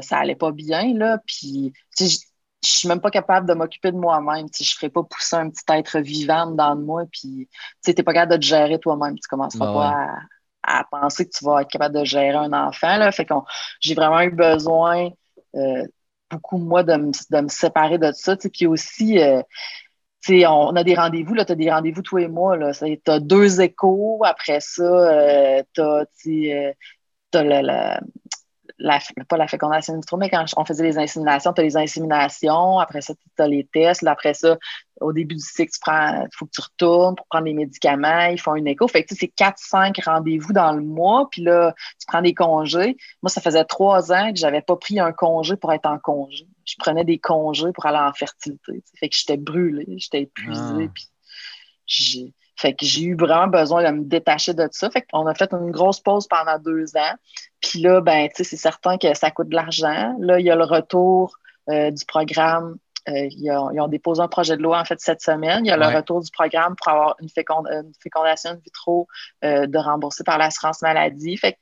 ça 0.03 0.19
allait 0.19 0.37
pas 0.37 0.53
bien. 0.53 0.95
Là, 0.95 1.19
puis 1.27 1.73
je 2.63 2.69
suis 2.69 2.89
même 2.89 3.01
pas 3.01 3.11
capable 3.11 3.49
de 3.49 3.55
m'occuper 3.55 3.93
de 3.93 3.97
moi-même. 3.97 4.47
Je 4.55 4.63
ne 4.63 4.67
ferais 4.67 4.91
pas 4.91 5.03
pousser 5.03 5.37
un 5.37 5.51
petit 5.51 5.65
être 5.69 5.99
vivant 6.01 6.47
dans 6.47 6.77
moi, 6.77 7.05
puis 7.11 7.49
tu 7.85 7.91
n'es 7.91 8.03
pas 8.03 8.13
capable 8.13 8.33
de 8.33 8.39
te 8.39 8.47
gérer 8.47 8.79
toi-même. 8.79 9.19
Tu 9.19 9.29
commenceras 9.29 9.67
ben 9.67 9.73
pas 9.73 10.15
à, 10.63 10.85
penser 10.91 11.25
que 11.25 11.31
tu 11.37 11.45
vas 11.45 11.63
être 11.63 11.71
capable 11.71 11.99
de 11.99 12.05
gérer 12.05 12.37
un 12.37 12.53
enfant. 12.53 12.97
Là. 12.97 13.13
Fait 13.13 13.27
j'ai 13.81 13.95
vraiment 13.95 14.21
eu 14.21 14.31
besoin, 14.31 15.11
euh, 15.55 15.87
beaucoup, 16.31 16.59
moi, 16.59 16.83
de 16.83 16.97
me, 16.97 17.49
séparer 17.49 17.99
de 17.99 18.11
ça. 18.13 18.37
Puis 18.37 18.67
aussi, 18.67 19.21
euh, 19.21 19.41
on 20.29 20.77
a 20.77 20.85
des 20.85 20.95
rendez-vous, 20.95 21.35
tu 21.37 21.41
as 21.41 21.55
des 21.55 21.71
rendez-vous 21.71 22.03
toi 22.03 22.23
et 22.23 22.29
moi. 22.29 22.59
Tu 22.73 23.01
as 23.07 23.21
deux 23.21 23.61
échos. 23.61 24.21
Après 24.25 24.61
ça, 24.61 24.83
euh, 24.83 25.63
tu 25.73 25.81
as, 25.81 26.05
la, 28.79 29.01
pas 29.29 29.37
la 29.37 29.49
fécondation 29.49 29.95
in 29.95 30.01
vitro, 30.01 30.17
mais 30.17 30.31
quand 30.31 30.45
on 30.57 30.65
faisait 30.65 30.85
les 30.85 30.99
inséminations, 30.99 31.53
tu 31.53 31.61
as 31.61 31.65
les 31.65 31.77
inséminations, 31.77 32.79
après 32.79 33.01
ça, 33.01 33.15
tu 33.15 33.43
as 33.43 33.49
les 33.49 33.65
tests, 33.73 34.07
après 34.07 34.35
ça, 34.35 34.57
au 35.01 35.13
début 35.13 35.35
du 35.35 35.41
cycle, 35.41 35.73
il 35.87 36.29
faut 36.33 36.47
que 36.47 36.51
tu 36.53 36.61
retournes 36.61 37.17
pour 37.17 37.27
prendre 37.27 37.47
les 37.47 37.55
médicaments, 37.55 38.27
ils 38.27 38.41
font 38.41 38.55
une 38.55 38.67
écho. 38.67 38.87
Fait 38.89 39.05
que 39.05 39.15
c'est 39.15 39.33
4-5 39.35 40.03
rendez-vous 40.05 40.53
dans 40.53 40.73
le 40.73 40.83
mois, 40.83 41.29
puis 41.31 41.43
là, 41.43 41.75
tu 41.99 42.07
prends 42.07 42.23
des 42.23 42.35
congés. 42.35 42.97
Moi, 43.23 43.31
ça 43.31 43.41
faisait 43.41 43.65
trois 43.65 44.13
ans 44.13 44.33
que 44.33 44.39
j'avais 44.39 44.63
pas 44.63 44.77
pris 44.77 45.01
un 45.01 45.13
congé 45.13 45.57
pour 45.57 45.73
être 45.73 45.87
en 45.87 45.99
congé. 45.99 46.47
Je 46.65 46.75
prenais 46.79 47.05
des 47.05 47.19
congés 47.19 47.73
pour 47.73 47.87
aller 47.87 47.99
en 47.99 48.13
fertilité. 48.13 48.83
Fait 48.99 49.09
que 49.09 49.17
j'étais 49.17 49.37
brûlée, 49.37 49.87
j'étais 49.99 50.23
épuisée, 50.23 50.85
ah. 50.85 50.93
puis 50.93 51.09
j'ai 51.87 52.35
fait 52.59 52.75
que 52.75 52.85
j'ai 52.85 53.05
eu 53.05 53.17
vraiment 53.17 53.47
besoin 53.47 53.89
de 53.89 53.97
me 53.97 54.05
détacher 54.05 54.53
de 54.53 54.69
ça. 54.73 54.91
Fait 54.91 55.03
qu'on 55.03 55.27
a 55.27 55.35
fait 55.35 55.53
une 55.53 55.71
grosse 55.71 56.01
pause 56.01 56.27
pendant 56.27 56.59
deux 56.59 56.97
ans. 56.97 57.15
Puis 57.69 57.81
là, 57.81 58.01
ben, 58.01 58.31
c'est 58.35 58.45
certain 58.57 58.97
que 58.97 59.13
ça 59.13 59.31
coûte 59.31 59.51
de 59.51 59.55
l'argent. 59.55 60.17
Là, 60.21 60.41
il 60.41 60.47
y 60.47 60.51
a 60.51 60.57
le 60.57 60.65
retour 60.65 61.37
euh, 61.69 61.91
du 61.91 62.05
programme. 62.07 62.79
Euh, 63.11 63.29
ils, 63.31 63.51
ont, 63.53 63.89
déposé 63.89 64.23
un 64.23 64.29
projet 64.29 64.57
de 64.57 64.63
loi, 64.63 64.81
en 64.81 64.87
fait, 64.87 64.99
cette 65.01 65.21
semaine. 65.21 65.67
Il 65.67 65.69
y 65.69 65.71
a 65.71 65.77
le 65.77 65.95
retour 65.95 66.23
du 66.23 66.31
programme 66.31 66.75
pour 66.77 66.89
avoir 66.89 67.17
une, 67.21 67.29
fécondation 67.29 68.51
in 68.51 68.55
vitro 68.55 69.07
euh, 69.45 69.67
de 69.67 69.79
rembourser 69.79 70.25
par 70.25 70.39
l'assurance 70.39 70.81
maladie. 70.81 71.37
Fait 71.37 71.53
que, 71.53 71.59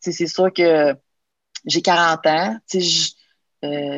c'est 0.00 0.26
sûr 0.28 0.52
que 0.52 0.94
j'ai 1.66 1.82
40 1.82 2.26
ans. 2.26 2.56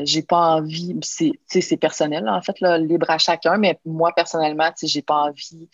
J'ai 0.05 0.23
pas 0.23 0.57
envie, 0.57 0.99
c'est 1.03 1.77
personnel 1.77 2.27
en 2.27 2.41
fait, 2.41 2.59
là, 2.61 2.79
libre 2.79 3.11
à 3.11 3.19
chacun, 3.19 3.59
mais 3.59 3.79
moi 3.85 4.13
personnellement, 4.15 4.71
j'ai 4.83 5.03
pas 5.03 5.25
envie 5.25 5.69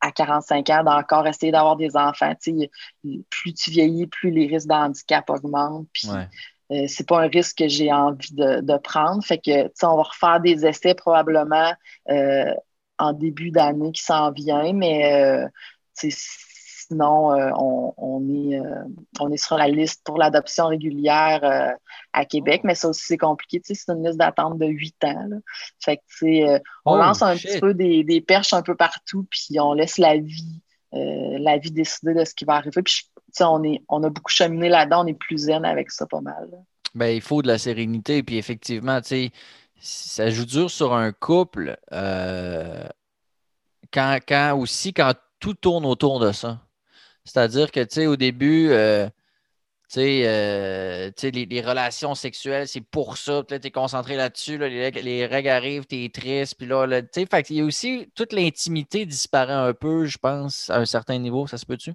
à 0.00 0.12
45 0.12 0.70
ans 0.70 0.84
d'encore 0.84 1.26
essayer 1.26 1.52
d'avoir 1.52 1.76
des 1.76 1.96
enfants. 1.96 2.32
Plus 3.30 3.54
tu 3.54 3.70
vieillis, 3.70 4.06
plus 4.06 4.30
les 4.30 4.46
risques 4.46 4.68
d'handicap 4.68 5.28
augmentent. 5.30 5.88
Puis 5.92 6.08
euh, 6.72 6.84
c'est 6.88 7.06
pas 7.06 7.22
un 7.22 7.28
risque 7.28 7.58
que 7.58 7.68
j'ai 7.68 7.92
envie 7.92 8.34
de, 8.34 8.60
de, 8.60 8.76
prendre. 8.78 9.24
Fait 9.24 9.38
que 9.38 9.70
on 9.82 9.96
va 9.96 10.02
refaire 10.02 10.40
des 10.40 10.66
essais 10.66 10.94
probablement 10.94 11.72
en 12.98 13.12
début 13.12 13.50
d'année 13.50 13.92
qui 13.92 14.02
s'en 14.02 14.32
vient, 14.32 14.72
mais 14.72 15.44
Sinon, 16.88 17.32
euh, 17.32 17.50
on, 17.56 18.28
est, 18.28 18.60
euh, 18.60 18.84
on 19.18 19.32
est 19.32 19.36
sur 19.36 19.56
la 19.56 19.66
liste 19.66 20.02
pour 20.04 20.18
l'adoption 20.18 20.68
régulière 20.68 21.40
euh, 21.42 21.72
à 22.12 22.24
Québec, 22.24 22.60
mais 22.62 22.76
ça 22.76 22.88
aussi, 22.88 23.02
c'est 23.06 23.18
compliqué. 23.18 23.60
c'est 23.64 23.88
une 23.88 24.04
liste 24.04 24.18
d'attente 24.18 24.58
de 24.58 24.66
huit 24.66 24.94
ans. 25.04 25.28
Fait 25.82 25.96
que, 25.96 26.58
on 26.84 26.94
oh, 26.94 26.96
lance 26.96 27.22
un 27.22 27.34
petit 27.34 27.58
peu 27.58 27.74
des, 27.74 28.20
perches 28.20 28.52
un 28.52 28.62
peu 28.62 28.76
partout, 28.76 29.26
puis 29.30 29.58
on 29.58 29.72
laisse 29.72 29.98
la 29.98 30.16
vie, 30.16 30.62
la 30.92 31.58
vie 31.58 31.72
décider 31.72 32.14
de 32.14 32.24
ce 32.24 32.34
qui 32.34 32.44
va 32.44 32.54
arriver. 32.54 32.82
Puis, 32.82 33.10
on, 33.40 33.64
est, 33.64 33.82
on 33.88 34.04
a 34.04 34.10
beaucoup 34.10 34.30
cheminé 34.30 34.68
là-dedans, 34.68 35.04
on 35.04 35.08
est 35.08 35.18
plus 35.18 35.38
zen 35.38 35.64
avec 35.64 35.90
ça 35.90 36.06
pas 36.06 36.20
mal. 36.20 36.48
Ben, 36.94 37.08
il 37.08 37.20
faut 37.20 37.42
de 37.42 37.48
la 37.48 37.58
sérénité, 37.58 38.22
puis 38.22 38.38
effectivement, 38.38 39.00
ça 39.80 40.30
joue 40.30 40.46
dur 40.46 40.70
sur 40.70 40.94
un 40.94 41.10
couple. 41.10 41.76
quand, 41.90 44.18
quand 44.26 44.56
aussi, 44.56 44.94
quand 44.94 45.12
tout 45.40 45.54
tourne 45.54 45.84
autour 45.84 46.20
de 46.20 46.32
ça. 46.32 46.60
C'est-à-dire 47.26 47.70
que, 47.72 47.80
tu 47.80 47.94
sais, 47.94 48.06
au 48.06 48.16
début, 48.16 48.70
euh, 48.70 49.06
tu 49.88 50.00
sais, 50.00 50.22
euh, 50.24 51.10
les, 51.22 51.60
relations 51.60 52.14
sexuelles, 52.14 52.68
c'est 52.68 52.80
pour 52.80 53.16
ça. 53.16 53.42
Puis 53.42 53.56
là, 53.56 53.60
tu 53.60 53.66
es 53.66 53.70
concentré 53.70 54.16
là-dessus. 54.16 54.58
les, 54.58 55.26
règles 55.26 55.48
arrivent, 55.48 55.86
tu 55.86 56.04
es 56.04 56.08
triste. 56.08 56.54
Puis 56.56 56.66
là, 56.66 57.02
tu 57.02 57.24
sais, 57.26 57.28
il 57.50 57.56
y 57.56 57.60
a 57.60 57.64
aussi 57.64 58.10
toute 58.14 58.32
l'intimité 58.32 59.06
disparaît 59.06 59.52
un 59.52 59.74
peu, 59.74 60.06
je 60.06 60.18
pense, 60.18 60.70
à 60.70 60.78
un 60.78 60.86
certain 60.86 61.18
niveau. 61.18 61.46
Ça 61.46 61.58
se 61.58 61.66
peut-tu? 61.66 61.92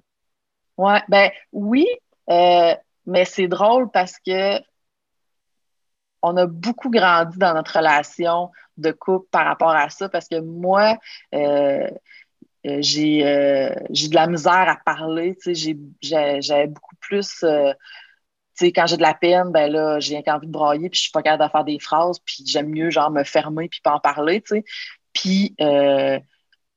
Ouais, 0.76 1.00
ben 1.08 1.30
oui, 1.52 1.86
euh, 2.30 2.74
mais 3.06 3.24
c'est 3.24 3.48
drôle 3.48 3.90
parce 3.90 4.18
que 4.24 4.58
on 6.22 6.36
a 6.36 6.46
beaucoup 6.46 6.90
grandi 6.90 7.36
dans 7.38 7.52
notre 7.54 7.76
relation 7.76 8.50
de 8.76 8.92
couple 8.92 9.28
par 9.30 9.44
rapport 9.44 9.70
à 9.70 9.90
ça 9.90 10.08
parce 10.08 10.28
que 10.28 10.40
moi, 10.40 10.96
euh, 11.34 11.90
j'ai 12.64 13.26
euh, 13.26 13.74
j'ai 13.90 14.08
de 14.08 14.14
la 14.14 14.26
misère 14.26 14.68
à 14.68 14.76
parler. 14.84 15.36
J'avais 16.00 16.66
beaucoup 16.66 16.96
plus. 17.00 17.42
Euh, 17.42 17.72
quand 18.60 18.86
j'ai 18.86 18.96
de 18.96 19.02
la 19.02 19.14
peine, 19.14 19.50
ben 19.50 19.72
là, 19.72 19.98
j'ai 19.98 20.22
envie 20.28 20.46
de 20.46 20.52
brailler, 20.52 20.88
puis 20.88 20.98
je 20.98 21.02
suis 21.04 21.10
pas 21.10 21.22
capable 21.22 21.44
de 21.44 21.50
faire 21.50 21.64
des 21.64 21.78
phrases, 21.80 22.18
puis 22.24 22.44
j'aime 22.46 22.68
mieux 22.68 22.90
genre 22.90 23.10
me 23.10 23.24
fermer 23.24 23.68
puis 23.68 23.80
pas 23.82 23.94
en 23.94 23.98
parler. 23.98 24.42
Puis 25.12 25.56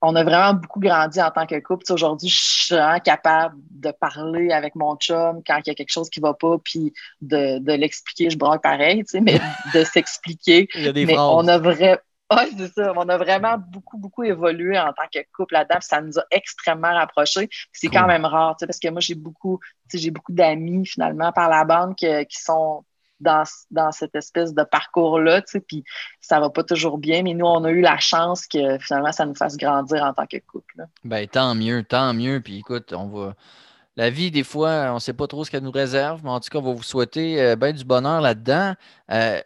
on 0.06 0.16
a 0.16 0.24
vraiment 0.24 0.54
beaucoup 0.54 0.80
grandi 0.80 1.22
en 1.22 1.32
tant 1.32 1.46
que 1.46 1.60
couple. 1.60 1.92
Aujourd'hui, 1.92 2.30
je 2.30 2.40
suis 2.40 2.76
vraiment 2.76 3.00
capable 3.00 3.56
de 3.72 3.92
parler 3.92 4.52
avec 4.52 4.76
mon 4.76 4.96
chum 4.98 5.42
quand 5.46 5.58
il 5.58 5.68
y 5.68 5.72
a 5.72 5.76
quelque 5.76 5.92
chose 5.92 6.10
qui 6.10 6.20
va 6.20 6.34
pas, 6.34 6.58
puis 6.64 6.94
de, 7.22 7.60
de 7.60 7.74
l'expliquer. 7.74 8.30
Je 8.30 8.38
braille 8.38 8.60
pareil, 8.62 9.04
mais 9.22 9.40
de 9.74 9.84
s'expliquer. 9.84 10.68
mais 10.76 11.18
on 11.18 11.48
a 11.48 11.58
vraiment 11.58 11.98
oui, 12.32 12.56
c'est 12.58 12.74
ça. 12.74 12.94
On 12.96 13.08
a 13.10 13.18
vraiment 13.18 13.58
beaucoup, 13.58 13.98
beaucoup 13.98 14.24
évolué 14.24 14.78
en 14.80 14.94
tant 14.94 15.08
que 15.14 15.20
couple 15.36 15.54
là-dedans. 15.54 15.80
Ça 15.82 16.02
nous 16.02 16.18
a 16.18 16.24
extrêmement 16.32 16.94
rapprochés. 16.94 17.50
C'est 17.72 17.88
quand 17.88 18.08
même 18.08 18.26
rare, 18.26 18.56
parce 18.60 18.80
que 18.80 18.90
moi, 18.90 19.02
j'ai 19.02 19.16
beaucoup, 19.16 19.60
j'ai 19.94 20.12
beaucoup 20.12 20.34
d'amis 20.34 20.86
finalement 20.86 21.32
par 21.32 21.50
la 21.50 21.64
bande 21.66 21.96
qui 21.96 22.26
sont 22.30 22.84
dans, 23.20 23.44
dans 23.72 23.92
cette 23.92 24.16
espèce 24.16 24.54
de 24.54 24.64
parcours-là, 24.64 25.42
puis 25.68 25.84
ça 26.20 26.40
va 26.40 26.50
pas 26.50 26.64
toujours 26.64 26.98
bien, 26.98 27.24
mais 27.24 27.34
nous, 27.34 27.46
on 27.46 27.64
a 27.64 27.72
eu 27.72 27.82
la 27.82 27.98
chance 27.98 28.46
que 28.46 28.78
finalement, 28.80 29.12
ça 29.12 29.26
nous 29.26 29.36
fasse 29.36 29.58
grandir 29.58 30.04
en 30.04 30.14
tant 30.14 30.26
que 30.26 30.38
couple. 30.38 30.86
Ben, 31.04 31.28
tant 31.28 31.56
mieux, 31.56 31.84
tant 31.84 32.14
mieux. 32.14 32.42
Puis 32.42 32.60
écoute, 32.60 32.94
on 32.94 33.08
va. 33.08 33.36
La 33.98 34.10
vie, 34.10 34.30
des 34.30 34.44
fois, 34.44 34.88
on 34.90 34.96
ne 34.96 35.00
sait 35.00 35.14
pas 35.14 35.26
trop 35.26 35.46
ce 35.46 35.52
qu'elle 35.52 35.64
nous 35.64 35.72
réserve, 35.72 36.22
mais 36.24 36.30
en 36.30 36.42
tout 36.42 36.50
cas, 36.50 36.60
on 36.60 36.64
va 36.64 36.74
vous 36.74 36.84
souhaiter 36.84 37.42
euh, 37.42 37.56
bien 37.56 37.72
du 37.72 37.86
bonheur 37.86 38.20
là-dedans. 38.20 38.74
Euh, 39.10 39.40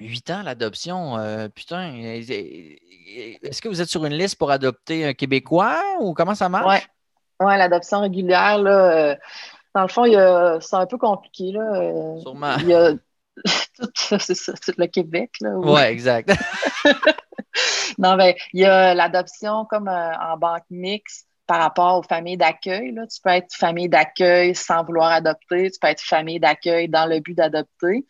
Huit 0.00 0.30
ans 0.30 0.42
l'adoption, 0.42 1.18
euh, 1.18 1.48
putain. 1.48 1.94
Est-ce 1.94 3.60
que 3.60 3.68
vous 3.68 3.80
êtes 3.80 3.88
sur 3.88 4.04
une 4.04 4.14
liste 4.14 4.36
pour 4.36 4.50
adopter 4.50 5.04
un 5.04 5.12
Québécois 5.12 5.80
ou 6.00 6.14
comment 6.14 6.34
ça 6.34 6.48
marche? 6.48 6.88
Oui, 7.40 7.46
ouais, 7.46 7.58
l'adoption 7.58 8.00
régulière, 8.00 8.58
là, 8.58 9.10
euh, 9.10 9.16
dans 9.74 9.82
le 9.82 9.88
fond, 9.88 10.04
c'est 10.60 10.76
un 10.76 10.86
peu 10.86 10.98
compliqué. 10.98 11.52
Là, 11.52 11.80
euh, 11.80 12.18
Sûrement. 12.20 12.56
Il 12.60 12.68
y 12.68 12.74
a 12.74 12.92
tout 13.78 14.74
le 14.78 14.86
Québec. 14.86 15.30
Oui, 15.42 15.72
ouais, 15.72 15.92
exact. 15.92 16.32
non, 17.98 18.16
ben, 18.16 18.34
il 18.52 18.60
y 18.60 18.64
a 18.64 18.94
l'adoption 18.94 19.66
comme 19.66 19.88
en 19.88 20.36
banque 20.38 20.64
mixte 20.70 21.26
par 21.46 21.60
rapport 21.60 21.98
aux 21.98 22.02
familles 22.02 22.36
d'accueil. 22.36 22.94
Tu 22.94 23.20
peux 23.22 23.30
être 23.30 23.52
famille 23.54 23.88
d'accueil 23.88 24.54
sans 24.54 24.84
vouloir 24.84 25.10
adopter, 25.10 25.70
tu 25.70 25.78
peux 25.80 25.88
être 25.88 26.00
famille 26.00 26.40
d'accueil 26.40 26.88
dans 26.88 27.06
le 27.06 27.20
but 27.20 27.34
d'adopter. 27.34 28.06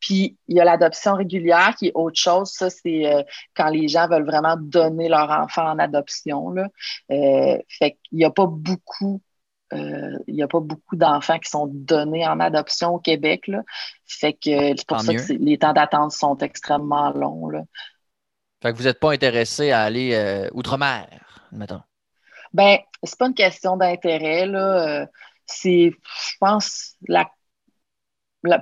Puis 0.00 0.36
il 0.48 0.56
y 0.56 0.60
a 0.60 0.64
l'adoption 0.64 1.14
régulière 1.14 1.74
qui 1.78 1.88
est 1.88 1.92
autre 1.94 2.18
chose. 2.18 2.50
Ça, 2.50 2.70
c'est 2.70 3.06
euh, 3.06 3.22
quand 3.54 3.68
les 3.68 3.88
gens 3.88 4.08
veulent 4.08 4.26
vraiment 4.26 4.56
donner 4.58 5.08
leur 5.08 5.30
enfant 5.30 5.70
en 5.70 5.78
adoption. 5.78 6.50
Là. 6.50 6.68
Euh, 7.10 7.58
fait 7.68 7.98
qu'il 8.02 8.18
n'y 8.18 8.24
a 8.24 8.30
pas 8.30 8.46
beaucoup. 8.46 9.20
Euh, 9.72 10.18
il 10.28 10.34
n'y 10.34 10.42
a 10.42 10.48
pas 10.48 10.60
beaucoup 10.60 10.94
d'enfants 10.94 11.38
qui 11.38 11.50
sont 11.50 11.66
donnés 11.66 12.26
en 12.26 12.38
adoption 12.40 12.94
au 12.94 12.98
Québec. 12.98 13.48
Là. 13.48 13.62
Fait 14.06 14.32
que 14.32 14.76
c'est 14.76 14.86
pour 14.86 15.00
ça 15.00 15.14
que 15.14 15.32
les 15.32 15.58
temps 15.58 15.72
d'attente 15.72 16.12
sont 16.12 16.38
extrêmement 16.38 17.10
longs. 17.10 17.48
Là. 17.48 17.62
Fait 18.62 18.72
que 18.72 18.78
vous 18.78 18.84
n'êtes 18.84 19.00
pas 19.00 19.12
intéressé 19.12 19.72
à 19.72 19.82
aller 19.82 20.48
outre-mer, 20.52 21.08
mettons. 21.52 21.82
Ben, 22.52 22.78
c'est 23.02 23.18
pas 23.18 23.26
une 23.26 23.34
question 23.34 23.76
d'intérêt, 23.76 24.46
là. 24.46 25.06
C'est, 25.46 25.92
je 25.92 26.36
pense, 26.40 26.94
la 27.08 27.28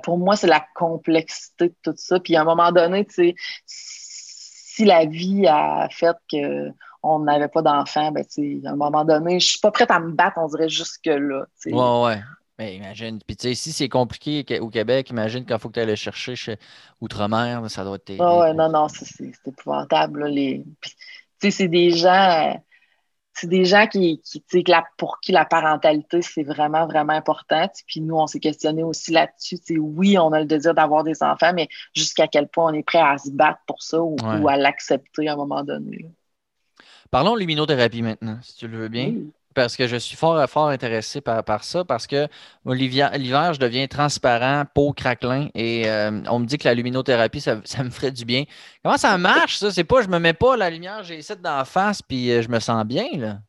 pour 0.03 0.17
moi, 0.17 0.35
c'est 0.35 0.47
la 0.47 0.65
complexité 0.75 1.69
de 1.69 1.75
tout 1.83 1.93
ça. 1.95 2.19
Puis 2.19 2.35
à 2.35 2.41
un 2.41 2.45
moment 2.45 2.71
donné, 2.71 3.05
tu 3.05 3.13
sais, 3.13 3.35
si 3.65 4.85
la 4.85 5.05
vie 5.05 5.47
a 5.47 5.87
fait 5.89 6.15
qu'on 6.29 7.19
n'avait 7.19 7.47
pas 7.47 7.61
d'enfants, 7.61 8.11
ben, 8.11 8.25
à 8.65 8.69
un 8.69 8.75
moment 8.75 9.05
donné, 9.05 9.39
je 9.39 9.47
suis 9.47 9.59
pas 9.59 9.71
prête 9.71 9.91
à 9.91 9.99
me 9.99 10.11
battre, 10.11 10.37
on 10.37 10.47
dirait 10.47 10.69
jusque-là. 10.69 11.45
Ouais, 11.65 12.03
ouais. 12.03 12.21
Mais 12.57 12.75
imagine, 12.75 13.19
puis 13.25 13.35
tu 13.35 13.49
sais, 13.49 13.53
si 13.53 13.73
c'est 13.73 13.89
compliqué 13.89 14.45
au 14.61 14.69
Québec, 14.69 15.09
imagine 15.09 15.45
quand 15.45 15.55
il 15.55 15.59
faut 15.59 15.67
que 15.67 15.73
tu 15.73 15.79
ailles 15.81 15.87
le 15.87 15.95
chercher 15.95 16.37
chez 16.37 16.57
Outre-mer, 17.01 17.69
ça 17.69 17.83
doit 17.83 17.97
être. 17.97 18.11
ouais, 18.11 18.53
non, 18.53 18.69
non, 18.69 18.87
c'est 18.87 19.29
épouvantable. 19.45 20.27
Les... 20.27 20.63
Tu 20.81 20.91
sais, 21.41 21.51
c'est 21.51 21.67
des 21.67 21.91
gens 21.91 22.57
c'est 23.35 23.47
des 23.47 23.65
gens 23.65 23.85
qui, 23.85 24.21
qui 24.21 24.43
pour 24.97 25.19
qui 25.19 25.33
la 25.33 25.45
parentalité, 25.45 26.21
c'est 26.21 26.43
vraiment, 26.43 26.87
vraiment 26.87 27.13
important. 27.13 27.69
Puis 27.85 27.99
nous, 27.99 28.15
on 28.15 28.27
s'est 28.27 28.39
questionné 28.39 28.81
aussi 28.81 29.11
là-dessus. 29.11 29.57
Oui, 29.77 30.17
on 30.17 30.31
a 30.31 30.39
le 30.39 30.45
désir 30.45 30.73
d'avoir 30.73 31.03
des 31.03 31.21
enfants, 31.21 31.51
mais 31.53 31.67
jusqu'à 31.93 32.27
quel 32.27 32.47
point 32.47 32.71
on 32.71 32.73
est 32.73 32.83
prêt 32.83 32.99
à 32.99 33.17
se 33.17 33.29
battre 33.29 33.59
pour 33.67 33.83
ça 33.83 34.01
ou, 34.01 34.15
à 34.47 34.55
l'accepter 34.55 35.27
à 35.27 35.33
un 35.33 35.35
moment 35.35 35.63
donné. 35.63 36.05
Parlons 37.11 37.35
luminothérapie 37.35 38.01
maintenant, 38.01 38.39
si 38.41 38.55
tu 38.55 38.67
le 38.67 38.77
veux 38.77 38.87
bien 38.87 39.13
parce 39.55 39.75
que 39.75 39.87
je 39.87 39.95
suis 39.95 40.15
fort, 40.15 40.47
fort 40.49 40.67
intéressé 40.67 41.21
par, 41.21 41.43
par 41.43 41.63
ça, 41.63 41.83
parce 41.83 42.05
que 42.05 42.27
l'hiver, 42.65 43.53
je 43.53 43.59
deviens 43.59 43.87
transparent, 43.87 44.65
peau 44.73 44.93
craquelin, 44.93 45.47
et 45.55 45.89
euh, 45.89 46.21
on 46.29 46.39
me 46.39 46.45
dit 46.45 46.57
que 46.57 46.67
la 46.67 46.75
luminothérapie, 46.75 47.41
ça, 47.41 47.55
me 47.55 47.89
ferait 47.89 48.11
du 48.11 48.25
bien. 48.25 48.43
Comment 48.83 48.97
ça 48.97 49.17
marche, 49.17 49.57
ça? 49.57 49.71
C'est 49.71 49.83
pas, 49.83 50.01
je 50.01 50.07
me 50.07 50.19
mets 50.19 50.33
pas 50.33 50.55
la 50.57 50.69
lumière, 50.69 51.03
j'ai 51.03 51.21
cette 51.21 51.41
d'en 51.41 51.65
face, 51.65 52.01
puis 52.01 52.31
euh, 52.31 52.41
je 52.41 52.49
me 52.49 52.59
sens 52.59 52.85
bien, 52.85 53.07
là. 53.17 53.39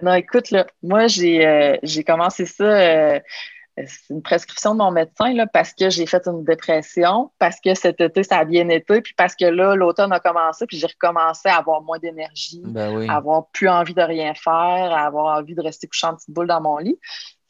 Non, 0.00 0.14
écoute, 0.14 0.52
là, 0.52 0.64
moi, 0.80 1.08
j'ai 1.08 1.44
euh, 1.44 1.76
commencé 2.06 2.46
ça 2.46 3.20
c'est 3.86 4.12
une 4.12 4.22
prescription 4.22 4.74
de 4.74 4.78
mon 4.78 4.90
médecin 4.90 5.32
là, 5.34 5.46
parce 5.46 5.72
que 5.72 5.90
j'ai 5.90 6.06
fait 6.06 6.26
une 6.26 6.44
dépression, 6.44 7.30
parce 7.38 7.60
que 7.60 7.74
cet 7.74 8.00
été, 8.00 8.22
ça 8.22 8.38
a 8.38 8.44
bien 8.44 8.68
été, 8.68 9.00
puis 9.00 9.14
parce 9.16 9.34
que 9.34 9.44
là, 9.44 9.74
l'automne 9.74 10.12
a 10.12 10.20
commencé, 10.20 10.66
puis 10.66 10.78
j'ai 10.78 10.86
recommencé 10.86 11.48
à 11.48 11.56
avoir 11.56 11.82
moins 11.82 11.98
d'énergie, 11.98 12.62
ben 12.64 13.08
à 13.08 13.16
avoir 13.16 13.48
plus 13.48 13.68
envie 13.68 13.94
de 13.94 14.02
rien 14.02 14.34
faire, 14.34 14.52
à 14.52 15.06
avoir 15.06 15.38
envie 15.38 15.54
de 15.54 15.62
rester 15.62 15.86
couchant 15.86 16.10
en 16.10 16.14
petite 16.16 16.30
boule 16.30 16.48
dans 16.48 16.60
mon 16.60 16.78
lit. 16.78 16.98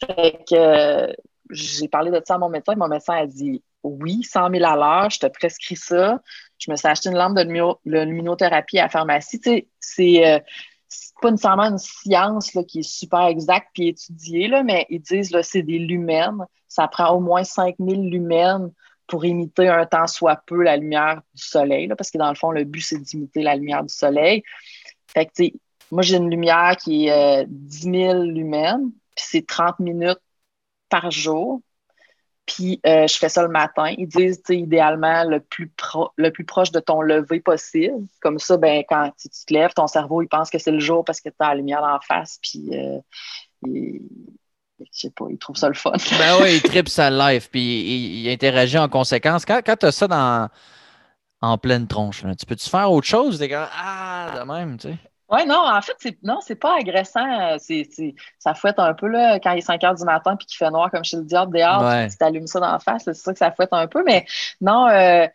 Fait 0.05 0.45
que 0.49 1.15
j'ai 1.51 1.89
parlé 1.89 2.11
de 2.11 2.21
ça 2.25 2.35
à 2.35 2.39
mon 2.39 2.49
médecin, 2.49 2.73
et 2.73 2.77
mon 2.77 2.89
médecin 2.89 3.15
a 3.15 3.27
dit 3.27 3.63
oui, 3.83 4.23
100 4.23 4.51
000 4.51 4.65
à 4.65 4.77
l'heure, 4.77 5.11
je 5.11 5.21
te 5.21 5.27
prescris 5.27 5.77
ça. 5.77 6.21
Je 6.59 6.71
me 6.71 6.77
suis 6.77 6.89
acheté 6.89 7.09
une 7.09 7.17
lampe 7.17 7.37
de 7.37 8.01
luminothérapie 8.01 8.79
à 8.79 8.83
la 8.83 8.89
pharmacie. 8.89 9.41
Tu 9.41 9.51
sais, 9.51 9.69
c'est 9.81 10.27
euh, 10.27 10.39
c'est 10.41 10.78
pas 11.21 11.31
nécessairement 11.31 11.71
une 11.71 11.79
science 11.79 12.55
là, 12.55 12.63
qui 12.65 12.81
est 12.81 12.89
super 12.89 13.27
exacte 13.27 13.69
puis 13.75 13.89
étudiée, 13.89 14.49
là, 14.49 14.63
mais 14.63 14.87
ils 14.89 15.01
disent 15.01 15.31
que 15.31 15.43
c'est 15.43 15.63
des 15.63 15.79
lumens. 15.79 16.47
Ça 16.69 16.87
prend 16.89 17.11
au 17.15 17.21
moins 17.21 17.45
5000 17.45 18.11
lumens 18.11 18.71
pour 19.07 19.25
imiter 19.25 19.69
un 19.69 19.87
temps 19.87 20.07
soit 20.07 20.37
peu 20.47 20.63
la 20.63 20.77
lumière 20.77 21.23
du 21.35 21.43
soleil, 21.43 21.87
là, 21.87 21.97
parce 21.97 22.11
que 22.11 22.19
dans 22.19 22.29
le 22.29 22.35
fond, 22.35 22.51
le 22.51 22.65
but, 22.65 22.83
c'est 22.83 22.99
d'imiter 22.99 23.43
la 23.43 23.57
lumière 23.57 23.83
du 23.83 23.93
soleil. 23.93 24.43
Fait 25.09 25.27
que, 25.27 25.43
moi, 25.91 26.03
j'ai 26.03 26.17
une 26.17 26.31
lumière 26.31 26.77
qui 26.77 27.09
est 27.09 27.47
10 27.49 27.83
000 27.83 28.23
lumens, 28.25 28.91
puis 29.17 29.25
c'est 29.27 29.47
30 29.47 29.81
minutes 29.81 30.21
par 30.91 31.11
jour. 31.11 31.63
Puis 32.49 32.81
euh, 32.87 33.07
je 33.07 33.17
fais 33.17 33.29
ça 33.29 33.43
le 33.43 33.49
matin. 33.49 33.95
Ils 33.97 34.09
disent, 34.09 34.43
idéalement, 34.49 35.23
le 35.25 35.41
plus, 35.41 35.71
le 36.17 36.31
plus 36.31 36.45
proche 36.45 36.73
de 36.73 36.81
ton 36.81 37.03
lever 37.03 37.41
possible. 37.41 38.07
Comme 38.21 38.39
ça, 38.39 38.57
ben, 38.57 38.83
quand 38.89 39.13
tu 39.21 39.29
te 39.29 39.53
lèves, 39.53 39.75
ton 39.75 39.87
cerveau, 39.87 40.23
il 40.23 40.29
pense 40.29 40.49
que 40.51 40.59
c'est 40.59 40.71
le 40.71 40.81
jour 40.81 41.05
parce 41.05 41.21
que 41.21 41.29
tu 41.29 41.37
as 41.39 41.49
la 41.49 41.55
lumière 41.57 41.83
en 41.83 42.01
face. 42.01 42.39
Puis, 42.43 42.71
euh, 42.73 42.99
je 43.67 44.85
sais 44.91 45.11
pas, 45.11 45.27
il 45.29 45.39
trouve 45.39 45.57
ça 45.57 45.69
le 45.69 45.75
fun. 45.75 45.93
ben 46.19 46.39
oui, 46.43 46.57
il 46.57 46.63
tripe 46.63 46.89
sa 46.89 47.11
life. 47.33 47.51
Puis 47.51 48.23
il, 48.23 48.29
interagit 48.31 48.79
en 48.79 48.89
conséquence. 48.89 49.45
Quand, 49.45 49.61
quand 49.65 49.77
tu 49.77 49.87
as 49.87 49.93
ça 49.93 50.09
dans, 50.09 50.49
en 51.43 51.59
pleine 51.59 51.87
tronche, 51.87 52.25
tu 52.39 52.47
peux-tu 52.47 52.71
faire 52.71 52.91
autre 52.91 53.07
chose? 53.07 53.41
ah, 53.53 54.33
de 54.39 54.45
même, 54.45 54.79
tu 54.79 54.89
sais. 54.89 54.97
Oui, 55.31 55.45
non, 55.47 55.59
en 55.59 55.83
fait, 55.83 55.95
c'est, 55.99 56.19
non, 56.23 56.41
c'est 56.41 56.55
pas 56.57 56.79
agressant. 56.79 57.59
C'est, 57.59 57.87
ça 58.39 58.55
fouette 58.55 58.79
un 58.79 58.95
peu 58.95 59.09
là, 59.09 59.39
quand 59.39 59.53
il 59.53 59.59
est 59.59 59.63
5 59.63 59.85
heures 59.85 59.95
du 59.95 60.05
matin 60.05 60.37
puis 60.37 60.47
qu'il 60.47 60.57
fait 60.57 60.71
noir 60.71 60.91
comme 60.91 61.05
chez 61.05 61.19
le 61.19 61.25
diable 61.25 61.57
dehors, 61.59 62.09
tu 62.11 62.17
t'allumes 62.17 62.47
ça 62.47 62.61
dans 62.61 62.73
la 62.73 62.79
face, 62.79 63.05
c'est 63.05 63.15
sûr 63.15 63.33
que 63.33 63.39
ça 63.39 63.53
fouette 63.53 63.73
un 63.73 63.87
peu. 63.87 64.03
Mais 64.05 64.25
non, 64.61 64.89
euh, 64.89 65.27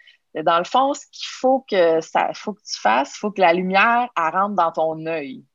dans 0.42 0.58
le 0.58 0.64
fond, 0.64 0.94
ce 0.94 1.06
qu'il 1.12 1.28
faut 1.28 1.64
que 1.70 2.02
ça 2.02 2.32
faut 2.34 2.54
que 2.54 2.62
tu 2.62 2.80
fasses, 2.80 3.14
il 3.16 3.20
faut 3.20 3.32
que 3.32 3.42
la 3.42 3.54
lumière 3.54 4.10
elle 4.18 4.34
rentre 4.34 4.56
dans 4.56 4.72
ton 4.72 5.06
œil. 5.06 5.46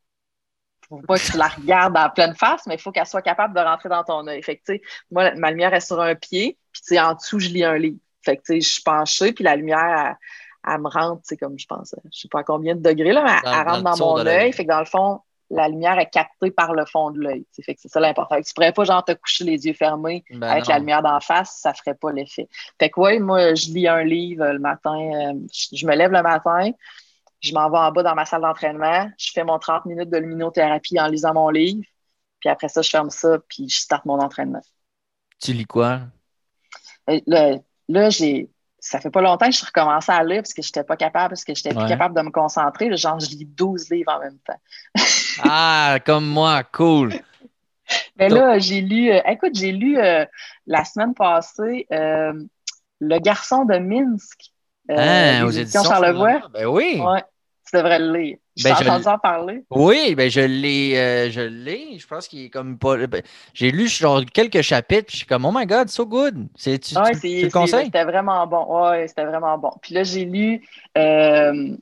Faut 0.89 1.03
pas 1.03 1.19
que 1.19 1.33
tu 1.33 1.37
la 1.37 1.49
regardes 1.57 1.97
en 1.97 2.09
pleine 2.11 2.35
face, 2.35 2.67
mais 2.67 2.75
il 2.75 2.81
faut 2.81 2.93
qu'elle 2.93 3.07
soit 3.07 3.23
capable 3.23 3.55
de 3.55 3.61
rentrer 3.61 3.89
dans 3.89 4.05
ton 4.05 4.27
œil. 4.27 4.43
Fait 4.43 4.57
que, 4.57 4.73
moi, 5.11 5.33
ma 5.35 5.51
lumière 5.51 5.75
est 5.75 5.81
sur 5.81 6.01
un 6.01 6.15
pied, 6.15 6.59
puis 6.73 6.99
en 6.99 7.15
dessous, 7.15 7.41
je 7.41 7.49
lis 7.49 7.65
un 7.65 7.77
livre. 7.77 7.99
Fait 8.25 8.37
que, 8.37 8.55
je 8.55 8.61
suis 8.61 8.83
penchée, 8.83 9.33
puis 9.33 9.45
la 9.45 9.57
lumière, 9.57 9.79
elle 9.81 10.17
me 10.77 10.89
rentre, 10.89 11.23
c'est 11.25 11.37
comme 11.37 11.59
je 11.59 11.67
pense, 11.67 11.95
je 12.13 12.19
sais 12.19 12.29
pas 12.29 12.41
à 12.41 12.45
combien 12.45 12.75
de 12.75 12.83
degrés, 12.83 13.13
là, 13.13 13.25
mais 13.25 13.51
elle, 13.51 13.69
rentre 13.69 13.83
dans, 13.83 14.07
mon 14.07 14.27
œil. 14.27 14.53
Fait 14.53 14.65
que 14.65 14.69
dans 14.69 14.81
le 14.81 14.85
fond, 14.85 15.21
la 15.51 15.69
lumière 15.69 15.99
est 15.99 16.11
captée 16.11 16.51
par 16.51 16.75
le 16.75 16.85
fond 16.85 17.11
de 17.11 17.21
l'œil. 17.21 17.47
Fait 17.63 17.75
que 17.75 17.81
c'est 17.81 17.89
ça 17.89 18.01
l'important. 18.01 18.41
Tu 18.43 18.53
pourrais 18.53 18.73
pas 18.73 18.85
genre 18.85 19.05
te 19.05 19.13
coucher 19.13 19.45
les 19.45 19.67
yeux 19.67 19.73
fermés 19.73 20.25
ben 20.31 20.43
avec 20.43 20.67
la 20.67 20.79
lumière 20.79 21.03
d'en 21.03 21.21
face, 21.21 21.59
ça 21.63 21.73
ferait 21.73 21.95
pas 21.95 22.13
l'effet. 22.13 22.49
Fait 22.79 22.91
que 22.91 23.01
oui, 23.01 23.19
moi, 23.19 23.55
je 23.55 23.71
lis 23.71 23.89
un 23.89 24.05
livre 24.05 24.47
le 24.47 24.59
matin, 24.59 24.99
euh, 24.99 25.35
je, 25.73 25.87
me 25.87 25.95
lève 25.95 26.13
le 26.13 26.23
matin, 26.23 26.71
je 27.41 27.55
m'en 27.55 27.71
vais 27.71 27.79
en 27.79 27.93
bas 27.93 28.03
dans 28.03 28.15
ma 28.15 28.27
salle 28.27 28.43
d'entraînement, 28.43 29.09
je 29.17 29.31
fais 29.33 29.45
mon 29.45 29.59
30 29.59 29.87
minutes 29.87 30.11
de 30.11 30.19
luminothérapie 30.19 31.01
en 31.01 31.07
lisant 31.07 31.33
mon 31.33 31.49
livre, 31.49 31.83
puis 32.41 32.51
après 32.51 32.69
ça, 32.69 32.83
je 32.83 32.91
ferme 32.91 33.11
ça, 33.11 33.39
puis 33.49 33.69
je 33.69 33.79
starte 33.79 34.05
mon 34.05 34.21
entraînement. 34.21 34.63
Tu 35.41 35.53
lis 35.53 35.67
quoi? 35.67 36.01
Euh, 37.09 37.59
là 37.89 38.11
j'ai 38.11 38.51
ça 38.81 39.01
fait 39.01 39.11
pas 39.11 39.21
longtemps 39.21 39.47
que 39.47 39.53
je 39.53 39.59
suis 39.59 39.67
recommencé 39.67 40.13
à 40.13 40.23
lire 40.23 40.43
parce 40.43 40.55
que 40.55 40.63
j'étais 40.63 40.85
pas 40.85 40.97
capable, 40.97 41.31
parce 41.31 41.45
que 41.45 41.55
j'étais 41.55 41.75
plus 41.75 41.87
capable 41.87 42.15
de 42.15 42.23
me 42.23 42.31
concentrer. 42.31 42.95
Genre, 42.97 43.19
je 43.19 43.31
lis 43.31 43.45
12 43.45 43.91
livres 43.91 44.13
en 44.13 44.21
même 44.21 44.39
temps. 44.47 44.61
ah, 45.43 45.99
comme 46.05 46.27
moi, 46.27 46.63
cool. 46.65 47.15
Mais 48.17 48.29
là, 48.29 48.59
j'ai 48.59 48.81
lu, 48.81 49.11
euh, 49.11 49.21
écoute, 49.27 49.55
j'ai 49.55 49.73
lu 49.73 49.99
euh, 49.99 50.25
la 50.67 50.85
semaine 50.85 51.15
passée 51.15 51.87
euh, 51.93 52.33
Le 53.01 53.19
garçon 53.19 53.65
de 53.65 53.79
Minsk. 53.79 54.53
ah, 54.91 55.45
aux 55.45 55.51
éditions 55.51 55.85
Charlevoix. 55.85 56.41
Ben 56.53 56.67
oui. 56.67 57.01
Ouais, 57.01 57.23
tu 57.71 57.77
devrais 57.77 57.99
le 57.99 58.17
lire. 58.17 58.37
Ben, 58.63 58.75
J'ai 58.77 58.89
entendu 58.89 59.07
en 59.07 59.19
parler. 59.19 59.65
Oui, 59.71 60.15
ben 60.15 60.31
je 60.31 60.41
l'ai. 60.41 60.97
Euh, 60.97 61.31
je 61.31 61.41
l'ai. 61.41 61.99
Je 61.99 62.07
pense 62.07 62.27
qu'il 62.27 62.45
est 62.45 62.51
comme 62.51 62.79
pas. 62.79 63.07
Ben, 63.07 63.23
j'ai 63.55 63.71
lu 63.71 63.87
genre 63.87 64.25
quelques 64.25 64.63
chapitres, 64.63 65.07
puis 65.07 65.13
je 65.13 65.19
suis 65.19 65.27
comme 65.27 65.45
Oh 65.45 65.53
my 65.55 65.67
God, 65.67 65.89
so 65.89 66.05
good. 66.07 66.49
C'est, 66.57 66.79
tu, 66.79 66.97
ouais, 66.97 67.13
tu, 67.19 67.43
le 67.43 67.51
conseilles? 67.51 67.87
C'était 67.87 68.05
vraiment 68.05 68.47
bon. 68.47 68.67
Oui, 68.69 69.09
c'était 69.09 69.25
vraiment 69.25 69.59
bon. 69.59 69.71
Puis 69.81 69.95
là, 69.95 70.03
j'ai 70.03 70.25
lu 70.25 70.63
euh, 70.97 71.77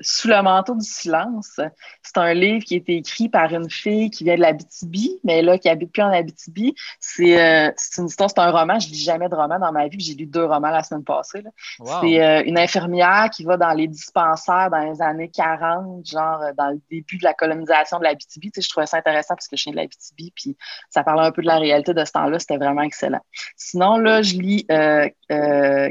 sous 0.00 0.28
le 0.28 0.40
manteau 0.42 0.74
du 0.74 0.84
silence. 0.84 1.60
C'est 2.02 2.18
un 2.18 2.32
livre 2.34 2.64
qui 2.64 2.74
a 2.74 2.76
été 2.76 2.96
écrit 2.96 3.28
par 3.28 3.52
une 3.52 3.68
fille 3.68 4.10
qui 4.10 4.24
vient 4.24 4.36
de 4.36 4.40
l'Abitibi, 4.40 5.18
mais 5.24 5.42
là, 5.42 5.58
qui 5.58 5.68
habite 5.68 5.92
plus 5.92 6.02
en 6.02 6.12
Abitibi. 6.12 6.74
C'est 7.00 7.40
euh, 7.40 7.72
une 7.98 8.06
histoire, 8.06 8.30
c'est 8.30 8.40
un 8.40 8.50
roman. 8.50 8.78
Je 8.78 8.88
lis 8.88 9.02
jamais 9.02 9.28
de 9.28 9.34
roman 9.34 9.58
dans 9.58 9.72
ma 9.72 9.88
vie. 9.88 9.98
J'ai 10.00 10.14
lu 10.14 10.26
deux 10.26 10.44
romans 10.44 10.70
la 10.70 10.82
semaine 10.82 11.04
passée. 11.04 11.42
C'est 11.78 12.22
euh, 12.22 12.42
une 12.44 12.58
infirmière 12.58 13.28
qui 13.30 13.44
va 13.44 13.56
dans 13.56 13.72
les 13.72 13.88
dispensaires 13.88 14.70
dans 14.70 14.78
les 14.78 15.02
années 15.02 15.30
40, 15.30 16.06
genre 16.06 16.42
euh, 16.42 16.52
dans 16.56 16.70
le 16.70 16.80
début 16.90 17.18
de 17.18 17.24
la 17.24 17.34
colonisation 17.34 17.98
de 17.98 18.04
l'Abitibi. 18.04 18.50
Tu 18.50 18.60
sais, 18.60 18.66
je 18.66 18.70
trouvais 18.70 18.86
ça 18.86 18.98
intéressant 18.98 19.34
parce 19.34 19.48
que 19.48 19.56
je 19.56 19.64
viens 19.64 19.72
de 19.72 19.78
l'Abitibi, 19.78 20.32
puis 20.34 20.56
ça 20.90 21.02
parlait 21.02 21.26
un 21.26 21.32
peu 21.32 21.42
de 21.42 21.46
la 21.46 21.58
réalité 21.58 21.92
de 21.94 22.04
ce 22.04 22.12
temps-là. 22.12 22.38
C'était 22.38 22.56
vraiment 22.56 22.82
excellent. 22.82 23.20
Sinon, 23.56 23.96
là, 23.96 24.22
je 24.22 24.34
lis 24.34 24.66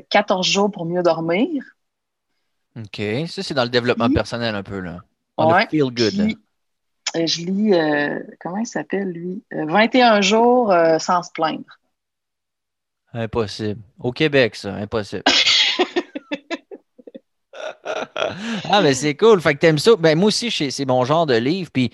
14 0.10 0.48
jours 0.48 0.72
pour 0.72 0.86
mieux 0.86 1.04
dormir 1.04 1.64
OK. 2.78 3.02
Ça, 3.28 3.44
c'est 3.44 3.54
dans 3.54 3.64
le 3.64 3.70
développement 3.70 4.10
personnel 4.10 4.56
un 4.56 4.64
peu, 4.64 4.80
là. 4.80 5.00
On 5.38 5.54
feel 5.68 5.92
good. 5.92 6.36
Euh, 7.16 7.26
je 7.26 7.42
lis, 7.42 7.74
euh, 7.74 8.20
comment 8.40 8.58
il 8.58 8.68
s'appelle, 8.68 9.12
lui? 9.12 9.42
21 9.52 10.18
euh, 10.18 10.22
jours 10.22 10.74
sans 11.00 11.24
se 11.24 11.32
plaindre. 11.32 11.64
Impossible. 13.14 13.82
Au 14.00 14.12
Québec, 14.12 14.56
ça, 14.56 14.74
impossible. 14.76 15.24
ah, 17.84 18.82
mais 18.82 18.94
c'est 18.94 19.16
cool. 19.16 19.42
Fait 19.42 19.56
que 19.56 19.60
t'aimes 19.60 19.80
ça. 19.80 19.96
Ben, 19.96 20.18
moi 20.18 20.28
aussi, 20.28 20.52
c'est 20.52 20.86
mon 20.86 21.06
genre 21.06 21.26
de 21.26 21.36
livre. 21.36 21.72
Puis, 21.72 21.92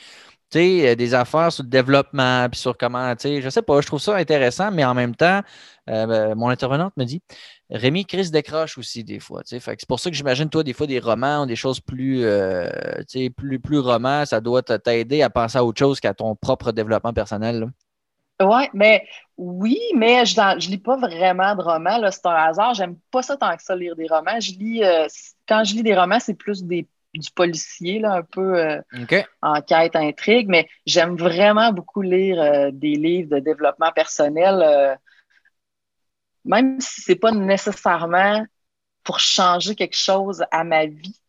sais, 0.54 0.96
des 0.96 1.14
affaires 1.14 1.52
sur 1.52 1.64
le 1.64 1.70
développement, 1.70 2.48
puis 2.50 2.60
sur 2.60 2.78
comment, 2.78 3.16
tu 3.16 3.28
sais, 3.28 3.42
je 3.42 3.50
sais 3.50 3.62
pas, 3.62 3.82
je 3.82 3.88
trouve 3.88 4.00
ça 4.00 4.16
intéressant, 4.16 4.72
mais 4.72 4.86
en 4.86 4.94
même 4.94 5.16
temps, 5.16 5.42
ben, 5.88 6.36
mon 6.36 6.50
intervenante 6.50 6.94
me 6.98 7.06
dit, 7.06 7.22
Rémi, 7.70 8.06
Chris 8.06 8.30
décroche 8.32 8.78
aussi 8.78 9.04
des 9.04 9.20
fois. 9.20 9.42
Fait 9.46 9.60
c'est 9.60 9.88
pour 9.88 10.00
ça 10.00 10.10
que 10.10 10.16
j'imagine, 10.16 10.50
toi, 10.50 10.64
des 10.64 10.74
fois, 10.74 10.88
des 10.88 11.00
romans, 11.00 11.46
des 11.46 11.56
choses 11.56 11.80
plus, 11.80 12.26
plus, 13.36 13.60
plus 13.60 13.80
romans, 13.80 14.26
ça 14.26 14.42
doit 14.42 14.62
t'aider 14.64 15.22
à 15.22 15.30
penser 15.30 15.58
à 15.58 15.66
autre 15.66 15.80
chose 15.80 16.00
qu'à 16.00 16.14
ton 16.14 16.36
propre 16.36 16.72
développement 16.72 17.14
personnel. 17.14 17.68
Ouais, 18.42 18.70
mais 18.74 19.08
oui, 19.38 19.80
mais 19.96 20.26
je 20.26 20.40
ne 20.40 20.70
lis 20.70 20.78
pas 20.78 20.98
vraiment 20.98 21.56
de 21.56 21.62
romans. 21.62 22.00
C'est 22.12 22.26
un 22.26 22.32
hasard. 22.32 22.74
J'aime 22.74 22.98
pas 23.12 23.22
ça 23.22 23.38
tant 23.38 23.56
que 23.56 23.64
ça, 23.64 23.76
lire 23.76 23.96
des 23.96 24.08
romans. 24.08 24.40
Je 24.40 24.52
lis, 24.52 24.84
euh, 24.84 25.08
quand 25.48 25.64
je 25.64 25.76
lis 25.76 25.84
des 25.84 25.96
romans, 25.96 26.20
c'est 26.20 26.34
plus 26.34 26.64
des, 26.64 26.88
du 27.14 27.32
policier, 27.32 28.00
là, 28.00 28.16
un 28.16 28.24
peu 28.24 28.60
euh, 28.60 28.82
enquête, 29.42 29.96
intrigue, 29.96 30.48
mais 30.50 30.68
j'aime 30.86 31.16
vraiment 31.16 31.72
beaucoup 31.72 32.02
lire 32.02 32.42
euh, 32.42 32.72
des 32.72 32.96
livres 32.96 33.30
de 33.30 33.40
développement 33.40 33.92
personnel, 33.92 34.98
même 36.46 36.80
si 36.82 37.02
c'est 37.02 37.16
pas 37.16 37.32
nécessairement 37.32 38.46
pour 39.04 39.20
changer 39.20 39.76
quelque 39.76 39.98
chose 39.98 40.44
à 40.52 40.64
ma 40.64 40.86
vie, 40.86 41.20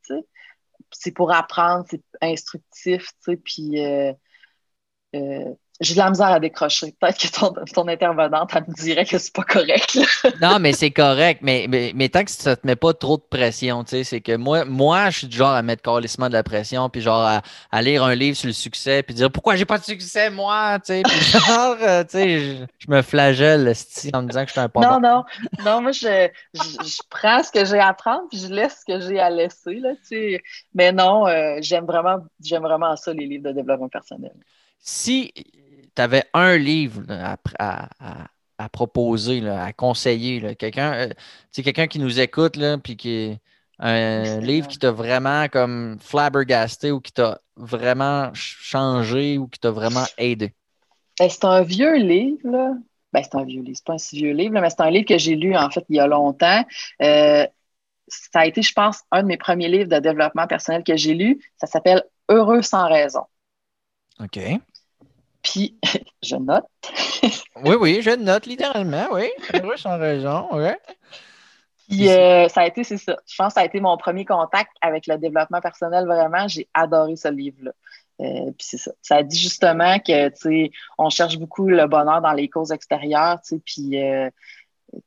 c'est 0.90 1.12
pour 1.12 1.32
apprendre, 1.32 1.84
c'est 1.88 2.02
instructif, 2.20 3.10
puis 3.44 3.78
j'ai 5.80 5.94
de 5.94 5.98
la 5.98 6.08
misère 6.08 6.28
à 6.28 6.38
décrocher. 6.38 6.94
Peut-être 7.00 7.18
que 7.18 7.72
ton, 7.74 7.88
intervenante, 7.88 8.50
elle 8.54 8.64
me 8.68 8.74
dirait 8.74 9.04
que 9.04 9.18
c'est 9.18 9.34
pas 9.34 9.42
correct. 9.42 9.98
non, 10.40 10.58
mais 10.60 10.72
c'est 10.72 10.92
correct. 10.92 11.40
Mais, 11.42 11.66
mais, 11.68 12.08
tant 12.08 12.24
que 12.24 12.30
ça 12.30 12.54
te 12.54 12.64
met 12.64 12.76
pas 12.76 12.94
trop 12.94 13.16
de 13.16 13.22
pression, 13.22 13.82
tu 13.82 13.90
sais, 13.90 14.04
c'est 14.04 14.20
que 14.20 14.36
moi, 14.36 14.64
moi, 14.64 15.10
je 15.10 15.18
suis 15.18 15.26
du 15.26 15.36
genre 15.36 15.50
à 15.50 15.62
mettre 15.62 15.82
carrément 15.82 16.28
de 16.28 16.32
la 16.32 16.44
pression, 16.44 16.88
puis 16.88 17.00
genre 17.00 17.40
à, 17.72 17.82
lire 17.82 18.04
un 18.04 18.14
livre 18.14 18.36
sur 18.36 18.46
le 18.46 18.52
succès, 18.52 19.02
puis 19.02 19.14
dire 19.14 19.30
pourquoi 19.32 19.56
j'ai 19.56 19.64
pas 19.64 19.78
de 19.78 19.84
succès, 19.84 20.30
moi, 20.30 20.78
tu 20.78 20.86
sais. 20.86 21.02
Puis 21.02 21.20
genre, 21.20 21.76
euh, 21.82 22.04
tu 22.04 22.10
sais, 22.10 22.38
je, 22.78 22.90
me 22.90 23.02
flagelle 23.02 23.72
en 24.12 24.22
me 24.22 24.28
disant 24.28 24.42
que 24.42 24.48
je 24.48 24.52
suis 24.52 24.60
un 24.60 24.68
pas 24.68 24.80
Non, 24.80 25.00
non. 25.00 25.24
Non, 25.64 25.82
moi, 25.82 25.90
je, 25.90 26.28
je, 26.54 26.98
prends 27.10 27.42
ce 27.42 27.50
que 27.50 27.64
j'ai 27.64 27.80
à 27.80 27.92
prendre, 27.94 28.28
puis 28.30 28.38
je 28.38 28.46
laisse 28.46 28.84
ce 28.86 28.92
que 28.92 29.00
j'ai 29.00 29.18
à 29.18 29.28
laisser, 29.28 29.74
là, 29.74 29.90
tu 29.96 30.04
sais. 30.04 30.42
Mais 30.72 30.92
non, 30.92 31.26
euh, 31.26 31.56
j'aime 31.60 31.84
vraiment, 31.84 32.18
j'aime 32.40 32.62
vraiment 32.62 32.94
ça, 32.94 33.12
les 33.12 33.26
livres 33.26 33.48
de 33.48 33.52
développement 33.52 33.88
personnel. 33.88 34.34
Si 34.86 35.32
tu 35.94 36.02
avais 36.02 36.24
un 36.34 36.56
livre 36.56 37.02
à, 37.08 38.68
proposer, 38.72 39.46
à 39.48 39.72
conseiller, 39.72 40.54
quelqu'un 40.56 40.92
euh, 40.94 41.08
quelqu'un 41.52 41.86
qui 41.86 41.98
nous 41.98 42.20
écoute, 42.20 42.58
puis 42.82 42.96
qui 42.96 43.38
un 43.78 44.40
livre 44.40 44.68
qui 44.68 44.78
t'a 44.78 44.92
vraiment 44.92 45.48
comme 45.48 45.98
flabbergasté 46.00 46.92
ou 46.92 47.00
qui 47.00 47.12
t'a 47.12 47.40
vraiment 47.56 48.30
changé 48.34 49.38
ou 49.38 49.48
qui 49.48 49.58
t'a 49.58 49.70
vraiment 49.70 50.04
aidé? 50.18 50.52
Ben, 51.18 51.28
c'est 51.28 51.44
un 51.44 51.62
vieux 51.62 51.96
livre, 51.96 52.76
Ben, 53.12 53.22
c'est 53.22 53.34
un 53.34 53.44
vieux 53.44 53.62
livre, 53.62 53.76
c'est 53.76 53.84
pas 53.84 53.94
un 53.94 53.98
si 53.98 54.16
vieux 54.16 54.32
livre, 54.32 54.52
mais 54.52 54.70
c'est 54.70 54.80
un 54.80 54.90
livre 54.90 55.06
que 55.06 55.18
j'ai 55.18 55.36
lu 55.36 55.56
en 55.56 55.70
fait 55.70 55.84
il 55.88 55.96
y 55.96 56.00
a 56.00 56.06
longtemps. 56.06 56.64
Euh, 57.02 57.46
ça 58.08 58.40
a 58.40 58.46
été, 58.46 58.62
je 58.62 58.72
pense, 58.72 59.00
un 59.10 59.22
de 59.22 59.28
mes 59.28 59.36
premiers 59.36 59.68
livres 59.68 59.88
de 59.88 59.98
développement 59.98 60.46
personnel 60.46 60.84
que 60.84 60.96
j'ai 60.96 61.14
lu. 61.14 61.40
Ça 61.56 61.66
s'appelle 61.66 62.04
Heureux 62.28 62.62
sans 62.62 62.88
raison. 62.88 63.24
OK. 64.20 64.38
Puis, 65.44 65.78
je 66.22 66.36
note. 66.36 66.64
oui, 67.64 67.76
oui, 67.78 68.02
je 68.02 68.16
note 68.16 68.46
littéralement, 68.46 69.06
oui. 69.12 69.30
sans 69.76 69.98
raison, 69.98 70.48
oui. 70.52 70.70
Puis, 71.88 72.08
euh, 72.08 72.48
ça 72.48 72.62
a 72.62 72.66
été, 72.66 72.82
c'est 72.82 72.96
ça. 72.96 73.16
Je 73.26 73.36
pense 73.36 73.48
que 73.48 73.54
ça 73.54 73.60
a 73.60 73.64
été 73.66 73.78
mon 73.78 73.96
premier 73.98 74.24
contact 74.24 74.72
avec 74.80 75.06
le 75.06 75.18
développement 75.18 75.60
personnel, 75.60 76.06
vraiment. 76.06 76.48
J'ai 76.48 76.66
adoré 76.72 77.14
ce 77.16 77.28
livre-là. 77.28 77.72
Euh, 78.20 78.52
puis 78.52 78.66
c'est 78.66 78.78
ça. 78.78 78.92
Ça 79.02 79.22
dit 79.22 79.38
justement 79.38 79.98
que, 79.98 80.28
tu 80.30 80.36
sais, 80.36 80.70
on 80.96 81.10
cherche 81.10 81.36
beaucoup 81.36 81.68
le 81.68 81.86
bonheur 81.86 82.22
dans 82.22 82.32
les 82.32 82.48
causes 82.48 82.72
extérieures, 82.72 83.38
tu 83.42 83.56
sais, 83.56 83.62
puis, 83.64 84.02
euh, 84.02 84.30
tu 84.92 85.00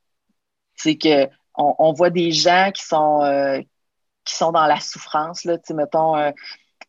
sais, 0.75 0.97
que 0.97 1.27
on, 1.59 1.91
voit 1.93 2.11
des 2.11 2.31
gens 2.31 2.69
qui 2.71 2.83
sont, 2.85 3.63
qui 4.23 4.35
sont 4.35 4.51
dans 4.51 4.67
la 4.67 4.79
souffrance, 4.79 5.43
là, 5.43 5.57
tu 5.57 5.63
sais, 5.65 5.73
mettons, 5.73 6.15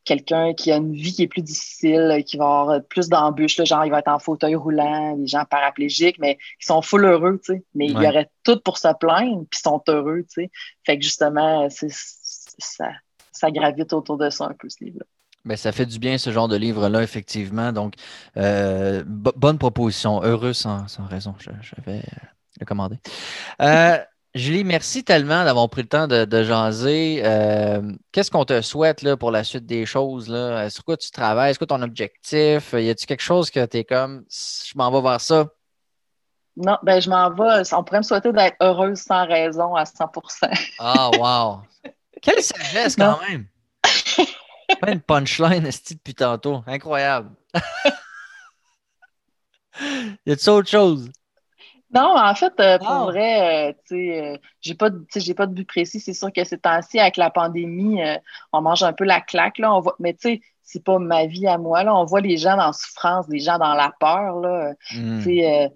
quelqu'un 0.09 0.55
qui 0.55 0.73
a 0.73 0.77
une 0.77 0.95
vie 0.95 1.13
qui 1.13 1.23
est 1.23 1.29
plus 1.29 1.43
difficile, 1.43 2.25
qui 2.27 2.39
va 2.39 2.45
avoir 2.61 2.83
plus 2.85 3.11
d'embûches, 3.11 3.63
genre 3.63 3.85
il 3.85 3.91
va 3.91 3.99
être 3.99 4.09
en 4.09 4.19
fauteuil 4.19 4.55
roulant, 4.55 5.15
des 5.17 5.27
gens 5.27 5.45
paraplégiques, 5.45 6.19
mais 6.19 6.37
qui 6.59 6.67
sont 6.67 6.81
full 6.81 7.05
heureux, 7.05 7.39
tu 7.45 7.53
sais. 7.53 7.65
Mais 7.75 7.87
il 7.87 7.93
y 7.93 8.07
aurait 8.07 8.31
tout 8.43 8.59
pour 8.61 8.79
se 8.79 8.89
plaindre, 8.99 9.45
puis 9.51 9.61
sont 9.61 9.83
heureux, 9.87 10.23
tu 10.23 10.45
sais. 10.45 10.51
Fait 10.87 10.97
que 10.97 11.05
justement, 11.05 11.69
ça, 11.69 12.89
ça 13.33 13.51
gravite 13.51 13.93
autour 13.93 14.17
de 14.17 14.31
ça 14.31 14.47
un 14.47 14.55
peu, 14.59 14.71
ce 14.71 14.83
livre-là. 14.83 15.05
Ben, 15.45 15.57
ça 15.57 15.73
fait 15.73 15.87
du 15.87 15.99
bien 15.99 16.17
ce 16.17 16.31
genre 16.33 16.49
de 16.49 16.57
livre-là, 16.57 17.03
effectivement. 17.03 17.73
Donc, 17.73 17.95
euh, 18.39 19.05
bonne 19.07 19.59
proposition. 19.59 20.23
Heureux 20.23 20.55
sans, 20.55 20.87
raison. 21.11 21.35
Je, 21.39 21.51
vais 21.87 21.99
euh, 21.99 22.27
le 22.61 22.67
commander. 22.67 22.97
Euh, 23.61 23.99
Julie, 24.39 24.63
merci 24.63 25.03
tellement 25.03 25.45
d'avoir 25.45 25.69
pris 25.69 25.83
le 25.83 25.89
temps 25.89 26.07
de, 26.07 26.25
de 26.25 26.45
jaser. 26.45 27.23
Euh, 27.25 27.83
qu'est-ce 28.13 28.31
qu'on 28.31 28.45
te 28.45 28.63
souhaite 28.63 29.03
là, 29.03 29.17
pour 29.17 29.33
la 29.33 29.43
suite 29.43 29.67
des 29.67 29.85
choses? 29.85 30.29
Là? 30.29 30.71
Sur 30.71 30.85
quoi 30.85 30.97
tu 30.97 31.11
travailles? 31.11 31.51
Est-ce 31.51 31.59
que 31.59 31.65
ton 31.65 31.83
objectif? 31.83 32.73
Y 32.73 32.91
a-t-il 32.91 33.07
quelque 33.07 33.21
chose 33.21 33.51
que 33.51 33.67
tu 33.67 33.79
es 33.79 33.85
comme, 33.85 34.25
je 34.31 34.73
m'en 34.77 34.93
vais 34.93 35.03
vers 35.03 35.21
ça? 35.21 35.49
Non, 36.57 36.79
ben 36.85 37.01
je 37.01 37.11
m'en 37.11 37.31
vais. 37.31 37.63
On 37.75 37.83
pourrait 37.83 37.99
me 37.99 38.05
souhaiter 38.05 38.33
d'être 38.33 38.57
heureuse 38.61 38.99
sans 38.99 39.27
raison 39.27 39.75
à 39.75 39.83
100% 39.83 40.49
Ah, 40.79 41.11
wow! 41.19 41.63
Quelle 42.23 42.43
sagesse 42.43 42.95
quand 42.95 43.19
même! 43.29 43.47
Pas 44.81 44.93
une 44.93 45.01
punchline, 45.01 45.69
style 45.73 45.97
depuis 45.97 46.15
tantôt. 46.15 46.63
Incroyable! 46.69 47.31
y 50.27 50.31
a-t-il 50.31 50.51
autre 50.51 50.69
chose? 50.69 51.11
Non, 51.95 52.17
en 52.19 52.35
fait, 52.35 52.53
euh, 52.61 52.79
pour 52.79 53.07
vrai, 53.07 53.71
euh, 53.71 53.73
tu 53.87 53.97
sais, 53.97 54.23
euh, 54.23 54.37
j'ai 54.61 54.75
pas, 54.75 54.91
j'ai 55.17 55.35
pas 55.35 55.47
de 55.47 55.55
but 55.55 55.67
précis. 55.67 56.01
C'est 56.01 56.13
sûr 56.13 56.31
que 56.33 56.45
ces 56.45 56.59
temps-ci, 56.59 56.99
avec 56.99 57.17
la 57.17 57.31
pandémie, 57.31 58.01
on 58.53 58.61
mange 58.61 58.83
un 58.83 58.93
peu 58.93 59.05
la 59.05 59.21
claque, 59.21 59.59
là. 59.59 59.75
On 59.75 59.81
voit, 59.81 59.97
mais 59.99 60.13
tu 60.13 60.21
sais, 60.21 60.41
c'est 60.63 60.85
pas 60.85 60.99
ma 60.99 61.25
vie 61.27 61.47
à 61.47 61.57
moi, 61.57 61.85
là. 61.85 61.95
On 61.95 62.05
voit 62.05 62.21
les 62.21 62.37
gens 62.37 62.57
dans 62.57 62.73
souffrance, 62.73 63.27
des 63.29 63.39
gens 63.39 63.59
dans 63.59 63.75
la 63.75 63.93
peur, 63.99 64.41
là. 64.41 64.75
Hmm. 64.93 65.19
Tu 65.19 65.41
sais, 65.41 65.73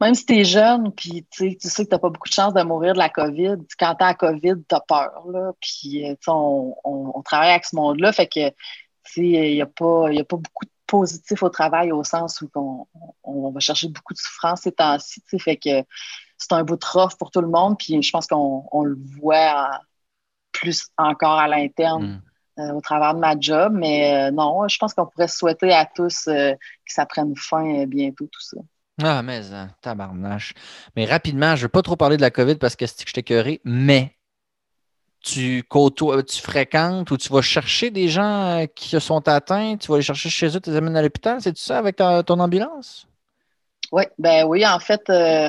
même 0.00 0.14
si 0.14 0.26
tu 0.26 0.34
es 0.38 0.44
jeune, 0.44 0.92
puis 0.92 1.26
tu 1.30 1.56
sais 1.60 1.84
que 1.84 1.88
tu 1.88 1.94
n'as 1.94 1.98
pas 1.98 2.10
beaucoup 2.10 2.28
de 2.28 2.34
chance 2.34 2.54
de 2.54 2.62
mourir 2.62 2.94
de 2.94 2.98
la 2.98 3.10
COVID, 3.10 3.56
quand 3.78 3.94
tu 3.96 4.04
as 4.04 4.08
la 4.08 4.14
COVID, 4.14 4.54
tu 4.68 4.74
as 4.74 4.80
peur. 4.80 5.24
Là, 5.30 5.52
puis 5.60 6.04
on, 6.26 6.74
on, 6.84 7.12
on, 7.14 7.22
travaille 7.22 7.50
avec 7.50 7.66
ce 7.66 7.76
monde-là, 7.76 8.12
fait 8.12 8.26
que 8.26 8.50
il 9.16 9.54
n'y 9.54 9.62
a, 9.62 9.66
pas, 9.66 10.08
a 10.08 10.24
pas 10.24 10.36
beaucoup 10.36 10.64
de 10.64 10.70
positif 10.86 11.42
au 11.42 11.48
travail 11.48 11.92
au 11.92 12.04
sens 12.04 12.40
où 12.42 12.50
on, 12.54 12.86
on 13.24 13.50
va 13.50 13.60
chercher 13.60 13.88
beaucoup 13.88 14.12
de 14.12 14.18
souffrance 14.18 14.62
ces 14.62 14.72
temps-ci. 14.72 15.22
Fait 15.38 15.56
que 15.56 15.84
c'est 16.38 16.52
un 16.52 16.64
bout 16.64 16.76
de 16.76 16.84
rough 16.84 17.16
pour 17.18 17.30
tout 17.30 17.40
le 17.40 17.48
monde. 17.48 17.76
Puis 17.78 18.02
je 18.02 18.10
pense 18.10 18.26
qu'on 18.26 18.84
le 18.84 18.98
voit 19.20 19.80
plus 20.52 20.88
encore 20.96 21.38
à 21.38 21.48
l'interne 21.48 22.22
mm. 22.56 22.60
euh, 22.60 22.72
au 22.72 22.80
travers 22.80 23.14
de 23.14 23.20
ma 23.20 23.38
job. 23.38 23.72
Mais 23.74 24.28
euh, 24.28 24.30
non, 24.30 24.66
je 24.68 24.78
pense 24.78 24.94
qu'on 24.94 25.06
pourrait 25.06 25.28
souhaiter 25.28 25.72
à 25.72 25.86
tous 25.86 26.28
euh, 26.28 26.52
que 26.52 26.92
ça 26.92 27.06
prenne 27.06 27.34
fin 27.36 27.84
bientôt, 27.86 28.26
tout 28.26 28.40
ça. 28.40 28.56
Ah, 29.02 29.22
mais 29.22 29.42
tabarnache. 29.80 30.54
Mais 30.94 31.04
rapidement, 31.04 31.56
je 31.56 31.62
ne 31.62 31.64
veux 31.64 31.68
pas 31.68 31.82
trop 31.82 31.96
parler 31.96 32.16
de 32.16 32.22
la 32.22 32.30
COVID 32.30 32.56
parce 32.56 32.76
que 32.76 32.86
je 32.86 33.12
t'ai 33.12 33.60
mais 33.64 34.13
tu 35.24 35.62
côtoies, 35.62 36.22
tu 36.22 36.40
fréquentes 36.40 37.10
ou 37.10 37.16
tu 37.16 37.32
vas 37.32 37.40
chercher 37.40 37.90
des 37.90 38.08
gens 38.08 38.60
euh, 38.60 38.66
qui 38.66 39.00
sont 39.00 39.26
atteints, 39.26 39.76
tu 39.78 39.90
vas 39.90 39.96
les 39.96 40.02
chercher 40.02 40.28
chez 40.28 40.54
eux, 40.54 40.60
tu 40.60 40.70
les 40.70 40.76
amènes 40.76 40.96
à 40.96 41.02
l'hôpital, 41.02 41.40
c'est 41.40 41.52
tout 41.52 41.62
ça 41.62 41.78
avec 41.78 41.96
ton 41.96 42.40
ambulance? 42.40 43.08
Oui, 43.90 44.04
ben 44.18 44.44
oui, 44.44 44.66
en 44.66 44.78
fait, 44.80 45.08
euh, 45.08 45.48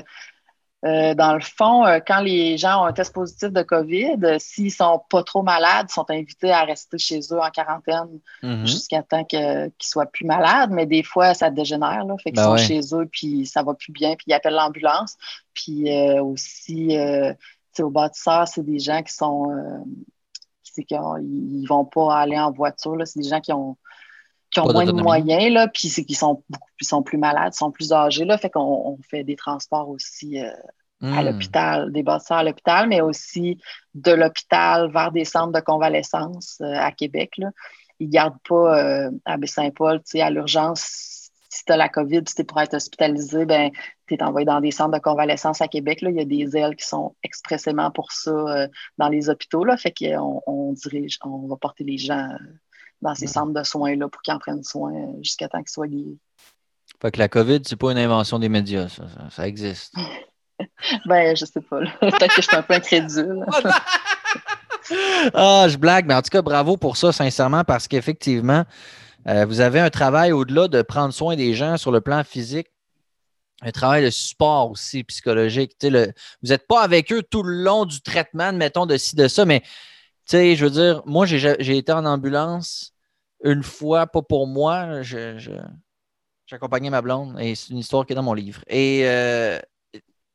euh, 0.86 1.13
dans 1.13 1.34
le 1.34 1.41
fond, 1.41 1.84
quand 2.07 2.21
les 2.21 2.57
gens 2.57 2.84
ont 2.84 2.86
un 2.86 2.93
test 2.93 3.13
positif 3.13 3.49
de 3.51 3.63
COVID, 3.63 4.39
s'ils 4.39 4.65
ne 4.65 4.69
sont 4.69 5.01
pas 5.09 5.23
trop 5.23 5.41
malades, 5.41 5.88
ils 5.89 5.93
sont 5.93 6.09
invités 6.09 6.51
à 6.51 6.63
rester 6.63 6.97
chez 6.97 7.19
eux 7.32 7.39
en 7.39 7.49
quarantaine 7.49 8.19
mm-hmm. 8.43 8.65
jusqu'à 8.65 9.03
temps 9.03 9.26
qu'ils 9.26 9.71
soient 9.82 10.05
plus 10.05 10.26
malades. 10.26 10.69
Mais 10.71 10.86
des 10.86 11.03
fois, 11.03 11.34
ça 11.34 11.49
dégénère, 11.49 12.05
là, 12.05 12.15
fait 12.23 12.32
qu'ils 12.32 12.43
ben 12.43 12.57
sont 12.57 12.63
chez 12.63 12.80
eux, 12.93 13.10
puis 13.11 13.45
ça 13.45 13.64
va 13.64 13.73
plus 13.73 13.91
bien, 13.91 14.15
puis 14.15 14.26
ils 14.27 14.34
appellent 14.34 14.53
l'ambulance. 14.53 15.18
Puis 15.53 15.89
aussi, 16.19 16.95
au 17.84 17.89
bâtisseur, 17.89 18.47
c'est 18.47 18.64
des 18.64 18.80
gens 18.80 19.02
qui 19.03 19.14
sont. 19.14 19.52
Euh, 19.52 19.80
ils 20.77 21.65
vont 21.69 21.85
pas 21.85 22.18
aller 22.18 22.38
en 22.38 22.52
voiture. 22.52 22.95
C'est 23.06 23.22
des 23.22 23.30
gens 23.30 23.39
qui 23.39 23.53
ont, 23.53 23.77
ont 24.57 24.73
moins 24.73 24.85
de 24.85 24.91
moyens, 24.91 25.53
là, 25.53 25.68
puis 25.69 25.88
c'est 25.88 26.03
qu'ils 26.03 26.18
sont 26.18 26.43
sont 26.81 27.02
plus 27.02 27.18
malades, 27.18 27.53
sont 27.53 27.72
plus 27.72 27.93
âgés. 27.93 28.26
Là, 28.26 28.38
fait 28.38 28.49
qu'on 28.49 28.97
fait 29.10 29.23
des 29.23 29.38
transports 29.38 29.88
aussi 29.89 30.39
euh, 30.39 30.52
à 31.02 31.22
hmm. 31.22 31.26
l'hôpital, 31.26 31.91
des 31.93 32.03
bâtisseurs 32.03 32.38
à 32.38 32.43
l'hôpital, 32.43 32.89
mais 32.89 32.99
aussi 32.99 33.57
de 33.93 34.11
l'hôpital 34.11 34.91
vers 34.91 35.11
des 35.14 35.23
centres 35.23 35.53
de 35.53 35.61
convalescence 35.61 36.57
euh, 36.61 36.73
à 36.76 36.91
Québec. 36.91 37.38
Là. 37.38 37.52
Ils 37.99 38.07
ne 38.07 38.11
gardent 38.11 38.41
pas 38.47 39.10
à 39.23 39.38
Baie-Saint-Paul, 39.38 40.02
à 40.15 40.30
l'urgence 40.30 41.15
si 41.49 41.65
tu 41.65 41.72
as 41.72 41.77
la 41.77 41.89
COVID, 41.89 42.22
si 42.27 42.35
tu 42.35 42.41
es 42.41 42.45
pour 42.45 42.59
être 42.59 42.73
hospitalisé, 42.73 43.45
ben, 43.45 43.72
tu 44.07 44.15
es 44.15 44.23
envoyé 44.23 44.45
dans 44.45 44.61
des 44.61 44.72
centres 44.72 44.93
de 44.93 45.01
convalescence 45.01 45.61
à 45.61 45.67
Québec. 45.67 46.01
Là. 46.01 46.09
Il 46.09 46.17
y 46.17 46.22
a 46.22 46.26
des 46.26 46.57
ailes 46.57 46.76
qui 46.76 46.85
sont 46.85 47.15
expressément 47.23 47.91
pour 47.91 48.11
ça 48.11 48.31
euh, 48.31 48.67
dans 48.97 49.09
les 49.09 49.30
hôpitaux. 49.30 49.63
Là. 49.63 49.77
Fait 49.77 49.93
qu'on 49.93 50.41
on 50.47 50.73
dirige, 50.73 51.19
on 51.23 51.47
va 51.47 51.55
porter 51.57 51.84
les 51.84 51.97
gens 51.97 52.30
dans 53.01 53.15
ces 53.15 53.27
centres 53.27 53.53
de 53.53 53.63
soins-là 53.63 54.07
pour 54.09 54.22
qu'ils 54.22 54.34
en 54.34 54.39
prennent 54.39 54.63
soin 54.63 54.91
jusqu'à 55.22 55.47
temps 55.47 55.59
qu'ils 55.59 55.69
soient 55.69 55.88
guéris. 55.88 56.17
Fait 57.01 57.11
que 57.11 57.19
la 57.19 57.27
COVID, 57.27 57.61
c'est 57.65 57.76
pas 57.76 57.91
une 57.91 57.97
invention 57.97 58.39
des 58.39 58.49
médias, 58.49 58.88
ça, 58.88 59.03
ça, 59.30 59.47
existe. 59.47 59.93
ben, 61.05 61.35
je 61.35 61.45
sais 61.45 61.61
pas. 61.61 61.80
Peut-être 61.99 62.35
que 62.35 62.41
je 62.41 62.47
suis 62.47 62.55
un 62.55 62.61
peu 62.61 62.73
incrédule. 62.73 63.45
ah, 65.34 65.67
je 65.67 65.77
blague, 65.77 66.05
mais 66.07 66.13
en 66.13 66.22
tout 66.22 66.30
cas, 66.30 66.41
bravo 66.41 66.77
pour 66.77 66.97
ça, 66.97 67.11
sincèrement, 67.11 67.63
parce 67.63 67.88
qu'effectivement, 67.88 68.63
euh, 69.27 69.45
vous 69.45 69.60
avez 69.60 69.80
un 69.80 69.89
travail 69.89 70.31
au-delà 70.31 70.68
de 70.68 70.81
prendre 70.81 71.14
soin 71.14 71.35
des 71.35 71.53
gens 71.53 71.77
sur 71.77 71.91
le 71.91 72.02
plan 72.02 72.23
physique, 72.23 72.68
un 73.61 73.72
travail 73.72 74.03
de 74.03 74.10
support 74.10 74.72
aussi 74.72 75.03
psychologique. 75.03 75.73
Vous 75.81 75.89
n'êtes 76.49 76.68
pas 76.68 76.81
avec 76.81 77.11
eux 77.11 77.23
tout 77.23 77.43
le 77.43 77.64
long 77.64 77.85
du 77.85 78.02
traitement, 78.02 78.53
mettons, 78.53 78.85
de 78.85 78.97
ci, 78.97 79.15
de 79.15 79.27
ça, 79.27 79.45
mais 79.45 79.64
je 80.31 80.64
veux 80.64 80.69
dire, 80.69 81.02
moi, 81.06 81.26
j'ai 81.26 81.77
été 81.77 81.91
en 81.91 82.06
ambulance 82.06 82.93
une 83.43 83.64
fois, 83.64 84.07
pas 84.07 84.22
pour 84.22 84.47
moi. 84.47 85.02
J'accompagnais 86.47 86.89
ma 86.89 87.02
blonde 87.02 87.39
et 87.39 87.56
c'est 87.56 87.72
une 87.72 87.80
histoire 87.80 88.06
qui 88.06 88.14
est 88.14 88.15
dans 88.15 88.23
mon 88.23 88.34
livre. 88.34 88.61
Et 88.68 89.02
euh, 89.06 89.60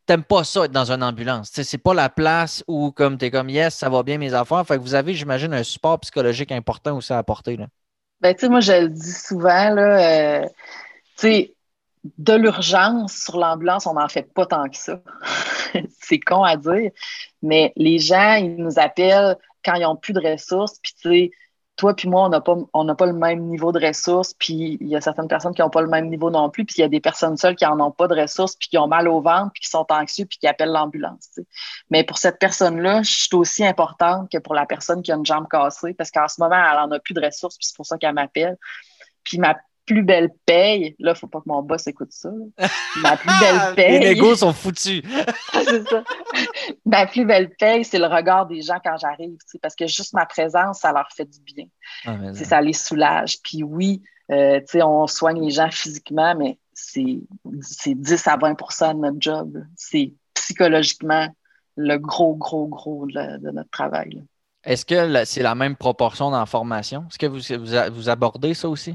t'aimes 0.06 0.24
pas 0.24 0.42
ça 0.44 0.64
être 0.64 0.72
dans 0.72 0.90
une 0.90 1.02
ambulance. 1.02 1.50
C'est 1.52 1.78
pas 1.78 1.94
la 1.94 2.08
place 2.08 2.64
où 2.66 2.90
comme 2.90 3.18
tu 3.18 3.26
es 3.26 3.30
comme 3.30 3.48
yes, 3.48 3.76
ça 3.76 3.88
va 3.88 4.02
bien 4.02 4.18
mes 4.18 4.34
affaires. 4.34 4.66
Fait 4.66 4.76
que 4.76 4.82
vous 4.82 4.94
avez, 4.94 5.14
j'imagine, 5.14 5.54
un 5.54 5.62
support 5.62 6.00
psychologique 6.00 6.50
important 6.52 6.96
aussi 6.96 7.12
à 7.12 7.18
apporter. 7.18 7.56
Là. 7.56 7.68
Ben, 8.20 8.34
tu 8.34 8.40
sais, 8.40 8.48
moi, 8.48 8.60
je 8.60 8.72
le 8.72 8.88
dis 8.88 9.12
souvent, 9.12 9.70
là, 9.70 10.42
euh, 10.42 10.48
tu 11.16 11.28
sais, 11.28 11.54
de 12.18 12.34
l'urgence 12.34 13.14
sur 13.14 13.38
l'ambulance, 13.38 13.86
on 13.86 13.94
n'en 13.94 14.08
fait 14.08 14.32
pas 14.32 14.46
tant 14.46 14.68
que 14.68 14.76
ça. 14.76 15.02
c'est 16.00 16.20
con 16.20 16.42
à 16.42 16.56
dire, 16.56 16.90
mais 17.42 17.72
les 17.76 17.98
gens, 17.98 18.34
ils 18.34 18.56
nous 18.56 18.78
appellent 18.78 19.36
quand 19.64 19.74
ils 19.74 19.82
n'ont 19.82 19.96
plus 19.96 20.12
de 20.12 20.20
ressources, 20.20 20.78
puis 20.82 20.94
tu 21.00 21.08
sais, 21.08 21.30
toi 21.80 21.94
puis 21.94 22.08
moi, 22.10 22.26
on 22.74 22.84
n'a 22.84 22.94
pas, 22.94 23.06
le 23.06 23.12
même 23.14 23.40
niveau 23.46 23.72
de 23.72 23.84
ressources, 23.84 24.34
puis 24.34 24.76
il 24.82 24.88
y 24.88 24.96
a 24.96 25.00
certaines 25.00 25.28
personnes 25.28 25.54
qui 25.54 25.62
n'ont 25.62 25.70
pas 25.70 25.80
le 25.80 25.88
même 25.88 26.10
niveau 26.10 26.30
non 26.30 26.50
plus, 26.50 26.66
puis 26.66 26.74
il 26.78 26.80
y 26.82 26.84
a 26.84 26.88
des 26.88 27.00
personnes 27.00 27.38
seules 27.38 27.56
qui 27.56 27.64
n'en 27.64 27.80
ont 27.80 27.90
pas 27.90 28.06
de 28.06 28.20
ressources, 28.20 28.54
puis 28.54 28.68
qui 28.68 28.76
ont 28.76 28.86
mal 28.86 29.08
au 29.08 29.22
ventre, 29.22 29.50
puis 29.54 29.62
qui 29.62 29.70
sont 29.70 29.86
anxieux, 29.88 30.26
puis 30.26 30.38
qui 30.38 30.46
appellent 30.46 30.72
l'ambulance. 30.72 31.40
Mais 31.88 32.04
pour 32.04 32.18
cette 32.18 32.38
personne-là, 32.38 33.02
je 33.02 33.10
suis 33.10 33.34
aussi 33.34 33.64
importante 33.64 34.30
que 34.30 34.36
pour 34.36 34.54
la 34.54 34.66
personne 34.66 35.02
qui 35.02 35.10
a 35.10 35.14
une 35.14 35.24
jambe 35.24 35.48
cassée, 35.48 35.94
parce 35.94 36.10
qu'en 36.10 36.28
ce 36.28 36.38
moment, 36.38 36.56
elle 36.56 36.76
n'en 36.76 36.90
a 36.90 36.98
plus 37.00 37.14
de 37.14 37.24
ressources, 37.24 37.56
puis 37.56 37.66
c'est 37.66 37.76
pour 37.76 37.86
ça 37.86 37.96
qu'elle 37.96 38.14
m'appelle. 38.14 38.58
Puis 39.24 39.38
ma 39.38 39.56
plus 39.90 40.04
belle 40.04 40.30
paye, 40.46 40.94
là, 41.00 41.10
il 41.10 41.14
ne 41.14 41.14
faut 41.14 41.26
pas 41.26 41.40
que 41.40 41.48
mon 41.48 41.62
boss 41.62 41.84
écoute 41.88 42.12
ça. 42.12 42.30
Ma 43.02 43.16
plus 43.16 43.30
belle 43.40 43.74
paye. 43.76 43.98
Les 43.98 44.14
négos 44.14 44.36
sont 44.36 44.52
foutus. 44.52 45.02
c'est 45.52 45.88
ça. 45.88 46.04
Ma 46.86 47.06
plus 47.06 47.24
belle 47.24 47.50
paye, 47.58 47.84
c'est 47.84 47.98
le 47.98 48.06
regard 48.06 48.46
des 48.46 48.62
gens 48.62 48.78
quand 48.84 48.96
j'arrive, 48.98 49.36
parce 49.60 49.74
que 49.74 49.88
juste 49.88 50.14
ma 50.14 50.26
présence, 50.26 50.78
ça 50.78 50.92
leur 50.92 51.08
fait 51.10 51.24
du 51.24 51.40
bien. 51.40 51.64
Ah, 52.06 52.32
ça 52.34 52.60
les 52.60 52.72
soulage. 52.72 53.38
Puis 53.42 53.64
oui, 53.64 54.00
euh, 54.30 54.60
on 54.76 55.08
soigne 55.08 55.42
les 55.42 55.50
gens 55.50 55.70
physiquement, 55.72 56.36
mais 56.36 56.56
c'est 56.72 57.18
10 57.94 58.28
à 58.28 58.36
20% 58.36 58.94
de 58.94 59.00
notre 59.00 59.16
job. 59.18 59.58
C'est 59.74 60.14
psychologiquement 60.34 61.26
le 61.76 61.96
gros, 61.96 62.36
gros, 62.36 62.68
gros 62.68 63.06
de, 63.06 63.50
notre 63.50 63.70
travail. 63.70 64.22
Est-ce 64.62 64.84
que 64.84 65.24
c'est 65.24 65.42
la 65.42 65.56
même 65.56 65.74
proportion 65.74 66.30
dans 66.30 66.38
la 66.38 66.46
formation? 66.46 67.06
Est-ce 67.08 67.18
que 67.18 67.26
vous, 67.26 67.92
vous 67.92 68.08
abordez 68.08 68.54
ça 68.54 68.68
aussi? 68.68 68.94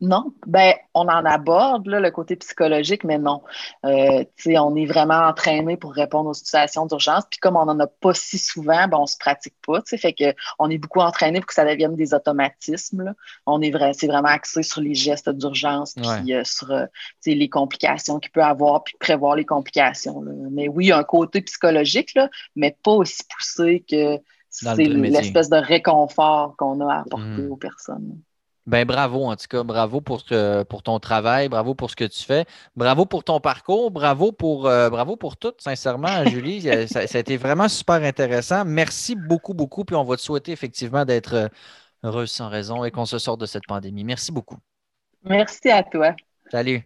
Non, 0.00 0.34
ben 0.46 0.74
on 0.92 1.02
en 1.02 1.24
aborde 1.24 1.86
le 1.86 2.10
côté 2.10 2.34
psychologique, 2.36 3.04
mais 3.04 3.18
non. 3.18 3.42
Euh, 3.86 4.24
on 4.46 4.74
est 4.74 4.86
vraiment 4.86 5.28
entraîné 5.28 5.76
pour 5.76 5.92
répondre 5.92 6.28
aux 6.28 6.34
situations 6.34 6.84
d'urgence. 6.86 7.24
Puis 7.30 7.38
comme 7.38 7.56
on 7.56 7.64
n'en 7.64 7.78
a 7.78 7.86
pas 7.86 8.12
si 8.12 8.36
souvent, 8.38 8.88
ben, 8.88 8.98
on 8.98 9.06
se 9.06 9.16
pratique 9.16 9.54
pas. 9.64 9.80
Fait 9.86 10.12
que 10.12 10.34
on 10.58 10.68
est 10.68 10.78
beaucoup 10.78 11.00
entraîné 11.00 11.40
pour 11.40 11.46
que 11.46 11.54
ça 11.54 11.64
devienne 11.64 11.94
des 11.94 12.12
automatismes. 12.12 13.14
On 13.46 13.62
est 13.62 13.70
vrai, 13.70 13.92
c'est 13.94 14.08
vraiment 14.08 14.28
axé 14.28 14.62
sur 14.64 14.80
les 14.80 14.94
gestes 14.94 15.30
d'urgence, 15.30 15.94
puis 15.94 16.34
euh, 16.34 16.42
sur 16.44 16.72
euh, 16.72 16.86
les 17.24 17.48
complications 17.48 18.18
qu'il 18.18 18.32
peut 18.32 18.42
avoir, 18.42 18.82
puis 18.82 18.96
prévoir 18.98 19.36
les 19.36 19.44
complications. 19.44 20.22
Mais 20.50 20.68
oui, 20.68 20.90
un 20.90 21.04
côté 21.04 21.40
psychologique, 21.40 22.14
là, 22.14 22.28
mais 22.56 22.76
pas 22.82 22.92
aussi 22.92 23.22
poussé 23.28 23.84
que 23.88 24.18
c'est 24.50 24.84
l'espèce 24.84 25.48
de 25.48 25.56
réconfort 25.56 26.56
qu'on 26.56 26.80
a 26.80 26.94
à 26.94 27.00
apporter 27.00 27.42
mmh. 27.42 27.50
aux 27.50 27.56
personnes. 27.56 28.20
Ben 28.66 28.86
bravo 28.86 29.26
en 29.26 29.36
tout 29.36 29.46
cas, 29.48 29.62
bravo 29.62 30.00
pour, 30.00 30.24
pour 30.68 30.82
ton 30.82 30.98
travail, 30.98 31.48
bravo 31.48 31.74
pour 31.74 31.90
ce 31.90 31.96
que 31.96 32.04
tu 32.04 32.22
fais, 32.22 32.46
bravo 32.76 33.04
pour 33.04 33.22
ton 33.22 33.38
parcours, 33.38 33.90
bravo 33.90 34.32
pour, 34.32 34.66
euh, 34.66 34.88
bravo 34.88 35.16
pour 35.16 35.36
tout, 35.36 35.52
sincèrement, 35.58 36.24
Julie. 36.30 36.62
ça, 36.88 37.00
a 37.00 37.18
été 37.18 37.36
vraiment 37.36 37.68
super 37.68 38.02
intéressant. 38.02 38.64
Merci 38.64 39.16
beaucoup, 39.16 39.52
beaucoup. 39.52 39.84
Puis 39.84 39.96
on 39.96 40.04
va 40.04 40.16
te 40.16 40.22
souhaiter 40.22 40.52
effectivement 40.52 41.04
d'être 41.04 41.34
euh, 41.34 41.48
heureuse 42.04 42.30
sans 42.30 42.48
raison 42.48 42.84
et 42.84 42.90
qu'on 42.90 43.06
se 43.06 43.18
sorte 43.18 43.40
de 43.40 43.46
cette 43.46 43.66
pandémie. 43.66 44.04
Merci 44.04 44.32
beaucoup. 44.32 44.56
Merci 45.24 45.70
à 45.70 45.82
toi. 45.82 46.14
Salut. 46.50 46.82